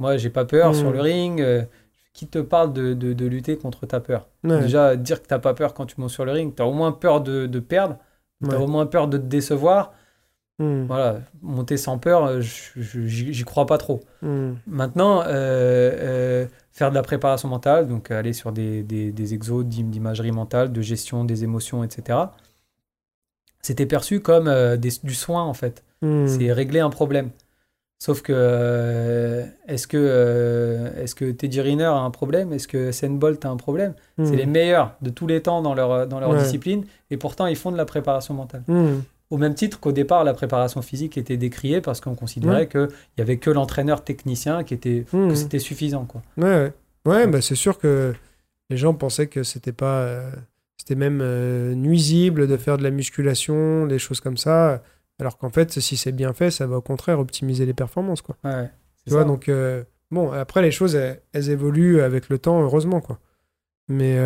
[0.00, 0.92] Moi, j'ai pas peur sur mm.
[0.92, 1.40] le ring.
[1.40, 1.62] Euh,
[2.12, 5.74] qui te parle de, de, lutter contre ta peur Déjà, dire que t'as pas peur
[5.74, 7.98] quand tu montes sur le ring, tu as au moins peur de, de perdre,
[8.40, 9.92] tu as au moins peur de te décevoir.
[10.60, 10.84] Hmm.
[10.86, 14.02] Voilà, monter sans peur, euh, j'y crois pas trop.
[14.22, 14.52] Hmm.
[14.68, 19.64] Maintenant, euh, euh, faire de la préparation mentale, donc aller sur des, des, des exos
[19.64, 22.18] d'imagerie mentale, de gestion des émotions, etc.
[23.62, 25.82] C'était perçu comme du soin en fait.
[26.02, 26.28] Hmm.
[26.28, 27.30] C'est régler un problème.
[27.98, 32.52] Sauf que est-ce que est-ce que Teddy Riner a un problème?
[32.52, 33.94] Est-ce que Sen Bolt a un problème?
[34.22, 37.56] C'est les meilleurs de tous les temps dans leur dans leur discipline et pourtant ils
[37.56, 38.62] font de la préparation mentale.
[39.30, 42.88] Au même titre qu'au départ, la préparation physique était décriée parce qu'on considérait qu'il
[43.18, 45.34] n'y avait que l'entraîneur technicien qui était, que mmh.
[45.34, 46.04] c'était suffisant.
[46.04, 46.22] Quoi.
[46.36, 46.72] Ouais,
[47.06, 47.26] ouais.
[47.26, 48.14] Bah, c'est sûr que
[48.70, 50.02] les gens pensaient que c'était pas.
[50.02, 50.30] Euh,
[50.76, 54.82] c'était même euh, nuisible de faire de la musculation, des choses comme ça.
[55.18, 58.20] Alors qu'en fait, si c'est bien fait, ça va au contraire optimiser les performances.
[58.20, 58.36] Quoi.
[58.44, 58.70] Ouais,
[59.06, 59.48] tu vois, donc.
[59.48, 63.00] Euh, bon, après, les choses, elles, elles, évoluent avec le temps, heureusement.
[63.00, 63.18] Quoi.
[63.88, 64.18] Mais.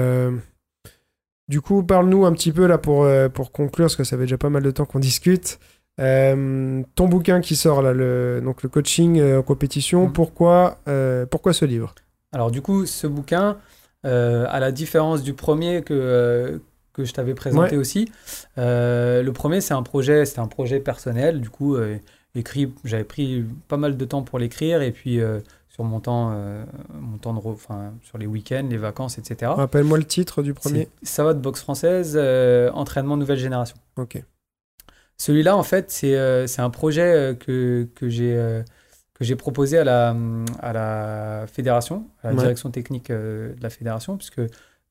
[1.49, 4.25] Du coup, parle-nous un petit peu là pour, euh, pour conclure, parce que ça fait
[4.25, 5.59] déjà pas mal de temps qu'on discute.
[5.99, 10.12] Euh, ton bouquin qui sort là, le, donc le coaching euh, en compétition, mm.
[10.12, 10.78] pourquoi,
[11.31, 11.94] pourquoi ce livre?
[12.33, 13.57] Alors du coup, ce bouquin,
[14.05, 16.60] à la différence du premier que,
[16.93, 18.10] que je t'avais présenté aussi,
[18.57, 21.41] le premier c'est un projet, c'est un projet personnel.
[21.41, 21.77] Du coup,
[22.35, 25.18] écrit, j'avais pris pas mal de temps pour l'écrire et puis
[25.78, 26.36] sur mon temps,
[26.92, 29.52] mon temps de, enfin, sur les week-ends, les vacances, etc.
[29.55, 30.89] Rappelle-moi le titre du premier.
[31.05, 32.18] Ça va de boxe française,
[32.74, 33.76] entraînement nouvelle génération.
[33.97, 34.20] Ok.
[35.18, 38.62] Celui-là, en fait, c'est un projet que, que j'ai
[39.15, 40.16] que j'ai proposé à la,
[40.60, 44.40] à la fédération, à la direction technique de la fédération, puisque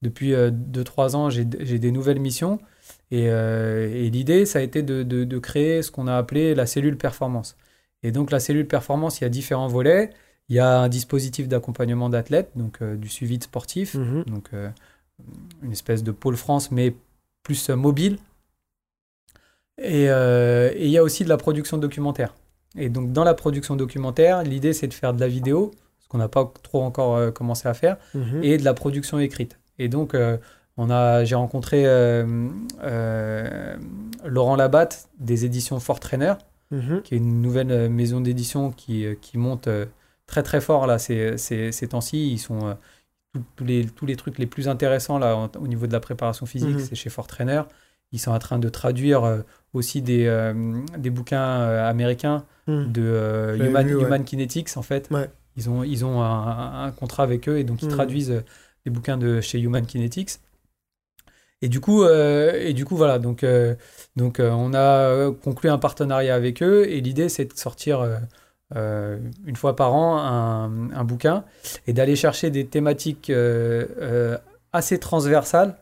[0.01, 2.59] depuis 2-3 ans, j'ai des nouvelles missions.
[3.11, 6.65] Et, et l'idée, ça a été de, de, de créer ce qu'on a appelé la
[6.65, 7.57] cellule performance.
[8.03, 10.11] Et donc, la cellule performance, il y a différents volets.
[10.49, 14.23] Il y a un dispositif d'accompagnement d'athlètes, donc du suivi de sportifs, mhm.
[14.23, 14.49] donc
[15.61, 16.95] une espèce de pôle France, mais
[17.43, 18.17] plus mobile.
[19.81, 22.33] Et, et, il y a aussi de la production documentaire.
[22.77, 26.17] Et donc, dans la production documentaire, l'idée, c'est de faire de la vidéo, ce qu'on
[26.17, 28.41] n'a pas trop encore commencé à faire, mhm.
[28.41, 29.59] et de la production écrite.
[29.79, 30.15] Et donc,
[30.77, 32.49] on a, j'ai rencontré euh,
[32.83, 33.75] euh,
[34.23, 36.35] Laurent Labatte des éditions Fort Trainer,
[36.71, 37.01] mhm.
[37.03, 39.67] qui est une nouvelle euh, maison d'édition qui, qui, monte
[40.27, 42.31] très très fort là ces, ces, ces temps-ci.
[42.31, 42.77] Ils sont
[43.55, 46.75] tous, les, tous les trucs les plus intéressants là au niveau de la préparation physique,
[46.75, 46.79] mhm.
[46.79, 47.63] c'est chez Fort Trainer.
[48.11, 50.53] Ils sont en train de traduire aussi des,
[50.97, 52.91] des bouquins américains mhm.
[52.91, 55.09] de Human, Human, Kinetics en fait.
[55.57, 58.43] Ils ont, ils ont un, un, contrat avec eux et donc ils traduisent
[58.85, 60.39] les bouquins de chez Human Kinetics.
[61.61, 63.75] Et du coup, euh, et du coup voilà, donc, euh,
[64.15, 68.07] donc euh, on a conclu un partenariat avec eux et l'idée c'est de sortir
[68.75, 71.45] une fois par an un, un bouquin
[71.87, 73.31] et d'aller chercher des thématiques
[74.73, 75.77] assez transversales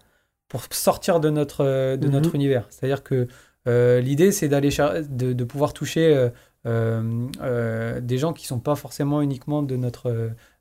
[0.48, 2.36] pour sortir de notre, de notre mhm.
[2.36, 2.68] univers.
[2.70, 3.28] C'est-à-dire que
[3.66, 6.30] l'idée c'est d'aller de, de, pouvoir toucher
[6.66, 10.12] des gens qui sont pas forcément uniquement de notre,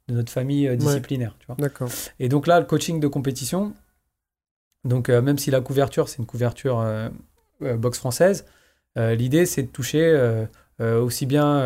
[0.08, 1.36] de notre famille disciplinaire.
[1.50, 1.56] Ouais.
[1.58, 1.90] D'accord.
[2.20, 3.74] Et donc là, le coaching de compétition,
[4.84, 7.08] donc, euh, même si la couverture, c'est une couverture euh,
[7.62, 8.44] euh, boxe française,
[8.96, 10.06] l'idée, c'est de toucher
[10.80, 11.58] aussi bien.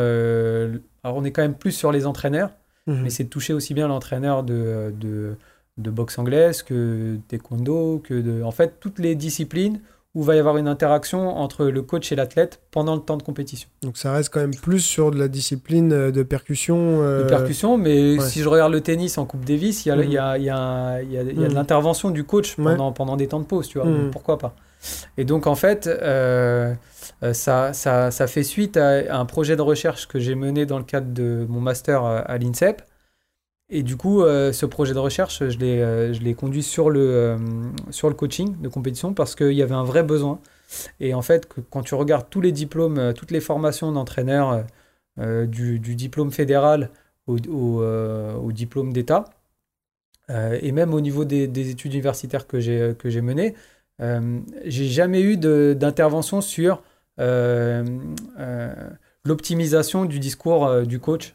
[1.03, 2.51] alors, on est quand même plus sur les entraîneurs,
[2.87, 3.03] mhm.
[3.03, 5.37] mais c'est de toucher aussi bien l'entraîneur de, de,
[5.79, 8.43] de, boxe anglaise que taekwondo, que de.
[8.43, 9.81] En fait, toutes les disciplines
[10.15, 13.17] où il va y avoir une interaction entre le coach et l'athlète pendant le temps
[13.17, 13.69] de compétition.
[13.83, 17.03] Donc ça reste quand même plus sur de la discipline euh, de percussion.
[17.03, 20.39] Euh, de percussion, mais si je regarde le tennis en Coupe Davis, il y a,
[20.39, 23.87] de l'intervention du coach pendant, pendant des temps de pause, tu vois.
[23.87, 24.11] Mhm.
[24.11, 24.55] pourquoi pas
[25.17, 26.75] Et donc en fait, euh,
[27.33, 30.85] ça, ça, ça, fait suite à un projet de recherche que j'ai mené dans le
[30.85, 32.83] cadre de mon master à l'INSEP
[33.71, 37.39] et du coup, euh, ce projet de recherche, je l'ai, euh, conduit sur le, euh,
[37.91, 40.41] sur le coaching de compétition parce qu'il y avait un vrai besoin.
[41.01, 44.65] Et en fait, quand tu regardes tous les diplômes, toutes les formations d'entraîneurs,
[45.19, 46.91] du, diplôme fédéral
[47.27, 49.25] au, au, diplôme d'État,
[50.29, 53.55] et même au niveau des, des études universitaires que j'ai, que j'ai menées,
[54.01, 56.83] j'ai jamais eu d'intervention sur
[59.25, 61.35] l'optimisation du discours du coach.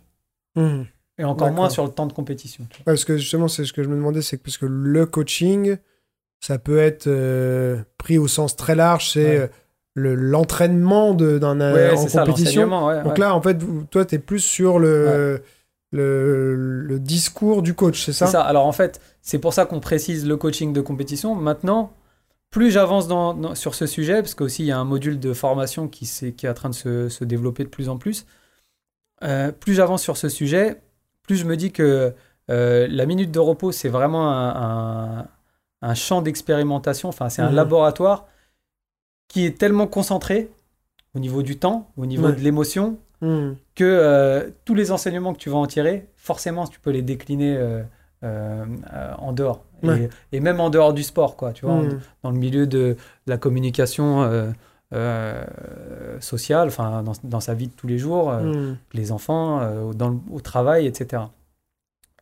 [0.56, 0.84] Mmh.
[1.20, 2.66] Et encore moins sur le temps de compétition.
[2.86, 5.78] parce que justement, c'est ce que je me demandais, c'est que parce que le coaching,
[6.40, 9.48] ça peut être euh, pris au sens très large, c'est euh,
[9.96, 12.68] l'entraînement d'un euh, en compétition.
[13.04, 13.58] Donc là, en fait,
[13.92, 15.44] toi, tu es plus sur le,
[15.92, 18.26] le, le, discours du coach, c'est ça?
[18.26, 18.42] C'est ça.
[18.42, 21.36] Alors en fait, c'est pour ça qu'on précise le coaching de compétition.
[21.36, 21.94] Maintenant,
[22.54, 25.88] plus j'avance dans, sur ce sujet, parce qu'aussi il y a un module de formation
[25.88, 28.26] qui, est, qui est en train de se, se développer de plus en plus,
[29.60, 30.82] plus j'avance sur ce sujet,
[31.24, 32.14] plus je me dis que
[32.50, 35.28] euh, la minute de repos, c'est vraiment un,
[35.96, 37.56] champ d'expérimentation, enfin, c'est un mhm.
[37.56, 38.26] laboratoire
[39.28, 40.50] qui est tellement concentré
[41.14, 43.58] au niveau du temps, au niveau de l'émotion, mhm.
[43.76, 47.58] que euh, tous les enseignements que tu vas en tirer, forcément, tu peux les décliner
[48.24, 48.66] euh,
[49.18, 49.64] en dehors.
[50.32, 51.82] Et, même en dehors du sport, quoi, tu vois,
[52.24, 52.96] dans le milieu de,
[53.28, 54.54] la communication.
[56.20, 58.34] sociale, enfin dans, sa vie de tous les jours,
[58.94, 61.24] les enfants, dans au travail, etc.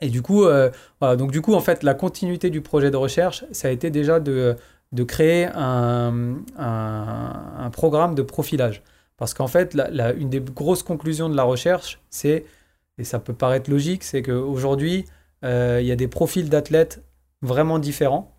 [0.01, 2.97] Et du coup, euh, voilà, donc du coup, en fait, la continuité du projet de
[2.97, 4.55] recherche, ça a été déjà de,
[4.91, 8.81] de créer un, un, programme de profilage.
[9.17, 12.45] Parce qu'en fait, la, une des grosses conclusions de la recherche, c'est,
[12.97, 15.11] et ça peut paraître logique, c'est qu'aujourd'hui, euh,
[15.43, 17.03] il y a des profils d'athlètes
[17.41, 18.37] vraiment différents.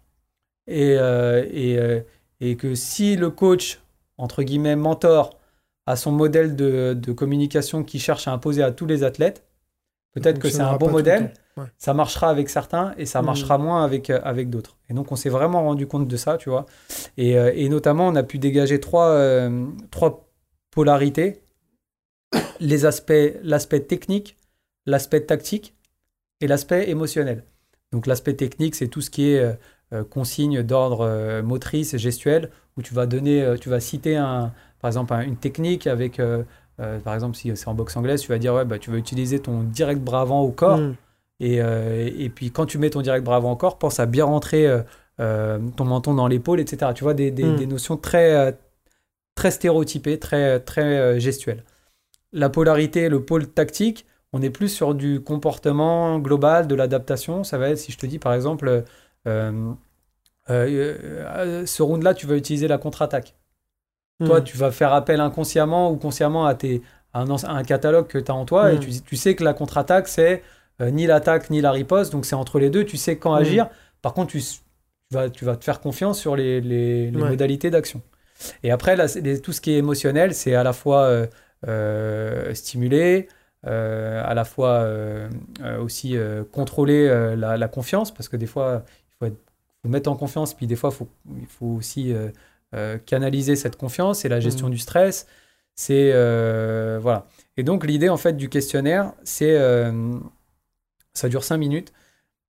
[0.68, 2.04] Et, euh, et,
[2.40, 3.80] et, que si le coach,
[4.16, 5.38] entre guillemets, mentor,
[5.86, 9.44] a son modèle de, de communication qui cherche à imposer à tous les athlètes,
[10.12, 11.32] peut-être que c'est un bon modèle,
[11.78, 13.26] ça marchera avec certains et ça mmh.
[13.26, 14.76] marchera moins avec, euh, avec d'autres.
[14.88, 16.66] Et donc, on s'est vraiment rendu compte de ça, tu vois.
[17.16, 20.28] Et, euh, et notamment, on a pu dégager trois, euh, trois
[20.70, 21.42] polarités
[22.60, 24.36] les aspects, l'aspect technique,
[24.86, 25.74] l'aspect tactique
[26.42, 27.44] et l'aspect émotionnel.
[27.92, 29.58] Donc, l'aspect technique, c'est tout ce qui est
[30.10, 35.12] consigne d'ordre motrice et gestuel, où tu vas donner, tu vas citer un, par exemple
[35.26, 36.18] une technique avec
[36.80, 38.96] euh, par exemple, si c'est en boxe anglaise, tu vas dire, ouais, bah, tu vas
[38.96, 40.78] utiliser ton direct bras avant au corps.
[40.78, 40.96] Mm.
[41.40, 44.06] Et, euh, et puis quand tu mets ton direct bras avant au corps, pense à
[44.06, 44.80] bien rentrer euh,
[45.20, 46.92] euh, ton menton dans l'épaule, etc.
[46.94, 47.56] Tu vois, des, des- Mm.
[47.56, 48.52] des notions très, euh,
[49.34, 51.62] très stéréotypées, très, très euh, gestuelles.
[52.32, 57.44] La polarité, le pôle tactique, on est plus sur du comportement global, de l'adaptation.
[57.44, 59.72] Ça va être, si je te dis par exemple, euh,
[60.50, 60.94] euh,
[61.36, 63.34] euh, ce round-là, tu vas utiliser la contre-attaque.
[64.24, 64.44] Toi, Mm.
[64.44, 68.18] tu vas faire appel inconsciemment ou consciemment à, tes, à, un, à un catalogue que
[68.18, 68.80] tu as en toi et Mm.
[68.80, 70.42] tu, tu sais que la contre-attaque, c'est
[70.80, 73.38] ni l'attaque ni la riposte, donc c'est entre les deux, tu sais quand Mm.
[73.38, 73.68] agir.
[74.00, 74.40] Par contre, tu,
[75.12, 77.28] vas, tu vas te faire confiance sur les, les- les Ouais.
[77.28, 78.00] modalités d'action.
[78.64, 81.26] Et après, là, c'est les- tout ce qui est émotionnel, c'est à la fois euh,
[81.68, 83.32] euh, stimuler, euh,
[83.64, 85.28] à la fois euh,
[85.62, 89.42] euh, aussi euh, contrôler euh, la, la confiance, parce que des fois, il faut, être-
[89.82, 91.08] faut mettre en confiance, puis des fois, faut,
[91.40, 92.28] il faut aussi euh,
[92.74, 94.72] euh, canaliser cette confiance, c'est la gestion Mhm.
[94.72, 95.26] du stress,
[95.74, 96.10] c'est...
[96.14, 97.26] euh, voilà.
[97.56, 99.56] Et donc, l'idée, en fait, du questionnaire, c'est...
[99.58, 100.18] euh,
[101.14, 101.92] ça dure 5 minutes.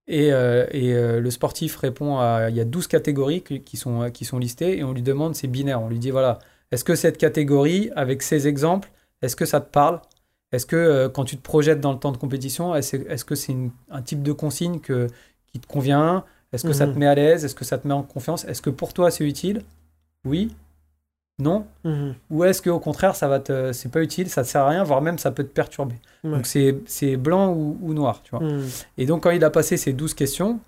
[0.08, 2.48] Et, euh, et, euh, le sportif répond à.
[2.50, 5.36] Il y a 12 catégories qui, qui sont, qui sont listées et on lui demande,
[5.36, 5.82] c'est binaire.
[5.82, 6.40] On lui dit voilà,
[6.72, 10.02] est-ce que cette catégorie, avec ces exemples, est-ce que ça te parle?
[10.54, 13.56] Est-ce que euh, quand tu te projettes dans le temps de compétition, est-ce que c'est
[13.92, 15.08] un type de consigne que,
[15.48, 16.24] qui te convient?
[16.54, 17.00] Est-ce que ça te Mhm.
[17.00, 17.44] met à l'aise?
[17.44, 18.46] Est-ce que ça te met en confiance?
[18.46, 19.64] Est-ce que pour toi c'est utile?
[20.24, 20.56] Oui?
[21.40, 21.66] Non?
[21.84, 22.14] Mhm.
[22.30, 24.84] Ou est-ce qu'au contraire, ça va te, c'est pas utile, ça te sert à rien,
[24.84, 25.96] voire même ça peut te perturber?
[26.24, 26.30] Ouais.
[26.30, 28.42] Donc c'est blanc ou, ou noir, tu vois.
[28.48, 28.68] Mm.
[29.00, 30.60] Et donc, quand il a passé ces 12 questions,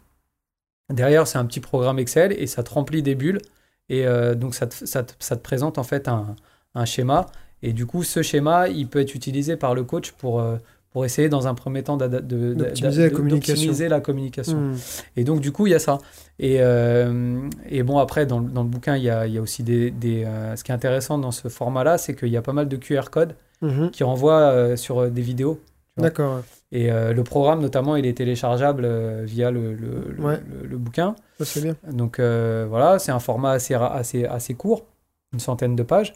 [0.90, 3.42] derrière, c'est un petit programme Excel et ça te remplit des bulles.
[3.90, 6.36] Et euh, donc, ça te, ça, te, ça te présente en fait un,
[6.74, 7.28] un schéma.
[7.68, 10.58] Et du coup, ce schéma, il peut être utilisé par le coach pour, euh,
[10.92, 13.54] pour essayer, dans un premier temps, D'optimiser la communication.
[13.56, 14.58] d'optimiser la communication.
[14.58, 14.76] Mm.
[15.18, 15.98] Et donc, du coup, il y a ça.
[16.40, 19.38] Et, euh, et bon, après, dans, le- dans le bouquin, il y a, il y
[19.38, 19.92] a aussi des.
[19.92, 22.68] des, euh, ce qui est intéressant dans ce format-là, c'est qu'il y a pas mal
[22.68, 23.90] de QR codes Mhm.
[23.92, 25.60] qui renvoient euh, sur des vidéos.
[25.98, 26.42] D'accord.
[26.74, 30.40] Et euh, le programme, notamment, il est téléchargeable euh, via le, le, le- Ouais.
[30.62, 31.16] le- le bouquin.
[31.40, 31.76] Ça, c'est bien.
[31.92, 34.86] Donc euh, voilà, c'est un format assez, assez, assez court,
[35.34, 36.14] une centaine de pages.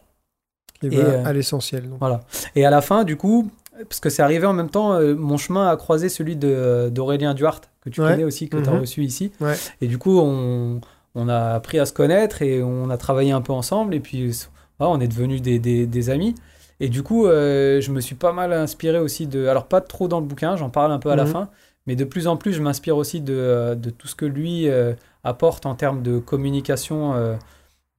[0.83, 1.89] Et, va euh, à l'essentiel.
[1.99, 2.21] Voilà.
[2.55, 3.49] Et à la fin, du coup,
[3.87, 7.33] parce que c'est arrivé en même temps, euh, mon chemin a croisé celui de- d'Aurélien
[7.33, 8.09] Duarte, que tu Ouais.
[8.09, 8.79] connais aussi, que tu as Mhm.
[8.81, 9.31] reçu ici.
[9.41, 9.55] Ouais.
[9.81, 10.81] Et du coup, on,
[11.15, 13.93] on a appris à se connaître et on a travaillé un peu ensemble.
[13.95, 14.31] Et puis,
[14.77, 16.35] voilà, on est devenus des, des- des amis.
[16.81, 19.47] Et du coup, euh, je me suis pas mal inspiré aussi de.
[19.47, 21.31] Alors, pas trop dans le bouquin, j'en parle un peu à la Mhm.
[21.31, 21.49] fin.
[21.87, 24.69] Mais de plus en plus, je m'inspire aussi de, euh, de tout ce que lui
[24.69, 24.93] euh,
[25.23, 27.35] apporte en termes de communication, euh,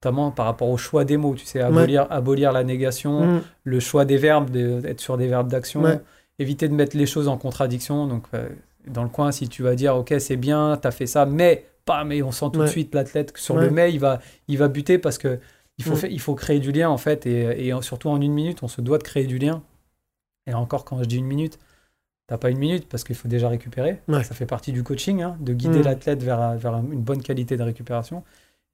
[0.02, 1.34] notamment par rapport au choix des mots.
[1.34, 3.42] Tu sais, abolir, abolir la négation, Mm.
[3.64, 6.00] le choix des verbes, de- d'être sur des verbes d'action, Ouais.
[6.38, 8.06] éviter de mettre les choses en contradiction.
[8.06, 8.48] Donc, euh,
[8.86, 11.66] dans le coin, si tu vas dire, OK, c'est bien, tu as fait ça, mais
[11.84, 14.56] pas, mais on sent tout de suite l'athlète que sur le mais, il va, il
[14.58, 15.38] va buter parce que
[15.78, 16.10] il faut, Mm.
[16.10, 18.80] il faut créer du lien, en fait, et, et surtout en une minute, on se
[18.80, 19.62] doit de créer du lien.
[20.46, 21.58] Et encore, quand je dis une minute,
[22.26, 24.00] t'as pas une minute parce qu'il faut déjà récupérer.
[24.08, 25.84] Ça fait partie du coaching, hein, de guider Mm.
[25.84, 28.22] l'athlète vers, vers une bonne qualité de récupération.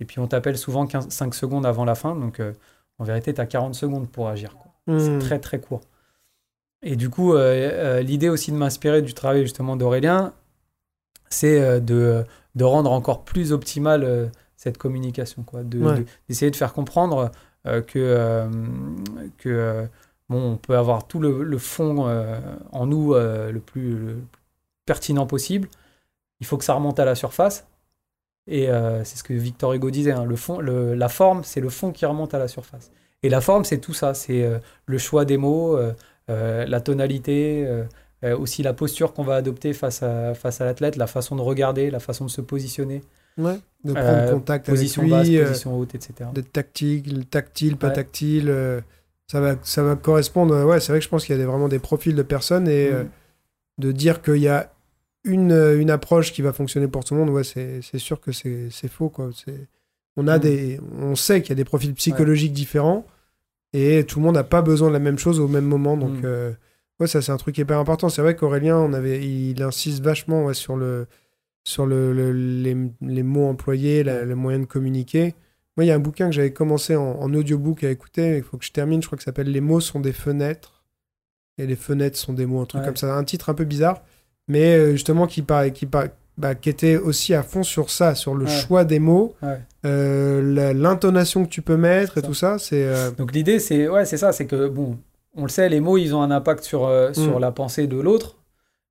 [0.00, 2.52] Et puis, on t'appelle souvent 15, 5 secondes avant la fin, donc euh,
[2.99, 4.55] en vérité, tu as 40 secondes pour agir.
[4.86, 5.18] C'est Mm.
[5.18, 5.81] très très court.
[6.83, 10.33] Et du coup, euh, euh, l'idée aussi de m'inspirer du travail justement d'Aurélien,
[11.28, 15.99] c'est de, de rendre encore plus optimale cette communication, quoi, de, Ouais.
[16.00, 17.31] de- d'essayer de faire comprendre
[17.65, 18.49] que,
[19.39, 19.89] que
[20.28, 22.39] bon, on peut avoir tout le, le fond euh,
[22.73, 24.41] en nous euh, le, plus, le plus
[24.84, 25.68] pertinent possible.
[26.41, 27.66] Il faut que ça remonte à la surface.
[28.49, 31.60] Et euh, c'est ce que Victor Hugo disait, hein, le fond, le- la forme, c'est
[31.60, 32.91] le fond qui remonte à la surface.
[33.23, 35.92] Et la forme, c'est tout ça, c'est euh, le choix des mots, euh,
[36.28, 37.66] la tonalité,
[38.39, 41.91] aussi la posture qu'on va adopter face à, face à l'athlète, la façon de regarder,
[41.91, 43.02] la façon de se positionner,
[43.39, 43.58] Ouais.
[43.84, 46.31] De prendre contact position avec basse, lui, euh, position haute, etc.
[46.34, 47.92] d'être tactile, tactile, pas Ouais.
[47.92, 48.83] tactile.
[49.31, 50.65] ça, va, ça va correspondre.
[50.65, 52.66] Ouais, c'est vrai que je pense qu'il y a des- vraiment des profils de personnes
[52.68, 53.08] et Mm.
[53.78, 54.73] de dire qu'il y a
[55.26, 58.32] une, euh, une approche qui va fonctionner pour tout le monde, ouais, c'est sûr que
[58.32, 59.08] c'est faux.
[59.10, 59.30] Quoi.
[60.16, 60.40] On, a Mm.
[60.40, 63.05] des, on sait qu'il y a des profils psychologiques différents
[63.74, 65.96] et tout le monde n'a pas besoin de la même chose au même moment.
[65.96, 66.24] Donc, Mm.
[66.24, 66.52] euh,
[67.00, 68.08] ouais, ça, c'est un truc hyper important.
[68.08, 71.06] C'est vrai qu'Aurélien, on avait, il insiste vachement ouais, sur, le,
[71.64, 75.34] sur le, le- les, les mots employés, la- le moyen de communiquer.
[75.76, 78.38] Moi, il y a un bouquin que j'avais commencé en, en audiobook à écouter.
[78.38, 79.02] Il faut que je termine.
[79.02, 80.84] Je crois que ça s'appelle Les mots sont des fenêtres.
[81.58, 82.86] Et les fenêtres sont des mots, un truc Ouais.
[82.86, 83.14] comme ça.
[83.16, 84.02] Un titre un peu bizarre.
[84.49, 86.07] Mais euh, justement, qui, par- qui, par-
[86.39, 88.50] bah, qui était aussi à fond sur ça, sur le Ouais.
[88.50, 89.58] choix des mots, Ouais.
[89.84, 92.26] euh, l'intonation que tu peux mettre et Ça.
[92.26, 92.58] tout ça.
[92.58, 92.84] C'est.
[92.84, 94.99] euh, Donc l'idée, c'est ouais, c'est ça, c'est que bon,
[95.34, 97.41] on le sait, les mots, ils ont un impact sur, euh, sur Mm.
[97.41, 98.36] la pensée de l'autre,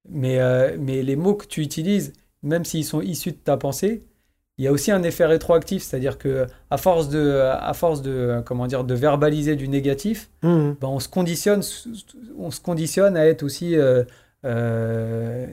[0.10, 0.40] mais,
[0.78, 4.04] mais les mots que tu utilises, même s'ils sont issus de ta pensée,
[4.58, 8.42] il y a aussi un effet rétroactif, c'est-à-dire que à force de, à force de,
[8.46, 11.62] comment dire, de verbaliser du négatif, ben, on se conditionne,
[12.38, 13.76] on se conditionne à être aussi
[14.46, 15.48] euh,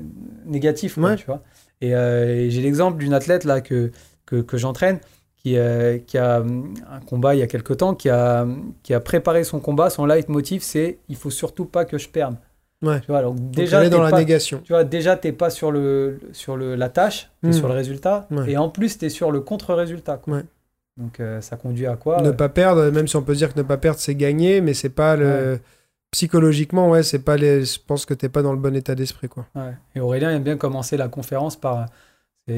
[0.47, 1.17] négatif, quoi, Ouais.
[1.17, 1.43] tu vois.
[1.81, 3.91] Et, euh, et j'ai l'exemple d'une athlète là que
[4.27, 5.01] que, que j'entraîne
[5.37, 8.47] qui, euh, qui a un combat il y a quelque temps, qui a
[8.85, 9.91] qui a préparé son combat.
[9.91, 12.37] Son leitmotiv c'est il faut surtout pas que je perde.
[12.83, 13.01] Ouais.
[13.01, 14.61] Tu vois, alors déjà dans la négation.
[14.65, 17.53] tu vois, déjà, t'es pas sur, le, sur le, la tâche, t'es Mm.
[17.53, 18.27] sur le résultat.
[18.33, 18.51] Ouais.
[18.51, 20.21] Et en plus, t'es sur le contre-résultat.
[20.97, 23.63] Donc, ça conduit à quoi ne pas perdre, même si on peut dire que ne
[23.65, 25.61] pas perdre, c'est gagner, mais c'est pas le.
[26.13, 27.65] Psychologiquement, ouais, c'est pas les.
[27.65, 29.47] Je pense que t'es pas dans le bon état d'esprit, quoi.
[29.57, 29.73] ouais.
[29.97, 31.87] Et Aurélien aime bien commencer la conférence par.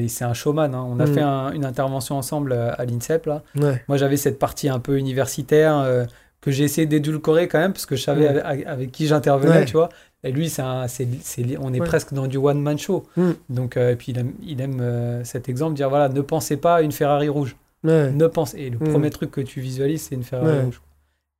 [0.07, 0.73] C'est un showman.
[0.75, 0.83] hein.
[0.87, 1.13] On a Mm.
[1.13, 3.27] fait un- une intervention ensemble euh, à l'INSEP.
[3.27, 3.43] Là.
[3.55, 3.81] Ouais.
[3.87, 6.05] Moi, j'avais cette partie un peu universitaire euh,
[6.41, 8.41] que j'ai essayé d'édulcorer quand même, parce que je savais Mm.
[8.45, 9.65] avec, avec qui j'intervenais, Ouais.
[9.65, 9.89] tu vois.
[10.23, 11.85] Et lui, c'est on est Ouais.
[11.87, 13.05] presque dans du one-man show.
[13.15, 13.31] Mm.
[13.49, 16.57] Donc, euh, et puis il aime, il aime euh, cet exemple, dire voilà, ne pensez
[16.57, 17.55] pas à une Ferrari rouge.
[17.83, 18.11] Ouais.
[18.11, 18.53] Ne pense.
[18.55, 20.81] Et le premier truc que tu visualises, c'est une Ferrari rouge.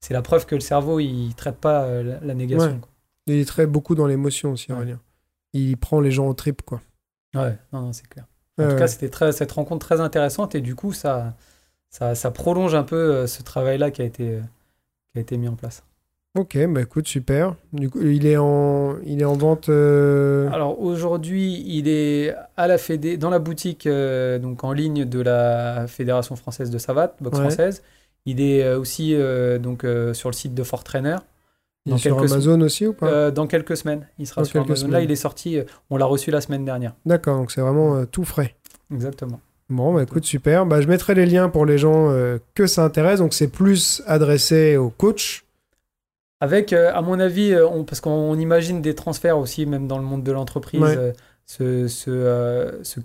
[0.07, 2.73] C'est la preuve que le cerveau, il traite pas euh, la, la négation.
[2.73, 2.79] Ouais.
[3.25, 4.77] Il est très beaucoup dans l'émotion aussi, Ouais.
[4.77, 4.99] Aurélien.
[5.53, 6.79] Il prend les gens au trip, quoi.
[7.35, 8.25] Ouais, non, non, c'est clair.
[8.59, 8.79] En Ouais, tout ouais.
[8.81, 11.33] cas, c'était très, cette rencontre très intéressante et du coup, ça,
[11.89, 14.41] ça, ça prolonge un peu euh, ce travail-là qui a été, euh,
[15.11, 15.81] qui a été mis en place.
[16.37, 17.55] Ok, bah écoute, super.
[17.73, 19.69] Du coup, il est en, il est en vente.
[19.69, 25.05] euh, Alors aujourd'hui, il est à la fédé, dans la boutique euh, donc en ligne
[25.05, 27.43] de la Fédération française de savate, boxe Ouais.
[27.45, 27.81] française.
[28.25, 31.17] Il est euh, aussi euh, donc euh, sur le site de Fort Trainer.
[31.85, 33.07] il dans sur Amazon aussi ou pas?
[33.07, 34.87] Euh, dans quelques semaines, il sera Dans sur Amazon.
[34.87, 35.59] Là, il est sorti.
[35.89, 36.93] on l'a reçu la semaine dernière.
[37.05, 38.55] D'accord, donc c'est vraiment euh, tout frais.
[38.91, 39.39] Exactement.
[39.69, 40.65] Bon, bah écoute, super.
[40.65, 43.19] Bah, je mettrai les liens pour les gens euh, que ça intéresse.
[43.19, 45.43] Donc c'est plus adressé aux coachs.
[46.41, 50.23] Avec, à mon avis, on- parce qu'on imagine des transferts aussi, même dans le monde
[50.23, 50.81] de l'entreprise.
[50.81, 51.13] Ouais.
[51.45, 52.99] ce, ce, ce-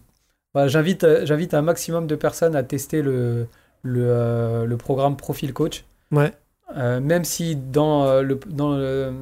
[0.53, 3.47] voilà, j'invite, euh, j'invite un maximum de personnes à tester le,
[3.83, 5.85] le, euh, le programme Profil Coach.
[6.13, 6.33] Ouais.
[6.77, 9.13] Euh, même si dans, euh, le, dans le,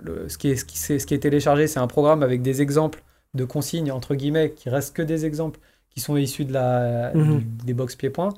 [0.00, 2.62] le- ce, qui est, ce, qui, ce qui est téléchargé, c'est un programme avec des
[2.62, 3.02] exemples
[3.34, 7.38] de consignes, entre guillemets, qui restent que des exemples qui sont issus de la, Mhm.
[7.38, 8.30] du- des box pieds-points.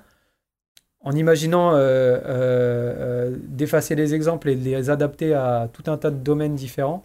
[1.04, 6.16] En imaginant euh, d'effacer les exemples et de les adapter à tout un tas de
[6.16, 7.04] domaines différents,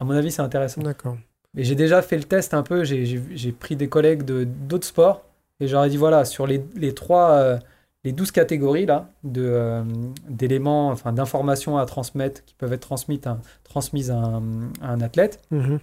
[0.00, 0.82] à mon avis, c'est intéressant.
[0.82, 1.16] D'accord.
[1.56, 5.22] Et j'ai déjà fait le test un peu, j'ai- pris des collègues de d'autres sports
[5.60, 7.58] et j'aurais dit voilà, sur les, les trois, euh,
[8.04, 9.82] les 12 catégories là, de, euh,
[10.28, 14.42] d'éléments, enfin d'informations à transmettre qui peuvent être transmises à, transmises à, un,
[14.82, 15.78] à un athlète, Mhm.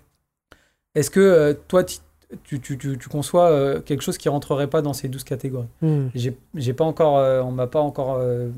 [0.95, 1.97] est-ce que euh, toi tu,
[2.43, 5.67] tu, tu, tu- tu conçois quelque chose qui rentrerait pas dans ces 12 catégories?
[5.81, 6.11] Mhm.
[6.15, 8.51] J'ai j'ai pas encore, on m'a pas encore, on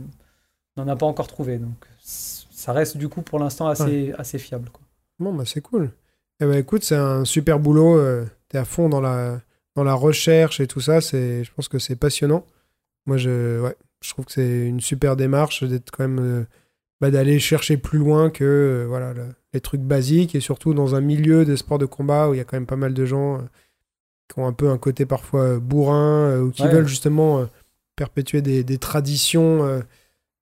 [0.77, 4.69] n'en a pas encore trouvé, donc ça reste du coup pour l'instant assez, assez fiable.
[4.71, 4.81] Quoi.
[5.19, 5.91] Bon, bah c'est cool.
[6.39, 7.97] Eh ben écoute, c'est un super boulot.
[7.97, 9.39] euh, T'es à fond dans la,
[9.75, 11.01] dans la recherche et tout ça.
[11.01, 12.45] C'est, je pense que c'est passionnant.
[13.05, 16.43] Moi, je, ouais, je trouve que c'est une super démarche d'être quand même, euh,
[17.01, 20.95] bah, d'aller chercher plus loin que euh, voilà le- les trucs basiques et surtout dans
[20.95, 23.05] un milieu des sports de combat où il y a quand même pas mal de
[23.05, 23.41] gens euh,
[24.31, 26.69] qui ont un peu un côté parfois bourrin ou qui Ouais.
[26.71, 27.45] veulent justement
[27.95, 29.81] perpétuer des, des traditions.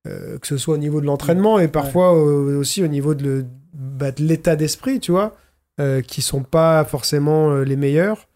[0.05, 4.11] que ce soit au niveau de l'entraînement et parfois aussi au niveau de, le- bah,
[4.11, 5.35] de l'état d'esprit, tu vois,
[6.07, 8.27] qui sont pas forcément les meilleurs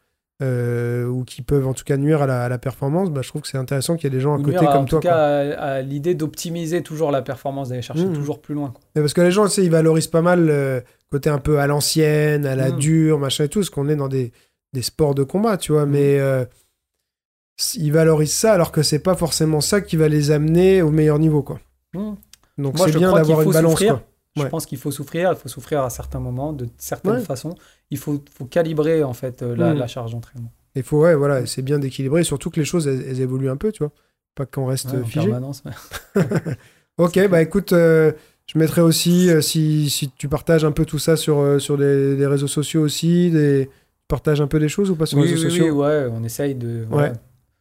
[0.41, 3.09] euh, ou qui peuvent en tout cas nuire à la, à la performance.
[3.09, 4.71] Bah, je trouve que c'est intéressant qu'il y ait des gens à Ou côté nuire
[4.71, 4.99] comme en toi.
[4.99, 5.11] tout quoi.
[5.15, 8.13] cas, à, à l'idée d'optimiser toujours la performance, d'aller chercher Mhm.
[8.15, 8.69] toujours plus loin.
[8.71, 8.81] quoi.
[8.95, 12.45] Mais parce que les gens, ils valorisent pas mal le côté un peu à l'ancienne,
[12.45, 12.77] à la Mhm.
[12.79, 14.33] dure, machin et tout, parce qu'on est dans des,
[14.73, 16.43] des sports de combat, tu vois, mais euh,
[17.75, 21.19] ils valorisent ça alors que c'est pas forcément ça qui va les amener au meilleur
[21.19, 21.59] niveau, quoi.
[22.57, 24.01] Donc c'est bien d'avoir une balance, quoi.
[24.37, 24.49] Je Ouais.
[24.49, 27.19] pense qu'il faut souffrir, il faut souffrir à certains moments, de certaines Ouais.
[27.21, 27.55] façons.
[27.89, 29.79] Il faut, faut calibrer en fait euh, la, Mhm.
[29.79, 30.51] la charge d'entraînement.
[30.75, 33.55] Il faut, ouais, voilà, c'est bien d'équilibrer, surtout que les choses, elles, elles évoluent un
[33.55, 33.93] peu, tu vois.
[34.35, 35.27] Pas qu'on reste Ouais, en figé.
[35.29, 35.63] permanence.
[36.97, 38.13] Ok, bah écoute, euh,
[38.47, 41.77] je mettrai aussi, euh, si, si tu partages un peu tout ça sur, euh, sur
[41.77, 43.67] des, des réseaux sociaux aussi, des...
[43.67, 45.65] tu partages un peu des choses ou pas sur Oui, les réseaux oui, sociaux?
[45.65, 46.85] oui, ouais, on essaye de.
[46.89, 47.13] voilà.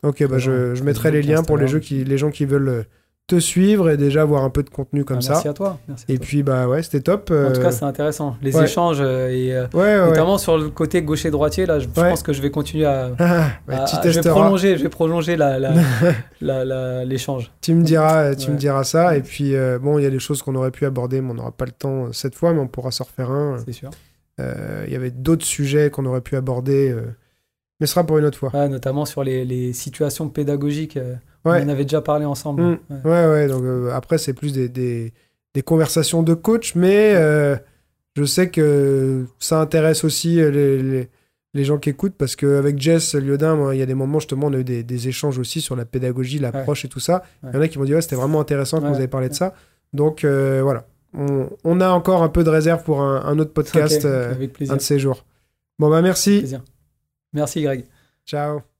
[0.05, 2.69] Ok, bah je, je mettrai les liens pour les, jeux qui, les gens qui veulent
[2.69, 2.83] euh,
[3.27, 5.33] te suivre et déjà avoir un peu de contenu comme Ah, ça.
[5.33, 5.78] Merci à toi.
[5.89, 6.27] merci à Et toi.
[6.27, 7.23] puis, bah ouais, c'était top.
[7.23, 8.36] en tout euh, cas, c'est intéressant.
[8.43, 8.65] Les ouais.
[8.65, 10.07] échanges euh, et euh, ouais, ouais, ouais.
[10.11, 13.12] notamment sur le côté gaucher-droitier, là, je, pense que je vais continuer à.
[13.19, 14.35] Ah, bah, à- tu à- je vais testeras.
[14.41, 15.59] prolonger, je vais prolonger la,
[17.05, 17.51] l'échange.
[17.61, 19.17] tu me diras, tu me diras ça.
[19.17, 21.35] Et puis, euh, bon, il y a des choses qu'on aurait pu aborder, mais on
[21.35, 23.57] n'aura pas le temps cette fois, mais on pourra s'en refaire un.
[23.65, 23.91] C'est sûr.
[24.41, 27.03] Euh, Il y avait d'autres sujets qu'on aurait pu aborder, euh,
[27.81, 28.69] mais ce sera pour une autre fois.
[28.69, 30.99] Notamment sur les, les situations pédagogiques.
[31.44, 31.60] Ouais.
[31.62, 32.62] On en avait déjà parlé ensemble.
[32.62, 32.78] Mm.
[32.90, 33.00] Ouais.
[33.05, 35.12] Ouais, ouais, donc euh, après, c'est plus des, des,
[35.55, 37.56] des conversations de coach, mais euh,
[38.16, 41.08] je sais que ça intéresse aussi euh, les, les,
[41.52, 44.47] les gens qui écoutent, parce qu'avec Jess Liodin, moi, il y a des moments, justement,
[44.47, 47.23] on a eu des, des échanges aussi sur la pédagogie, l'approche et tout ça.
[47.42, 48.90] Il y en a qui m'ont dit, ouais, c'était vraiment intéressant quand Ouais.
[48.92, 49.55] vous avez parlé de ça.
[49.92, 50.86] Donc, euh, voilà.
[51.16, 54.81] On, on a encore un peu de réserve pour un, un autre podcast un de
[54.81, 55.24] ces jours.
[55.78, 56.39] Bon, bah, merci.
[56.39, 56.62] plaisir.
[57.32, 57.84] Merci Greg.
[58.26, 58.74] Ciao.